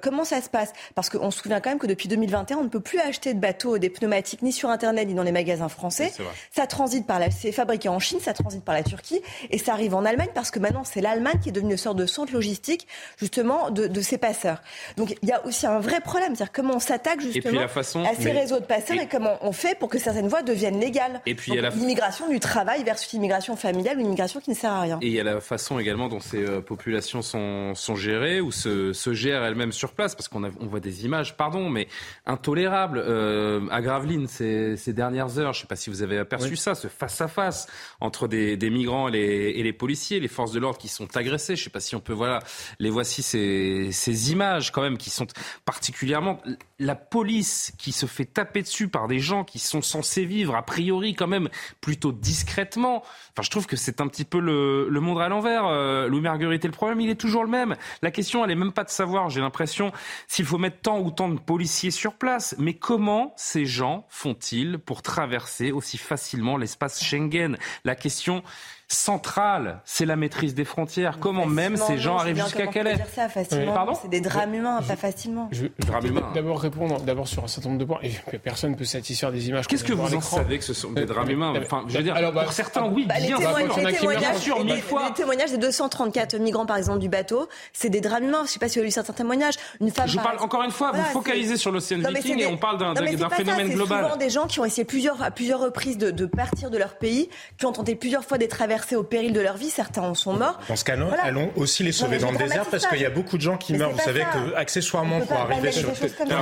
comment 0.01 0.25
ça 0.25 0.41
se 0.41 0.49
passe? 0.49 0.73
Parce 0.95 1.11
qu'on 1.11 1.31
se 1.31 1.43
souvient 1.43 1.61
quand 1.61 1.69
même 1.69 1.79
que 1.79 1.87
depuis 1.87 2.09
2021, 2.09 2.57
on 2.57 2.65
ne 2.65 2.69
peut 2.69 2.81
plus 2.81 2.99
acheter 2.99 3.35
de 3.35 3.41
bateaux, 3.41 3.77
des 3.77 3.91
pneumatiques, 3.91 4.41
ni 4.41 4.53
sur 4.53 4.71
Internet, 4.71 5.07
ni 5.07 5.13
dans 5.13 5.23
les 5.23 5.33
magasins 5.33 5.69
français. 5.69 6.13
ça 6.51 6.67
transite 6.67 7.07
par 7.07 7.19
la, 7.19 7.31
c'est 7.31 7.53
fabriqué 7.53 7.91
en 7.91 7.99
Chine, 7.99 8.21
ça 8.21 8.33
transite 8.33 8.65
par 8.65 8.75
la 8.75 8.83
Turquie, 8.83 9.21
et 9.51 9.59
ça 9.59 9.75
arrive 9.75 9.95
en 9.95 10.07
Allemagne 10.07 10.31
parce 10.35 10.51
que 10.51 10.61
maintenant 10.61 10.85
c'est 10.85 11.03
l'Allemagne 11.03 11.41
qui 11.43 11.51
est 11.51 11.53
devenue 11.53 11.73
une 11.73 11.77
sorte 11.77 11.99
de 11.99 12.07
centre 12.07 12.33
logistique 12.33 12.87
justement 13.19 13.71
de, 13.71 13.87
de 13.87 14.01
ces 14.01 14.17
passeurs. 14.17 14.63
Donc 14.97 15.15
il 15.21 15.29
y 15.29 15.33
a 15.33 15.45
aussi 15.45 15.67
un 15.67 15.79
vrai 15.79 16.01
problème, 16.01 16.35
c'est-à-dire 16.35 16.53
comment 16.53 16.77
on 16.77 16.81
s'attaque 16.81 17.21
justement 17.21 17.61
à 17.61 18.15
ces 18.19 18.31
réseaux 18.31 18.61
de 18.61 18.65
passeurs 18.65 18.97
et, 18.97 19.03
et 19.03 19.09
comment 19.09 19.37
on 19.43 19.53
fait 19.59 19.79
pour 19.79 19.89
que 19.89 19.99
certaines 19.99 20.29
voies 20.29 20.43
deviennent 20.43 20.81
légales. 20.81 21.21
Et 21.27 21.35
puis 21.35 21.53
l'immigration 21.53 22.29
du 22.29 22.41
travail 22.41 22.85
versus 22.85 23.13
l'immigration 23.13 23.57
familiale 23.57 23.99
ou 23.99 24.01
l'immigration 24.01 24.41
qui 24.41 24.51
ne 24.51 24.55
sert 24.55 24.73
à 24.73 24.81
rien. 24.81 24.99
Et 25.03 25.09
il 25.09 25.13
y 25.13 25.21
a 25.21 25.25
la 25.25 25.41
façon 25.41 25.79
également 25.79 26.09
dont 26.09 26.21
ces 26.21 26.43
euh, 26.43 26.61
populations 26.61 27.23
sont, 27.23 27.75
sont 27.75 27.97
gérées 27.97 28.41
ou 28.41 28.53
se, 28.53 28.93
se 28.93 29.13
gèrent 29.13 29.45
elles-mêmes 29.45 29.73
sur 29.73 29.93
place, 29.93 30.15
parce 30.15 30.29
qu'on 30.29 30.45
on 30.45 30.67
voit 30.67 30.81
des 30.81 31.05
images, 31.05 31.37
pardon, 31.37 31.69
mais 31.69 31.89
intolérables. 32.27 33.03
Euh, 33.05 33.67
à 33.71 33.81
Gravelines, 33.83 34.29
ces, 34.29 34.77
ces, 34.77 34.93
dernières 34.93 35.39
heures, 35.39 35.53
je 35.53 35.59
ne 35.59 35.63
sais 35.63 35.67
pas 35.67 35.77
si 35.77 35.91
vous 35.91 36.03
avez 36.03 36.19
aperçu 36.19 36.57
ça, 36.57 36.75
ce 36.75 36.89
face-à-face 36.89 37.29
face 37.29 37.67
entre 38.01 38.29
des, 38.29 38.57
migrants 38.71 39.09
et 39.09 39.63
les, 39.63 39.73
policiers, 39.73 40.21
les 40.21 40.29
forces 40.29 40.53
de 40.53 40.61
l'ordre 40.61 40.79
qui 40.79 40.89
sont 40.89 41.17
agressées. 41.17 41.57
Je 41.57 41.63
ne 41.63 41.65
sais 41.65 41.71
pas 41.71 41.81
si 41.81 41.97
on 41.97 42.01
peut, 42.01 42.13
voilà, 42.13 42.41
les 42.79 42.91
voici 42.91 43.23
ces, 43.23 43.91
ces 43.93 44.33
images 44.33 44.73
quand 44.73 44.83
même 44.83 44.99
qui 44.99 45.11
sont 45.11 45.27
particulièrement 45.65 46.41
la 46.79 46.95
police 46.95 47.73
qui 47.79 47.93
se 47.93 48.07
fait 48.07 48.25
taper 48.25 48.63
dessus 48.63 48.89
par 48.89 49.09
des 49.09 49.19
gens 49.19 49.45
qui 49.51 49.59
sont 49.59 49.83
censés 49.83 50.25
vivre 50.25 50.55
a 50.55 50.65
priori 50.65 51.15
quand 51.15 51.27
même 51.27 51.49
plutôt 51.81 52.13
discrètement. 52.13 53.03
Enfin, 53.39 53.45
je 53.45 53.51
trouve 53.51 53.69
que 53.69 53.77
c'est 53.77 54.01
un 54.01 54.09
petit 54.09 54.25
peu 54.25 54.41
le, 54.41 55.01
monde 55.01 55.21
à 55.21 55.29
l'envers. 55.29 55.65
Euh, 55.65 56.09
Louis 56.09 56.23
Marguerite, 56.23 56.65
et 56.65 56.67
le 56.67 56.73
problème, 56.73 57.01
il 57.01 57.09
est 57.09 57.15
toujours 57.15 57.45
le 57.45 57.49
même. 57.49 57.77
La 58.03 58.11
question, 58.11 58.45
elle 58.45 58.51
est 58.51 58.57
même 58.57 58.73
pas 58.73 58.83
de 58.83 58.91
savoir, 58.91 59.31
j'ai 59.31 59.41
l'impression, 59.41 59.93
s'il 60.27 60.45
faut 60.45 60.59
mettre 60.59 60.81
tant 60.81 60.99
ou 60.99 61.13
tant 61.13 61.29
de 61.29 61.39
policiers 61.39 61.93
sur 61.93 62.15
place. 62.15 62.57
Mais 62.59 62.75
comment 62.75 63.33
ces 63.37 63.65
gens 63.65 64.07
font-ils 64.09 64.81
pour 64.81 65.03
traverser 65.03 65.71
aussi 65.71 65.99
facilement 65.99 66.57
l'espace 66.57 67.01
Schengen? 67.01 67.57
La 67.85 67.95
question 67.95 68.43
centrale, 68.89 69.81
c'est 69.85 70.07
la 70.07 70.17
maîtrise 70.17 70.55
des 70.55 70.65
frontières. 70.65 71.19
Comment 71.21 71.45
même 71.45 71.77
ces 71.77 71.99
gens 71.99 72.17
arrivent 72.17 72.43
jusqu'à 72.43 72.67
Calais? 72.67 72.97
dire 72.97 73.07
ça 73.07 73.29
facilement. 73.29 73.95
C'est 73.95 74.09
des 74.09 74.23
drames 74.23 74.55
humains, 74.55 74.81
pas 74.83 74.97
facilement. 74.97 75.49
Je, 75.53 75.67
d'abord 76.35 76.61
répondre 76.61 77.01
d'abord 77.03 77.29
sur 77.29 77.45
un 77.45 77.49
certain 77.49 77.69
nombre 77.69 77.81
de 77.81 77.85
points. 77.85 78.01
Et 78.03 78.39
personne 78.39 78.73
ne 78.73 78.77
peut 78.77 78.85
satisfaire 78.85 79.31
des 79.31 79.49
images. 79.49 79.67
Qu'est-ce 79.67 79.85
que 79.85 79.93
vous 79.93 80.15
en 80.15 80.21
savez 80.21 80.59
que 80.59 80.65
ce 80.65 80.73
sont 80.73 80.93
des 80.93 81.05
drames 81.05 81.31
humains? 81.31 81.53
Enfin, 81.61 81.85
je 81.87 81.99
veux 81.99 82.03
dire, 82.03 82.17
Alors, 82.17 82.33
bah, 82.33 82.45
pour 82.45 82.53
certains, 82.53 82.87
oui, 82.87 83.05
bah. 83.07 83.19
Les 83.19 83.28
les 83.37 85.13
témoignages 85.15 85.51
des 85.51 85.59
234 85.59 86.37
migrants, 86.37 86.67
par 86.67 86.77
exemple, 86.77 86.99
du 86.99 87.09
bateau, 87.09 87.49
c'est 87.73 87.89
des 87.89 88.01
drames 88.01 88.25
humains. 88.25 88.39
Je 88.39 88.43
ne 88.43 88.49
sais 88.49 88.59
pas 88.59 88.69
si 88.69 88.75
vous 88.75 88.81
avez 88.81 88.89
lu 88.89 88.93
certains 88.93 89.13
témoignages. 89.13 89.55
Une 89.81 89.91
femme. 89.91 90.09
Je 90.09 90.17
parle 90.17 90.39
encore 90.41 90.63
une 90.63 90.71
fois. 90.71 90.93
Vous 90.93 91.03
focalisez 91.13 91.57
sur 91.57 91.71
l'océan 91.71 91.99
Viking 91.99 92.41
et 92.41 92.47
on 92.47 92.57
parle 92.57 92.79
d'un 92.79 92.95
phénomène 93.31 93.71
global. 93.71 93.99
C'est 93.99 94.05
souvent 94.05 94.17
des 94.17 94.31
gens 94.31 94.47
qui 94.47 94.61
ont 94.61 94.65
essayé 94.65 94.85
plusieurs 94.85 95.23
à 95.23 95.31
plusieurs 95.31 95.61
reprises 95.61 95.99
de 95.99 96.27
partir 96.27 96.71
de 96.71 96.79
leur 96.79 96.97
pays, 96.97 97.29
qui 97.59 97.67
ont 97.67 97.73
tenté 97.73 97.95
plusieurs 97.95 98.25
fois 98.25 98.39
des 98.39 98.49
traversées 98.49 98.97
au 98.97 99.03
péril 99.03 99.33
de 99.33 99.41
leur 99.41 99.57
vie, 99.57 99.71
certains 99.71 100.03
en 100.03 100.15
sont 100.15 100.35
morts. 100.35 100.59
Dans 100.69 100.77
ce 100.77 100.85
cas-là, 100.85 101.07
allons 101.23 101.51
aussi 101.57 101.83
les 101.83 101.93
sauver 101.93 102.19
dans 102.19 102.31
le 102.31 102.39
désert 102.39 102.67
parce 102.67 102.87
qu'il 102.87 103.01
y 103.01 103.05
a 103.05 103.11
beaucoup 103.11 103.37
de 103.37 103.43
gens 103.43 103.57
qui 103.57 103.75
meurent. 103.75 103.93
Vous 103.93 103.99
savez 103.99 104.21
que 104.21 104.55
accessoirement 104.55 105.21
pour 105.21 105.37
arriver 105.37 105.73
sur 105.73 105.91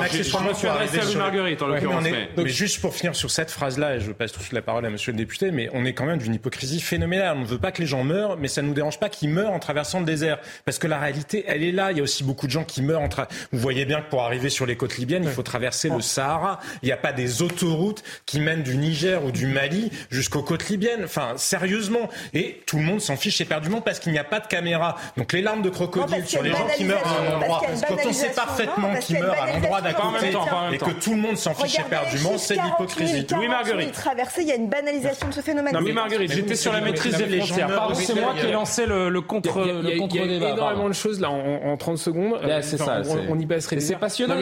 accessoirement 0.02 0.52
pour 0.52 0.70
arriver 0.70 1.00
sur 1.02 1.18
Marguerite 1.18 1.62
en 1.62 1.66
l'occurrence. 1.66 2.04
Mais 2.36 2.48
juste 2.48 2.80
pour 2.80 2.94
finir 2.94 3.14
sur 3.14 3.30
cette 3.30 3.50
phrase-là, 3.50 3.96
et 3.96 4.00
je 4.00 4.12
passe 4.12 4.32
tout 4.32 4.38
de 4.38 4.44
suite 4.44 4.54
la 4.54 4.62
parole 4.62 4.84
à 4.86 4.90
Monsieur 4.90 5.12
le 5.12 5.18
député, 5.18 5.50
mais 5.50 5.68
on 5.72 5.84
est 5.84 5.92
quand 5.92 6.04
même 6.04 6.18
d'une 6.18 6.34
hypocrisie 6.34 6.75
phénoménale. 6.80 7.36
On 7.36 7.40
ne 7.40 7.46
veut 7.46 7.58
pas 7.58 7.72
que 7.72 7.80
les 7.80 7.86
gens 7.86 8.04
meurent, 8.04 8.36
mais 8.36 8.48
ça 8.48 8.62
ne 8.62 8.68
nous 8.68 8.74
dérange 8.74 8.98
pas 8.98 9.08
qu'ils 9.08 9.30
meurent 9.30 9.52
en 9.52 9.58
traversant 9.58 10.00
le 10.00 10.06
désert 10.06 10.38
parce 10.64 10.78
que 10.78 10.86
la 10.86 10.98
réalité, 10.98 11.44
elle 11.46 11.62
est 11.62 11.72
là. 11.72 11.92
Il 11.92 11.98
y 11.98 12.00
a 12.00 12.02
aussi 12.02 12.24
beaucoup 12.24 12.46
de 12.46 12.52
gens 12.52 12.64
qui 12.64 12.82
meurent. 12.82 13.02
En 13.02 13.08
Vous 13.52 13.58
voyez 13.58 13.84
bien 13.84 14.00
que 14.00 14.10
pour 14.10 14.22
arriver 14.22 14.48
sur 14.48 14.66
les 14.66 14.76
côtes 14.76 14.96
libyennes, 14.96 15.24
il 15.24 15.30
faut 15.30 15.42
traverser 15.42 15.88
le 15.88 16.00
Sahara. 16.00 16.60
Il 16.82 16.86
n'y 16.86 16.92
a 16.92 16.96
pas 16.96 17.12
des 17.12 17.42
autoroutes 17.42 18.02
qui 18.26 18.40
mènent 18.40 18.62
du 18.62 18.76
Niger 18.76 19.24
ou 19.24 19.30
du 19.30 19.46
Mali 19.46 19.90
jusqu'aux 20.10 20.42
côtes 20.42 20.68
libyennes. 20.68 21.04
Enfin, 21.04 21.34
sérieusement. 21.36 22.08
Et 22.34 22.62
tout 22.66 22.78
le 22.78 22.84
monde 22.84 23.00
s'en 23.00 23.16
fiche 23.16 23.40
éperdument 23.40 23.80
parce 23.80 23.98
qu'il 23.98 24.12
n'y 24.12 24.18
a 24.18 24.24
pas 24.24 24.40
de 24.40 24.46
caméra. 24.46 24.96
Donc 25.16 25.32
les 25.32 25.42
larmes 25.42 25.62
de 25.62 25.70
crocodile 25.70 26.26
sur 26.26 26.42
les 26.42 26.50
gens 26.50 26.66
qui 26.76 26.84
meurent 26.84 27.06
à 27.06 27.20
un 27.20 27.36
endroit, 27.36 27.62
quand 27.88 27.96
on 28.06 28.12
sait 28.12 28.30
parfaitement 28.30 28.94
qu'ils 28.96 29.18
meurent 29.18 29.42
à 29.42 29.46
l'endroit 29.52 29.80
d'à 29.80 29.94
côté 29.94 30.32
et 30.72 30.78
que 30.78 30.90
tout 30.90 31.12
le 31.12 31.20
monde 31.20 31.36
s'en 31.36 31.54
fiche 31.54 31.78
éperdument, 31.78 32.38
c'est 32.38 32.56
l'hypocrisie. 32.56 33.26
Oui, 33.38 33.48
Marguerite. 33.48 33.92
Traverser, 33.92 34.42
il 34.42 34.48
y 34.48 34.52
a 34.52 34.56
une 34.56 34.68
banalisation 34.68 35.28
de 35.28 35.34
ce 35.34 35.40
phénomène. 35.40 35.72
Non, 35.74 35.80
mais 35.80 35.92
Marguerite, 35.92 36.32
j'étais 36.32 36.56
sur 36.66 36.72
la 36.72 36.80
maîtrise 36.80 37.16
des 37.16 37.40
frontières. 37.40 37.90
c'est 37.94 38.20
moi 38.20 38.34
qui 38.38 38.46
ai 38.46 38.52
lancé 38.52 38.86
le 38.86 39.20
contre 39.20 39.64
débat. 39.64 39.80
Il 40.10 40.16
y 40.16 40.44
a 40.44 40.52
énormément 40.52 40.88
de 40.88 40.94
choses 40.94 41.20
là 41.20 41.30
en 41.30 41.76
30 41.76 41.98
secondes. 41.98 42.40
C'est 42.62 42.78
ça. 42.78 43.02
On 43.28 43.38
y 43.38 43.46
passerait. 43.46 43.78
C'est 43.80 43.96
passionnant. 43.96 44.34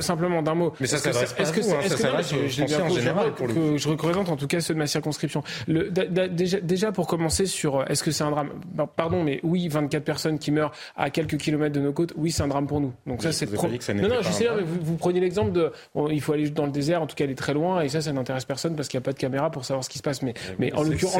Simplement 0.00 0.42
d'un 0.42 0.54
mot. 0.54 0.72
Mais 0.80 0.86
ça 0.86 0.98
s'adresse 0.98 1.32
pas 1.32 1.42
à 1.42 1.52
vous. 1.52 1.62
Je 3.78 3.88
représente 3.88 4.28
en 4.28 4.36
tout 4.36 4.46
cas 4.46 4.60
ceux 4.60 4.74
de 4.74 4.78
ma 4.78 4.86
circonscription. 4.86 5.42
Déjà 6.62 6.92
pour 6.92 7.06
commencer 7.06 7.46
sur 7.46 7.80
euh, 7.80 7.84
est-ce 7.88 8.02
que 8.02 8.10
c'est 8.10 8.24
un 8.24 8.30
drame? 8.30 8.50
Pardon, 8.96 9.22
mais 9.22 9.40
oui, 9.42 9.68
24 9.68 10.04
personnes 10.04 10.38
qui 10.38 10.50
meurent 10.50 10.72
à 10.96 11.10
quelques 11.10 11.36
kilomètres 11.36 11.74
de 11.74 11.80
nos 11.80 11.92
côtes, 11.92 12.12
oui, 12.16 12.30
c'est 12.30 12.42
un 12.42 12.48
drame 12.48 12.66
pour 12.66 12.80
nous. 12.80 12.92
Donc 13.06 13.22
ça, 13.22 13.32
c'est. 13.32 13.50
Non, 13.52 14.08
non, 14.08 14.16
je 14.20 14.30
sais, 14.30 14.48
mais 14.54 14.62
vous, 14.62 14.78
vous, 14.82 14.96
prenez 14.96 15.20
l'exemple 15.20 15.52
de, 15.52 15.72
il 16.10 16.20
faut 16.20 16.32
aller 16.32 16.50
dans 16.50 16.66
le 16.66 16.72
désert, 16.72 17.02
en 17.02 17.06
tout 17.06 17.14
cas 17.14 17.24
aller 17.24 17.34
très 17.34 17.54
loin, 17.54 17.80
et 17.80 17.88
ça, 17.88 18.00
ça 18.00 18.12
n'intéresse 18.12 18.44
personne 18.44 18.76
parce 18.76 18.88
qu'il 18.88 18.98
n'y 18.98 19.02
a 19.02 19.04
pas 19.04 19.12
de 19.12 19.18
caméra 19.18 19.50
pour 19.50 19.64
savoir 19.64 19.84
ce 19.84 19.90
qui 19.90 19.98
se 19.98 20.02
passe. 20.02 20.22
Mais, 20.22 20.34
mais 20.58 20.71
en 20.74 20.82
l'occurrence, 20.82 21.16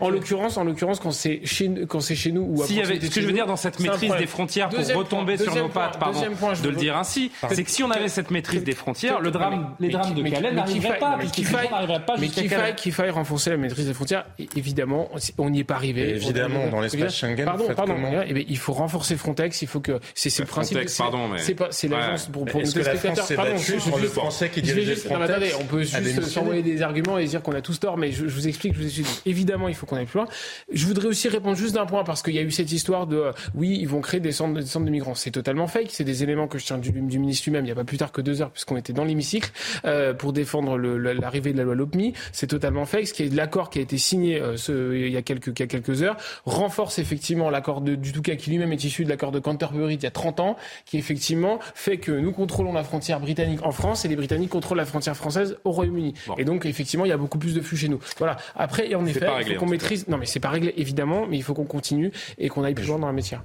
en 0.00 0.08
l'occurrence, 0.10 0.56
en 0.56 0.64
l'occurrence, 0.64 1.00
quand 1.00 1.10
c'est 1.10 1.40
chez, 1.44 1.70
quand 1.88 2.00
c'est 2.00 2.14
chez 2.14 2.32
nous 2.32 2.42
ou 2.42 2.64
si 2.64 2.80
avait, 2.80 3.00
ce 3.00 3.14
que 3.14 3.20
je 3.20 3.26
veux 3.26 3.32
dire 3.32 3.46
dans 3.46 3.56
cette 3.56 3.80
maîtrise 3.80 4.14
des 4.18 4.26
frontières 4.26 4.68
pour 4.68 4.86
retomber 4.94 5.36
sur 5.36 5.54
nos 5.54 5.68
pattes, 5.68 5.98
pardon, 5.98 6.20
de 6.20 6.68
le 6.68 6.76
dire 6.76 6.96
ainsi, 6.96 7.30
c'est 7.50 7.64
que 7.64 7.70
si 7.70 7.82
on 7.82 7.90
avait 7.90 8.08
cette 8.08 8.30
maîtrise 8.30 8.64
des 8.64 8.74
frontières, 8.74 9.20
le 9.20 9.30
drame, 9.30 9.74
les 9.80 9.88
drames 9.88 10.14
de 10.14 10.22
Calais 10.22 10.52
n'arriveraient 10.52 10.98
pas, 10.98 11.18
qu'il 11.32 11.46
faille, 11.46 12.74
qu'il 12.76 12.92
faille 12.92 13.10
renforcer 13.10 13.50
la 13.50 13.56
maîtrise 13.56 13.86
des 13.86 13.94
frontières. 13.94 14.26
Évidemment, 14.56 15.10
on 15.38 15.50
n'y 15.50 15.60
est 15.60 15.64
pas 15.64 15.74
arrivé. 15.74 16.10
Évidemment, 16.10 16.68
dans 16.68 16.80
l'espace 16.80 17.16
Schengen. 17.16 17.44
Pardon, 17.44 17.66
pardon. 17.74 17.94
Eh 18.28 18.46
il 18.48 18.58
faut 18.58 18.72
renforcer 18.72 19.16
Frontex. 19.16 19.62
Il 19.62 19.68
faut 19.68 19.80
que 19.80 20.00
c'est 20.14 20.36
le 20.38 20.46
principe. 20.46 20.76
Frontex, 20.76 20.96
pardon, 20.96 21.28
mais 21.28 21.38
c'est 21.38 21.54
pas 21.54 21.68
c'est 21.70 21.88
l'agence 21.88 22.26
pour 22.26 22.44
pour 22.44 22.60
le 22.60 24.08
français 24.08 24.48
qui 24.50 24.62
dirige 24.62 24.94
Frontex. 24.96 25.56
On 25.60 25.64
peut 25.64 25.82
juste 25.82 26.22
s'envoyer 26.22 26.62
des 26.62 26.82
arguments 26.82 27.18
et 27.18 27.24
dire 27.26 27.42
qu'on 27.42 27.54
a 27.54 27.60
tous 27.60 27.80
tort, 27.80 27.96
mais 27.96 28.12
je 28.12 28.24
vous 28.24 28.48
explique, 28.48 28.75
je 28.76 28.82
vous 28.82 29.00
explique. 29.00 29.22
Évidemment, 29.26 29.68
il 29.68 29.74
faut 29.74 29.86
qu'on 29.86 29.96
aille 29.96 30.06
plus 30.06 30.18
loin. 30.18 30.28
Je 30.72 30.86
voudrais 30.86 31.08
aussi 31.08 31.28
répondre 31.28 31.56
juste 31.56 31.74
d'un 31.74 31.86
point 31.86 32.04
parce 32.04 32.22
qu'il 32.22 32.34
y 32.34 32.38
a 32.38 32.42
eu 32.42 32.50
cette 32.50 32.72
histoire 32.72 33.06
de 33.06 33.30
oui, 33.54 33.78
ils 33.80 33.88
vont 33.88 34.00
créer 34.00 34.20
des 34.20 34.32
centres, 34.32 34.54
des 34.54 34.66
centres 34.66 34.86
de 34.86 34.90
migrants. 34.90 35.14
C'est 35.14 35.30
totalement 35.30 35.66
fake. 35.66 35.88
C'est 35.90 36.04
des 36.04 36.22
éléments 36.22 36.48
que 36.48 36.58
je 36.58 36.66
tiens 36.66 36.78
du, 36.78 36.90
du 36.90 37.18
ministre 37.18 37.44
lui-même. 37.46 37.64
Il 37.64 37.68
n'y 37.68 37.72
a 37.72 37.76
pas 37.76 37.84
plus 37.84 37.98
tard 37.98 38.12
que 38.12 38.20
deux 38.20 38.42
heures 38.42 38.50
puisqu'on 38.50 38.76
était 38.76 38.92
dans 38.92 39.04
l'hémicycle 39.04 39.50
euh, 39.84 40.14
pour 40.14 40.32
défendre 40.32 40.76
l'arrivée 40.78 41.52
de 41.52 41.58
la 41.58 41.64
loi 41.64 41.74
LOPMI. 41.74 42.12
C'est 42.32 42.48
totalement 42.48 42.84
fake. 42.84 43.08
Ce 43.08 43.14
qui 43.14 43.22
est 43.24 43.34
l'accord 43.34 43.70
qui 43.70 43.78
a 43.78 43.82
été 43.82 43.98
signé 43.98 44.40
euh, 44.40 44.56
ce, 44.56 44.94
il 44.94 45.12
y 45.12 45.16
a 45.16 45.22
quelques 45.22 45.48
il 45.48 45.60
y 45.60 45.62
a 45.62 45.66
quelques 45.66 46.02
heures 46.02 46.16
renforce 46.44 46.98
effectivement 46.98 47.50
l'accord 47.50 47.80
du 47.80 48.12
Touquet 48.12 48.36
qui 48.36 48.50
lui-même 48.50 48.72
est 48.72 48.84
issu 48.84 49.04
de 49.04 49.08
l'accord 49.08 49.32
de 49.32 49.38
Canterbury 49.38 49.94
il 49.94 50.02
y 50.02 50.06
a 50.06 50.10
30 50.10 50.40
ans, 50.40 50.56
qui 50.84 50.98
effectivement 50.98 51.58
fait 51.74 51.98
que 51.98 52.12
nous 52.12 52.32
contrôlons 52.32 52.72
la 52.72 52.84
frontière 52.84 53.20
britannique 53.20 53.60
en 53.64 53.72
France 53.72 54.04
et 54.04 54.08
les 54.08 54.16
Britanniques 54.16 54.50
contrôlent 54.50 54.78
la 54.78 54.84
frontière 54.84 55.16
française 55.16 55.56
au 55.64 55.70
Royaume-Uni. 55.70 56.14
Et 56.38 56.44
donc 56.44 56.66
effectivement, 56.66 57.04
il 57.04 57.08
y 57.08 57.12
a 57.12 57.16
beaucoup 57.16 57.38
plus 57.38 57.54
de 57.54 57.60
flux 57.60 57.76
chez 57.76 57.88
nous. 57.88 57.98
Voilà. 58.18 58.36
Après, 58.66 58.92
en 58.96 59.06
effet, 59.06 59.24
il 59.46 59.54
faut 59.54 59.60
qu'on 59.60 59.70
maîtrise. 59.70 60.08
Non, 60.08 60.18
mais 60.18 60.26
c'est 60.26 60.40
pas 60.40 60.48
réglé 60.48 60.74
évidemment, 60.76 61.28
mais 61.28 61.36
il 61.36 61.42
faut 61.44 61.54
qu'on 61.54 61.66
continue 61.66 62.10
et 62.36 62.48
qu'on 62.48 62.64
aille 62.64 62.74
plus 62.74 62.88
loin 62.88 62.98
dans 62.98 63.06
la 63.06 63.12
métier. 63.12 63.38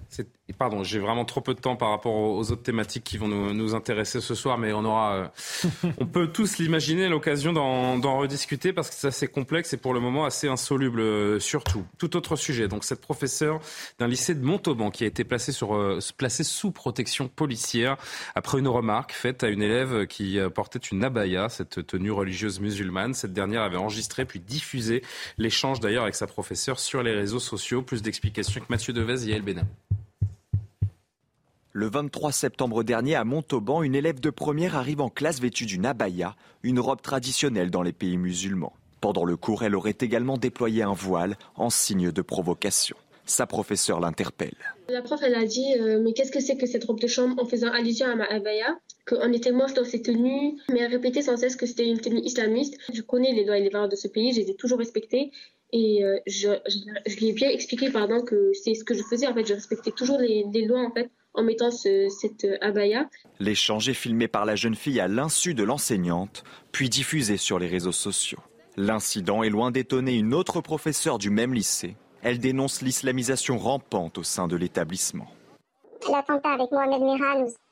Pardon, 0.57 0.83
j'ai 0.83 0.97
vraiment 0.97 1.25
trop 1.25 1.41
peu 1.41 1.53
de 1.53 1.59
temps 1.59 1.75
par 1.75 1.91
rapport 1.91 2.13
aux 2.13 2.51
autres 2.51 2.63
thématiques 2.63 3.03
qui 3.03 3.17
vont 3.17 3.27
nous, 3.27 3.75
intéresser 3.75 4.19
ce 4.19 4.33
soir, 4.33 4.57
mais 4.57 4.73
on 4.73 4.83
aura, 4.83 5.13
euh, 5.13 5.87
on 5.99 6.07
peut 6.07 6.27
tous 6.27 6.57
l'imaginer, 6.57 7.07
l'occasion 7.07 7.53
d'en 7.53 8.17
rediscuter 8.17 8.73
parce 8.73 8.89
que 8.89 8.95
c'est 8.95 9.07
assez 9.07 9.27
complexe 9.27 9.73
et 9.73 9.77
pour 9.77 9.93
le 9.93 9.99
moment 9.99 10.25
assez 10.25 10.47
insoluble 10.47 10.99
euh, 10.99 11.39
surtout. 11.39 11.85
Tout 11.99 12.17
autre 12.17 12.35
sujet. 12.35 12.67
Donc 12.67 12.83
cette 12.83 12.99
professeure 12.99 13.59
d'un 13.99 14.07
lycée 14.07 14.33
de 14.33 14.43
Montauban 14.43 14.89
qui 14.89 15.03
a 15.03 15.07
été 15.07 15.23
placée, 15.23 15.51
sur, 15.51 15.75
euh, 15.75 15.99
placée 16.17 16.43
sous 16.43 16.71
protection 16.71 17.27
policière 17.27 17.97
après 18.33 18.57
une 18.57 18.67
remarque 18.67 19.13
faite 19.13 19.43
à 19.43 19.49
une 19.49 19.61
élève 19.61 20.07
qui 20.07 20.39
portait 20.53 20.79
une 20.79 21.03
abaya, 21.03 21.47
cette 21.47 21.85
tenue 21.85 22.11
religieuse 22.11 22.59
musulmane. 22.59 23.13
Cette 23.13 23.33
dernière 23.33 23.61
avait 23.61 23.77
enregistré 23.77 24.25
puis 24.25 24.39
diffusé 24.39 25.03
l'échange 25.37 25.79
d'ailleurs 25.79 26.03
avec 26.03 26.15
sa 26.15 26.27
professeure 26.27 26.79
sur 26.79 27.03
les 27.03 27.13
réseaux 27.13 27.39
sociaux. 27.39 27.81
Plus 27.81 28.01
d'explications 28.01 28.57
avec 28.57 28.69
Mathieu 28.69 28.93
Devez 28.93 29.29
et 29.29 29.31
El 29.31 29.41
Bénin. 29.41 29.67
Le 31.73 31.89
23 31.89 32.33
septembre 32.33 32.83
dernier, 32.83 33.15
à 33.15 33.23
Montauban, 33.23 33.81
une 33.81 33.95
élève 33.95 34.19
de 34.19 34.29
première 34.29 34.75
arrive 34.75 34.99
en 34.99 35.07
classe 35.07 35.39
vêtue 35.39 35.65
d'une 35.65 35.85
abaya, 35.85 36.35
une 36.63 36.81
robe 36.81 37.01
traditionnelle 37.01 37.71
dans 37.71 37.81
les 37.81 37.93
pays 37.93 38.17
musulmans. 38.17 38.73
Pendant 38.99 39.23
le 39.23 39.37
cours, 39.37 39.63
elle 39.63 39.75
aurait 39.75 39.95
également 40.01 40.37
déployé 40.37 40.83
un 40.83 40.93
voile 40.93 41.37
en 41.55 41.69
signe 41.69 42.11
de 42.11 42.21
provocation. 42.21 42.97
Sa 43.25 43.47
professeure 43.47 44.01
l'interpelle. 44.01 44.57
La 44.89 45.01
prof, 45.01 45.21
elle 45.23 45.35
a 45.35 45.45
dit 45.45 45.75
euh, 45.79 46.01
Mais 46.03 46.11
qu'est-ce 46.11 46.31
que 46.31 46.41
c'est 46.41 46.57
que 46.57 46.65
cette 46.65 46.83
robe 46.83 46.99
de 46.99 47.07
chambre 47.07 47.41
en 47.41 47.45
faisant 47.45 47.71
allusion 47.71 48.07
à 48.07 48.15
ma 48.15 48.25
abaya? 48.25 48.77
Qu'on 49.11 49.33
était 49.33 49.51
moche 49.51 49.73
dans 49.73 49.83
ses 49.83 50.01
tenues, 50.01 50.57
mais 50.71 50.79
elle 50.79 50.91
répétait 50.91 51.21
sans 51.21 51.35
cesse 51.35 51.57
que 51.57 51.65
c'était 51.65 51.85
une 51.85 51.99
tenue 51.99 52.21
islamiste. 52.21 52.77
Je 52.93 53.01
connais 53.01 53.33
les 53.33 53.43
lois 53.43 53.57
et 53.57 53.61
les 53.61 53.69
valeurs 53.69 53.89
de 53.89 53.97
ce 53.97 54.07
pays, 54.07 54.31
je 54.31 54.39
les 54.39 54.51
ai 54.51 54.55
toujours 54.55 54.79
respectées. 54.79 55.31
Et 55.73 56.05
euh, 56.05 56.17
je, 56.27 56.47
je, 57.05 57.17
lui 57.17 57.29
ai 57.29 57.33
bien 57.33 57.49
expliqué 57.49 57.89
pardon, 57.89 58.21
que 58.21 58.53
c'est 58.53 58.73
ce 58.73 58.85
que 58.85 58.93
je 58.93 59.03
faisais. 59.03 59.27
En 59.27 59.33
fait, 59.33 59.45
je 59.45 59.53
respectais 59.53 59.91
toujours 59.91 60.17
les, 60.17 60.45
les 60.53 60.65
lois 60.65 60.79
en 60.79 60.91
fait, 60.91 61.11
en 61.33 61.43
mettant 61.43 61.71
cette 61.71 62.47
abaya. 62.61 63.09
L'échange 63.41 63.89
est 63.89 63.93
filmé 63.93 64.29
par 64.29 64.45
la 64.45 64.55
jeune 64.55 64.75
fille 64.75 65.01
à 65.01 65.09
l'insu 65.09 65.53
de 65.55 65.63
l'enseignante, 65.63 66.45
puis 66.71 66.87
diffusé 66.87 67.35
sur 67.35 67.59
les 67.59 67.67
réseaux 67.67 67.91
sociaux. 67.91 68.39
L'incident 68.77 69.43
est 69.43 69.49
loin 69.49 69.71
d'étonner 69.71 70.15
une 70.15 70.33
autre 70.33 70.61
professeure 70.61 71.17
du 71.17 71.29
même 71.29 71.53
lycée. 71.53 71.97
Elle 72.23 72.39
dénonce 72.39 72.81
l'islamisation 72.81 73.57
rampante 73.57 74.17
au 74.17 74.23
sein 74.23 74.47
de 74.47 74.55
l'établissement. 74.55 75.27
L'attentat 76.09 76.53
avec 76.53 76.71
Mohamed 76.71 77.01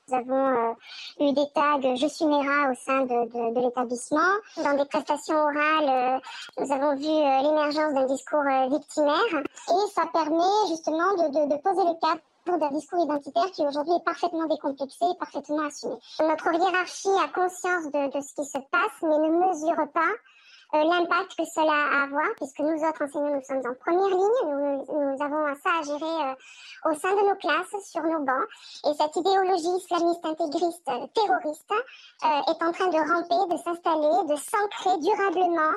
nous 0.09 0.17
avons 0.17 0.45
euh, 0.45 0.73
eu 1.19 1.33
des 1.33 1.45
tags 1.53 1.79
Je 1.81 2.07
suis 2.07 2.25
Mera 2.25 2.71
au 2.71 2.75
sein 2.75 3.01
de, 3.01 3.59
l'établissement. 3.61 4.31
Dans 4.57 4.75
des 4.75 4.85
prestations 4.85 5.35
orales, 5.35 5.89
euh, 6.17 6.19
nous 6.57 6.71
avons 6.71 6.95
vu 6.95 7.07
euh, 7.07 7.41
l'émergence 7.41 7.93
d'un 7.93 8.05
discours 8.05 8.43
victimaire 8.69 9.33
et 9.33 9.91
ça 9.93 10.03
permet 10.11 10.67
justement 10.69 11.13
de, 11.15 11.61
poser 11.61 11.83
le 11.83 11.99
cadre 11.99 12.59
d'un 12.59 12.71
discours 12.71 13.03
identitaire 13.03 13.51
qui 13.51 13.61
aujourd'hui 13.61 13.93
est 13.93 14.05
parfaitement 14.05 14.45
décomplexé 14.45 15.05
et 15.05 15.17
parfaitement 15.19 15.67
assumé. 15.67 15.95
Notre 16.19 16.53
hiérarchie 16.53 17.09
a 17.23 17.27
conscience 17.27 17.85
de, 17.91 18.21
ce 18.21 18.33
qui 18.33 18.45
se 18.45 18.57
passe, 18.71 18.97
mais 19.03 19.17
ne 19.17 19.47
mesure 19.47 19.91
pas 19.93 20.13
l'impact 20.73 21.35
que 21.37 21.45
cela 21.45 21.73
a 21.73 21.99
à 21.99 22.03
avoir, 22.03 22.27
puisque 22.37 22.59
nous 22.59 22.77
autres 22.77 23.03
enseignants, 23.03 23.35
nous 23.35 23.43
sommes 23.43 23.65
en 23.65 23.73
première 23.73 24.09
ligne, 24.09 24.41
nous, 24.45 25.17
avons 25.23 25.55
ça 25.63 25.71
à 25.79 25.83
gérer 25.83 26.35
au 26.85 26.93
sein 26.93 27.11
de 27.15 27.27
nos 27.27 27.35
classes, 27.35 27.75
sur 27.89 28.03
nos 28.03 28.23
bancs. 28.23 28.47
Et 28.85 28.93
cette 28.93 29.15
idéologie 29.15 29.73
islamiste 29.81 30.25
intégriste 30.25 30.85
terroriste 31.13 31.73
est 32.23 32.63
en 32.63 32.71
train 32.71 32.89
de 32.89 33.01
ramper, 33.01 33.53
de 33.53 33.57
s'installer, 33.57 34.27
de 34.29 34.35
s'ancrer 34.37 34.97
durablement, 35.01 35.73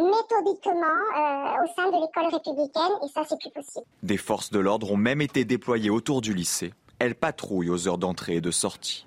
méthodiquement 0.00 0.98
au 1.62 1.66
sein 1.76 1.90
de 1.90 2.00
l'école 2.00 2.32
républicaine, 2.32 2.96
et 3.04 3.08
ça, 3.12 3.22
c'est 3.28 3.38
plus 3.38 3.50
possible. 3.50 3.86
Des 4.02 4.16
forces 4.16 4.50
de 4.50 4.58
l'ordre 4.58 4.92
ont 4.92 4.96
même 4.96 5.20
été 5.20 5.44
déployées 5.44 5.90
autour 5.90 6.20
du 6.20 6.32
lycée. 6.32 6.72
Elles 6.98 7.14
patrouillent 7.14 7.70
aux 7.70 7.86
heures 7.86 7.98
d'entrée 7.98 8.36
et 8.36 8.40
de 8.40 8.50
sortie. 8.50 9.06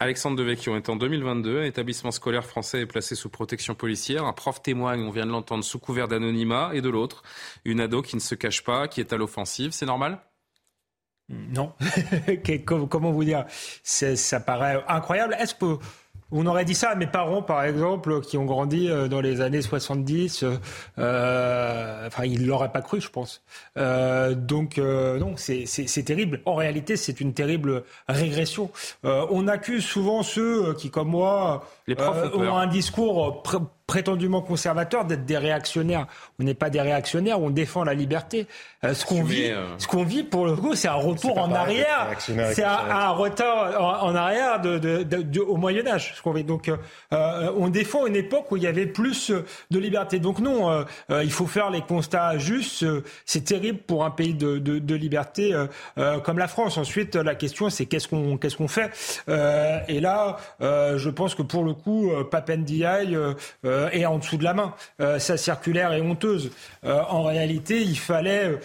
Alexandre 0.00 0.36
Devecchio 0.36 0.76
est 0.76 0.88
en 0.88 0.96
2022. 0.96 1.60
Un 1.60 1.64
établissement 1.64 2.10
scolaire 2.10 2.44
français 2.44 2.80
est 2.80 2.86
placé 2.86 3.14
sous 3.14 3.28
protection 3.28 3.74
policière. 3.74 4.24
Un 4.24 4.32
prof 4.32 4.62
témoigne, 4.62 5.02
on 5.02 5.10
vient 5.10 5.26
de 5.26 5.30
l'entendre, 5.30 5.64
sous 5.64 5.78
couvert 5.78 6.08
d'anonymat. 6.08 6.70
Et 6.74 6.80
de 6.80 6.88
l'autre, 6.88 7.22
une 7.64 7.80
ado 7.80 8.02
qui 8.02 8.16
ne 8.16 8.20
se 8.20 8.34
cache 8.34 8.64
pas, 8.64 8.88
qui 8.88 9.00
est 9.00 9.12
à 9.12 9.16
l'offensive. 9.16 9.72
C'est 9.72 9.86
normal? 9.86 10.20
Non. 11.28 11.72
Comment 12.66 13.12
vous 13.12 13.24
dire? 13.24 13.46
Ça 13.82 14.40
paraît 14.40 14.82
incroyable. 14.88 15.36
Est-ce 15.38 15.54
que 15.54 15.78
on 16.36 16.46
aurait 16.46 16.64
dit 16.64 16.74
ça 16.74 16.90
à 16.90 16.94
mes 16.96 17.06
parents, 17.06 17.42
par 17.42 17.62
exemple, 17.62 18.20
qui 18.20 18.36
ont 18.36 18.44
grandi 18.44 18.90
euh, 18.90 19.06
dans 19.06 19.20
les 19.20 19.40
années 19.40 19.62
70. 19.62 20.44
Euh, 20.98 22.06
enfin, 22.06 22.24
ils 22.24 22.44
l'auraient 22.44 22.72
pas 22.72 22.82
cru, 22.82 23.00
je 23.00 23.08
pense. 23.08 23.42
Euh, 23.78 24.34
donc, 24.34 24.78
euh, 24.78 25.18
non, 25.18 25.34
c'est 25.36 26.04
terrible. 26.04 26.40
En 26.44 26.56
réalité, 26.56 26.96
c'est 26.96 27.20
une 27.20 27.34
terrible 27.34 27.84
régression. 28.08 28.70
Euh, 29.04 29.24
on 29.30 29.46
accuse 29.46 29.84
souvent 29.84 30.24
ceux 30.24 30.74
qui, 30.74 30.90
comme 30.90 31.08
moi, 31.08 31.68
Les 31.86 31.94
profs 31.94 32.34
ont, 32.34 32.40
ont 32.40 32.56
un 32.56 32.66
discours 32.66 33.42
prétendument 33.86 34.40
conservateurs 34.40 35.04
d'être 35.04 35.26
des 35.26 35.38
réactionnaires. 35.38 36.06
On 36.38 36.44
n'est 36.44 36.54
pas 36.54 36.70
des 36.70 36.80
réactionnaires, 36.80 37.40
on 37.40 37.50
défend 37.50 37.84
la 37.84 37.94
liberté. 37.94 38.46
Euh, 38.82 38.94
ce 38.94 39.04
qu'on 39.04 39.22
vit, 39.22 39.50
euh... 39.50 39.66
ce 39.78 39.86
qu'on 39.86 40.04
vit 40.04 40.22
pour 40.22 40.46
le 40.46 40.56
coup, 40.56 40.74
c'est 40.74 40.88
un 40.88 40.94
retour 40.94 41.38
en 41.38 41.52
arrière. 41.52 42.08
C'est 42.18 42.64
un, 42.64 42.70
un, 42.90 43.10
retour 43.10 43.46
en, 43.78 44.08
en 44.08 44.14
arrière 44.14 44.60
de, 44.60 44.78
de, 44.78 45.02
de, 45.02 45.22
de, 45.22 45.40
au 45.40 45.56
Moyen 45.56 45.86
Âge. 45.86 46.14
Ce 46.16 46.22
qu'on 46.22 46.32
vit. 46.32 46.44
Donc, 46.44 46.70
euh, 47.12 47.52
on 47.56 47.68
défend 47.68 48.06
une 48.06 48.16
époque 48.16 48.50
où 48.50 48.56
il 48.56 48.62
y 48.62 48.66
avait 48.66 48.86
plus 48.86 49.30
de 49.70 49.78
liberté. 49.78 50.18
Donc 50.18 50.38
non, 50.40 50.70
euh, 50.70 51.22
il 51.22 51.32
faut 51.32 51.46
faire 51.46 51.70
les 51.70 51.82
constats 51.82 52.38
justes. 52.38 52.84
C'est 53.26 53.44
terrible 53.44 53.78
pour 53.78 54.04
un 54.04 54.10
pays 54.10 54.34
de, 54.34 54.58
de 54.58 54.94
liberté 54.94 55.54
euh, 55.98 56.20
comme 56.20 56.38
la 56.38 56.48
France. 56.48 56.78
Ensuite, 56.78 57.16
la 57.16 57.34
question, 57.34 57.70
c'est 57.70 57.86
qu'est-ce 57.86 58.08
qu'on 58.08 58.36
qu'est-ce 58.38 58.56
qu'on 58.56 58.68
fait? 58.68 58.90
et 59.88 60.00
là, 60.00 60.38
je 60.60 61.08
pense 61.10 61.34
que 61.34 61.42
pour 61.42 61.64
le 61.64 61.74
coup, 61.74 62.10
Papendiaï 62.30 63.16
euh, 63.74 63.90
est 63.90 64.06
en 64.06 64.18
dessous 64.18 64.36
de 64.36 64.44
la 64.44 64.54
main. 64.54 64.74
Euh, 65.00 65.18
sa 65.18 65.36
circulaire 65.36 65.92
est 65.92 66.00
honteuse. 66.00 66.50
Euh, 66.84 67.00
en 67.08 67.22
réalité, 67.22 67.80
il 67.80 67.98
fallait 67.98 68.58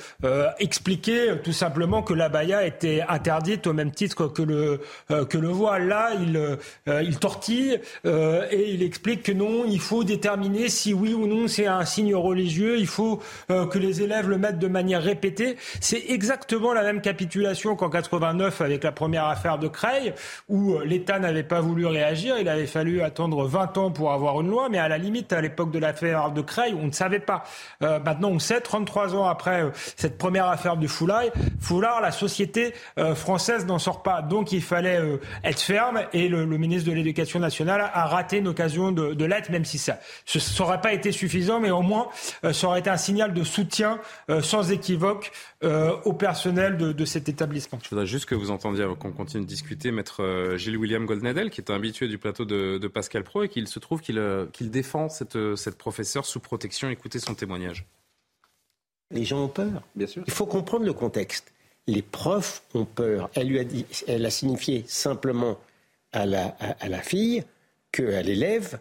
expliquer 0.60 1.34
tout 1.43 1.53
simplement 1.53 2.03
que 2.03 2.14
la 2.14 2.30
baya 2.30 2.66
était 2.66 3.03
interdite 3.07 3.66
au 3.68 3.74
même 3.74 3.91
titre 3.91 4.28
que 4.28 4.41
le, 4.41 4.82
que 5.26 5.38
le 5.38 5.47
voile. 5.47 5.88
Là, 5.88 6.12
il, 6.20 6.57
il 7.03 7.18
tortille 7.18 7.80
et 8.05 8.74
il 8.74 8.84
explique 8.84 9.24
que 9.24 9.32
non, 9.32 9.66
il 9.66 9.80
faut 9.80 10.03
déterminer 10.03 10.70
si 10.70 10.93
oui 10.93 11.14
ou 11.14 11.28
non 11.28 11.47
c'est 11.47 11.68
un 11.68 11.86
signe 11.86 12.16
religieux. 12.16 12.78
Il 12.78 12.88
faut 12.88 13.22
que 13.47 13.78
les 13.78 14.01
élèves 14.01 14.30
le 14.30 14.38
mettent 14.38 14.60
de 14.60 14.68
manière 14.68 15.01
répétée. 15.01 15.57
C'est 15.80 16.03
exactement 16.10 16.74
la 16.74 16.84
même 16.84 17.01
capitulation 17.01 17.76
qu'en 17.76 17.89
89 17.89 18.62
avec 18.62 18.84
la 18.84 18.91
première 18.91 19.26
affaire 19.26 19.57
de 19.57 19.68
Creil, 19.68 20.14
où 20.49 20.78
l'État 20.80 21.20
n'avait 21.20 21.43
pas 21.43 21.62
voulu 21.62 21.86
réagir. 21.86 22.38
Il 22.39 22.49
avait 22.49 22.68
fallu 22.68 23.01
attendre 23.01 23.45
20 23.45 23.78
ans 23.78 23.91
pour 23.91 24.12
avoir 24.12 24.41
une 24.41 24.49
loi, 24.49 24.70
mais 24.70 24.78
à 24.78 24.88
la 24.88 24.99
limite, 25.00 25.34
à 25.34 25.41
l'époque 25.41 25.72
de 25.72 25.80
l'affaire 25.80 26.32
de 26.32 26.41
Creil, 26.41 26.76
on 26.80 26.88
ne 26.88 26.91
savait 26.91 27.20
pas. 27.20 27.43
Euh, 27.82 28.00
maintenant, 28.00 28.30
on 28.30 28.39
sait, 28.39 28.62
33 28.62 29.16
ans 29.16 29.26
après 29.26 29.64
euh, 29.64 29.70
cette 29.95 30.18
première 30.18 30.47
affaire 30.47 30.78
du 30.78 30.88
Foulard, 30.88 31.26
Foulard, 31.60 32.02
la 32.02 32.12
société 32.12 32.74
euh, 32.97 33.16
française 33.16 33.66
n'en 33.66 33.80
sort 33.80 34.04
pas. 34.04 34.22
Donc, 34.22 34.52
il 34.52 34.62
fallait 34.62 35.00
être 35.43 35.60
ferme 35.60 36.02
et 36.14 36.28
le, 36.28 36.45
ministre 36.45 36.89
de 36.89 36.95
l'Éducation 36.95 37.39
nationale 37.39 37.89
a 37.93 38.06
raté 38.06 38.38
une 38.38 38.47
occasion 38.47 38.91
de, 38.91 39.14
de 39.14 39.26
l'être, 39.26 39.50
même 39.50 39.66
si 39.66 39.78
ça 39.78 40.00
n'aurait 40.60 40.82
pas 40.82 40.93
été 40.93 41.12
suffisant, 41.12 41.60
mais 41.60 41.72
au 41.72 41.82
moins, 41.82 42.10
ça 42.52 42.68
aurait 42.68 42.80
été 42.80 42.89
un 42.89 42.97
signal 42.97 43.34
de 43.34 43.43
soutien 43.43 44.00
sans 44.41 44.72
équivoque 44.72 45.32
au 45.64 46.14
personnel 46.14 46.78
de, 46.78 46.91
de, 46.91 47.06
cet 47.06 47.30
établissement. 47.30 47.80
Je 47.84 47.89
voudrais 47.89 48.06
juste 48.06 48.26
que 48.26 48.36
vous 48.36 48.52
entendiez, 48.52 48.86
qu'on 49.00 49.12
continue 49.12 49.43
de 49.43 49.47
discuter, 49.47 49.91
maître 49.91 50.56
Gilles 50.58 50.78
William 50.78 51.06
Goldnadel, 51.06 51.50
qui 51.50 51.62
est 51.62 51.72
un 51.72 51.76
habitué 51.76 52.08
du 52.08 52.18
plateau 52.18 52.45
de, 52.45 52.78
de 52.78 52.88
Pascal 52.88 53.24
Pro 53.24 53.43
et 53.43 53.50
qu'il 53.50 53.68
se 53.68 53.80
trouve 53.80 54.02
qu'il 54.02 54.22
qu 54.54 54.64
défend 54.70 54.89
cette, 55.10 55.56
cette 55.56 55.78
professeure 55.78 56.26
sous 56.26 56.40
protection. 56.40 56.90
Écoutez 56.90 57.20
son 57.20 57.36
témoignage. 57.36 57.86
Les 59.12 59.26
gens 59.26 59.44
ont 59.46 59.50
peur. 59.50 59.82
Bien 59.96 60.08
sûr. 60.08 60.24
Il 60.28 60.34
faut 60.34 60.46
comprendre 60.46 60.86
le 60.86 60.94
contexte. 60.94 61.52
Les 61.88 62.02
profs 62.02 62.62
ont 62.74 62.86
peur. 62.86 63.30
Elle 63.34 63.48
lui 63.48 63.60
a 63.60 63.64
dit, 63.64 63.86
elle 64.08 64.26
a 64.26 64.30
signifié 64.30 64.84
simplement 64.88 65.58
à 66.12 66.26
la, 66.26 66.56
à, 66.60 66.86
à 66.86 66.90
la 66.90 67.02
fille 67.02 67.44
que 67.92 68.14
à 68.14 68.22
l'élève 68.22 68.80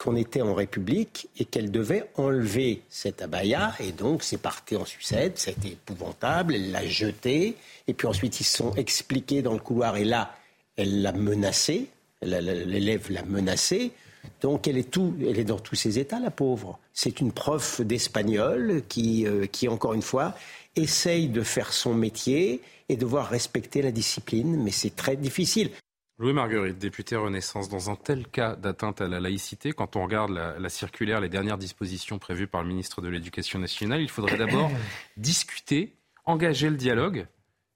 qu'on 0.00 0.16
était 0.16 0.40
en 0.40 0.54
République 0.54 1.28
et 1.38 1.44
qu'elle 1.44 1.70
devait 1.70 2.10
enlever 2.16 2.82
cette 2.88 3.20
abaya. 3.20 3.74
Et 3.80 3.92
donc, 3.92 4.22
c'est 4.22 4.38
parti 4.40 4.74
en 4.74 4.86
sucette, 4.86 5.38
c'était 5.38 5.68
épouvantable, 5.68 6.54
elle 6.54 6.72
l'a 6.72 6.86
jeté. 6.86 7.56
Et 7.86 7.92
puis 7.92 8.06
ensuite, 8.06 8.40
ils 8.40 8.44
se 8.44 8.56
sont 8.56 8.74
expliqués 8.76 9.42
dans 9.42 9.52
le 9.52 9.58
couloir 9.58 9.98
et 9.98 10.06
là, 10.06 10.34
elle 10.76 11.02
l'a 11.02 11.12
menacé, 11.12 11.88
l'élève 12.22 13.10
l'a 13.10 13.22
menacé. 13.24 13.92
Donc 14.40 14.68
elle 14.68 14.78
est, 14.78 14.90
tout, 14.90 15.14
elle 15.20 15.38
est 15.38 15.44
dans 15.44 15.58
tous 15.58 15.76
ses 15.76 15.98
états, 15.98 16.20
la 16.20 16.30
pauvre. 16.30 16.78
C'est 16.92 17.20
une 17.20 17.32
prof 17.32 17.80
d'espagnol 17.80 18.82
qui, 18.88 19.26
euh, 19.26 19.46
qui, 19.46 19.68
encore 19.68 19.94
une 19.94 20.02
fois, 20.02 20.34
essaye 20.76 21.28
de 21.28 21.42
faire 21.42 21.72
son 21.72 21.94
métier 21.94 22.60
et 22.88 22.96
devoir 22.96 23.28
respecter 23.28 23.82
la 23.82 23.92
discipline, 23.92 24.62
mais 24.62 24.70
c'est 24.70 24.96
très 24.96 25.16
difficile. 25.16 25.70
Louis 26.18 26.34
Marguerite, 26.34 26.78
député 26.78 27.16
Renaissance, 27.16 27.70
dans 27.70 27.88
un 27.88 27.96
tel 27.96 28.26
cas 28.26 28.54
d'atteinte 28.54 29.00
à 29.00 29.08
la 29.08 29.20
laïcité, 29.20 29.72
quand 29.72 29.96
on 29.96 30.02
regarde 30.02 30.30
la, 30.30 30.58
la, 30.58 30.68
circulaire, 30.68 31.20
les 31.20 31.30
dernières 31.30 31.56
dispositions 31.56 32.18
prévues 32.18 32.46
par 32.46 32.62
le 32.62 32.68
ministre 32.68 33.00
de 33.00 33.08
l'Éducation 33.08 33.58
nationale, 33.58 34.02
il 34.02 34.10
faudrait 34.10 34.36
d'abord 34.36 34.70
discuter, 35.16 35.94
engager 36.26 36.68
le 36.68 36.76
dialogue. 36.76 37.26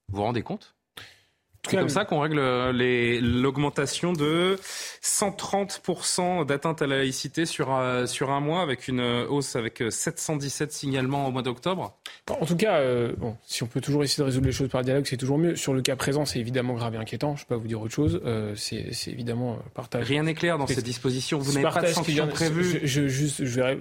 Vous 0.09 0.16
vous 0.16 0.22
rendez 0.24 0.42
compte? 0.42 0.74
C'est 1.69 1.77
comme 1.77 1.89
ça 1.89 2.05
qu'on 2.05 2.21
règle 2.21 2.41
l'augmentation 3.21 4.12
de 4.12 4.59
130% 5.03 6.45
d'atteinte 6.47 6.83
à 6.83 6.87
la 6.87 6.99
laïcité 6.99 7.47
sur, 7.47 7.75
euh, 7.75 8.07
sur 8.07 8.31
un 8.31 8.41
mois, 8.41 8.62
avec 8.62 8.89
une 8.89 9.01
hausse 9.01 9.57
avec 9.57 9.83
717 9.89 10.73
signalements 10.73 11.27
au 11.27 11.31
mois 11.31 11.43
d'octobre 11.43 11.97
En 12.31 12.47
tout 12.47 12.57
cas, 12.57 12.79
euh, 12.79 13.12
bon, 13.19 13.37
si 13.45 13.62
on 13.62 13.67
peut 13.67 13.81
toujours 13.81 14.03
essayer 14.03 14.23
de 14.23 14.27
résoudre 14.27 14.47
les 14.47 14.53
choses 14.53 14.69
par 14.69 14.83
dialogue, 14.83 15.05
c'est 15.07 15.17
toujours 15.17 15.39
mieux. 15.39 15.57
Sur 15.57 15.75
le 15.75 15.83
cas 15.83 15.97
présent, 15.97 16.25
c'est 16.25 16.39
évidemment 16.39 16.75
grave 16.75 16.95
et 16.95 16.99
inquiétant. 16.99 17.37
Je 17.37 17.43
ne 17.43 17.47
peux 17.47 17.55
pas 17.55 17.61
vous 17.61 17.69
dire 17.69 17.81
autre 17.81 17.95
chose. 17.95 18.21
Euh, 18.25 18.55
c'est 18.57 18.93
évidemment 19.09 19.59
partage. 19.75 20.07
Rien 20.07 20.23
n'est 20.23 20.35
clair 20.35 20.59
dans 20.59 20.67
ces 20.67 20.83
dispositions. 20.83 21.39
Vous 21.39 21.53
n'avez 21.53 21.73
pas 21.73 21.83
de 21.83 21.87
sanctions 21.89 22.27
prévues. 22.29 22.81
Je, 22.83 22.87
je, 22.87 23.09
juste, 23.09 23.45
je 23.45 23.61
vais, 23.61 23.77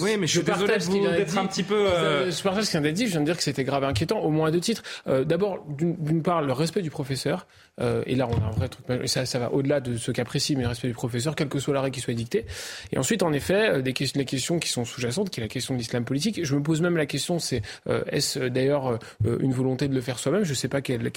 oui, 0.00 0.16
mais 0.18 0.26
je, 0.26 0.40
je 0.40 0.40
suis 0.40 0.42
désolé 0.42 1.16
d'être 1.16 1.38
un 1.38 1.46
petit 1.46 1.62
peu. 1.62 1.88
Euh... 1.88 2.30
Je 2.30 2.42
partage 2.42 2.64
ce 2.64 2.70
qu'il 2.70 2.80
vient 2.80 2.88
d'être 2.88 2.96
dit. 2.96 3.06
Je 3.06 3.12
viens 3.12 3.20
de 3.20 3.26
dire 3.26 3.36
que 3.36 3.42
c'était 3.42 3.64
grave 3.64 3.84
et 3.84 3.86
inquiétant, 3.86 4.20
au 4.20 4.30
moins 4.30 4.48
à 4.48 4.50
deux 4.50 4.60
titres. 4.60 4.82
D'abord, 5.06 5.64
d'une 5.68 6.22
part, 6.22 6.42
le 6.42 6.52
respect 6.52 6.82
du 6.82 6.90
professeur. 6.90 7.46
Euh, 7.80 8.02
et 8.06 8.14
là, 8.14 8.28
on 8.28 8.36
a 8.42 8.46
un 8.46 8.50
vrai 8.50 8.68
truc. 8.68 8.86
Ça, 9.06 9.38
va 9.38 9.52
au-delà 9.52 9.80
de 9.80 9.96
ce 9.96 10.10
cas 10.10 10.24
précis, 10.24 10.56
mais 10.56 10.66
respect 10.66 10.88
du 10.88 10.94
professeur, 10.94 11.34
quel 11.34 11.48
que 11.48 11.58
soit 11.58 11.74
l'arrêt 11.74 11.90
qui 11.90 12.00
soit 12.00 12.14
dicté. 12.14 12.44
Et 12.92 12.98
ensuite, 12.98 13.22
en 13.22 13.32
effet, 13.32 13.70
euh, 13.70 13.82
les 13.82 14.24
questions 14.24 14.58
qui 14.58 14.68
sont 14.68 14.84
sous-jacentes, 14.84 15.30
qui 15.30 15.40
est 15.40 15.42
la 15.42 15.48
question 15.48 15.74
de 15.74 15.78
l'islam 15.78 16.04
politique. 16.04 16.44
Je 16.44 16.54
me 16.54 16.62
pose 16.62 16.80
même 16.80 16.96
la 16.96 17.06
question, 17.06 17.38
c'est 17.38 17.62
euh, 17.88 18.02
est-ce 18.08 18.38
d'ailleurs 18.38 18.98
une 19.40 19.52
volonté 19.52 19.88
de 19.88 19.94
le 19.94 20.00
faire 20.00 20.18
soi-même? 20.18 20.44
Je 20.44 20.50
ne 20.50 20.54
sais 20.54 20.68
pas 20.68 20.80
quel, 20.80 21.10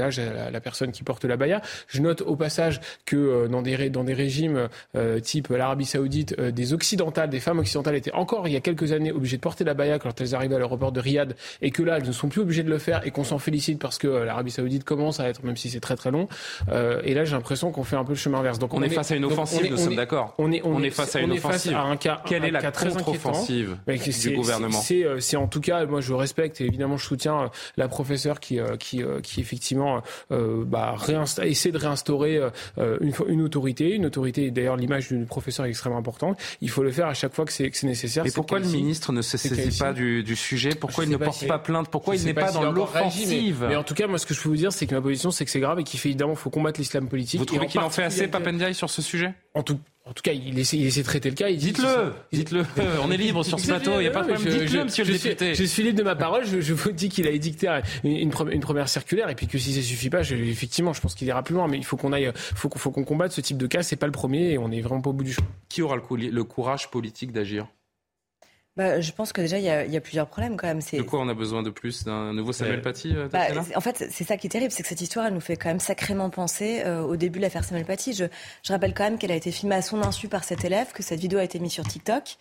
âge 0.00 0.18
a 0.18 0.50
la, 0.50 0.60
personne 0.60 0.92
qui 0.92 1.02
porte 1.02 1.24
la 1.24 1.36
baya. 1.36 1.62
Je 1.88 2.00
note 2.00 2.22
au 2.22 2.36
passage 2.36 2.80
que 3.04 3.46
dans 3.46 3.62
des, 3.62 3.90
dans 3.90 4.04
des 4.04 4.14
régimes 4.14 4.68
type 5.22 5.48
l'Arabie 5.48 5.84
Saoudite, 5.84 6.38
des 6.40 6.72
occidentales, 6.72 7.30
des 7.30 7.40
femmes 7.40 7.58
occidentales 7.58 7.96
étaient 7.96 8.12
encore 8.12 8.48
il 8.48 8.54
y 8.54 8.56
a 8.56 8.60
quelques 8.60 8.92
années 8.92 9.12
obligées 9.12 9.36
de 9.36 9.42
porter 9.42 9.64
la 9.64 9.74
baya 9.74 9.98
quand 9.98 10.20
elles 10.20 10.34
arrivaient 10.34 10.56
à 10.56 10.58
l'aéroport 10.58 10.92
de 10.92 11.00
Riyad, 11.00 11.36
et 11.62 11.70
que 11.70 11.82
là, 11.82 11.98
elles 11.98 12.06
ne 12.06 12.12
sont 12.12 12.28
plus 12.28 12.40
obligées 12.40 12.62
de 12.62 12.70
le 12.70 12.78
faire, 12.78 13.06
et 13.06 13.10
qu'on 13.10 13.24
s'en 13.24 13.38
félicite 13.38 13.78
parce 13.78 13.98
que 13.98 14.08
l'Arabie 14.08 14.50
Saoudite 14.50 14.84
commence 14.84 15.20
à 15.20 15.28
être, 15.28 15.44
même 15.44 15.56
si 15.56 15.70
c'est 15.70 15.80
très 15.80 15.96
très 15.96 16.07
long. 16.10 16.28
Euh, 16.70 17.00
et 17.04 17.14
là, 17.14 17.24
j'ai 17.24 17.32
l'impression 17.32 17.70
qu'on 17.70 17.84
fait 17.84 17.96
un 17.96 18.04
peu 18.04 18.12
le 18.12 18.18
chemin 18.18 18.38
inverse. 18.38 18.58
Donc 18.58 18.74
on, 18.74 18.78
on 18.78 18.82
est 18.82 18.88
face 18.88 19.10
à 19.10 19.16
une 19.16 19.24
offensive, 19.24 19.66
est, 19.66 19.70
nous 19.70 19.76
sommes 19.76 19.96
d'accord. 19.96 20.34
On 20.38 20.52
est, 20.52 20.60
on, 20.64 20.82
est 20.82 20.90
face 20.90 21.16
à 21.16 21.20
une 21.20 21.32
offensive. 21.32 21.74
À 21.74 21.82
un 21.82 21.96
cas, 21.96 22.22
Quelle 22.24 22.42
un 22.44 22.46
est 22.46 22.50
la 22.50 22.70
contre-offensive 22.70 23.76
du 23.86 24.34
gouvernement 24.34 24.80
C'est 24.80 25.36
en 25.36 25.46
tout 25.46 25.60
cas, 25.60 25.84
moi 25.86 26.00
je 26.00 26.12
respecte 26.12 26.60
et 26.60 26.64
évidemment 26.64 26.96
je 26.96 27.04
soutiens 27.04 27.50
la 27.76 27.88
professeure 27.88 28.40
qui, 28.40 28.58
qui, 28.78 29.02
qui 29.22 29.40
effectivement 29.40 30.02
euh, 30.30 30.64
bah, 30.64 30.96
essaie 31.42 31.72
de 31.72 31.78
réinstaurer 31.78 32.40
une, 32.78 33.12
une 33.28 33.42
autorité. 33.42 33.94
Une 33.94 34.06
autorité, 34.06 34.50
d'ailleurs, 34.50 34.76
l'image 34.76 35.08
du 35.08 35.24
professeur 35.24 35.66
est 35.66 35.70
extrêmement 35.70 35.98
importante. 35.98 36.38
Il 36.60 36.70
faut 36.70 36.82
le 36.82 36.90
faire 36.90 37.06
à 37.06 37.14
chaque 37.14 37.34
fois 37.34 37.44
que 37.44 37.52
c'est 37.52 37.70
nécessaire. 37.82 38.24
Mais 38.24 38.30
pourquoi 38.30 38.58
le 38.58 38.66
ministre 38.66 39.12
ne 39.12 39.22
se 39.22 39.36
saisit 39.36 39.78
pas 39.78 39.92
du, 39.92 40.22
du 40.22 40.36
sujet? 40.36 40.70
Pourquoi 40.74 41.04
il 41.04 41.10
ne 41.10 41.16
porte 41.16 41.46
pas 41.46 41.58
plainte? 41.58 41.88
Pourquoi 41.90 42.16
il 42.16 42.24
n'est 42.24 42.34
pas 42.34 42.52
dans 42.52 42.70
l'offensive? 42.70 43.66
Mais 43.68 43.76
en 43.76 43.84
tout 43.84 43.94
cas, 43.94 44.06
moi 44.06 44.18
ce 44.18 44.26
que 44.26 44.34
je 44.34 44.42
peux 44.42 44.48
vous 44.48 44.56
dire, 44.56 44.72
c'est 44.72 44.86
que 44.86 44.94
ma 44.94 45.00
position, 45.00 45.30
c'est 45.30 45.44
que 45.44 45.50
c'est 45.50 45.60
grave 45.60 45.78
et 45.80 45.84
qu'il 45.84 45.97
fait 45.98 46.08
évidemment 46.08 46.34
faut 46.34 46.50
combattre 46.50 46.80
l'islam 46.80 47.08
politique. 47.08 47.38
Vous 47.40 47.46
trouvez 47.46 47.66
qu'il 47.66 47.80
en 47.80 47.90
fait 47.90 48.04
assez, 48.04 48.28
Papendiaï, 48.28 48.74
sur 48.74 48.90
ce 48.90 49.02
sujet? 49.02 49.34
En 49.54 49.62
tout, 49.62 49.78
en 50.04 50.12
tout 50.12 50.22
cas, 50.22 50.32
il 50.32 50.58
essaie, 50.58 50.78
il 50.78 50.86
essaie 50.86 51.00
de 51.00 51.06
traiter 51.06 51.28
le 51.28 51.34
cas. 51.34 51.52
Dites-le, 51.52 52.12
dites-le. 52.32 52.64
On 53.02 53.10
est 53.10 53.16
libre 53.16 53.44
sur 53.44 53.60
ce 53.60 53.66
plateau, 53.66 53.92
il 53.96 54.00
n'y 54.00 54.06
a 54.06 54.10
pas 54.10 54.22
de 54.22 54.32
problème. 54.32 54.58
Dites-le, 54.58 54.84
monsieur 54.84 55.04
le 55.04 55.12
député. 55.12 55.54
je 55.54 55.64
suis 55.64 55.82
libre 55.82 55.98
de 55.98 56.02
ma 56.02 56.16
parole. 56.16 56.44
Je, 56.46 56.72
vous 56.72 56.92
dis 56.92 57.08
qu'il 57.08 57.26
a 57.26 57.30
édicté 57.30 57.68
une, 58.04 58.30
première 58.30 58.88
circulaire 58.88 59.28
et 59.28 59.34
puis 59.34 59.46
que 59.46 59.58
si 59.58 59.74
ça 59.74 59.82
suffit 59.82 60.10
pas, 60.10 60.22
effectivement, 60.22 60.92
je 60.94 61.00
pense 61.00 61.14
qu'il 61.14 61.28
ira 61.28 61.42
plus 61.42 61.54
loin. 61.54 61.68
Mais 61.68 61.76
il 61.76 61.84
faut 61.84 61.96
qu'on 61.96 62.12
aille, 62.12 62.32
faut, 62.34 62.70
faut 62.74 62.90
qu'on 62.90 63.04
combatte 63.04 63.32
ce 63.32 63.40
type 63.40 63.58
de 63.58 63.66
cas. 63.66 63.82
C'est 63.82 63.96
pas 63.96 64.06
le 64.06 64.12
premier 64.12 64.52
et 64.52 64.58
on 64.58 64.70
est 64.70 64.80
vraiment 64.80 65.02
pas 65.02 65.10
au 65.10 65.14
bout 65.14 65.24
du 65.24 65.32
chemin. 65.32 65.48
Qui 65.68 65.82
aura 65.82 65.96
le 65.96 66.44
courage 66.44 66.90
politique 66.90 67.32
d'agir? 67.32 67.66
Bah, 68.78 69.00
je 69.00 69.10
pense 69.10 69.32
que 69.32 69.40
déjà, 69.40 69.58
il 69.58 69.64
y, 69.64 69.68
a, 69.68 69.84
il 69.84 69.92
y, 69.92 69.96
a, 69.96 70.00
plusieurs 70.00 70.28
problèmes 70.28 70.56
quand 70.56 70.68
même. 70.68 70.78
De 70.78 71.02
quoi 71.02 71.18
on 71.18 71.28
a 71.28 71.34
besoin 71.34 71.64
de 71.64 71.70
plus 71.70 72.04
D'un 72.04 72.32
nouveau 72.32 72.52
Samuel 72.52 72.80
Paty 72.80 73.12
euh, 73.12 73.26
bah, 73.26 73.46
En 73.74 73.80
fait, 73.80 74.06
c'est 74.12 74.22
ça 74.22 74.36
qui 74.36 74.46
est 74.46 74.50
terrible, 74.50 74.70
c'est 74.70 74.84
que 74.84 74.88
cette 74.88 75.00
histoire, 75.00 75.26
elle 75.26 75.34
nous 75.34 75.40
fait 75.40 75.56
quand 75.56 75.68
même 75.68 75.80
sacrément 75.80 76.30
penser 76.30 76.82
euh, 76.86 77.00
au 77.00 77.16
début 77.16 77.40
de 77.40 77.42
l'affaire 77.42 77.64
Samuel 77.64 77.86
Paty. 77.86 78.12
Je, 78.12 78.26
je, 78.62 78.72
rappelle 78.72 78.94
quand 78.94 79.02
même 79.02 79.18
qu'elle 79.18 79.32
a 79.32 79.34
été 79.34 79.50
filmée 79.50 79.74
à 79.74 79.82
son 79.82 80.00
insu 80.04 80.28
par 80.28 80.44
cet 80.44 80.64
élève, 80.64 80.92
que 80.92 81.02
cette 81.02 81.18
vidéo 81.18 81.40
a 81.40 81.42
été 81.42 81.58
mise 81.58 81.72
sur 81.72 81.88
TikTok. 81.88 82.36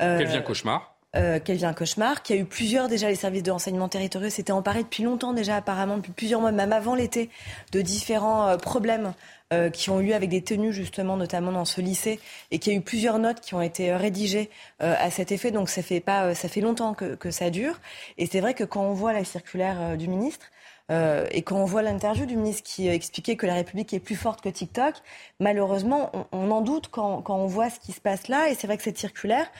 Euh, 0.00 0.18
qu'elle 0.18 0.26
vient 0.26 0.42
cauchemar 0.42 0.96
euh, 1.16 1.38
qu'elle 1.40 1.56
vient 1.56 1.72
cauchemar, 1.72 2.22
qu'il 2.22 2.36
y 2.36 2.38
a 2.38 2.42
eu 2.42 2.44
plusieurs 2.44 2.88
déjà 2.88 3.08
les 3.08 3.14
services 3.14 3.42
de 3.42 3.50
renseignement 3.50 3.88
territoriaux 3.88 4.28
s'étaient 4.28 4.52
emparés 4.52 4.82
depuis 4.82 5.02
longtemps 5.02 5.32
déjà 5.32 5.56
apparemment, 5.56 5.96
depuis 5.96 6.12
plusieurs 6.12 6.40
mois, 6.40 6.52
même 6.52 6.72
avant 6.72 6.94
l'été, 6.94 7.30
de 7.72 7.80
différents 7.80 8.48
euh, 8.48 8.56
problèmes 8.58 9.14
euh, 9.52 9.70
qui 9.70 9.90
ont 9.90 10.00
eu 10.00 10.06
lieu 10.06 10.14
avec 10.14 10.30
des 10.30 10.42
tenues 10.42 10.72
justement, 10.72 11.16
notamment 11.16 11.52
dans 11.52 11.64
ce 11.64 11.80
lycée, 11.80 12.20
et 12.50 12.58
qu'il 12.58 12.72
y 12.72 12.76
a 12.76 12.78
eu 12.78 12.82
plusieurs 12.82 13.18
notes 13.18 13.40
qui 13.40 13.54
ont 13.54 13.62
été 13.62 13.94
rédigées 13.94 14.50
à 14.80 15.10
cet 15.10 15.32
effet. 15.32 15.50
Donc 15.50 15.68
ça 15.68 15.82
fait 15.82 16.00
pas, 16.00 16.34
ça 16.34 16.48
fait 16.48 16.60
longtemps 16.60 16.94
que, 16.94 17.14
que 17.14 17.30
ça 17.30 17.50
dure. 17.50 17.80
Et 18.18 18.26
c'est 18.26 18.40
vrai 18.40 18.54
que 18.54 18.64
quand 18.64 18.82
on 18.82 18.92
voit 18.92 19.12
la 19.12 19.24
circulaire 19.24 19.96
du 19.96 20.08
ministre, 20.08 20.46
euh, 20.92 21.26
et 21.32 21.42
quand 21.42 21.56
on 21.56 21.64
voit 21.64 21.82
l'interview 21.82 22.26
du 22.26 22.36
ministre 22.36 22.62
qui 22.62 22.86
expliquait 22.88 23.36
que 23.36 23.46
la 23.46 23.54
République 23.54 23.92
est 23.92 24.00
plus 24.00 24.14
forte 24.14 24.40
que 24.40 24.48
TikTok, 24.48 24.94
malheureusement, 25.40 26.12
on, 26.32 26.50
en 26.50 26.60
doute 26.60 26.88
quand, 26.88 27.22
quand, 27.22 27.36
on 27.36 27.46
voit 27.46 27.70
ce 27.70 27.80
qui 27.80 27.92
se 27.92 28.00
passe 28.00 28.28
là. 28.28 28.50
Et 28.50 28.54
c'est 28.54 28.66
vrai 28.66 28.76
que 28.76 28.84
cette 28.84 28.98
circulaire, 28.98 29.50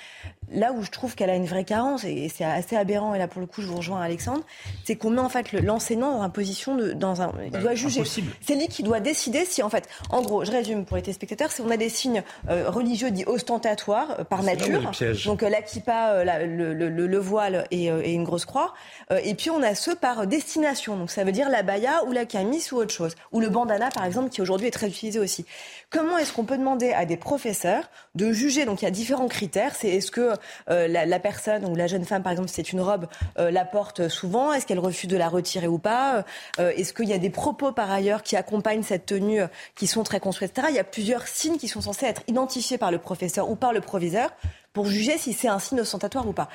là 0.52 0.72
où 0.72 0.82
je 0.82 0.90
trouve 0.90 1.14
qu'elle 1.14 1.30
a 1.30 1.36
une 1.36 1.46
vraie 1.46 1.64
carence, 1.64 2.04
et 2.04 2.30
c'est 2.34 2.44
assez 2.44 2.76
aberrant, 2.76 3.14
et 3.14 3.18
là 3.18 3.28
pour 3.28 3.40
le 3.40 3.46
coup 3.46 3.62
je 3.62 3.66
vous 3.66 3.76
rejoins 3.76 4.00
Alexandre, 4.00 4.42
c'est 4.84 4.96
qu'on 4.96 5.10
met 5.10 5.20
en 5.20 5.28
fait 5.28 5.52
l'enseignant 5.52 6.18
dans 6.18 6.22
une 6.22 6.32
position 6.32 6.74
de, 6.74 6.92
dans 6.92 7.22
un, 7.22 7.32
il 7.44 7.50
doit 7.50 7.74
juger. 7.74 8.02
C'est 8.40 8.54
lui 8.54 8.68
qui 8.68 8.82
doit 8.82 9.00
décider 9.00 9.44
si 9.44 9.62
en 9.62 9.70
fait, 9.70 9.88
en 10.10 10.22
gros, 10.22 10.44
je 10.44 10.52
résume 10.52 10.84
pour 10.84 10.96
les 10.96 11.02
téléspectateurs, 11.02 11.50
si 11.50 11.60
on 11.60 11.70
a 11.70 11.76
des 11.76 11.88
signes 11.88 12.22
euh, 12.48 12.70
religieux 12.70 13.10
dits 13.10 13.24
ostentatoires 13.26 14.16
euh, 14.20 14.24
par 14.24 14.42
nature, 14.42 14.80
donc 15.24 15.42
euh, 15.42 15.48
l'acquipa, 15.48 16.24
le, 16.24 16.74
le, 16.74 16.88
le, 16.88 17.18
voile 17.18 17.66
et, 17.70 17.86
et, 17.86 18.12
une 18.12 18.24
grosse 18.24 18.44
croix, 18.44 18.74
et 19.22 19.34
puis 19.34 19.50
on 19.50 19.62
a 19.62 19.74
ceux 19.74 19.94
par 19.94 20.26
destination, 20.26 20.96
donc 20.96 21.10
ça 21.10 21.24
veut 21.24 21.32
dire 21.32 21.48
la 21.48 21.62
baya 21.62 22.04
ou 22.06 22.12
la 22.12 22.24
camis 22.24 22.64
ou 22.72 22.76
autre 22.76 22.92
chose, 22.92 23.14
ou 23.32 23.40
le 23.40 23.48
bandana 23.48 23.90
par 23.90 24.04
exemple 24.04 24.30
qui 24.30 24.40
aujourd'hui 24.40 24.68
est 24.68 24.72
très 24.72 24.88
utilisé 24.88 25.18
aussi. 25.18 25.44
Comment 25.90 26.18
est-ce 26.18 26.32
qu'on 26.32 26.44
peut 26.44 26.58
demander 26.58 26.92
à 26.92 27.04
des 27.04 27.16
professeurs 27.16 27.84
de 28.16 28.32
juger? 28.32 28.64
Donc 28.64 28.82
il 28.82 28.86
y 28.86 28.88
a 28.88 28.90
différents 28.90 29.28
critères. 29.28 29.76
C'est 29.76 29.88
est-ce 29.88 30.10
que 30.10 30.32
euh, 30.68 30.88
la, 30.88 31.20
personne 31.20 31.64
ou 31.64 31.76
la 31.76 31.86
jeune 31.86 32.04
femme, 32.04 32.24
par 32.24 32.32
exemple, 32.32 32.48
c'est 32.52 32.72
une 32.72 32.80
robe, 32.80 33.06
euh, 33.38 33.52
la 33.52 33.64
porte 33.64 34.08
souvent? 34.08 34.52
Est-ce 34.52 34.66
qu'elle 34.66 34.80
refuse 34.80 35.08
de 35.08 35.16
la 35.16 35.28
retirer 35.28 35.68
ou 35.68 35.78
pas? 35.78 36.24
Euh, 36.58 36.72
Est-ce 36.76 36.92
qu'il 36.92 37.08
y 37.08 37.12
a 37.12 37.18
des 37.18 37.30
propos 37.30 37.70
par 37.70 37.90
ailleurs 37.90 38.24
qui 38.24 38.34
accompagnent 38.34 38.82
cette 38.82 39.06
tenue 39.06 39.42
qui 39.76 39.86
sont 39.86 40.02
très 40.02 40.18
construits, 40.18 40.48
etc. 40.48 40.66
Il 40.70 40.76
y 40.76 40.80
a 40.80 40.84
plusieurs 40.84 41.28
signes 41.28 41.56
qui 41.56 41.68
sont 41.68 41.80
censés 41.80 42.06
être 42.06 42.22
identifiés 42.26 42.78
par 42.78 42.90
le 42.90 42.98
professeur 42.98 43.48
ou 43.48 43.54
par 43.54 43.72
le 43.72 43.80
proviseur 43.80 44.32
pour 44.76 44.84
juger 44.84 45.16
si 45.16 45.32
c'est 45.32 45.48
un 45.48 45.58
signe 45.58 45.80
ostentatoire 45.80 46.28
ou 46.28 46.34
pas. 46.34 46.50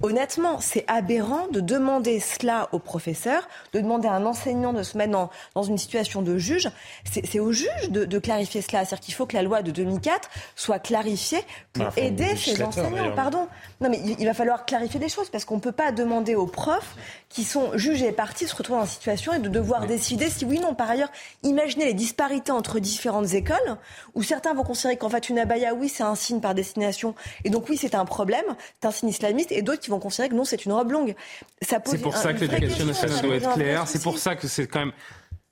Honnêtement, 0.00 0.60
c'est 0.60 0.84
aberrant 0.86 1.48
de 1.48 1.58
demander 1.58 2.20
cela 2.20 2.68
au 2.70 2.78
professeur, 2.78 3.48
de 3.72 3.80
demander 3.80 4.06
à 4.06 4.12
un 4.12 4.26
enseignant 4.26 4.72
de 4.72 4.84
se 4.84 4.96
mettre 4.96 5.10
dans, 5.10 5.28
dans 5.56 5.64
une 5.64 5.76
situation 5.76 6.22
de 6.22 6.38
juge. 6.38 6.70
C'est 7.02 7.40
au 7.40 7.50
juge 7.50 7.90
de, 7.90 8.04
de 8.04 8.18
clarifier 8.20 8.62
cela. 8.62 8.84
C'est-à-dire 8.84 9.00
qu'il 9.00 9.14
faut 9.14 9.26
que 9.26 9.34
la 9.34 9.42
loi 9.42 9.62
de 9.62 9.72
2004 9.72 10.30
soit 10.54 10.78
clarifiée 10.78 11.40
pour 11.72 11.86
aider 11.96 12.36
ces 12.36 12.62
enseignants. 12.62 13.12
Pardon. 13.16 13.48
Non, 13.80 13.90
mais 13.90 14.00
il, 14.04 14.24
va 14.24 14.34
falloir 14.34 14.66
clarifier 14.66 15.00
les 15.00 15.08
choses 15.08 15.28
parce 15.28 15.44
qu'on 15.44 15.56
ne 15.56 15.60
peut 15.60 15.72
pas 15.72 15.90
demander 15.90 16.36
aux 16.36 16.46
profs 16.46 16.94
qui 17.28 17.42
sont 17.42 17.76
jugés 17.76 18.06
et 18.06 18.12
partis 18.12 18.44
de 18.44 18.50
se 18.50 18.54
retrouver 18.54 18.78
dans 18.78 18.84
une 18.84 18.92
situation 18.92 19.32
et 19.32 19.40
de 19.40 19.48
devoir 19.48 19.88
décider 19.88 20.30
si 20.30 20.44
oui 20.44 20.58
ou 20.58 20.62
non. 20.62 20.76
Par 20.76 20.88
ailleurs, 20.88 21.10
imaginez 21.42 21.86
les 21.86 21.94
disparités 21.94 22.52
entre 22.52 22.78
différentes 22.78 23.34
écoles 23.34 23.78
où 24.14 24.22
certains 24.22 24.54
vont 24.54 24.62
considérer 24.62 24.96
qu'en 24.96 25.08
fait 25.08 25.28
une 25.28 25.40
abaya, 25.40 25.74
oui, 25.74 25.88
c'est 25.88 26.04
un 26.04 26.14
signe 26.14 26.38
par 26.38 26.54
destination 26.54 27.16
et 27.42 27.50
donc 27.50 27.63
donc 27.64 27.70
oui, 27.70 27.78
c'est 27.80 27.94
un 27.94 28.04
problème, 28.04 28.44
c'est 28.78 28.88
un 28.88 28.90
signe 28.90 29.08
islamiste, 29.08 29.50
et 29.50 29.62
d'autres 29.62 29.80
qui 29.80 29.88
vont 29.88 29.98
considérer 29.98 30.28
que 30.28 30.34
non, 30.34 30.44
c'est 30.44 30.66
une 30.66 30.72
robe 30.72 30.92
longue. 30.92 31.14
C'est 31.62 32.02
pour 32.02 32.14
ça 32.14 32.34
que 32.34 32.40
l'éducation 32.40 32.84
nationale 32.84 33.22
doit 33.22 33.36
être 33.36 33.54
claire. 33.54 33.88
C'est 33.88 34.02
pour 34.02 34.18
ça 34.18 34.36
que 34.36 34.46
c'est 34.46 34.66
quand 34.66 34.80
même 34.80 34.92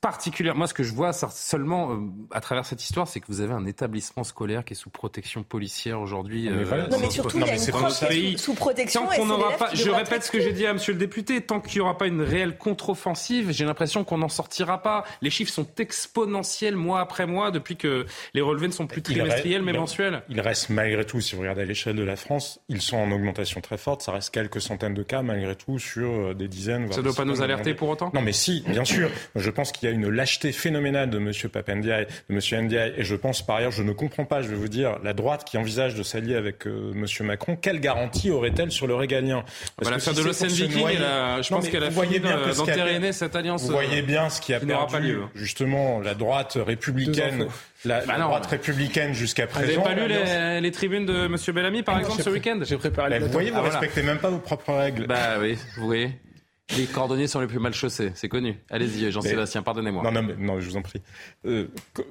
particulière. 0.03 0.53
Moi, 0.53 0.67
ce 0.67 0.73
que 0.73 0.83
je 0.83 0.93
vois 0.93 1.13
seulement 1.13 1.93
euh, 1.93 1.95
à 2.31 2.41
travers 2.41 2.65
cette 2.65 2.83
histoire, 2.83 3.07
c'est 3.07 3.21
que 3.21 3.25
vous 3.29 3.39
avez 3.39 3.53
un 3.53 3.65
établissement 3.65 4.25
scolaire 4.25 4.65
qui 4.65 4.73
est 4.73 4.75
sous 4.75 4.89
protection 4.89 5.43
policière 5.43 6.01
aujourd'hui. 6.01 6.49
Euh, 6.49 6.87
non, 6.91 6.97
mais 6.99 7.09
surtout, 7.09 7.39
il 7.39 7.47
y 7.47 7.49
a 7.49 7.55
une 7.55 7.67
prof 7.67 8.03
sous, 8.35 8.53
protection. 8.53 9.05
Tant 9.05 9.15
qu'on 9.15 9.25
n'aura 9.27 9.53
pas, 9.53 9.69
je 9.73 9.89
répète 9.89 10.23
ce 10.25 10.31
que 10.31 10.41
j'ai 10.41 10.51
dit 10.51 10.65
à 10.65 10.73
Monsieur 10.73 10.91
le 10.91 10.99
député, 10.99 11.39
tant 11.39 11.61
qu'il 11.61 11.77
n'y 11.77 11.81
aura 11.85 11.97
pas 11.97 12.07
une 12.07 12.21
réelle 12.21 12.57
contre-offensive, 12.57 13.51
j'ai 13.51 13.63
l'impression 13.63 14.03
qu'on 14.03 14.17
n'en 14.17 14.27
sortira 14.27 14.81
pas. 14.81 15.05
Les 15.21 15.29
chiffres 15.29 15.53
sont 15.53 15.67
exponentiels 15.77 16.75
mois 16.75 16.99
après 16.99 17.25
mois 17.25 17.51
depuis 17.51 17.77
que 17.77 18.05
les 18.33 18.41
relevés 18.41 18.67
ne 18.67 18.73
sont 18.73 18.87
plus 18.87 19.01
trimestriels 19.01 19.61
mais 19.61 19.71
mensuels. 19.71 20.23
Il 20.27 20.41
reste 20.41 20.69
malgré 20.69 21.05
tout, 21.05 21.21
si 21.21 21.35
vous 21.35 21.41
regardez 21.41 21.61
à 21.61 21.65
l'échelle 21.65 21.95
de 21.95 22.03
la 22.03 22.17
France, 22.17 22.59
ils 22.67 22.81
sont 22.81 22.97
en 22.97 23.09
augmentation 23.09 23.61
très 23.61 23.77
forte. 23.77 24.01
Ça 24.01 24.11
reste 24.11 24.33
quelques 24.33 24.59
centaines 24.59 24.95
de 24.95 25.03
cas 25.03 25.21
malgré 25.21 25.55
tout 25.55 25.79
sur 25.79 26.09
euh, 26.09 26.33
des 26.33 26.49
dizaines. 26.49 26.91
Ça 26.91 26.97
ne 26.97 27.03
doit 27.03 27.13
pas 27.13 27.23
nous 27.23 27.41
alerter 27.41 27.73
pour 27.73 27.87
autant? 27.87 28.11
Non, 28.13 28.21
mais 28.21 28.33
si, 28.33 28.65
bien 28.67 28.83
sûr. 28.83 29.09
Je 29.37 29.49
pense 29.49 29.71
qu'il 29.71 29.87
y 29.87 29.91
a 29.91 29.92
une 29.93 30.09
lâcheté 30.09 30.51
phénoménale 30.51 31.09
de 31.09 31.17
M. 31.17 31.31
Papendiaï, 31.51 32.07
de 32.29 32.35
M. 32.35 32.65
Ndiaye, 32.65 32.93
et 32.97 33.03
je 33.03 33.15
pense 33.15 33.45
par 33.45 33.57
ailleurs, 33.57 33.71
je 33.71 33.83
ne 33.83 33.91
comprends 33.91 34.25
pas, 34.25 34.41
je 34.41 34.47
vais 34.47 34.55
vous 34.55 34.67
dire, 34.67 34.97
la 35.03 35.13
droite 35.13 35.43
qui 35.45 35.57
envisage 35.57 35.95
de 35.95 36.03
s'allier 36.03 36.35
avec 36.35 36.67
euh, 36.67 36.93
M. 36.93 37.25
Macron, 37.25 37.55
quelle 37.55 37.79
garantie 37.79 38.31
aurait-elle 38.31 38.71
sur 38.71 38.87
le 38.87 38.95
régalien? 38.95 39.43
Parce 39.77 39.89
bah, 39.89 39.95
L'affaire 39.95 40.13
de 40.13 40.21
l'Océan 40.21 40.47
Viking, 40.47 40.87
je 41.41 41.49
pense 41.49 41.69
qu'elle 41.69 41.83
a 41.83 41.91
fini 41.91 42.19
d'entériner 42.19 43.13
cette 43.13 43.35
alliance. 43.35 43.63
Vous 43.63 43.71
voyez 43.71 44.01
bien 44.01 44.29
ce 44.29 44.41
qui 44.41 44.53
a 44.53 44.59
perdu, 44.59 45.17
justement, 45.35 45.99
la 45.99 46.13
droite 46.13 46.57
républicaine 46.65 47.47
la, 47.85 48.05
bah 48.05 48.17
droite 48.17 48.45
républicaine 48.45 49.13
jusqu'à 49.13 49.47
présent. 49.47 49.81
Vous 49.81 49.89
n'avez 49.89 50.07
pas 50.07 50.57
lu 50.57 50.61
les, 50.61 50.71
tribunes 50.71 51.05
de 51.05 51.25
M. 51.25 51.35
Bellamy, 51.53 51.83
par 51.83 51.99
exemple, 51.99 52.21
ce 52.21 52.29
week-end? 52.29 52.59
J'ai 52.63 52.77
préparé. 52.77 53.19
Vous 53.19 53.27
voyez, 53.27 53.51
vous 53.51 53.57
ne 53.57 53.61
ah, 53.61 53.69
respectez 53.69 54.03
même 54.03 54.19
pas 54.19 54.29
vos 54.29 54.39
propres 54.39 54.73
règles. 54.73 55.07
Bah 55.07 55.37
oui, 55.39 55.57
vous 55.77 55.85
voyez. 55.85 56.11
Les 56.77 56.85
cordonniers 56.85 57.27
sont 57.27 57.39
les 57.39 57.45
plus 57.45 57.59
mal 57.59 57.73
chaussés, 57.73 58.13
c'est 58.15 58.29
connu. 58.29 58.55
Allez-y, 58.71 59.11
Jean-Sébastien, 59.11 59.61
pardonnez-moi. 59.61 60.01
Non, 60.09 60.11
non, 60.11 60.35
non, 60.39 60.59
je 60.59 60.69
vous 60.69 60.77
en 60.77 60.81
prie. 60.81 61.01
Euh, 61.45 61.67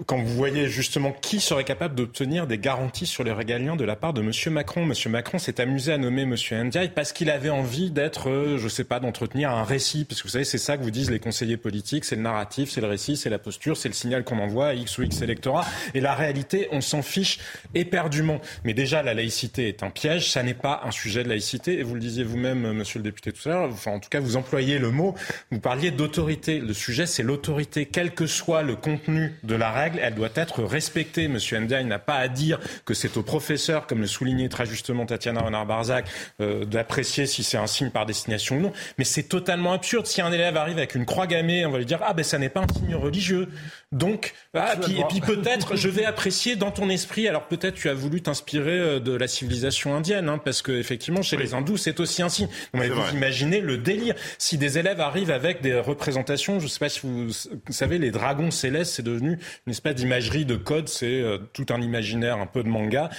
quand 0.06 0.18
vous 0.18 0.34
voyez 0.34 0.68
justement 0.68 1.10
qui 1.10 1.40
serait 1.40 1.64
capable 1.64 1.94
d'obtenir 1.96 2.46
des 2.46 2.58
garanties 2.58 3.06
sur 3.06 3.24
les 3.24 3.32
régaliens 3.32 3.76
de 3.76 3.84
la 3.84 3.96
part 3.96 4.12
de 4.12 4.20
M. 4.20 4.30
Macron, 4.52 4.82
M. 4.82 4.92
Macron 5.10 5.38
s'est 5.38 5.60
amusé 5.60 5.92
à 5.92 5.98
nommer 5.98 6.22
M. 6.22 6.36
Ndiaye 6.66 6.90
parce 6.90 7.12
qu'il 7.12 7.30
avait 7.30 7.50
envie 7.50 7.90
d'être, 7.90 8.28
euh, 8.28 8.58
je 8.58 8.64
ne 8.64 8.68
sais 8.68 8.84
pas, 8.84 9.00
d'entretenir 9.00 9.50
un 9.50 9.64
récit. 9.64 10.04
Parce 10.04 10.22
que 10.22 10.28
vous 10.28 10.32
savez, 10.32 10.44
c'est 10.44 10.58
ça 10.58 10.76
que 10.76 10.82
vous 10.82 10.92
disent 10.92 11.10
les 11.10 11.18
conseillers 11.18 11.56
politiques, 11.56 12.04
c'est 12.04 12.16
le 12.16 12.22
narratif, 12.22 12.70
c'est 12.70 12.82
le 12.82 12.88
récit, 12.88 13.16
c'est 13.16 13.30
la 13.30 13.40
posture, 13.40 13.76
c'est 13.76 13.88
le 13.88 13.94
signal 13.94 14.22
qu'on 14.22 14.38
envoie 14.38 14.68
à 14.68 14.74
X 14.74 14.98
ou 14.98 15.02
X 15.02 15.22
électorat. 15.22 15.64
Et 15.94 16.00
la 16.00 16.14
réalité, 16.14 16.68
on 16.70 16.82
s'en 16.82 17.02
fiche 17.02 17.38
éperdument. 17.74 18.40
Mais 18.64 18.74
déjà, 18.74 19.02
la 19.02 19.14
laïcité 19.14 19.66
est 19.68 19.82
un 19.82 19.90
piège, 19.90 20.30
ça 20.30 20.42
n'est 20.42 20.54
pas 20.54 20.82
un 20.84 20.92
sujet 20.92 21.24
de 21.24 21.30
laïcité. 21.30 21.78
Et 21.78 21.82
vous 21.82 21.94
le 21.94 22.00
disiez 22.00 22.22
vous-même, 22.22 22.72
Monsieur 22.72 23.00
le 23.00 23.04
député 23.04 23.32
tout 23.32 23.48
à 23.48 23.52
l'heure, 23.52 23.70
enfin 23.72 23.92
en 23.92 23.98
tout 23.98 24.10
cas, 24.10 24.20
vous 24.20 24.36
employez 24.42 24.80
le 24.80 24.90
mot, 24.90 25.14
vous 25.52 25.60
parliez 25.60 25.92
d'autorité. 25.92 26.58
Le 26.58 26.74
sujet, 26.74 27.06
c'est 27.06 27.22
l'autorité. 27.22 27.86
Quel 27.86 28.10
que 28.10 28.26
soit 28.26 28.62
le 28.62 28.74
contenu 28.74 29.32
de 29.44 29.54
la 29.54 29.70
règle, 29.70 30.00
elle 30.02 30.16
doit 30.16 30.34
être 30.34 30.64
respectée. 30.64 31.28
Monsieur 31.28 31.60
Ndiaye 31.60 31.84
n'a 31.84 32.00
pas 32.00 32.16
à 32.16 32.26
dire 32.26 32.58
que 32.84 32.92
c'est 32.92 33.16
au 33.16 33.22
professeur, 33.22 33.86
comme 33.86 34.00
le 34.00 34.08
soulignait 34.08 34.48
très 34.48 34.66
justement 34.66 35.06
Tatiana 35.06 35.42
Renard-Barzac, 35.42 36.06
euh, 36.40 36.64
d'apprécier 36.64 37.26
si 37.26 37.44
c'est 37.44 37.56
un 37.56 37.68
signe 37.68 37.90
par 37.90 38.04
destination 38.04 38.56
ou 38.56 38.60
non. 38.60 38.72
Mais 38.98 39.04
c'est 39.04 39.22
totalement 39.22 39.72
absurde. 39.72 40.06
Si 40.06 40.20
un 40.20 40.32
élève 40.32 40.56
arrive 40.56 40.78
avec 40.78 40.96
une 40.96 41.06
croix 41.06 41.28
gammée, 41.28 41.64
on 41.64 41.70
va 41.70 41.78
lui 41.78 41.86
dire 41.86 42.00
ah 42.02 42.14
ben 42.14 42.24
ça 42.24 42.38
n'est 42.38 42.48
pas 42.48 42.62
un 42.62 42.74
signe 42.74 42.96
religieux. 42.96 43.48
Donc, 43.92 44.32
ah, 44.54 44.74
puis, 44.82 44.98
et 44.98 45.04
puis 45.08 45.20
peut-être 45.20 45.76
je 45.76 45.88
vais 45.90 46.04
apprécier 46.04 46.56
dans 46.56 46.70
ton 46.70 46.88
esprit. 46.88 47.28
Alors 47.28 47.46
peut-être 47.46 47.74
tu 47.74 47.90
as 47.90 47.94
voulu 47.94 48.22
t'inspirer 48.22 48.78
euh, 48.78 49.00
de 49.00 49.12
la 49.12 49.28
civilisation 49.28 49.94
indienne, 49.94 50.30
hein, 50.30 50.38
parce 50.38 50.62
que 50.62 50.72
effectivement 50.72 51.20
chez 51.20 51.36
les 51.36 51.52
hindous 51.52 51.76
c'est 51.76 52.00
aussi 52.00 52.22
un 52.22 52.30
signe. 52.30 52.48
Mais 52.72 52.88
vous 52.88 53.02
imaginez 53.12 53.60
le 53.60 53.76
délire. 53.76 54.14
Si 54.38 54.56
des 54.56 54.78
élèves 54.78 55.00
arrivent 55.00 55.30
avec 55.30 55.60
des 55.60 55.78
représentations, 55.78 56.58
je 56.58 56.64
ne 56.64 56.70
sais 56.70 56.78
pas 56.78 56.88
si 56.88 57.00
vous, 57.02 57.28
savez, 57.68 57.98
les 57.98 58.10
dragons 58.10 58.50
célestes, 58.50 58.94
c'est 58.94 59.02
devenu 59.02 59.38
une 59.66 59.70
espèce 59.70 59.94
d'imagerie 59.94 60.46
de 60.46 60.56
code, 60.56 60.88
c'est 60.88 61.20
euh, 61.20 61.38
tout 61.52 61.66
un 61.68 61.80
imaginaire 61.82 62.38
un 62.38 62.46
peu 62.46 62.62
de 62.62 62.68
manga 62.68 63.10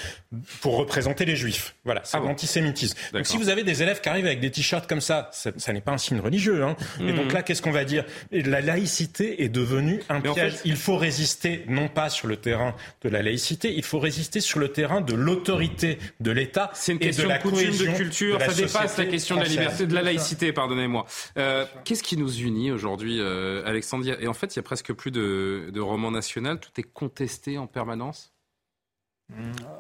pour 0.62 0.78
représenter 0.78 1.26
les 1.26 1.36
juifs. 1.36 1.76
Voilà, 1.86 2.02
c'est 2.04 2.18
ah 2.18 2.22
l'antisémitisme. 2.22 2.98
Donc 3.14 3.28
si 3.28 3.38
vous 3.38 3.50
avez 3.50 3.64
des 3.64 3.84
élèves 3.84 4.02
qui 4.02 4.10
arrivent 4.10 4.26
avec 4.26 4.40
des 4.40 4.50
t-shirts 4.50 4.88
comme 4.88 5.02
ça, 5.02 5.30
ça, 5.32 5.74
n'est 5.74 5.82
pas 5.82 5.92
un 5.92 5.98
signe 6.00 6.20
religieux. 6.20 6.64
Hein. 6.64 6.76
Et 7.00 7.14
donc 7.14 7.32
mmh. 7.32 7.36
là, 7.36 7.44
qu'est-ce 7.44 7.62
qu'on 7.62 7.72
va 7.72 7.86
dire? 7.86 8.06
La 8.32 8.62
laïcité 8.62 9.44
est 9.44 9.50
devenue 9.50 10.02
un 10.10 10.20
piège 10.20 10.63
il 10.66 10.76
faut 10.76 10.98
résister 10.98 11.66
non 11.68 11.88
pas 11.88 12.10
sur 12.10 12.28
le 12.28 12.38
terrain 12.38 12.76
de 13.02 13.10
la 13.10 13.22
laïcité, 13.22 13.74
il 13.74 13.84
faut 13.84 14.00
résister 14.00 14.42
sur 14.42 14.60
le 14.60 14.70
terrain 14.70 15.02
de 15.02 15.14
l'autorité 15.14 15.98
de 16.20 16.32
l'État 16.32 16.70
C'est 16.74 16.94
une 16.94 17.00
question 17.00 17.24
de, 17.24 17.30
la 17.30 17.40
de 17.40 17.96
culture, 17.96 18.40
ça 18.40 18.54
dépasse 18.54 18.98
la 18.98 19.06
question 19.06 19.36
de 19.36 19.42
la 19.42 19.48
liberté, 19.48 19.86
de 19.86 19.94
la 19.94 20.02
laïcité, 20.02 20.54
pardonnez-moi. 20.54 21.06
Euh, 21.38 21.66
qu'est-ce 21.84 22.04
qui 22.04 22.18
nous 22.18 22.34
unit 22.40 22.72
aujourd'hui, 22.72 23.20
euh, 23.20 23.64
Alexandre? 23.66 24.06
Et 24.20 24.28
en 24.28 24.34
fait, 24.34 24.56
il 24.56 24.58
y 24.58 24.60
a 24.60 24.64
presque 24.64 24.94
plus 24.94 25.12
de, 25.12 25.70
de 25.72 25.82
romans 25.82 26.12
nationaux, 26.12 26.56
tout 26.56 26.72
est 26.78 26.84
contesté 26.84 27.58
en 27.58 27.68
permanence? 27.68 28.34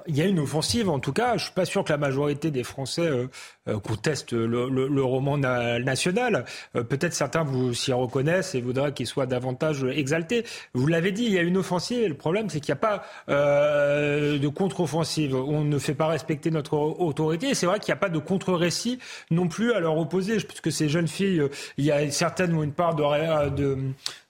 Il 0.08 0.16
y 0.16 0.22
a 0.22 0.26
une 0.26 0.40
offensive, 0.40 0.90
en 0.90 1.00
tout 1.00 1.14
cas. 1.14 1.38
Je 1.38 1.46
suis 1.46 1.54
pas 1.54 1.66
sûr 1.66 1.84
que 1.84 1.92
la 1.92 1.98
majorité 1.98 2.50
des 2.50 2.64
Français 2.64 3.08
euh, 3.08 3.28
euh, 3.68 3.80
contestent 3.80 4.34
le, 4.34 5.04
roman 5.04 5.38
national. 5.38 6.46
Euh, 6.76 6.84
peut-être 6.84 7.14
certains 7.14 7.44
vous 7.44 7.74
s'y 7.74 7.94
reconnaissent 7.94 8.56
et 8.56 8.62
voudraient 8.62 8.94
qu'il 8.94 9.08
soit 9.08 9.26
davantage 9.26 9.84
exalté. 9.84 10.46
Vous 10.74 10.88
l'avez 10.88 11.12
dit, 11.12 11.24
il 11.26 11.32
y 11.32 11.38
a 11.38 11.42
une 11.42 11.58
offensive. 11.58 12.08
Le 12.08 12.14
problème, 12.16 12.50
c'est 12.50 12.60
qu'il 12.60 12.74
n'y 12.74 12.80
a 12.80 12.88
pas 12.88 13.04
de 13.28 14.48
contre-offensive. 14.48 15.36
On 15.36 15.64
ne 15.64 15.80
fait 15.80 15.94
pas 15.94 16.08
respecter 16.08 16.52
notre 16.52 16.78
autorité. 16.78 17.50
Et 17.50 17.54
c'est 17.54 17.66
vrai 17.66 17.80
qu'il 17.80 17.92
n'y 17.92 17.98
a 17.98 18.02
pas 18.02 18.10
de 18.10 18.20
contre-récit 18.20 19.00
non 19.32 19.48
plus 19.48 19.74
à 19.74 19.80
leur 19.80 19.98
opposer. 19.98 20.38
Parce 20.42 20.62
que 20.62 20.72
ces 20.72 20.90
jeunes 20.90 21.08
filles, 21.08 21.44
il 21.78 21.86
y 21.86 21.92
a 21.92 22.10
certaines 22.12 22.56
ont 22.56 22.64
une 22.64 22.74
part 22.74 22.96
de, 22.96 23.50
de 23.50 23.78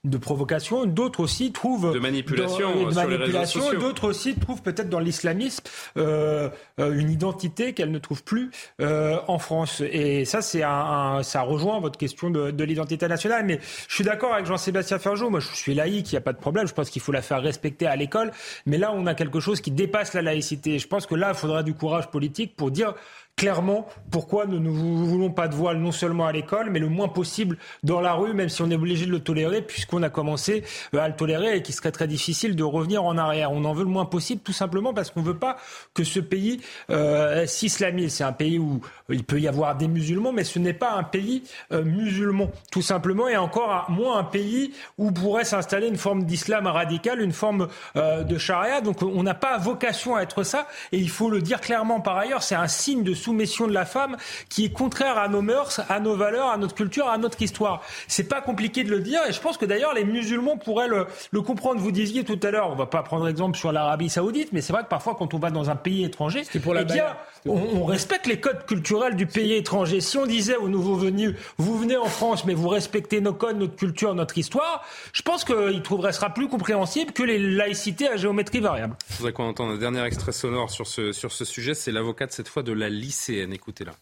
de 0.03 0.17
provocation, 0.17 0.85
d'autres 0.85 1.21
aussi 1.21 1.53
trouvent 1.53 1.93
de 1.93 1.99
manipulation, 1.99 2.89
de 2.89 2.93
manipulation 2.93 3.73
d'autres 3.79 4.09
aussi 4.09 4.35
trouvent 4.35 4.61
peut-être 4.61 4.89
dans 4.89 4.99
l'islamisme 4.99 5.63
euh, 5.95 6.49
euh, 6.79 6.99
une 6.99 7.09
identité 7.09 7.71
qu'elles 7.71 7.91
ne 7.91 7.99
trouvent 7.99 8.23
plus 8.23 8.51
euh, 8.81 9.17
en 9.27 9.39
France. 9.39 9.81
Et 9.81 10.25
ça, 10.25 10.41
c'est 10.41 10.63
un, 10.63 11.21
ça 11.23 11.41
rejoint 11.41 11.79
votre 11.79 11.97
question 11.97 12.29
de, 12.29 12.51
de 12.51 12.63
l'identité 12.63 13.07
nationale. 13.07 13.45
Mais 13.45 13.59
je 13.87 13.95
suis 13.95 14.03
d'accord 14.03 14.33
avec 14.33 14.45
Jean-Sébastien 14.45 14.99
Ferjot. 14.99 15.29
Moi, 15.29 15.39
je 15.39 15.47
suis 15.55 15.73
laïque, 15.73 16.11
il 16.11 16.15
n'y 16.15 16.19
a 16.19 16.21
pas 16.21 16.33
de 16.33 16.37
problème. 16.39 16.67
Je 16.67 16.73
pense 16.73 16.89
qu'il 16.89 17.01
faut 17.01 17.11
la 17.11 17.21
faire 17.21 17.41
respecter 17.41 17.87
à 17.87 17.95
l'école. 17.95 18.31
Mais 18.65 18.77
là, 18.77 18.91
on 18.93 19.05
a 19.07 19.13
quelque 19.15 19.39
chose 19.39 19.61
qui 19.61 19.71
dépasse 19.71 20.13
la 20.13 20.21
laïcité. 20.21 20.79
Je 20.79 20.87
pense 20.87 21.05
que 21.05 21.15
là, 21.15 21.29
il 21.29 21.35
faudra 21.35 21.63
du 21.63 21.73
courage 21.73 22.09
politique 22.09 22.55
pour 22.55 22.71
dire 22.71 22.93
clairement 23.35 23.87
pourquoi 24.11 24.45
nous 24.45 24.59
ne 24.59 24.69
voulons 24.69 25.31
pas 25.31 25.47
de 25.47 25.55
voile 25.55 25.77
non 25.77 25.91
seulement 25.91 26.27
à 26.27 26.31
l'école, 26.31 26.69
mais 26.69 26.79
le 26.79 26.87
moins 26.87 27.07
possible 27.07 27.57
dans 27.81 27.99
la 27.99 28.13
rue, 28.13 28.33
même 28.33 28.49
si 28.49 28.61
on 28.61 28.69
est 28.69 28.75
obligé 28.75 29.05
de 29.05 29.11
le 29.11 29.19
tolérer, 29.19 29.61
puisqu'on 29.61 30.03
a 30.03 30.09
commencé 30.09 30.63
euh, 30.93 30.99
à 30.99 31.07
le 31.07 31.15
tolérer 31.15 31.57
et 31.57 31.61
qu'il 31.61 31.73
serait 31.73 31.91
très 31.91 32.07
difficile 32.07 32.55
de 32.55 32.63
revenir 32.63 33.03
en 33.03 33.17
arrière. 33.17 33.51
On 33.51 33.65
en 33.65 33.73
veut 33.73 33.83
le 33.83 33.89
moins 33.89 34.05
possible, 34.05 34.41
tout 34.41 34.53
simplement 34.53 34.93
parce 34.93 35.09
qu'on 35.09 35.21
ne 35.21 35.25
veut 35.25 35.37
pas 35.37 35.57
que 35.93 36.03
ce 36.03 36.19
pays 36.19 36.61
euh, 36.91 37.45
s'islamise. 37.47 38.13
C'est 38.13 38.23
un 38.23 38.33
pays 38.33 38.59
où 38.59 38.81
il 39.09 39.23
peut 39.23 39.39
y 39.39 39.47
avoir 39.47 39.75
des 39.75 39.87
musulmans, 39.87 40.31
mais 40.31 40.43
ce 40.43 40.59
n'est 40.59 40.73
pas 40.73 40.93
un 40.93 41.03
pays 41.03 41.43
euh, 41.71 41.83
musulman, 41.83 42.51
tout 42.71 42.83
simplement, 42.83 43.27
et 43.27 43.37
encore 43.37 43.89
moins 43.89 44.19
un 44.19 44.23
pays 44.23 44.73
où 44.97 45.11
pourrait 45.11 45.45
s'installer 45.45 45.87
une 45.87 45.97
forme 45.97 46.23
d'islam 46.23 46.67
radical, 46.67 47.19
une 47.19 47.33
forme 47.33 47.67
de 47.95 48.37
charia. 48.37 48.81
Donc 48.81 49.01
on 49.01 49.23
n'a 49.23 49.33
pas 49.33 49.57
vocation 49.57 50.15
à 50.15 50.21
être 50.21 50.43
ça, 50.43 50.67
et 50.91 50.97
il 50.97 51.09
faut 51.09 51.29
le 51.29 51.41
dire 51.41 51.61
clairement 51.61 51.99
par 51.99 52.17
ailleurs, 52.17 52.43
c'est 52.43 52.55
un 52.55 52.67
signe 52.67 53.03
de 53.03 53.13
soumission 53.23 53.67
de 53.67 53.73
la 53.73 53.85
femme 53.85 54.17
qui 54.49 54.65
est 54.65 54.73
contraire 54.73 55.17
à 55.17 55.27
nos 55.27 55.41
mœurs, 55.41 55.81
à 55.89 55.99
nos 55.99 56.15
valeurs, 56.15 56.49
à 56.49 56.57
notre 56.57 56.75
culture, 56.75 57.07
à 57.07 57.17
notre 57.17 57.41
histoire. 57.41 57.81
C'est 58.07 58.29
pas 58.29 58.41
compliqué 58.41 58.83
de 58.83 58.91
le 58.91 58.99
dire, 58.99 59.21
et 59.27 59.33
je 59.33 59.41
pense 59.41 59.57
que 59.57 59.65
d'ailleurs 59.65 59.93
les 59.93 60.03
musulmans 60.03 60.57
pourraient 60.57 60.87
le, 60.87 61.07
le 61.31 61.41
comprendre. 61.41 61.81
Vous 61.81 61.91
disiez 61.91 62.23
tout 62.23 62.39
à 62.43 62.51
l'heure, 62.51 62.69
on 62.71 62.75
va 62.75 62.85
pas 62.85 63.03
prendre 63.03 63.27
exemple 63.27 63.57
sur 63.57 63.71
l'Arabie 63.71 64.09
Saoudite, 64.09 64.49
mais 64.53 64.61
c'est 64.61 64.73
vrai 64.73 64.83
que 64.83 64.89
parfois 64.89 65.15
quand 65.15 65.33
on 65.33 65.39
va 65.39 65.49
dans 65.51 65.69
un 65.69 65.75
pays 65.75 66.03
étranger, 66.03 66.43
pour 66.63 66.77
eh 66.77 66.85
bien, 66.85 67.17
on, 67.45 67.53
on 67.53 67.85
respecte 67.85 68.27
les 68.27 68.39
codes 68.39 68.65
culturels 68.65 69.15
du 69.15 69.25
pays 69.25 69.53
étranger. 69.53 70.01
Si 70.01 70.17
on 70.17 70.25
disait 70.25 70.55
aux 70.55 70.69
nouveaux 70.69 70.95
venus, 70.95 71.35
vous 71.57 71.77
venez 71.77 71.97
en 71.97 72.05
France, 72.05 72.45
mais 72.45 72.53
vous 72.53 72.69
respectez 72.69 73.21
nos 73.21 73.33
codes, 73.33 73.57
notre 73.57 73.75
culture, 73.75 74.15
notre 74.15 74.37
histoire, 74.37 74.83
je 75.11 75.21
pense 75.21 75.43
qu'il 75.43 75.81
trouverait 75.81 76.13
sera 76.13 76.29
plus 76.29 76.47
compréhensible 76.47 77.11
que 77.11 77.23
les 77.23 77.39
laïcités 77.39 78.07
à 78.07 78.17
géométrie 78.17 78.59
variable. 78.59 78.95
Je 79.09 79.17
voudrais 79.17 79.33
qu'on 79.33 79.45
entende 79.45 79.71
un 79.71 79.77
dernier 79.77 80.03
extrait 80.03 80.31
sonore 80.31 80.69
sur 80.69 80.87
ce, 80.87 81.11
sur 81.11 81.31
ce 81.31 81.45
sujet. 81.45 81.73
C'est 81.73 81.91
l'avocate 81.91 82.31
cette 82.31 82.47
fois 82.47 82.63
de 82.63 82.71
la 82.71 82.89
lycéenne. 83.13 83.53
Écoutez-la. 83.53 83.95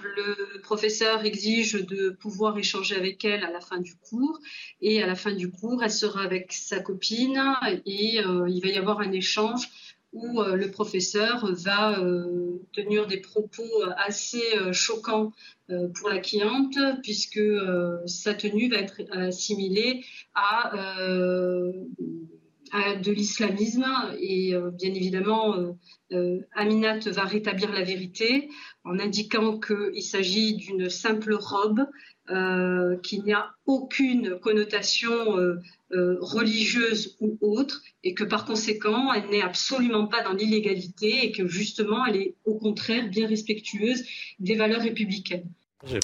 Le 0.00 0.60
professeur 0.60 1.24
exige 1.24 1.72
de 1.72 2.10
pouvoir 2.10 2.56
échanger 2.56 2.94
avec 2.94 3.24
elle 3.24 3.42
à 3.42 3.50
la 3.50 3.60
fin 3.60 3.78
du 3.78 3.96
cours. 3.96 4.38
Et 4.80 5.02
à 5.02 5.06
la 5.08 5.16
fin 5.16 5.32
du 5.32 5.50
cours, 5.50 5.82
elle 5.82 5.90
sera 5.90 6.22
avec 6.22 6.52
sa 6.52 6.78
copine 6.78 7.42
et 7.84 8.20
euh, 8.20 8.48
il 8.48 8.60
va 8.62 8.68
y 8.68 8.76
avoir 8.76 9.00
un 9.00 9.10
échange 9.10 9.68
où 10.12 10.40
euh, 10.40 10.54
le 10.54 10.70
professeur 10.70 11.52
va 11.52 11.98
euh, 11.98 12.62
tenir 12.72 13.08
des 13.08 13.18
propos 13.18 13.68
assez 13.96 14.44
choquants 14.72 15.32
pour 15.94 16.08
la 16.08 16.18
cliente, 16.20 16.78
puisque 17.02 17.46
sa 18.06 18.32
tenue 18.32 18.70
va 18.70 18.78
être 18.78 19.02
assimilée 19.12 20.02
à, 20.34 20.72
de 22.72 23.12
l'islamisme. 23.12 23.86
Et 24.20 24.54
bien 24.72 24.94
évidemment, 24.94 25.54
Aminat 26.54 26.98
va 27.10 27.24
rétablir 27.24 27.72
la 27.72 27.82
vérité 27.82 28.48
en 28.84 28.98
indiquant 28.98 29.58
qu'il 29.58 30.02
s'agit 30.02 30.56
d'une 30.56 30.88
simple 30.88 31.34
robe, 31.34 31.86
qu'il 33.02 33.24
n'y 33.24 33.32
a 33.32 33.50
aucune 33.66 34.38
connotation 34.40 35.60
euh, 35.94 36.18
religieuse 36.20 37.16
ou 37.18 37.38
autre, 37.40 37.80
et 38.04 38.12
que 38.12 38.22
par 38.22 38.44
conséquent, 38.44 39.10
elle 39.14 39.30
n'est 39.30 39.40
absolument 39.40 40.06
pas 40.06 40.22
dans 40.22 40.34
l'illégalité 40.34 41.24
et 41.24 41.32
que 41.32 41.46
justement, 41.46 42.04
elle 42.04 42.16
est 42.16 42.34
au 42.44 42.56
contraire 42.56 43.08
bien 43.08 43.26
respectueuse 43.26 44.04
des 44.38 44.54
valeurs 44.54 44.82
républicaines. 44.82 45.50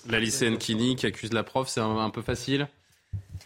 La 0.08 0.20
lycéenne 0.20 0.56
Kini 0.56 0.96
qui 0.96 1.04
accuse 1.04 1.34
la 1.34 1.42
prof, 1.42 1.68
c'est 1.68 1.80
un, 1.80 2.08
peu 2.08 2.22
facile? 2.22 2.66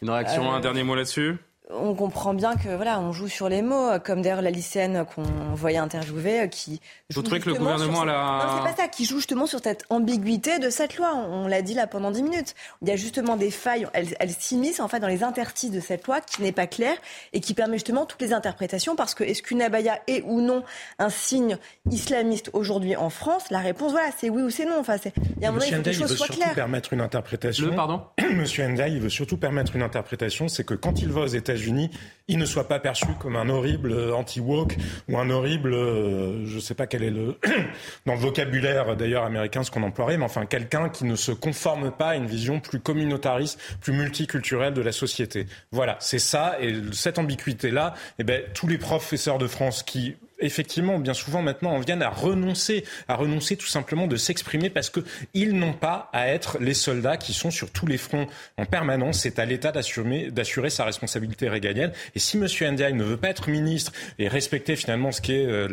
Une 0.01 0.11
réaction, 0.11 0.53
un 0.53 0.59
euh, 0.59 0.63
dernier 0.63 0.85
mot 0.85 0.95
là-dessus? 0.95 1.35
On 1.71 1.95
comprend 1.95 2.35
bien 2.35 2.57
que 2.57 2.75
voilà, 2.75 3.01
on 3.01 3.13
joue 3.13 3.29
sur 3.29 3.49
les 3.49 3.63
mots, 3.63 3.91
comme 4.03 4.23
d'ailleurs 4.23 4.43
la 4.43 4.51
lycéenne 4.51 5.05
qu'on 5.15 5.23
voyait 5.55 5.79
interviewer, 5.79 6.41
euh, 6.41 6.47
qui. 6.47 6.81
Vous 7.11 7.23
trouvez 7.23 7.41
que 7.41 7.51
le 7.51 7.57
gouvernement 7.57 8.03
a 8.03 8.07
la. 8.07 8.13
Non, 8.15 8.57
c'est 8.57 8.71
pas 8.71 8.83
ça, 8.83 8.89
qui 8.89 9.05
joue 9.05 9.17
justement 9.17 9.47
sur 9.47 9.61
cette 9.63 9.85
ambiguïté 9.91 10.59
de 10.59 10.71
cette 10.71 10.97
loi. 10.97 11.15
On, 11.15 11.47
l'a 11.47 11.63
dit 11.63 11.75
là 11.75 11.87
pendant 11.87 12.11
10 12.11 12.23
minutes. 12.23 12.55
Il 12.83 12.89
y 12.89 12.91
a 12.91 12.97
justement 12.97 13.37
des 13.37 13.51
failles, 13.51 13.87
elle, 13.93 14.09
elle 14.19 14.31
s'immisce 14.31 14.81
en 14.81 14.89
fait 14.89 15.01
dans 15.01 15.09
les 15.09 15.23
interstices 15.23 15.71
de 15.71 15.81
cette 15.81 16.07
loi 16.07 16.21
qui 16.21 16.43
n'est 16.43 16.53
pas 16.53 16.67
claire 16.67 16.97
et 17.33 17.41
qui 17.41 17.55
permet 17.55 17.77
justement 17.77 18.07
toutes 18.07 18.21
les 18.23 18.33
interprétations 18.33 18.97
parce 18.97 19.15
que 19.15 19.25
est-ce 19.25 19.43
qu'une 19.43 19.63
abaya 19.63 20.01
est 20.07 20.23
ou 20.27 20.41
non 20.41 20.65
un 20.99 21.11
signe 21.11 21.59
islamiste 21.91 22.51
aujourd'hui 22.53 22.97
en 22.97 23.11
France? 23.11 23.45
La 23.51 23.61
réponse, 23.61 23.93
voilà, 23.93 24.09
c'est 24.17 24.31
oui 24.31 24.43
ou 24.43 24.51
c'est 24.51 24.65
non. 24.65 24.79
Enfin, 24.79 24.97
il 25.05 25.43
y 25.43 25.47
a 25.47 25.49
un 25.49 25.53
moment, 25.53 25.65
il 25.67 25.75
faut 25.75 25.83
que 25.83 25.89
les 25.89 25.93
choses 25.93 26.17
soient 26.17 26.29
claires. 26.29 26.55
permettre 26.55 26.93
une 26.93 27.01
interprétation. 27.01 27.67
Le, 27.67 27.77
pardon? 27.77 28.03
Monsieur 28.35 28.67
Ndai, 28.67 28.91
il 28.93 29.01
veut 29.01 29.11
surtout 29.11 29.37
permettre 29.37 29.77
une 29.77 29.83
interprétation, 29.83 30.49
c'est 30.49 30.65
que 30.65 30.75
quand 30.75 31.01
il 31.03 31.11
va 31.11 31.23
aux 31.23 31.27
États 31.27 31.58
unis 31.67 31.91
il 32.29 32.39
ne 32.39 32.45
soit 32.45 32.69
pas 32.69 32.79
perçu 32.79 33.07
comme 33.19 33.37
un 33.37 33.49
horrible 33.49 33.93
euh, 33.93 34.15
anti-woke 34.15 34.77
ou 35.09 35.19
un 35.19 35.31
horrible, 35.31 35.75
euh, 35.75 36.47
je 36.47 36.57
ne 36.57 36.61
sais 36.61 36.75
pas 36.75 36.87
quel 36.87 37.03
est 37.03 37.11
le, 37.11 37.39
dans 38.07 38.15
le 38.15 38.21
vocabulaire 38.21 38.97
d'ailleurs 38.97 39.25
américain 39.25 39.65
ce 39.65 39.71
qu'on 39.71 39.83
emploierait, 39.83 40.19
mais 40.19 40.25
enfin 40.25 40.47
quelqu'un 40.47 40.91
qui 40.91 41.05
ne 41.05 41.17
se 41.17 41.33
conforme 41.33 41.91
pas 41.91 42.11
à 42.11 42.17
une 42.17 42.27
vision 42.27 42.61
plus 42.61 42.81
communautariste, 42.81 43.59
plus 43.81 43.93
multiculturelle 43.93 44.75
de 44.75 44.83
la 44.83 44.93
société. 44.93 45.47
Voilà, 45.73 45.97
c'est 46.01 46.19
ça, 46.19 46.57
et 46.61 46.75
cette 46.93 47.19
ambiguïté-là, 47.19 47.95
eh 48.19 48.25
ben, 48.25 48.43
tous 48.55 48.69
les 48.69 48.79
professeurs 48.79 49.39
de 49.39 49.47
France 49.47 49.83
qui 49.83 50.17
effectivement, 50.41 50.99
bien 50.99 51.15
souvent 51.15 51.43
maintenant, 51.43 51.73
en 51.73 51.81
viennent 51.81 52.03
à 52.03 52.11
renoncer, 52.11 52.85
à 53.09 53.17
renoncer 53.17 53.57
tout 53.57 53.67
simplement 53.67 54.07
de 54.07 54.17
s'exprimer 54.17 54.71
parce 54.71 54.91
qu'ils 54.91 55.57
n'ont 55.57 55.73
pas 55.73 56.09
à 56.13 56.29
être 56.29 56.59
les 56.61 56.75
soldats 56.75 57.17
qui 57.17 57.33
sont 57.33 57.51
sur 57.51 57.71
tous 57.71 57.87
les 57.87 57.99
fronts 57.99 58.27
en 58.57 58.65
permanence. 58.65 59.21
C'est 59.21 59.39
à 59.39 59.45
l'État 59.45 59.73
d'assurer 59.73 60.71
sa 60.71 60.85
responsabilité 60.85 61.49
régalienne. 61.49 61.93
Si 62.19 62.37
M. 62.37 62.47
Ndiaye 62.73 62.95
ne 62.95 63.05
veut 63.05 63.17
pas 63.17 63.29
être 63.29 63.49
ministre 63.49 63.93
et 64.19 64.29
respecter 64.29 64.77
finalement 64.77 65.13
ce 65.13 65.21
qui 65.21 65.33
est 65.35 65.47
euh, 65.47 65.69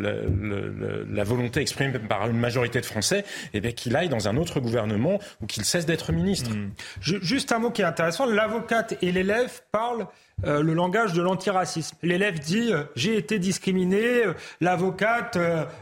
la, 1.10 1.24
volonté 1.24 1.60
exprimée 1.60 1.98
par 1.98 2.28
une 2.28 2.38
majorité 2.38 2.80
de 2.80 2.86
Français, 2.86 3.24
eh 3.54 3.60
bien 3.60 3.72
qu'il 3.72 3.96
aille 3.96 4.08
dans 4.08 4.28
un 4.28 4.36
autre 4.36 4.60
gouvernement 4.60 5.18
ou 5.40 5.46
qu'il 5.46 5.64
cesse 5.64 5.86
d'être 5.86 6.12
ministre. 6.12 6.50
Mmh. 6.50 6.70
Juste 7.00 7.52
un 7.52 7.58
mot 7.58 7.70
qui 7.70 7.82
est 7.82 7.86
intéressant. 7.86 8.26
L'avocate 8.26 8.96
et 9.02 9.12
l'élève 9.12 9.60
parlent 9.72 10.06
euh, 10.44 10.62
le 10.62 10.74
langage 10.74 11.14
de 11.14 11.22
l'antiracisme. 11.22 11.96
L'élève 12.02 12.38
dit 12.38 12.70
euh, 12.70 12.84
j'ai 12.94 13.16
été 13.16 13.38
discriminé, 13.38 14.26
euh, 14.26 14.34
l'avocate 14.60 15.38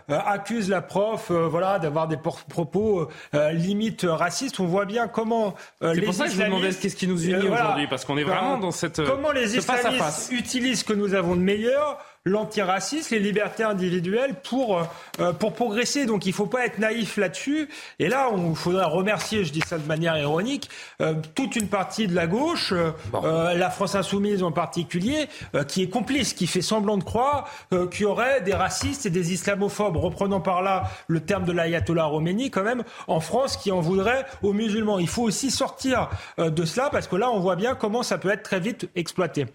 accuse 0.09 0.70
la 0.70 0.81
prof 0.81 1.32
voilà 1.32 1.81
d'avoir 1.81 2.06
des 2.06 2.16
propos 2.16 3.09
limite 3.52 4.06
racistes. 4.09 4.60
On 4.60 4.66
voit 4.66 4.85
bien 4.85 5.09
comment 5.09 5.56
les 5.82 6.02
pour 6.02 6.14
ça 6.14 6.26
que 6.26 6.31
je 6.31 6.36
vous 6.36 6.44
demandais 6.44 6.72
qu'est-ce 6.72 6.94
qui 6.94 7.09
nous 7.09 7.24
unit 7.24 7.48
aujourd'hui 7.48 7.89
parce 7.89 8.05
qu'on 8.05 8.16
est 8.16 8.22
vraiment 8.22 8.59
dans 8.59 8.70
cette 8.70 9.05
comment 9.05 9.32
les 9.32 9.56
islamistes 9.56 10.31
utilisent 10.31 10.81
ce 10.81 10.85
que 10.85 10.93
nous 10.93 11.14
avons 11.14 11.35
de 11.35 11.40
meilleur 11.40 11.98
l'antiracisme, 12.26 13.14
les 13.14 13.20
libertés 13.20 13.64
individuelles 13.64 14.34
pour, 14.42 14.78
euh, 15.20 15.32
pour 15.34 15.52
progresser. 15.52 16.06
Donc 16.06 16.24
il 16.24 16.30
ne 16.30 16.34
faut 16.34 16.46
pas 16.46 16.64
être 16.64 16.78
naïf 16.78 17.18
là-dessus. 17.18 17.68
Et 17.98 18.09
là, 18.09 18.30
il 18.34 18.56
faudrait 18.56 18.86
remercier, 18.86 19.44
je 19.44 19.52
dis 19.52 19.60
ça 19.60 19.76
de 19.76 19.86
manière 19.86 20.16
ironique, 20.16 20.70
euh, 21.02 21.14
toute 21.34 21.55
une 21.55 21.68
partie 21.68 22.06
de 22.06 22.14
la 22.14 22.26
gauche, 22.26 22.72
euh, 22.72 23.55
la 23.55 23.68
France 23.68 23.94
insoumise 23.94 24.42
en 24.42 24.52
particulier, 24.52 25.28
qui 25.68 25.82
est 25.82 25.88
complice, 25.88 26.32
qui 26.32 26.46
fait 26.46 26.62
semblant 26.62 26.96
de 26.96 27.05
croire 27.05 27.48
qu'il 27.90 28.02
y 28.02 28.05
aurait 28.05 28.40
des 28.40 28.55
racistes 28.55 29.06
et 29.06 29.10
des 29.10 29.32
islamophobes, 29.32 29.96
reprenant 29.96 30.40
par 30.40 30.62
là 30.62 30.84
le 31.06 31.20
terme 31.20 31.44
de 31.44 31.52
l'ayatollah 31.52 32.09
Khomeini 32.10 32.51
quand 32.51 32.62
même, 32.62 32.84
en 33.06 33.20
France, 33.20 33.56
qui 33.56 33.70
en 33.70 33.80
voudraient 33.80 34.24
aux 34.42 34.52
musulmans. 34.52 34.98
Il 34.98 35.09
faut 35.09 35.22
aussi 35.22 35.51
sortir 35.51 36.10
de 36.38 36.64
cela 36.64 36.90
parce 36.90 37.06
que 37.06 37.16
là, 37.16 37.30
on 37.30 37.40
voit 37.40 37.56
bien 37.56 37.74
comment 37.74 38.02
ça 38.02 38.18
peut 38.18 38.30
être 38.30 38.42
très 38.42 38.60
vite 38.60 38.88
exploité. 38.94 39.46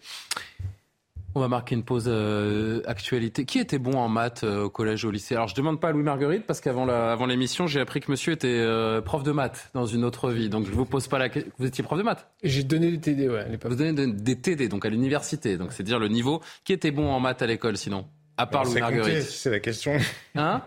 On 1.36 1.42
va 1.42 1.48
marquer 1.48 1.76
une 1.76 1.84
pause 1.84 2.06
euh, 2.08 2.82
actualité. 2.88 3.46
Qui 3.46 3.60
était 3.60 3.78
bon 3.78 3.94
en 3.94 4.10
maths 4.10 4.44
euh, 4.44 4.64
au 4.64 4.70
collège, 4.70 5.06
au 5.06 5.12
lycée? 5.12 5.36
Alors, 5.36 5.48
je 5.48 5.54
demande 5.54 5.80
pas 5.80 5.90
à 5.90 5.92
Louis 5.92 6.04
Marguerite 6.04 6.46
parce 6.48 6.60
qu'avant 6.60 6.88
avant 6.90 7.28
l'émission, 7.28 7.68
j'ai 7.68 7.80
appris 7.80 8.00
que 8.00 8.10
monsieur 8.10 8.34
était 8.34 8.48
euh, 8.48 9.00
prof 9.02 9.22
de 9.22 9.32
maths 9.32 9.70
dans 9.76 9.86
une 9.86 10.04
autre 10.04 10.32
vie. 10.32 10.50
Donc, 10.50 10.66
je 10.66 10.72
vous 10.72 10.86
pose 10.86 11.08
pas 11.08 11.20
la 11.20 11.30
question. 11.30 11.52
Vous 11.60 11.68
étiez 11.68 11.84
prof 11.84 12.00
de 12.00 12.04
maths? 12.04 12.28
J'ai 12.44 12.64
donné 12.64 12.90
des 12.92 13.00
TD, 13.00 13.30
ouais. 13.30 13.46
Vous 13.64 13.76
donnez 13.76 14.08
des 14.08 14.36
TD, 14.42 14.70
donc 14.70 14.86
à 14.86 14.90
l'université. 14.90 15.58
Donc, 15.58 15.72
c'est 15.72 15.84
dire 15.84 16.00
le 16.00 16.08
niveau. 16.08 16.42
Qui 16.64 16.74
était 16.74 16.92
bon 16.92 17.10
en 17.10 17.20
maths 17.20 17.44
à 17.44 17.48
l'école, 17.48 17.78
sinon? 17.78 18.06
À 18.38 18.48
part 18.48 18.64
Louis 18.64 18.80
Marguerite. 18.80 19.22
C'est 19.22 19.52
la 19.52 19.60
question. 19.60 19.98
Hein? 20.36 20.62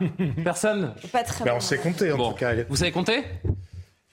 Personne? 0.45 0.95
Pas 1.11 1.25
très 1.25 1.45
ben, 1.45 1.55
On 1.57 1.61
sait 1.61 1.79
compter 1.79 2.13
en 2.13 2.31
tout 2.31 2.37
cas. 2.37 2.55
Vous 2.69 2.77
savez 2.77 2.93
compter? 2.93 3.25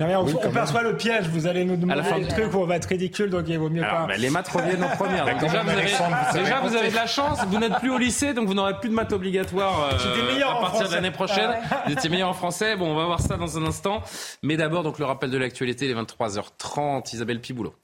On, 0.01 0.51
perçoit 0.51 0.81
le 0.81 0.95
piège, 0.95 1.27
vous 1.27 1.45
allez 1.45 1.65
nous 1.65 1.75
demander 1.75 2.21
des 2.21 2.27
trucs 2.27 2.53
où 2.53 2.57
on 2.57 2.65
va 2.65 2.77
être 2.77 2.85
ridicule, 2.85 3.29
donc 3.29 3.45
il 3.47 3.59
vaut 3.59 3.69
mieux 3.69 3.83
Alors, 3.83 4.01
pas. 4.01 4.07
Mais 4.07 4.17
les 4.17 4.29
maths 4.29 4.47
reviennent 4.47 4.83
en 4.83 4.95
première. 4.95 5.25
Donc 5.25 5.39
déjà, 5.39 5.61
vous 5.61 5.69
avez, 5.69 5.81
déjà 6.41 6.59
vous 6.61 6.75
avez 6.75 6.89
de 6.89 6.95
la 6.95 7.07
chance, 7.07 7.39
vous 7.47 7.59
n'êtes 7.59 7.75
plus 7.79 7.91
au 7.91 7.97
lycée, 7.97 8.33
donc 8.33 8.47
vous 8.47 8.53
n'aurez 8.53 8.79
plus 8.79 8.89
de 8.89 8.93
maths 8.93 9.11
obligatoires 9.11 9.89
euh, 9.91 10.41
à 10.41 10.61
partir 10.61 10.87
de 10.87 10.95
l'année 10.95 11.11
prochaine. 11.11 11.49
Ah 11.53 11.75
ouais. 11.75 11.81
Vous 11.87 11.91
étiez 11.93 12.09
meilleur 12.09 12.29
en 12.29 12.33
français. 12.33 12.77
Bon, 12.77 12.91
on 12.91 12.95
va 12.95 13.05
voir 13.05 13.19
ça 13.19 13.35
dans 13.35 13.57
un 13.57 13.65
instant. 13.65 14.01
Mais 14.41 14.55
d'abord, 14.55 14.83
donc 14.83 14.99
le 14.99 15.05
rappel 15.05 15.31
de 15.31 15.37
l'actualité, 15.37 15.87
les 15.87 15.95
23h30, 15.95 17.13
Isabelle 17.13 17.41
Piboulot. 17.41 17.75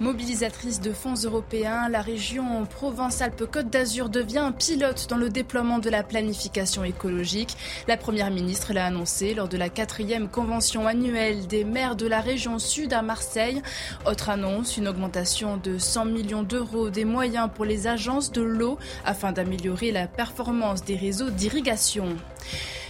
Mobilisatrice 0.00 0.80
de 0.80 0.92
fonds 0.92 1.14
européens, 1.24 1.88
la 1.88 2.02
région 2.02 2.64
Provence-Alpes-Côte 2.66 3.68
d'Azur 3.68 4.08
devient 4.08 4.52
pilote 4.56 5.08
dans 5.10 5.16
le 5.16 5.28
déploiement 5.28 5.80
de 5.80 5.90
la 5.90 6.04
planification 6.04 6.84
écologique. 6.84 7.56
La 7.88 7.96
Première 7.96 8.30
ministre 8.30 8.72
l'a 8.72 8.86
annoncé 8.86 9.34
lors 9.34 9.48
de 9.48 9.56
la 9.56 9.68
quatrième 9.68 10.28
convention 10.28 10.86
annuelle 10.86 11.48
des 11.48 11.64
maires 11.64 11.96
de 11.96 12.06
la 12.06 12.20
région 12.20 12.60
sud 12.60 12.92
à 12.92 13.02
Marseille. 13.02 13.60
Autre 14.06 14.30
annonce, 14.30 14.76
une 14.76 14.86
augmentation 14.86 15.56
de 15.56 15.78
100 15.78 16.04
millions 16.04 16.44
d'euros 16.44 16.90
des 16.90 17.04
moyens 17.04 17.50
pour 17.52 17.64
les 17.64 17.88
agences 17.88 18.30
de 18.30 18.42
l'eau 18.42 18.78
afin 19.04 19.32
d'améliorer 19.32 19.90
la 19.90 20.06
performance 20.06 20.84
des 20.84 20.96
réseaux 20.96 21.30
d'irrigation. 21.30 22.16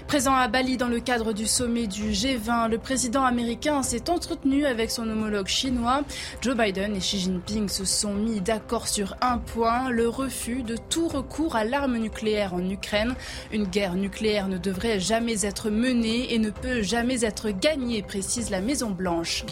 Présent 0.09 0.35
à 0.35 0.49
Bali 0.49 0.79
dans 0.79 0.89
le 0.89 1.01
cadre 1.01 1.35
du 1.35 1.47
sommet 1.47 1.87
du 1.87 2.12
G20, 2.12 2.70
le 2.70 2.79
président 2.79 3.25
américain 3.25 3.83
s'est 3.83 4.09
entretenu 4.09 4.65
avec 4.65 4.91
son 4.91 5.07
homologue 5.07 5.49
chinois. 5.49 6.01
Joe 6.41 6.57
Biden 6.57 6.97
et 6.97 7.01
Xi 7.01 7.19
Jinping 7.19 7.69
se 7.69 7.85
sont 7.85 8.15
mis 8.15 8.41
d'accord 8.41 8.89
sur 8.89 9.16
un 9.20 9.37
point, 9.37 9.91
le 9.91 10.09
refus 10.09 10.62
de 10.62 10.77
tout 10.89 11.09
recours 11.09 11.57
à 11.57 11.65
l'arme 11.65 11.99
nucléaire 11.99 12.55
en 12.55 12.70
Ukraine. 12.70 13.16
Une 13.53 13.65
guerre 13.65 13.97
nucléaire 13.97 14.49
ne 14.49 14.57
devrait 14.57 14.99
jamais 14.99 15.45
être 15.45 15.69
menée 15.69 16.33
et 16.33 16.39
ne 16.39 16.49
peut 16.49 16.81
jamais 16.81 17.23
être 17.23 17.51
gagnée, 17.51 18.03
précise 18.03 18.49
la 18.49 18.62
Maison-Blanche. 18.62 19.45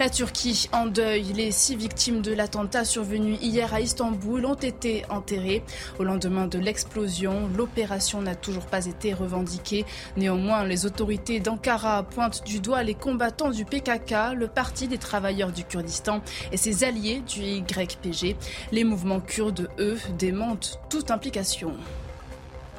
La 0.00 0.08
Turquie 0.08 0.68
en 0.72 0.86
deuil. 0.86 1.22
Les 1.34 1.52
six 1.52 1.76
victimes 1.76 2.22
de 2.22 2.32
l'attentat 2.32 2.84
survenu 2.84 3.34
hier 3.34 3.72
à 3.74 3.80
Istanbul 3.80 4.46
ont 4.46 4.54
été 4.54 5.04
enterrées. 5.10 5.62
Au 5.98 6.02
lendemain 6.02 6.46
de 6.46 6.58
l'explosion, 6.58 7.48
l'opération 7.56 8.22
n'a 8.22 8.34
toujours 8.34 8.66
pas 8.66 8.86
été 8.86 9.12
Néanmoins, 10.16 10.64
les 10.64 10.86
autorités 10.86 11.40
d'Ankara 11.40 12.02
pointent 12.02 12.44
du 12.44 12.60
doigt 12.60 12.82
les 12.82 12.94
combattants 12.94 13.50
du 13.50 13.64
PKK, 13.64 14.34
le 14.34 14.46
Parti 14.46 14.88
des 14.88 14.98
travailleurs 14.98 15.52
du 15.52 15.64
Kurdistan 15.64 16.20
et 16.52 16.56
ses 16.56 16.84
alliés 16.84 17.22
du 17.28 17.40
YPG. 17.40 18.36
Les 18.72 18.84
mouvements 18.84 19.20
kurdes, 19.20 19.68
eux, 19.78 19.98
démentent 20.18 20.80
toute 20.88 21.10
implication. 21.10 21.74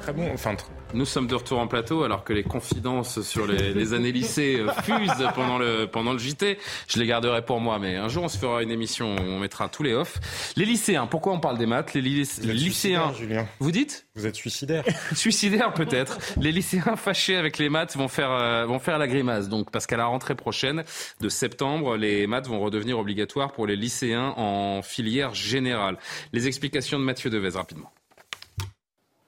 Très 0.02 0.12
bon, 0.12 0.30
enfin 0.32 0.54
nous 0.94 1.04
sommes 1.04 1.26
de 1.26 1.34
retour 1.34 1.58
en 1.58 1.66
plateau 1.66 2.04
alors 2.04 2.24
que 2.24 2.32
les 2.32 2.42
confidences 2.42 3.20
sur 3.22 3.46
les, 3.46 3.74
les 3.74 3.92
années 3.92 4.12
lycée 4.12 4.60
euh, 4.60 4.70
fusent 4.82 5.26
pendant 5.34 5.58
le, 5.58 5.86
pendant 5.86 6.12
le 6.12 6.18
JT. 6.18 6.58
Je 6.88 6.98
les 6.98 7.06
garderai 7.06 7.44
pour 7.44 7.60
moi, 7.60 7.78
mais 7.78 7.96
un 7.96 8.08
jour 8.08 8.24
on 8.24 8.28
se 8.28 8.38
fera 8.38 8.62
une 8.62 8.70
émission 8.70 9.14
où 9.16 9.20
on 9.20 9.38
mettra 9.38 9.68
tous 9.68 9.82
les 9.82 9.92
off. 9.94 10.18
Les 10.56 10.64
lycéens, 10.64 11.06
pourquoi 11.06 11.32
on 11.32 11.40
parle 11.40 11.58
des 11.58 11.66
maths? 11.66 11.92
Les, 11.94 12.00
lyc- 12.02 12.40
les 12.42 12.54
lycéens, 12.54 13.12
Julien. 13.12 13.46
vous 13.58 13.70
dites? 13.72 14.06
Vous 14.14 14.26
êtes 14.26 14.36
suicidaire. 14.36 14.84
Suicidaires 15.14 15.74
peut-être. 15.74 16.18
Les 16.40 16.52
lycéens 16.52 16.96
fâchés 16.96 17.36
avec 17.36 17.58
les 17.58 17.68
maths 17.68 17.96
vont 17.96 18.08
faire, 18.08 18.30
euh, 18.30 18.64
vont 18.64 18.78
faire 18.78 18.98
la 18.98 19.08
grimace. 19.08 19.48
Donc 19.48 19.70
parce 19.70 19.86
qu'à 19.86 19.96
la 19.96 20.06
rentrée 20.06 20.34
prochaine 20.36 20.84
de 21.20 21.28
septembre, 21.28 21.96
les 21.96 22.26
maths 22.26 22.46
vont 22.46 22.60
redevenir 22.60 22.98
obligatoires 22.98 23.52
pour 23.52 23.66
les 23.66 23.76
lycéens 23.76 24.34
en 24.36 24.82
filière 24.82 25.34
générale. 25.34 25.96
Les 26.32 26.46
explications 26.46 26.98
de 26.98 27.04
Mathieu 27.04 27.30
Devez 27.30 27.50
rapidement. 27.50 27.90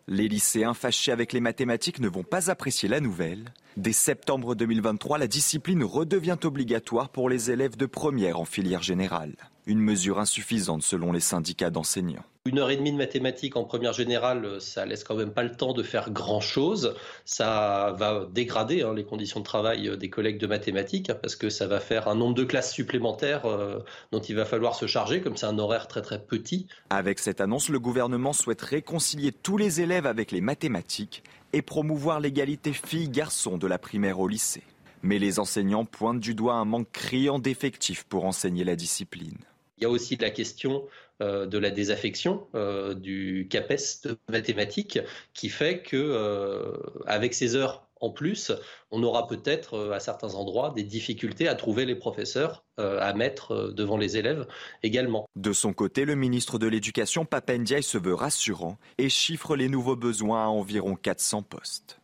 Les 0.08 0.28
lycéens 0.28 0.74
fâchés 0.74 1.10
avec 1.10 1.32
les 1.32 1.40
mathématiques 1.40 1.98
ne 1.98 2.08
vont 2.08 2.22
pas 2.22 2.48
apprécier 2.50 2.88
la 2.88 3.00
nouvelle. 3.00 3.52
Dès 3.76 3.92
septembre 3.92 4.54
2023, 4.54 5.18
la 5.18 5.26
discipline 5.26 5.84
redevient 5.84 6.38
obligatoire 6.44 7.10
pour 7.10 7.28
les 7.28 7.50
élèves 7.50 7.76
de 7.76 7.84
première 7.84 8.40
en 8.40 8.46
filière 8.46 8.82
générale. 8.82 9.34
Une 9.66 9.80
mesure 9.80 10.18
insuffisante 10.18 10.82
selon 10.82 11.12
les 11.12 11.20
syndicats 11.20 11.68
d'enseignants. 11.68 12.24
Une 12.46 12.58
heure 12.58 12.70
et 12.70 12.76
demie 12.76 12.92
de 12.92 12.96
mathématiques 12.96 13.56
en 13.56 13.64
première 13.64 13.92
générale, 13.92 14.62
ça 14.62 14.86
laisse 14.86 15.04
quand 15.04 15.16
même 15.16 15.32
pas 15.32 15.42
le 15.42 15.50
temps 15.50 15.74
de 15.74 15.82
faire 15.82 16.10
grand 16.10 16.40
chose. 16.40 16.94
Ça 17.26 17.94
va 17.98 18.26
dégrader 18.32 18.80
hein, 18.80 18.94
les 18.94 19.04
conditions 19.04 19.40
de 19.40 19.44
travail 19.44 19.98
des 19.98 20.08
collègues 20.08 20.38
de 20.38 20.46
mathématiques 20.46 21.10
hein, 21.10 21.18
parce 21.20 21.36
que 21.36 21.50
ça 21.50 21.66
va 21.66 21.78
faire 21.78 22.08
un 22.08 22.14
nombre 22.14 22.34
de 22.34 22.44
classes 22.44 22.72
supplémentaires 22.72 23.44
euh, 23.44 23.80
dont 24.10 24.20
il 24.20 24.36
va 24.36 24.46
falloir 24.46 24.74
se 24.74 24.86
charger, 24.86 25.20
comme 25.20 25.36
c'est 25.36 25.46
un 25.46 25.58
horaire 25.58 25.86
très 25.86 26.00
très 26.00 26.22
petit. 26.22 26.66
Avec 26.88 27.18
cette 27.18 27.42
annonce, 27.42 27.68
le 27.68 27.80
gouvernement 27.80 28.32
souhaite 28.32 28.62
réconcilier 28.62 29.32
tous 29.32 29.58
les 29.58 29.82
élèves 29.82 30.06
avec 30.06 30.30
les 30.30 30.40
mathématiques 30.40 31.24
et 31.52 31.62
promouvoir 31.62 32.20
l'égalité 32.20 32.72
filles-garçons 32.72 33.58
de 33.58 33.66
la 33.66 33.78
primaire 33.78 34.20
au 34.20 34.28
lycée. 34.28 34.62
Mais 35.02 35.18
les 35.18 35.38
enseignants 35.38 35.84
pointent 35.84 36.20
du 36.20 36.34
doigt 36.34 36.54
un 36.54 36.64
manque 36.64 36.90
criant 36.92 37.38
d'effectifs 37.38 38.04
pour 38.04 38.24
enseigner 38.24 38.64
la 38.64 38.76
discipline. 38.76 39.38
Il 39.78 39.82
y 39.82 39.86
a 39.86 39.90
aussi 39.90 40.16
la 40.16 40.30
question 40.30 40.84
euh, 41.22 41.46
de 41.46 41.58
la 41.58 41.70
désaffection 41.70 42.46
euh, 42.54 42.94
du 42.94 43.46
CAPES 43.50 44.02
de 44.04 44.18
mathématiques 44.28 44.98
qui 45.34 45.48
fait 45.48 45.82
que, 45.82 45.96
euh, 45.96 46.72
avec 47.06 47.34
ces 47.34 47.56
heures 47.56 47.85
en 48.00 48.10
plus, 48.10 48.52
on 48.90 49.02
aura 49.02 49.26
peut-être 49.26 49.74
euh, 49.74 49.92
à 49.92 50.00
certains 50.00 50.34
endroits 50.34 50.72
des 50.74 50.82
difficultés 50.82 51.48
à 51.48 51.54
trouver 51.54 51.84
les 51.84 51.94
professeurs 51.94 52.64
euh, 52.78 53.00
à 53.00 53.14
mettre 53.14 53.52
euh, 53.52 53.72
devant 53.72 53.96
les 53.96 54.18
élèves 54.18 54.46
également. 54.82 55.26
De 55.34 55.52
son 55.52 55.72
côté, 55.72 56.04
le 56.04 56.14
ministre 56.14 56.58
de 56.58 56.66
l'Éducation, 56.66 57.24
Papendiaï, 57.24 57.82
se 57.82 57.96
veut 57.96 58.14
rassurant 58.14 58.76
et 58.98 59.08
chiffre 59.08 59.56
les 59.56 59.68
nouveaux 59.68 59.96
besoins 59.96 60.44
à 60.44 60.48
environ 60.48 60.94
400 60.94 61.42
postes. 61.42 61.98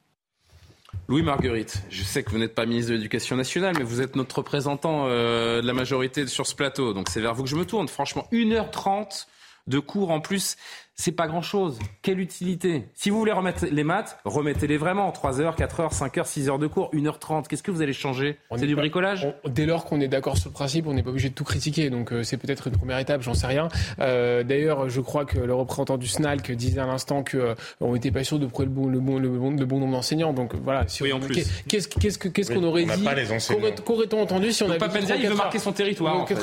Louis 1.09 1.23
Marguerite, 1.23 1.83
je 1.91 2.03
sais 2.05 2.23
que 2.23 2.31
vous 2.31 2.39
n'êtes 2.39 2.55
pas 2.55 2.65
ministre 2.65 2.93
de 2.93 2.97
l'Éducation 2.97 3.37
nationale, 3.37 3.75
mais 3.77 3.85
vous 3.85 4.01
êtes 4.01 4.17
notre 4.17 4.39
représentant 4.39 5.07
euh, 5.09 5.61
de 5.61 5.67
la 5.67 5.75
majorité 5.75 6.27
sur 6.27 6.47
ce 6.47 6.55
plateau. 6.55 6.95
Donc 6.95 7.09
c'est 7.11 7.21
vers 7.21 7.35
vous 7.35 7.43
que 7.43 7.51
je 7.51 7.57
me 7.57 7.67
tourne. 7.67 7.89
Franchement, 7.89 8.27
1h30 8.33 9.27
de 9.67 9.79
cours 9.79 10.11
en 10.11 10.21
plus, 10.21 10.57
c'est 10.95 11.13
pas 11.13 11.27
grand-chose. 11.27 11.79
Quelle 12.03 12.21
utilité 12.21 12.85
Si 12.95 13.11
vous 13.11 13.19
voulez 13.19 13.33
remettre 13.33 13.65
les 13.71 13.85
maths, 13.85 14.19
remettez-les 14.25 14.77
vraiment. 14.77 15.11
3 15.11 15.41
heures, 15.41 15.57
4 15.57 15.81
heures, 15.81 15.93
5 15.93 16.19
heures, 16.19 16.27
6 16.27 16.49
heures 16.49 16.59
de 16.59 16.67
cours, 16.67 16.91
1h30. 16.93 17.49
Qu'est-ce 17.49 17.63
que 17.63 17.71
vous 17.71 17.83
allez 17.83 17.93
changer 17.93 18.37
C'est 18.57 18.67
du 18.67 18.75
pas- 18.75 18.83
bricolage 18.83 19.27
on- 19.45 19.49
Dès 19.49 19.67
lors 19.67 19.85
qu'on 19.85 20.01
est 20.01 20.09
d'accord 20.09 20.37
sur 20.37 20.51
le 20.51 20.55
principe, 20.55 20.87
on 20.87 20.95
n'est 20.95 21.03
pas 21.03 21.11
obligé 21.11 21.29
de 21.31 21.35
tout 21.35 21.45
critiquer. 21.45 21.91
Donc 21.91 22.13
euh, 22.13 22.23
c'est 22.23 22.37
peut-être 22.37 22.69
une 22.69 22.77
première 22.77 22.99
étape, 22.99 23.23
j'en 23.23 23.35
sais 23.35 23.47
rien. 23.47 23.69
Euh, 24.01 24.43
D'ailleurs, 24.43 24.89
je 24.89 25.01
crois 25.01 25.25
que 25.25 25.39
le 25.39 25.55
représentant 25.55 25.97
du 25.99 26.07
SNALC 26.07 26.53
disait 26.53 26.81
à 26.81 26.87
l'instant 26.87 27.23
que 27.23 27.37
euh, 27.39 27.55
on 27.81 27.95
n'était 27.95 28.11
pas 28.11 28.23
sûr 28.25 28.39
de 28.39 28.47
trouver 28.47 28.67
le 28.67 28.73
bon, 28.73 28.87
le 28.89 29.01
bon, 29.01 29.19
le 29.19 29.29
bon, 29.29 29.51
le 29.51 29.65
bon 29.67 29.79
nombre 29.81 29.93
d'enseignants. 29.93 30.33
Donc 30.33 30.55
voilà. 30.63 30.87
Si 30.89 31.03
Oui, 31.03 31.13
on- 31.13 31.17
en 31.17 31.21
plus. 31.21 31.35
Qu'est-ce 31.69 31.89
qu'est-ce 31.89 32.19
que- 32.19 32.29
qu'est-ce 32.29 32.51
Oui, 32.53 32.59
qu'on 32.59 32.65
aurait 32.65 32.85
on 32.91 32.97
dit 32.97 33.03
pas 33.03 33.15
les 33.15 33.33
enseignants. 33.33 33.61
Qu'aurait- 33.61 33.75
Qu'aurait-on 33.85 34.21
entendu 34.23 34.53
si 34.53 34.63
on 34.63 34.69
Donc 34.69 34.83
avait 34.83 34.89
dit 35.01 35.07
il 35.07 35.29
veut 35.29 35.35
3-4 35.35 35.37
marquer 35.37 35.59
son 35.59 35.73
territoire. 35.73 36.17
en 36.21 36.27
fait. 36.27 36.35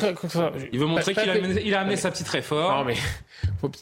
Il 0.73 0.79
veut 0.79 0.85
montrer 0.85 1.13
qu'il 1.13 1.29
a, 1.29 1.79
amené- 1.81 1.95
sa 1.95 2.09
petite 2.11 2.27
réforme. 2.29 2.79
Non 2.79 2.85
mais 2.85 2.95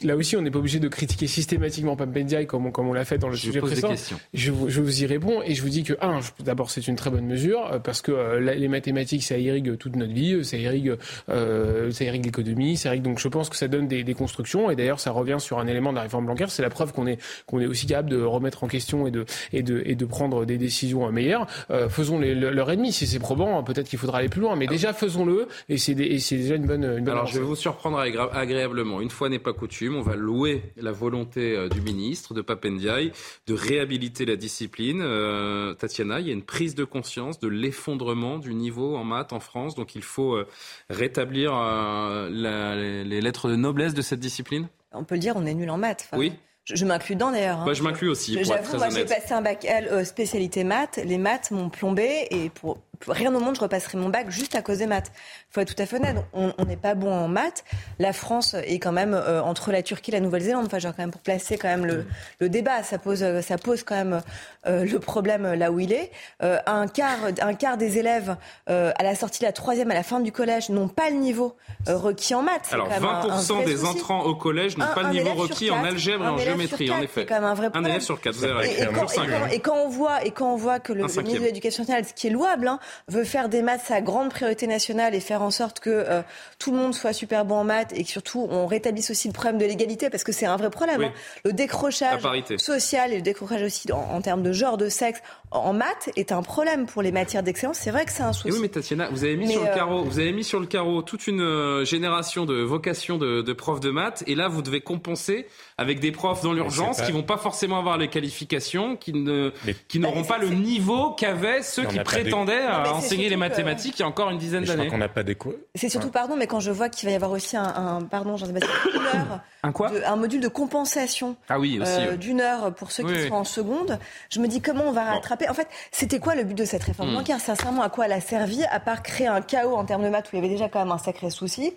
là 0.02 0.16
aussi, 0.16 0.36
on 0.36 0.42
n'est 0.42 0.50
pas 0.50 0.57
obligé 0.58 0.78
de 0.80 0.88
critiquer 0.88 1.26
systématiquement 1.26 1.96
Papendiaï 1.96 2.46
comme 2.46 2.66
on, 2.66 2.70
comme 2.70 2.88
on 2.88 2.92
l'a 2.92 3.04
fait 3.04 3.18
dans 3.18 3.28
le 3.28 3.34
Je 3.34 3.40
sujet 3.40 3.60
précédent. 3.60 3.88
Je, 4.34 4.50
vous- 4.52 4.68
je 4.68 4.80
vous 4.80 5.02
y 5.02 5.06
réponds 5.06 5.42
et 5.44 5.54
je 5.54 5.62
vous 5.62 5.68
dis 5.68 5.82
que 5.84 5.94
un, 6.00 6.20
d'abord 6.40 6.70
c'est 6.70 6.86
une 6.88 6.96
très 6.96 7.10
bonne 7.10 7.26
mesure 7.26 7.68
euh, 7.72 7.78
parce 7.78 8.02
que 8.02 8.12
euh, 8.12 8.40
les 8.40 8.68
mathématiques 8.68 9.22
ça 9.22 9.38
irrigue 9.38 9.76
toute 9.78 9.96
notre 9.96 10.12
vie, 10.12 10.44
ça 10.44 10.56
irrigue, 10.56 10.94
euh, 11.28 11.90
ça 11.90 12.04
irrigue 12.04 12.24
l'économie, 12.24 12.76
ça 12.76 12.90
irrigue 12.90 13.02
donc 13.02 13.18
je 13.18 13.28
pense 13.28 13.48
que 13.48 13.56
ça 13.56 13.68
donne 13.68 13.88
des, 13.88 14.04
des 14.04 14.14
constructions 14.14 14.70
et 14.70 14.76
d'ailleurs 14.76 15.00
ça 15.00 15.10
revient 15.10 15.36
sur 15.38 15.58
un 15.58 15.66
élément 15.66 15.90
de 15.90 15.96
la 15.96 16.02
réforme 16.02 16.26
bancaire, 16.26 16.50
c'est 16.50 16.62
la 16.62 16.70
preuve 16.70 16.92
qu'on 16.92 17.06
est 17.06 17.18
qu'on 17.46 17.60
est 17.60 17.66
aussi 17.66 17.86
capable 17.86 18.10
de 18.10 18.20
remettre 18.22 18.64
en 18.64 18.68
question 18.68 19.06
et 19.06 19.10
de 19.10 19.24
et 19.52 19.62
de 19.62 19.82
et 19.86 19.94
de 19.94 20.04
prendre 20.04 20.44
des 20.44 20.58
décisions 20.58 21.10
meilleures. 21.12 21.46
Euh, 21.70 21.88
faisons 21.88 22.18
les, 22.18 22.34
le- 22.34 22.50
leur 22.50 22.70
ennemi 22.70 22.92
si 22.92 23.06
c'est 23.06 23.18
probant, 23.18 23.62
peut-être 23.62 23.88
qu'il 23.88 23.98
faudra 23.98 24.18
aller 24.18 24.28
plus 24.28 24.40
loin, 24.40 24.56
mais 24.56 24.66
déjà 24.66 24.92
faisons-le 24.92 25.48
et 25.68 25.78
c'est 25.78 25.94
déjà 25.94 26.54
une 26.56 26.66
bonne 26.66 26.84
une 26.84 27.04
bonne 27.04 27.08
Alors, 27.14 27.26
je 27.26 27.38
vais 27.38 27.44
vous 27.44 27.56
surprendre 27.56 27.98
agréablement. 27.98 29.00
Une 29.00 29.10
fois 29.10 29.28
n'est 29.28 29.38
pas 29.38 29.52
coutume, 29.52 29.96
on 29.96 30.02
va 30.02 30.16
louer 30.16 30.47
la 30.76 30.92
volonté 30.92 31.56
euh, 31.56 31.68
du 31.68 31.80
ministre, 31.80 32.34
de 32.34 32.42
Papendiaï, 32.42 33.12
de 33.46 33.54
réhabiliter 33.54 34.24
la 34.26 34.36
discipline. 34.36 35.00
Euh, 35.02 35.74
Tatiana, 35.74 36.20
il 36.20 36.26
y 36.26 36.30
a 36.30 36.32
une 36.32 36.42
prise 36.42 36.74
de 36.74 36.84
conscience 36.84 37.38
de 37.40 37.48
l'effondrement 37.48 38.38
du 38.38 38.54
niveau 38.54 38.96
en 38.96 39.04
maths 39.04 39.32
en 39.32 39.40
France. 39.40 39.74
Donc, 39.74 39.94
il 39.94 40.02
faut 40.02 40.34
euh, 40.34 40.46
rétablir 40.90 41.52
euh, 41.54 42.28
la- 42.30 42.76
les, 42.76 43.04
les 43.04 43.20
lettres 43.20 43.48
de 43.48 43.56
noblesse 43.56 43.94
de 43.94 44.02
cette 44.02 44.20
discipline? 44.20 44.68
On 44.92 45.04
peut 45.04 45.14
le 45.16 45.20
dire, 45.20 45.34
on 45.36 45.46
est 45.46 45.54
nul 45.54 45.70
en 45.70 45.78
maths. 45.78 46.06
Enfin, 46.10 46.18
Oui. 46.18 46.32
Je, 46.64 46.74
je 46.76 46.84
m'inclus 46.84 47.14
dedans 47.14 47.30
d'ailleurs. 47.32 47.60
hein. 47.60 47.64
Moi, 47.64 47.72
je 47.72 47.82
m'inclus 47.82 48.08
aussi, 48.10 48.34
J'avoue, 48.44 48.76
moi 48.76 48.90
j'ai 48.90 49.04
passé 49.06 49.32
un 49.32 49.40
bac 49.40 49.64
L 49.64 49.88
euh, 49.90 50.04
spécialité 50.04 50.64
maths. 50.64 51.00
Les 51.02 51.16
maths 51.16 51.50
m'ont 51.50 51.70
plombé 51.70 52.26
et 52.30 52.50
pour 52.50 52.76
rien 53.06 53.34
au 53.34 53.40
monde, 53.40 53.56
je 53.56 53.60
repasserai 53.60 53.98
mon 53.98 54.08
bac 54.08 54.30
juste 54.30 54.54
à 54.54 54.62
cause 54.62 54.78
des 54.78 54.86
maths. 54.86 55.10
Il 55.50 55.54
faut 55.54 55.60
être 55.60 55.74
tout 55.74 55.82
à 55.82 55.86
fait 55.86 55.96
honnête. 55.96 56.16
On 56.32 56.64
n'est 56.64 56.76
pas 56.76 56.94
bon 56.94 57.12
en 57.12 57.28
maths. 57.28 57.64
La 57.98 58.12
France 58.12 58.54
est 58.54 58.78
quand 58.78 58.92
même 58.92 59.14
euh, 59.14 59.42
entre 59.42 59.72
la 59.72 59.82
Turquie 59.82 60.10
et 60.10 60.14
la 60.14 60.20
Nouvelle-Zélande. 60.20 60.66
Enfin, 60.66 60.78
genre 60.78 60.92
quand 60.94 61.02
même 61.02 61.10
pour 61.10 61.20
placer 61.20 61.58
quand 61.58 61.68
même 61.68 61.86
le, 61.86 62.06
le 62.40 62.48
débat, 62.48 62.82
ça 62.82 62.98
pose, 62.98 63.24
ça 63.40 63.58
pose 63.58 63.82
quand 63.82 63.94
même 63.94 64.22
euh, 64.66 64.84
le 64.84 64.98
problème 64.98 65.54
là 65.54 65.70
où 65.70 65.80
il 65.80 65.92
est. 65.92 66.10
Euh, 66.42 66.58
un 66.66 66.86
quart, 66.86 67.18
un 67.40 67.54
quart 67.54 67.76
des 67.76 67.98
élèves 67.98 68.36
à 68.66 69.02
la 69.02 69.14
sortie 69.14 69.40
de 69.40 69.46
la 69.46 69.52
troisième, 69.52 69.90
à 69.90 69.94
la 69.94 70.02
fin 70.02 70.20
du 70.20 70.32
collège, 70.32 70.68
n'ont 70.70 70.88
pas 70.88 71.10
le 71.10 71.16
niveau 71.16 71.56
requis 71.86 72.34
en 72.34 72.42
maths. 72.42 72.68
Alors, 72.72 72.88
20% 72.88 73.64
des 73.64 73.84
entrants 73.84 74.24
au 74.24 74.34
collège 74.34 74.76
n'ont 74.76 74.86
pas 74.94 75.04
le 75.04 75.10
niveau 75.10 75.34
requis 75.34 75.70
en 75.70 75.84
algèbre 75.84 76.24
et 76.24 76.28
en 76.28 76.38
géométrie, 76.38 76.90
en 76.90 77.00
effet. 77.00 77.26
Quand 77.26 77.36
même 77.36 77.44
un, 77.44 77.54
vrai 77.54 77.70
un 77.74 77.84
élève 77.84 78.00
sur 78.00 78.20
quatre. 78.20 78.36
Vous 78.36 78.44
avez 78.44 78.68
et, 78.68 78.82
et, 78.82 78.86
quand, 78.86 79.06
et, 79.50 79.60
quand, 79.60 79.76
on 79.76 79.88
voit 79.88 80.24
et 80.24 80.30
quand 80.30 80.52
on 80.52 80.56
voit 80.56 80.80
que 80.80 80.92
le, 80.92 81.02
le 81.02 81.22
ministre 81.22 81.40
de 81.40 81.46
l'Éducation 81.46 81.82
nationale, 81.82 82.04
ce 82.04 82.12
qui 82.12 82.26
est 82.26 82.30
louable, 82.30 82.68
hein, 82.68 82.78
veut 83.08 83.24
faire 83.24 83.48
des 83.48 83.62
maths 83.62 83.82
sa 83.86 84.00
grande 84.00 84.30
priorité 84.30 84.66
nationale 84.66 85.14
et 85.14 85.20
faire 85.20 85.42
en 85.42 85.50
sorte 85.50 85.80
que 85.80 85.90
euh, 85.90 86.22
tout 86.58 86.70
le 86.70 86.78
monde 86.78 86.94
soit 86.94 87.12
super 87.12 87.44
bon 87.44 87.56
en 87.56 87.64
maths 87.64 87.92
et 87.94 88.04
que 88.04 88.10
surtout 88.10 88.46
on 88.50 88.66
rétablisse 88.66 89.10
aussi 89.10 89.28
le 89.28 89.32
problème 89.32 89.58
de 89.58 89.64
l'égalité 89.64 90.10
parce 90.10 90.24
que 90.24 90.32
c'est 90.32 90.46
un 90.46 90.56
vrai 90.56 90.70
problème. 90.70 91.04
Hein. 91.04 91.12
Le 91.44 91.52
décrochage 91.52 92.20
social 92.58 93.12
et 93.12 93.16
le 93.16 93.22
décrochage 93.22 93.62
aussi 93.62 93.92
en, 93.92 94.20
termes 94.20 94.42
de 94.42 94.52
genre, 94.52 94.76
de 94.76 94.88
sexe 94.88 95.20
en 95.50 95.72
maths 95.72 96.10
est 96.16 96.32
un 96.32 96.42
problème 96.42 96.86
pour 96.86 97.02
les 97.02 97.12
matières 97.12 97.42
d'excellence. 97.42 97.78
C'est 97.78 97.90
vrai 97.90 98.04
que 98.04 98.12
c'est 98.12 98.22
un 98.22 98.32
souci. 98.32 98.52
oui, 98.52 98.58
mais 98.60 98.68
Tatiana, 98.68 99.08
vous 99.10 99.24
avez 99.24 99.36
mis 99.36 99.50
sur 99.50 99.62
le 99.62 99.68
euh, 99.68 99.74
carreau, 99.74 100.04
vous 100.04 100.18
avez 100.18 100.32
mis 100.32 100.44
sur 100.44 100.60
le 100.60 100.66
carreau 100.66 101.02
toute 101.02 101.26
une 101.26 101.40
euh, 101.40 101.84
génération 101.84 102.44
de 102.44 102.62
vocations 102.62 103.18
de, 103.18 103.42
de 103.42 103.52
profs 103.52 103.80
de 103.80 103.90
maths 103.90 104.22
et 104.26 104.34
là 104.34 104.48
vous 104.48 104.62
devez 104.62 104.80
compenser 104.80 105.46
avec 105.76 106.00
des 106.00 106.12
profs 106.12 106.42
dans 106.42 106.52
l'urgence 106.52 107.00
qui 107.02 107.12
vont 107.12 107.22
pas 107.22 107.36
forcément 107.38 107.78
avoir 107.78 107.98
les 107.98 108.08
qualifications, 108.08 108.96
qui 108.96 109.12
ne, 109.12 109.52
qui 109.88 109.98
n'auront 109.98 110.24
pas 110.24 110.38
le 110.38 110.48
niveau 110.48 111.12
qu'avaient 111.12 111.62
ceux 111.62 111.84
qui 111.84 111.98
prétendaient 112.00 112.62
à 112.62 112.92
enseigner 112.94 113.28
les 113.28 113.36
mathématiques 113.36 113.98
il 113.98 114.02
y 114.02 114.04
a 114.04 114.08
encore 114.08 114.30
une 114.30 114.38
dizaine 114.38 114.64
d'années. 114.64 114.88
qu'on 114.88 114.98
n'a 114.98 115.08
pas 115.08 115.22
des 115.22 115.36
C'est 115.74 115.88
surtout, 115.88 116.10
pardon, 116.10 116.36
mais 116.36 116.46
quand 116.46 116.60
je 116.60 116.70
vois 116.70 116.88
qu'il 116.88 117.06
va 117.06 117.12
y 117.12 117.16
avoir 117.16 117.30
aussi 117.30 117.56
un, 117.56 117.62
un 117.64 118.02
pardon, 118.02 118.36
Jean-Sébastien, 118.36 118.70
un 119.62 119.72
quoi 119.72 119.90
Un 120.06 120.16
module 120.16 120.40
de 120.40 120.48
compensation. 120.48 121.36
Ah 121.48 121.58
oui, 121.58 121.78
aussi. 121.80 121.90
Euh, 121.92 122.16
d'une 122.16 122.40
heure 122.40 122.74
pour 122.74 122.90
ceux 122.90 123.04
qui 123.04 123.28
sont 123.28 123.34
en 123.34 123.44
seconde. 123.44 123.98
Je 124.30 124.40
me 124.40 124.48
dis 124.48 124.60
comment 124.60 124.84
on 124.84 124.92
va 124.92 125.04
rattraper. 125.04 125.37
En 125.48 125.54
fait, 125.54 125.68
c'était 125.90 126.18
quoi 126.18 126.34
le 126.34 126.44
but 126.44 126.54
de 126.54 126.64
cette 126.64 126.82
réforme 126.82 127.10
hmm. 127.10 127.16
bancaire? 127.16 127.40
Sincèrement, 127.40 127.82
à 127.82 127.90
quoi 127.90 128.06
elle 128.06 128.12
a 128.12 128.20
servi 128.20 128.64
À 128.64 128.80
part 128.80 129.02
créer 129.02 129.26
un 129.26 129.40
chaos 129.40 129.76
en 129.76 129.84
termes 129.84 130.02
de 130.02 130.08
maths 130.08 130.26
où 130.26 130.36
il 130.36 130.36
y 130.36 130.38
avait 130.38 130.52
déjà 130.52 130.68
quand 130.68 130.80
même 130.80 130.92
un 130.92 130.98
sacré 130.98 131.30
souci? 131.30 131.74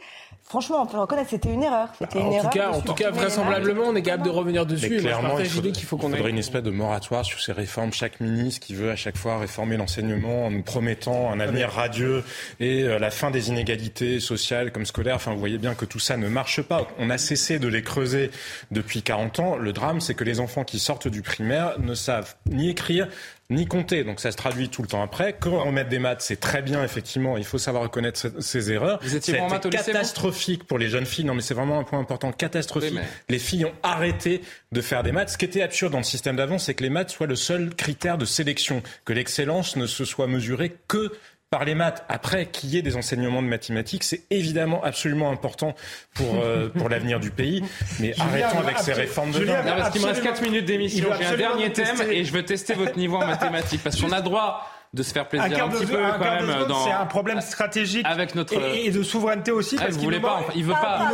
Franchement, 0.52 0.82
on 0.82 0.86
peut 0.86 0.98
le 0.98 1.03
reconnaître, 1.03 1.30
c'était 1.30 1.53
une 1.53 1.64
erreur. 1.64 1.88
C'était 1.98 2.19
bah, 2.19 2.26
une 2.26 2.28
en, 2.28 2.32
erreur 2.34 2.52
tout 2.52 2.57
cas, 2.57 2.69
en 2.72 2.82
tout 2.82 2.94
cas, 2.94 3.10
vraisemblablement, 3.10 3.84
on 3.86 3.95
est 3.95 4.02
capable 4.02 4.26
de 4.26 4.30
revenir 4.30 4.65
dessus. 4.65 4.90
Mais 4.90 4.98
clairement, 4.98 5.40
il, 5.40 5.45
faudrait, 5.45 5.72
qu'il 5.72 5.86
faut 5.86 5.95
qu'on 5.95 6.10
faudrait 6.10 6.30
une 6.30 6.40
espèce 6.40 6.61
de 6.61 6.72
moratoire 6.72 7.23
sur 7.23 7.40
ces 7.40 7.53
réformes. 7.53 7.94
Chaque 7.94 8.19
ministre 8.19 8.60
qui 8.60 8.76
veut 8.76 8.91
à 8.91 8.98
chaque 8.98 9.15
fois 9.15 9.40
réformer 9.40 9.78
l'enseignement 9.78 10.48
en 10.48 10.52
nous 10.52 10.61
promettant 10.61 11.32
un 11.32 11.40
avenir 11.40 11.69
radieux 11.69 12.26
et 12.60 12.84
euh, 12.84 12.99
la 12.99 13.11
fin 13.11 13.32
des 13.32 13.48
inégalités 13.48 14.19
sociales 14.19 14.73
comme 14.73 14.86
scolaires. 14.86 15.15
Enfin, 15.15 15.32
vous 15.32 15.40
voyez 15.40 15.57
bien 15.57 15.73
que 15.73 15.86
tout 15.86 15.99
ça 15.99 16.18
ne 16.18 16.28
marche 16.28 16.61
pas. 16.61 16.86
On 16.99 17.10
a 17.10 17.18
cessé 17.18 17.57
de 17.57 17.69
les 17.69 17.82
creuser 17.82 18.30
depuis 18.72 19.03
40 19.03 19.40
ans. 19.40 19.56
Le 19.56 19.72
drame, 19.72 20.02
c'est 20.02 20.15
que 20.15 20.26
les 20.26 20.41
enfants 20.41 20.65
qui 20.65 20.80
sortent 20.80 21.07
du 21.07 21.22
primaire 21.22 21.80
ne 21.80 21.94
savent 21.94 22.36
ni 22.45 22.69
écrire, 22.69 23.07
ni 23.49 23.68
compter. 23.68 24.03
Donc 24.03 24.19
ça 24.19 24.32
se 24.32 24.38
traduit 24.38 24.68
tout 24.68 24.82
le 24.82 24.90
temps 24.90 25.02
après. 25.02 25.38
Quand 25.40 25.64
on 25.65 25.72
met 25.72 25.86
des 25.86 25.99
maths, 25.99 26.22
c'est 26.22 26.41
très 26.41 26.61
bien, 26.61 26.84
effectivement. 26.84 27.38
Il 27.38 27.45
faut 27.45 27.57
savoir 27.57 27.84
reconnaître 27.84 28.41
ses 28.41 28.72
erreurs. 28.73 28.99
Vous 29.02 29.15
étiez 29.15 29.38
bon 29.38 29.48
catastrophique 29.69 30.40
pour 30.68 30.77
les 30.77 30.89
jeunes 30.89 31.05
filles. 31.05 31.26
Non, 31.26 31.34
mais 31.34 31.41
c'est 31.41 31.53
vraiment 31.53 31.80
un 31.80 31.84
point 31.84 31.99
important. 31.99 32.31
Catastrophique. 32.31 32.99
Les 33.30 33.39
filles 33.39 33.65
ont 33.65 33.73
arrêté 33.84 34.41
de 34.72 34.81
faire 34.81 35.03
des 35.03 35.11
maths. 35.11 35.30
Ce 35.30 35.38
qui 35.38 35.45
était 35.45 35.61
absurde 35.61 35.91
dans 35.91 35.99
le 35.99 36.03
système 36.03 36.35
d'avant, 36.35 36.57
c'est 36.57 36.73
que 36.73 36.84
les 36.84 36.89
maths 36.89 37.09
soient 37.09 37.27
le 37.27 37.35
seul 37.35 37.73
critère 37.76 38.18
de 38.18 38.26
sélection, 38.26 38.81
que 39.05 39.13
l'excellence 39.13 39.76
ne 39.76 39.85
se 39.85 40.05
soit 40.05 40.27
mesurée 40.27 40.76
que 40.88 41.11
par 41.51 41.65
les 41.65 41.76
maths. 41.76 42.05
Après, 42.07 42.45
qu'il 42.45 42.69
y 42.69 42.77
ait 42.77 42.81
des 42.81 42.95
enseignements 42.95 43.41
de 43.41 43.47
mathématiques, 43.47 44.05
c'est 44.05 44.23
évidemment 44.30 44.81
absolument 44.85 45.31
important 45.31 45.76
pour, 46.13 46.41
euh, 46.41 46.69
pour 46.77 46.88
l'avenir 46.88 47.19
du 47.19 47.30
pays. 47.30 47.61
Mais 47.99 48.13
arrêtons 48.18 48.59
avec 48.59 48.80
ces 48.80 48.93
réformes 48.93 49.31
de 49.31 49.39
Julien, 49.39 49.61
Parce 49.61 49.89
qu'il 49.91 50.01
me 50.01 50.07
reste 50.07 50.23
4 50.23 50.41
minutes 50.41 50.65
d'émission. 50.65 51.09
J'ai 51.19 51.26
un 51.26 51.38
dernier 51.38 51.73
thème 51.73 52.01
et 52.09 52.23
je 52.23 52.31
veux 52.31 52.45
tester 52.45 52.73
votre 52.73 52.97
niveau 52.97 53.18
en 53.18 53.27
mathématiques. 53.27 53.84
Parce 53.84 53.99
qu'on 53.99 54.13
a 54.13 54.22
droit 54.22 54.65
de 54.93 55.03
se 55.03 55.13
faire 55.13 55.30
plaisir 55.30 55.45
un, 55.45 55.69
un 55.69 55.69
de, 55.69 55.85
peu 55.85 56.03
un 56.03 56.19
quand 56.68 56.84
C'est 56.84 56.91
un 56.91 57.05
problème 57.05 57.39
stratégique 57.39 58.05
avec 58.05 58.35
notre 58.35 58.53
et, 58.53 58.88
et 58.88 58.91
de 58.91 59.03
souveraineté 59.03 59.51
aussi 59.51 59.77
ah, 59.80 59.85
parce 59.85 59.95
qu'il 59.95 60.09
nous, 60.09 60.15
il 60.53 60.65
veut 60.65 60.73
pas. 60.73 61.09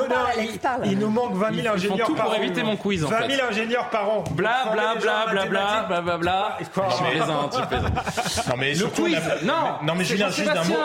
Il, 0.84 0.98
nous 0.98 1.12
manque 1.12 1.36
20 1.36 1.62
000 1.62 1.76
ingénieurs 1.76 2.16
par 2.16 2.32
an. 2.32 2.34
éviter 2.34 2.64
mon 2.64 2.76
quiz. 2.76 3.04
20 3.04 3.30
000 3.30 3.48
ingénieurs 3.48 3.92
par 3.92 4.10
an. 4.10 4.24
Bla 4.32 4.72
bla 4.74 4.96
bla 4.96 5.28
bla 5.30 5.46
bla 5.46 5.86
bla 5.88 6.02
bla 6.02 6.18
bla. 6.18 6.58
Je 6.60 6.66
plaisante, 7.12 7.56
je 7.56 7.66
plaisante. 7.68 8.48
Non 8.50 8.56
mais 8.58 8.74
le 8.74 8.88
quiz. 8.88 9.22
Non. 9.44 9.54
Non 9.84 9.94
mais 9.96 10.06
Julien 10.06 10.30
juste 10.30 10.52
d'un 10.52 10.64
mot 10.64 10.76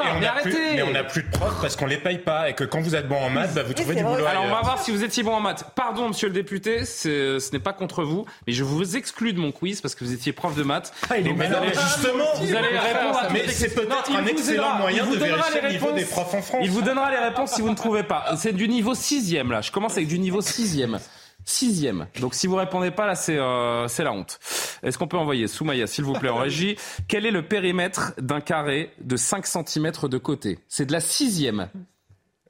mais 0.74 0.82
on 0.82 0.94
a 0.94 1.05
plus 1.05 1.23
de 1.23 1.31
profs 1.31 1.62
parce 1.62 1.77
qu'on 1.77 1.86
les 1.86 1.97
paye 1.97 2.19
pas 2.19 2.51
et 2.51 2.55
que 2.55 2.64
quand 2.64 2.82
vous 2.82 2.94
êtes 2.94 3.09
bon 3.09 3.16
en 3.16 3.31
maths, 3.31 3.55
bah, 3.55 3.62
vous 3.62 3.73
trouvez 3.73 3.94
du 3.94 4.02
boulot. 4.05 4.27
Alors 4.27 4.44
on 4.44 4.51
va 4.51 4.60
voir 4.60 4.82
si 4.82 4.90
vous 4.90 5.02
étiez 5.02 5.23
bon 5.23 5.32
en 5.32 5.40
maths. 5.40 5.64
Pardon 5.74 6.09
monsieur 6.09 6.28
le 6.28 6.35
député, 6.35 6.85
ce 6.85 7.51
n'est 7.52 7.59
pas 7.59 7.73
contre 7.73 8.05
vous, 8.05 8.27
mais 8.47 8.52
je 8.52 8.64
vous 8.64 8.98
exclue 8.98 9.32
de 9.32 9.40
mon 9.40 9.51
quiz 9.51 9.81
parce 9.81 9.94
que 9.94 10.05
vous 10.05 10.12
étiez 10.12 10.35
prof 10.35 10.55
de 10.55 10.62
maths. 10.62 10.93
Ah, 11.09 11.14
Justement, 11.16 12.24
vous 12.39 12.55
allez 12.55 12.81
répondre 12.82 13.18
à 13.18 13.28
c'est 13.48 13.74
peut-être 13.74 14.14
un 14.14 14.26
excellent 14.26 14.74
moyen 14.76 15.06
de 15.06 15.16
vérifier 15.16 15.60
le 15.60 15.68
niveau 15.70 15.92
des 15.92 16.04
profs 16.04 16.34
en 16.34 16.42
France. 16.42 16.60
Il 16.62 16.70
vous 16.70 16.82
donnera 16.82 17.10
les 17.10 17.18
réponses 17.18 17.52
si 17.52 17.62
vous 17.62 17.70
ne 17.70 17.74
trouvez 17.74 18.02
pas. 18.02 18.34
C'est 18.36 18.52
du 18.52 18.68
niveau 18.68 18.94
sixième 18.94 19.50
là. 19.50 19.60
Je 19.60 19.70
commence 19.70 19.92
avec 19.92 20.09
du 20.09 20.18
niveau 20.18 20.40
sixième. 20.40 20.98
Sixième. 21.44 22.06
Donc 22.20 22.34
si 22.34 22.46
vous 22.46 22.54
répondez 22.54 22.92
pas 22.92 23.06
là, 23.06 23.14
c'est 23.16 23.36
euh, 23.36 23.88
c'est 23.88 24.04
la 24.04 24.12
honte. 24.12 24.38
Est-ce 24.82 24.96
qu'on 24.96 25.09
peut 25.09 25.16
envoyer 25.16 25.48
Soumaya, 25.48 25.86
s'il 25.86 26.04
vous 26.04 26.12
plaît, 26.12 26.28
en 26.28 26.38
régie 26.38 26.76
Quel 27.09 27.26
est 27.26 27.30
le 27.30 27.42
périmètre 27.42 28.12
d'un 28.18 28.40
carré 28.40 28.92
de 29.00 29.16
5 29.16 29.46
cm 29.46 29.92
de 30.04 30.18
côté? 30.18 30.59
C'est 30.68 30.86
de 30.86 30.92
la 30.92 31.00
sixième. 31.00 31.68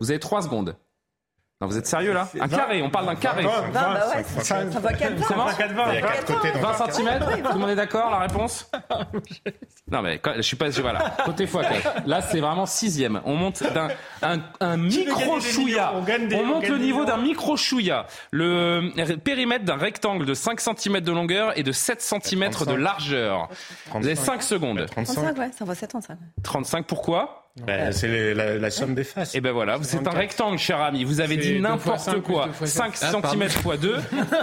Vous 0.00 0.10
avez 0.10 0.20
trois 0.20 0.42
secondes. 0.42 0.76
Non, 1.62 1.68
vous 1.68 1.78
êtes 1.78 1.86
sérieux 1.86 2.12
là 2.12 2.28
Un 2.40 2.48
carré, 2.48 2.82
on 2.82 2.90
parle 2.90 3.06
d'un 3.06 3.14
carré. 3.14 3.44
20, 3.44 3.50
bah 3.72 4.08
ouais, 4.16 4.24
ça, 4.42 4.64
va 4.64 4.92
4 4.92 5.12
20. 5.14 5.22
Comment 5.28 5.44
20 5.46 6.90
cm 6.90 7.20
Tout 7.20 7.52
le 7.52 7.58
monde 7.60 7.70
est 7.70 7.76
d'accord 7.76 8.10
La 8.10 8.18
réponse 8.18 8.68
Non, 9.92 10.02
mais 10.02 10.20
je 10.38 10.42
suis 10.42 10.56
pas. 10.56 10.70
Voilà, 10.70 11.14
côté 11.24 11.46
fois 11.46 11.62
4. 11.62 12.02
Là, 12.06 12.20
c'est 12.20 12.40
vraiment 12.40 12.66
sixième. 12.66 13.20
On 13.26 13.36
monte 13.36 13.62
d'un 13.62 13.90
un, 14.22 14.40
un 14.58 14.76
micro 14.76 15.38
chouïa. 15.38 15.92
On, 15.94 16.44
monte 16.44 16.66
le 16.66 16.78
niveau 16.78 17.04
d'un 17.04 17.18
micro 17.18 17.56
chouïa. 17.56 18.06
Le 18.32 18.90
périmètre 19.22 19.64
d'un 19.64 19.76
rectangle 19.76 20.26
de 20.26 20.34
5 20.34 20.60
cm 20.60 20.98
de 20.98 21.12
longueur 21.12 21.56
et 21.56 21.62
de 21.62 21.70
7 21.70 22.02
cm 22.02 22.50
de 22.66 22.74
largeur. 22.74 23.48
Vous 23.94 24.04
avez 24.04 24.16
5 24.16 24.42
secondes. 24.42 24.84
35, 24.90 25.38
ouais, 25.38 25.50
ça 25.56 25.64
va 25.64 25.76
75. 25.76 26.16
35, 26.42 26.86
pourquoi? 26.88 27.41
Ben, 27.60 27.92
c'est 27.92 28.32
la, 28.32 28.56
la, 28.56 28.70
somme 28.70 28.94
des 28.94 29.04
faces. 29.04 29.34
Et 29.34 29.38
eh 29.38 29.40
ben 29.42 29.52
voilà, 29.52 29.78
c'est 29.82 30.06
un 30.06 30.10
rectangle, 30.10 30.58
cher 30.58 30.80
ami. 30.80 31.04
Vous 31.04 31.20
avez 31.20 31.36
dit 31.36 31.60
n'importe 31.60 32.22
quoi. 32.22 32.48
5 32.64 32.96
cm 32.96 33.42
x 33.42 33.58
2, 33.78 33.96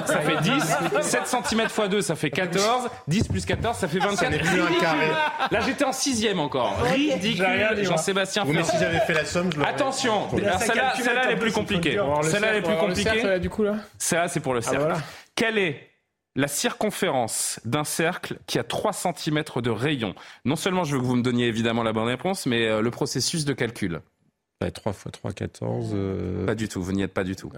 ça 0.05 0.19
fait 0.19 0.41
10. 0.41 0.77
7 1.01 1.21
cm 1.25 1.61
x 1.61 1.89
2, 1.89 2.01
ça 2.01 2.15
fait 2.15 2.29
14. 2.29 2.87
10 3.07 3.27
plus 3.27 3.45
14, 3.45 3.77
ça 3.77 3.87
fait 3.87 3.97
24. 3.97 4.37
plus 4.37 4.61
un 4.61 4.79
carré. 4.79 5.07
Là, 5.49 5.59
j'étais 5.65 5.85
en 5.85 5.91
sixième 5.91 6.39
encore. 6.39 6.79
Ridicule. 6.83 7.83
Jean-Sébastien 7.83 8.45
Mais 8.45 8.63
si 8.63 8.77
j'avais 8.77 8.99
fait 8.99 9.13
la 9.13 9.25
somme, 9.25 9.49
je 9.55 9.59
Attention, 9.61 10.29
celle-là, 10.29 10.93
celle-là, 10.95 11.21
elle 11.25 11.31
est 11.31 11.39
plus 11.39 11.51
compliquée. 11.51 11.99
Celle-là, 12.23 12.47
elle 12.51 12.57
est 12.57 12.61
plus 12.61 12.77
compliquée. 12.77 13.39
Du 13.39 13.49
coup, 13.49 13.63
là. 13.63 13.77
Celle-là, 13.97 14.27
c'est 14.27 14.39
pour 14.39 14.53
le 14.53 14.59
ah, 14.59 14.69
cercle. 14.69 14.93
Quelle 15.35 15.57
est 15.57 15.88
la 16.39 16.47
circonférence 16.47 17.59
d'un 17.65 17.83
cercle 17.83 18.39
qui 18.47 18.59
a 18.59 18.63
3 18.63 18.93
cm 18.93 19.43
de 19.57 19.69
rayon. 19.69 20.15
Non 20.45 20.55
seulement 20.55 20.85
je 20.85 20.95
veux 20.95 21.01
que 21.01 21.05
vous 21.05 21.17
me 21.17 21.21
donniez 21.21 21.47
évidemment 21.47 21.83
la 21.83 21.91
bonne 21.91 22.07
réponse, 22.07 22.45
mais 22.45 22.65
euh, 22.65 22.81
le 22.81 22.91
processus 22.91 23.43
de 23.43 23.51
calcul. 23.51 23.99
3 24.59 24.91
x 24.91 25.05
3, 25.11 25.33
14. 25.33 25.95
Pas 26.45 26.55
du 26.55 26.67
tout, 26.67 26.81
vous 26.81 26.91
n'y 26.93 27.01
êtes 27.01 27.13
pas 27.13 27.23
du 27.23 27.35
tout. 27.35 27.51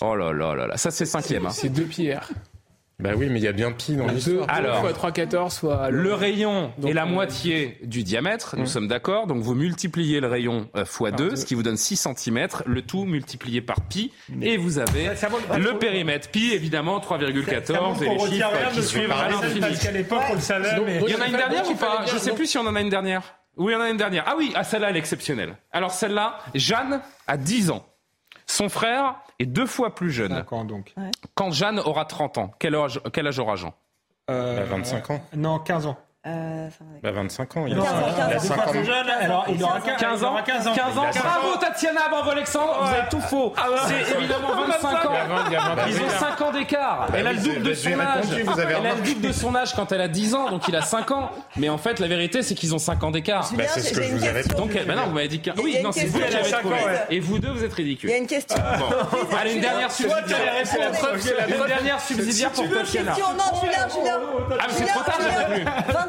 Oh 0.00 0.16
là 0.16 0.32
là 0.32 0.54
là 0.54 0.66
là, 0.66 0.76
ça 0.76 0.90
c'est 0.90 1.06
cinquième. 1.06 1.46
Hein. 1.46 1.50
C'est 1.50 1.68
deux 1.68 1.84
pierres. 1.84 2.30
Bah 3.00 3.10
oui, 3.16 3.28
mais 3.30 3.38
il 3.38 3.44
y 3.44 3.48
a 3.48 3.52
bien 3.52 3.72
pi 3.72 3.96
dans 3.96 4.06
l'histoire. 4.06 4.46
Alors, 4.48 4.80
fois 4.80 4.92
3, 4.92 5.12
14, 5.12 5.52
soit 5.52 5.90
le 5.90 6.12
rayon 6.14 6.72
est 6.86 6.92
la 6.92 7.06
moitié 7.06 7.78
du 7.82 8.02
diamètre, 8.02 8.56
nous 8.56 8.66
sommes 8.66 8.88
d'accord. 8.88 9.26
Donc 9.26 9.42
vous 9.42 9.54
multipliez 9.54 10.20
le 10.20 10.28
rayon 10.28 10.68
x 10.76 10.98
euh, 11.00 11.10
2, 11.10 11.36
ce 11.36 11.44
qui 11.44 11.54
vous 11.54 11.62
donne 11.62 11.76
6 11.76 12.08
cm, 12.16 12.48
le 12.66 12.82
tout 12.82 13.04
multiplié 13.04 13.60
par 13.60 13.80
pi, 13.80 14.12
et 14.42 14.56
vous 14.56 14.78
avez 14.78 15.10
le 15.58 15.78
périmètre 15.78 16.30
pi, 16.30 16.52
évidemment 16.52 16.98
3,14 16.98 18.02
et 18.02 18.08
les 18.08 18.18
chiffres 18.18 18.72
qui 18.72 18.82
suivent 18.82 19.12
à 19.12 19.28
l'infini. 19.28 19.60
Parce 19.60 19.78
qu'à 19.80 19.92
l'époque, 19.92 20.22
on 20.30 20.34
le 20.34 20.40
savait. 20.40 20.80
Mais... 20.84 21.00
Il 21.06 21.12
y 21.12 21.16
en 21.16 21.20
a 21.20 21.26
une 21.26 21.36
dernière 21.36 21.70
ou 21.70 21.74
pas? 21.74 22.04
Je 22.06 22.14
ne 22.14 22.18
sais 22.18 22.32
plus 22.32 22.46
si 22.46 22.58
on 22.58 22.66
en 22.66 22.74
a 22.74 22.80
une 22.80 22.90
dernière. 22.90 23.22
Oui, 23.56 23.72
il 23.72 23.74
y 23.74 23.78
en 23.78 23.82
a 23.82 23.90
une 23.90 23.96
dernière. 23.96 24.24
Ah 24.26 24.34
oui, 24.36 24.52
ah, 24.54 24.64
celle-là, 24.64 24.90
elle 24.90 24.96
est 24.96 25.00
exceptionnelle. 25.00 25.56
Alors 25.72 25.90
celle-là, 25.90 26.38
Jeanne 26.54 27.00
a 27.26 27.36
10 27.36 27.70
ans. 27.70 27.86
Son 28.46 28.68
frère 28.68 29.16
est 29.38 29.46
deux 29.46 29.66
fois 29.66 29.94
plus 29.94 30.10
jeune. 30.10 30.44
donc. 30.66 30.92
Quand 31.40 31.52
Jeanne 31.52 31.80
aura 31.80 32.04
30 32.04 32.36
ans, 32.36 32.50
quel 32.58 32.74
âge, 32.74 33.00
quel 33.14 33.26
âge 33.26 33.38
aura 33.38 33.56
Jean? 33.56 33.72
Euh, 34.28 34.66
25 34.68 35.08
bah, 35.08 35.14
ans 35.14 35.20
Non, 35.34 35.58
15 35.58 35.86
ans. 35.86 35.96
Euh, 36.26 36.68
bah 37.02 37.12
25 37.12 37.56
ans. 37.56 37.64
Il, 37.66 37.78
a 37.78 38.38
5 38.38 38.58
ans. 38.58 38.72
Jeune, 38.84 39.08
alors, 39.08 39.46
il 39.48 39.62
aura 39.62 39.80
15 39.80 40.22
ans. 40.22 40.36
15 40.44 40.66
ans. 40.66 40.74
15 40.74 40.98
ans. 40.98 41.06
Bravo 41.14 41.56
Tatiana, 41.58 42.08
bravo 42.10 42.30
Alexandre. 42.32 42.76
Vous 42.82 42.94
avez 42.94 43.08
tout 43.08 43.20
faux. 43.22 43.54
Ah 43.56 43.68
C'est 43.86 44.18
évidemment 44.18 44.48
25 44.68 45.06
ans. 45.06 45.12
Ils 45.88 45.96
ont 45.96 46.10
5 46.10 46.40
ans 46.42 46.52
d'écart. 46.52 47.08
Elle 47.14 47.26
a 47.26 47.32
le 47.32 47.38
double 47.38 47.62
de 47.62 47.72
son 47.72 47.98
âge. 47.98 48.24
Elle 48.34 48.86
a 48.86 48.94
le 48.96 49.00
double 49.00 49.28
de 49.28 49.32
son 49.32 49.54
âge 49.54 49.74
quand 49.74 49.92
elle 49.92 50.02
a 50.02 50.08
10 50.08 50.34
ans, 50.34 50.50
donc 50.50 50.68
il 50.68 50.76
a 50.76 50.82
5 50.82 51.10
ans. 51.10 51.30
Mais 51.56 51.70
en 51.70 51.78
fait, 51.78 52.00
la 52.00 52.06
vérité, 52.06 52.42
c'est 52.42 52.54
qu'ils 52.54 52.74
ont 52.74 52.78
5 52.78 53.02
ans 53.02 53.10
d'écart. 53.10 53.50
Bah, 53.54 53.64
c'est 53.66 53.80
ce 53.80 53.94
que 53.94 54.02
je 54.02 54.14
vous 54.14 54.24
avais 54.24 54.42
Donc, 54.42 54.72
bah 54.86 54.94
non, 54.94 55.06
vous 55.06 55.12
m'avez 55.12 55.28
dit 55.28 55.40
15. 55.40 55.54
Oui, 55.62 55.78
non, 55.82 55.90
c'est 55.90 56.04
vous 56.04 56.20
qui 56.20 56.32
l'avez 56.32 56.50
trouvé. 56.50 56.76
Et 57.08 57.20
vous 57.20 57.38
deux, 57.38 57.50
vous 57.50 57.64
êtes 57.64 57.72
ridicules. 57.72 58.10
Il 58.10 58.12
y 58.12 58.16
a 58.16 58.18
une 58.18 58.26
question. 58.26 58.62
Allez, 59.40 59.54
une 59.54 59.62
dernière 59.62 59.90
subsidiaire. 59.90 60.52
Une 61.48 61.66
dernière 61.66 62.00
subsidiaire 62.00 62.50
pour 62.50 62.68
Tatiana. 62.68 63.12
Non, 63.12 63.58
Julien, 63.58 63.88
Julien. 63.88 64.20
Ah, 64.58 64.66
mais 64.68 64.74
c'est 64.74 64.84
trop 64.84 65.02
tard, 65.02 65.18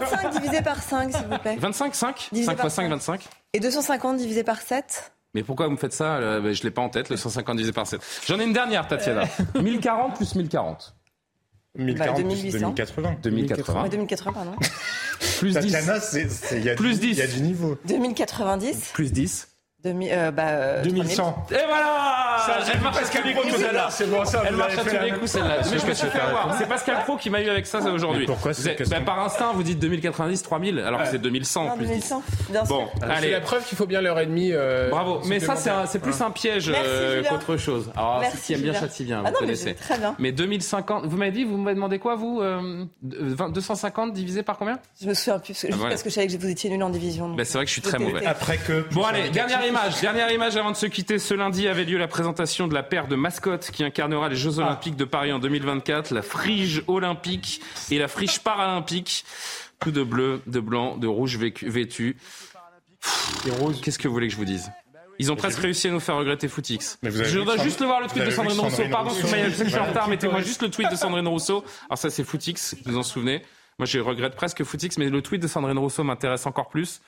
25 0.01 0.31
divisé 0.31 0.61
par 0.61 0.81
5, 0.81 1.11
s'il 1.13 1.25
vous 1.25 1.37
plaît. 1.37 1.55
25, 1.59 1.95
5 1.95 2.29
5 2.33 2.63
x 2.63 2.73
5, 2.73 2.89
25. 2.89 3.29
Et 3.53 3.59
250 3.59 4.17
divisé 4.17 4.43
par 4.43 4.61
7 4.61 5.11
mais 5.33 5.43
pourquoi 5.43 5.67
vous 5.67 5.71
me 5.71 5.77
faites 5.77 5.93
ça 5.93 6.19
Je 6.19 6.47
ne 6.47 6.63
l'ai 6.63 6.71
pas 6.71 6.81
en 6.81 6.89
tête, 6.89 7.09
le 7.09 7.15
150 7.15 7.55
divisé 7.55 7.71
par 7.71 7.87
7. 7.87 8.01
J'en 8.27 8.37
ai 8.39 8.43
une 8.43 8.51
dernière, 8.53 8.87
Tatiana. 8.87 9.23
1040 9.55 10.17
plus 10.17 10.35
1040. 10.35 10.93
1040 11.77 12.17
bah, 12.17 12.27
plus 12.27 12.51
2080. 12.51 13.17
2080. 13.23 13.87
2080, 13.87 14.33
pardon. 14.33 14.51
plus 15.39 15.57
10. 15.57 15.71
Tatiana, 15.71 15.99
il 16.51 16.63
y, 16.63 16.69
a 16.69 16.75
plus 16.75 16.99
10. 16.99 17.07
Il 17.11 17.17
y 17.17 17.21
a 17.21 17.27
du 17.27 17.41
niveau. 17.41 17.77
2090. 17.85 18.91
Plus 18.93 19.13
10. 19.13 19.50
2000, 19.83 20.09
euh, 20.11 20.31
bah, 20.31 20.81
2100. 20.83 21.47
Et 21.51 21.55
voilà 21.67 22.21
ça, 22.45 22.59
Elle 22.73 22.81
marche 22.81 22.97
à 22.97 23.01
tous 23.03 23.27
les 23.27 23.33
coups 23.33 23.55
celle-là. 23.55 23.87
C'est 23.89 24.09
bon, 24.09 24.25
ça. 24.25 24.43
Elle 24.47 24.55
marche 24.55 24.77
à 24.77 24.83
tous 24.83 25.03
les 25.03 25.11
coups 25.11 25.31
celle-là. 25.31 25.57
Mais 25.71 25.79
je 25.79 25.85
me 25.85 25.93
suis 25.93 26.07
fait 26.07 26.19
avoir. 26.19 26.55
C'est 26.57 26.67
Pascal 26.67 27.03
Pro 27.03 27.17
qui 27.17 27.29
m'a 27.29 27.41
eu 27.41 27.49
avec 27.49 27.65
ça 27.65 27.79
aujourd'hui. 27.91 28.25
Pourquoi 28.25 28.53
c'est 28.53 28.89
bah, 28.89 29.01
Par 29.01 29.19
instinct, 29.19 29.51
vous 29.53 29.63
dites 29.63 29.79
2090, 29.79 30.43
3000, 30.43 30.79
alors 30.79 31.01
que 31.01 31.07
c'est 31.09 31.19
2100 31.19 31.65
non, 31.65 31.77
plus 31.77 31.85
2100, 31.85 32.23
bien 32.49 32.63
Bon, 32.63 32.87
allez. 33.01 33.21
C'est 33.21 33.31
la 33.31 33.41
preuve 33.41 33.65
qu'il 33.65 33.77
faut 33.77 33.85
bien 33.85 34.01
l'heure 34.01 34.19
et 34.19 34.25
demie. 34.25 34.51
Euh, 34.53 34.89
Bravo. 34.89 35.21
Mais 35.25 35.39
ça, 35.39 35.85
c'est 35.85 35.99
plus 35.99 36.19
un 36.21 36.31
piège 36.31 36.71
euh, 36.73 37.23
qu'autre 37.23 37.57
chose. 37.57 37.91
Alors, 37.95 38.23
ceux 38.31 38.37
qui 38.37 38.53
aiment 38.53 38.61
bien 38.61 38.73
châtie 38.73 39.03
bien, 39.03 39.23
vous 39.23 39.31
connaissez. 39.31 39.75
Très 39.75 39.97
bien. 39.97 40.15
Mais 40.19 40.31
2050, 40.31 41.05
vous 41.05 41.17
m'avez 41.17 41.31
dit, 41.31 41.43
vous 41.43 41.57
m'avez 41.57 41.75
demandé 41.75 41.99
quoi, 41.99 42.15
vous 42.15 42.41
250 43.01 44.13
divisé 44.13 44.43
par 44.43 44.57
combien? 44.57 44.79
Je 45.01 45.07
me 45.07 45.13
souviens 45.13 45.39
plus, 45.39 45.65
parce 45.81 46.03
que 46.03 46.09
je 46.09 46.15
savais 46.15 46.27
que 46.27 46.37
vous 46.37 46.49
étiez 46.49 46.69
nul 46.69 46.83
en 46.83 46.89
division. 46.89 47.35
C'est 47.43 47.53
vrai 47.53 47.65
que 47.65 47.69
je 47.69 47.73
suis 47.73 47.81
très 47.81 47.99
mauvais. 47.99 48.25
Après 48.25 48.57
que. 48.57 48.85
Bon, 48.91 49.03
allez, 49.03 49.29
dernière 49.29 49.61
image. 49.71 50.01
Dernière 50.01 50.31
image 50.31 50.57
avant 50.57 50.71
de 50.71 50.75
se 50.75 50.85
quitter, 50.85 51.17
ce 51.17 51.33
lundi 51.33 51.67
avait 51.67 51.85
lieu 51.85 51.97
la 51.97 52.07
présentation 52.07 52.67
de 52.67 52.73
la 52.73 52.83
paire 52.83 53.07
de 53.07 53.15
mascottes 53.15 53.71
qui 53.71 53.83
incarnera 53.83 54.27
les 54.27 54.35
Jeux 54.35 54.59
Olympiques 54.59 54.97
de 54.97 55.05
Paris 55.05 55.31
en 55.31 55.39
2024, 55.39 56.13
la 56.13 56.21
frige 56.21 56.83
olympique 56.87 57.61
et 57.89 57.97
la 57.97 58.07
frige 58.07 58.39
paralympique. 58.39 59.23
Tout 59.79 59.91
de 59.91 60.03
bleu, 60.03 60.41
de 60.45 60.59
blanc, 60.59 60.97
de 60.97 61.07
rouge 61.07 61.37
vêtu. 61.37 62.17
Qu'est-ce 63.81 63.97
que 63.97 64.07
vous 64.07 64.13
voulez 64.13 64.27
que 64.27 64.33
je 64.33 64.37
vous 64.37 64.45
dise? 64.45 64.71
Ils 65.17 65.31
ont 65.31 65.35
presque 65.35 65.59
réussi 65.59 65.87
à 65.87 65.91
nous 65.91 65.99
faire 65.99 66.15
regretter 66.15 66.47
Footix. 66.47 66.99
Je 67.01 67.39
voudrais 67.39 67.59
juste 67.59 67.79
le 67.79 67.85
voir 67.85 68.01
le 68.01 68.07
tweet 68.07 68.25
de 68.25 68.31
Sandrine 68.31 68.59
Rousseau. 68.59 68.83
Pardon, 68.91 69.09
Soumaya, 69.11 69.49
je 69.49 69.55
sais 69.55 69.63
que 69.63 69.69
je 69.69 69.73
suis 69.75 69.81
en 69.81 69.87
retard. 69.87 70.07
Mettez-moi 70.07 70.41
juste 70.41 70.61
le 70.61 70.69
tweet 70.69 70.91
de 70.91 70.95
Sandrine 70.95 71.27
Rousseau. 71.27 71.63
Alors 71.87 71.97
ça, 71.97 72.09
c'est 72.09 72.23
Footix, 72.23 72.75
vous 72.85 72.97
en 72.97 73.03
souvenez? 73.03 73.41
Moi, 73.79 73.85
je 73.85 73.99
regrette 73.99 74.35
presque 74.35 74.63
Footix, 74.63 74.97
mais 74.97 75.09
le 75.09 75.21
tweet 75.21 75.41
de 75.41 75.47
Sandrine 75.47 75.79
Rousseau 75.79 76.03
m'intéresse 76.03 76.45
encore 76.45 76.69
plus. 76.69 77.01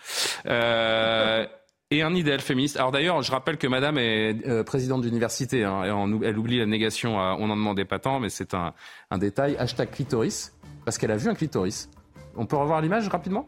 Euh, 0.45 1.45
et 1.94 2.02
un 2.02 2.14
idéal 2.15 2.40
féministe. 2.40 2.78
Alors 2.78 2.91
d'ailleurs, 2.91 3.22
je 3.22 3.32
rappelle 3.32 3.57
que 3.57 3.68
Madame 3.68 3.98
est 3.98 4.48
euh, 4.48 4.64
présidente 4.64 5.02
d'université. 5.02 5.64
Hein, 5.64 5.84
elle 6.24 6.38
oublie 6.38 6.60
la 6.60 6.65
négation. 6.65 7.18
on 7.18 7.48
n'en 7.48 7.56
demandait 7.56 7.86
pas 7.86 7.99
tant, 7.99 8.20
mais 8.20 8.30
c'est 8.30 8.53
un, 8.53 8.74
un, 9.11 9.18
détail. 9.18 9.56
Hashtag 9.57 9.91
clitoris, 9.91 10.53
parce 10.86 10.98
qu'elle 10.98 11.11
a 11.11 11.18
vu 11.18 11.30
un 11.30 11.36
clitoris. 11.36 11.90
On 12.36 12.45
peut 12.45 12.56
revoir 12.56 12.82
l'image 12.82 13.07
rapidement? 13.07 13.48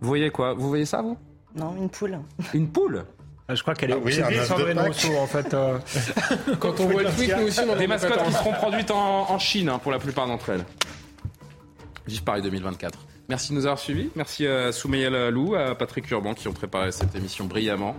Vous 0.00 0.08
voyez 0.08 0.30
quoi? 0.30 0.54
Vous 0.54 0.68
voyez 0.68 0.86
ça, 0.86 1.02
vous? 1.02 1.16
Non, 1.56 1.74
une 1.76 1.90
poule. 1.90 2.18
Une 2.54 2.68
poule? 2.68 3.04
Ah, 3.48 3.54
je 3.54 3.62
crois 3.62 3.74
qu'elle 3.74 3.90
est 3.90 3.94
ah 3.94 4.00
oui, 4.02 4.12
Sandrine 4.46 4.78
Rousseau, 4.78 5.16
en 5.16 5.26
fait. 5.26 5.52
Euh. 5.52 5.78
Quand 6.60 6.78
on 6.80 6.86
voit 6.86 7.02
le 7.02 7.10
tweet, 7.10 7.36
nous 7.36 7.48
aussi, 7.48 7.60
on 7.68 7.76
Des 7.76 7.86
mascottes 7.86 8.24
qui 8.24 8.32
seront 8.32 8.52
produites 8.52 8.90
en, 8.90 9.30
en 9.30 9.38
Chine, 9.38 9.68
hein, 9.68 9.78
pour 9.78 9.92
la 9.92 9.98
plupart 9.98 10.26
d'entre 10.26 10.50
elles. 10.50 10.64
Vive 12.06 12.22
Paris 12.22 12.42
2024. 12.42 12.98
Merci 13.32 13.52
de 13.52 13.54
nous 13.54 13.64
avoir 13.64 13.78
suivis. 13.78 14.10
Merci 14.14 14.46
à 14.46 14.72
Soumeya 14.72 15.08
Lalou, 15.08 15.54
à 15.54 15.74
Patrick 15.74 16.10
Urban 16.10 16.34
qui 16.34 16.48
ont 16.48 16.52
préparé 16.52 16.92
cette 16.92 17.14
émission 17.14 17.46
brillamment. 17.46 17.96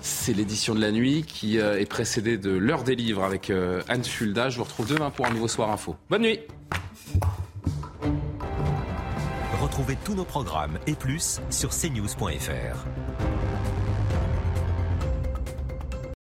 C'est 0.00 0.32
l'édition 0.32 0.74
de 0.74 0.80
la 0.80 0.90
nuit 0.90 1.22
qui 1.22 1.60
euh, 1.60 1.78
est 1.78 1.86
précédée 1.86 2.36
de 2.36 2.50
l'heure 2.50 2.82
des 2.82 2.96
livres 2.96 3.22
avec 3.22 3.50
euh, 3.50 3.82
Anne 3.88 4.02
Fulda. 4.02 4.48
Je 4.48 4.56
vous 4.56 4.64
retrouve 4.64 4.92
demain 4.92 5.10
pour 5.10 5.26
un 5.26 5.30
nouveau 5.30 5.46
Soir 5.46 5.70
Info. 5.70 5.94
Bonne 6.10 6.22
nuit 6.22 6.40
Retrouvez 9.62 9.96
tous 10.04 10.16
nos 10.16 10.24
programmes 10.24 10.80
et 10.88 10.94
plus 10.94 11.40
sur 11.48 11.70
cnews.fr. 11.70 12.84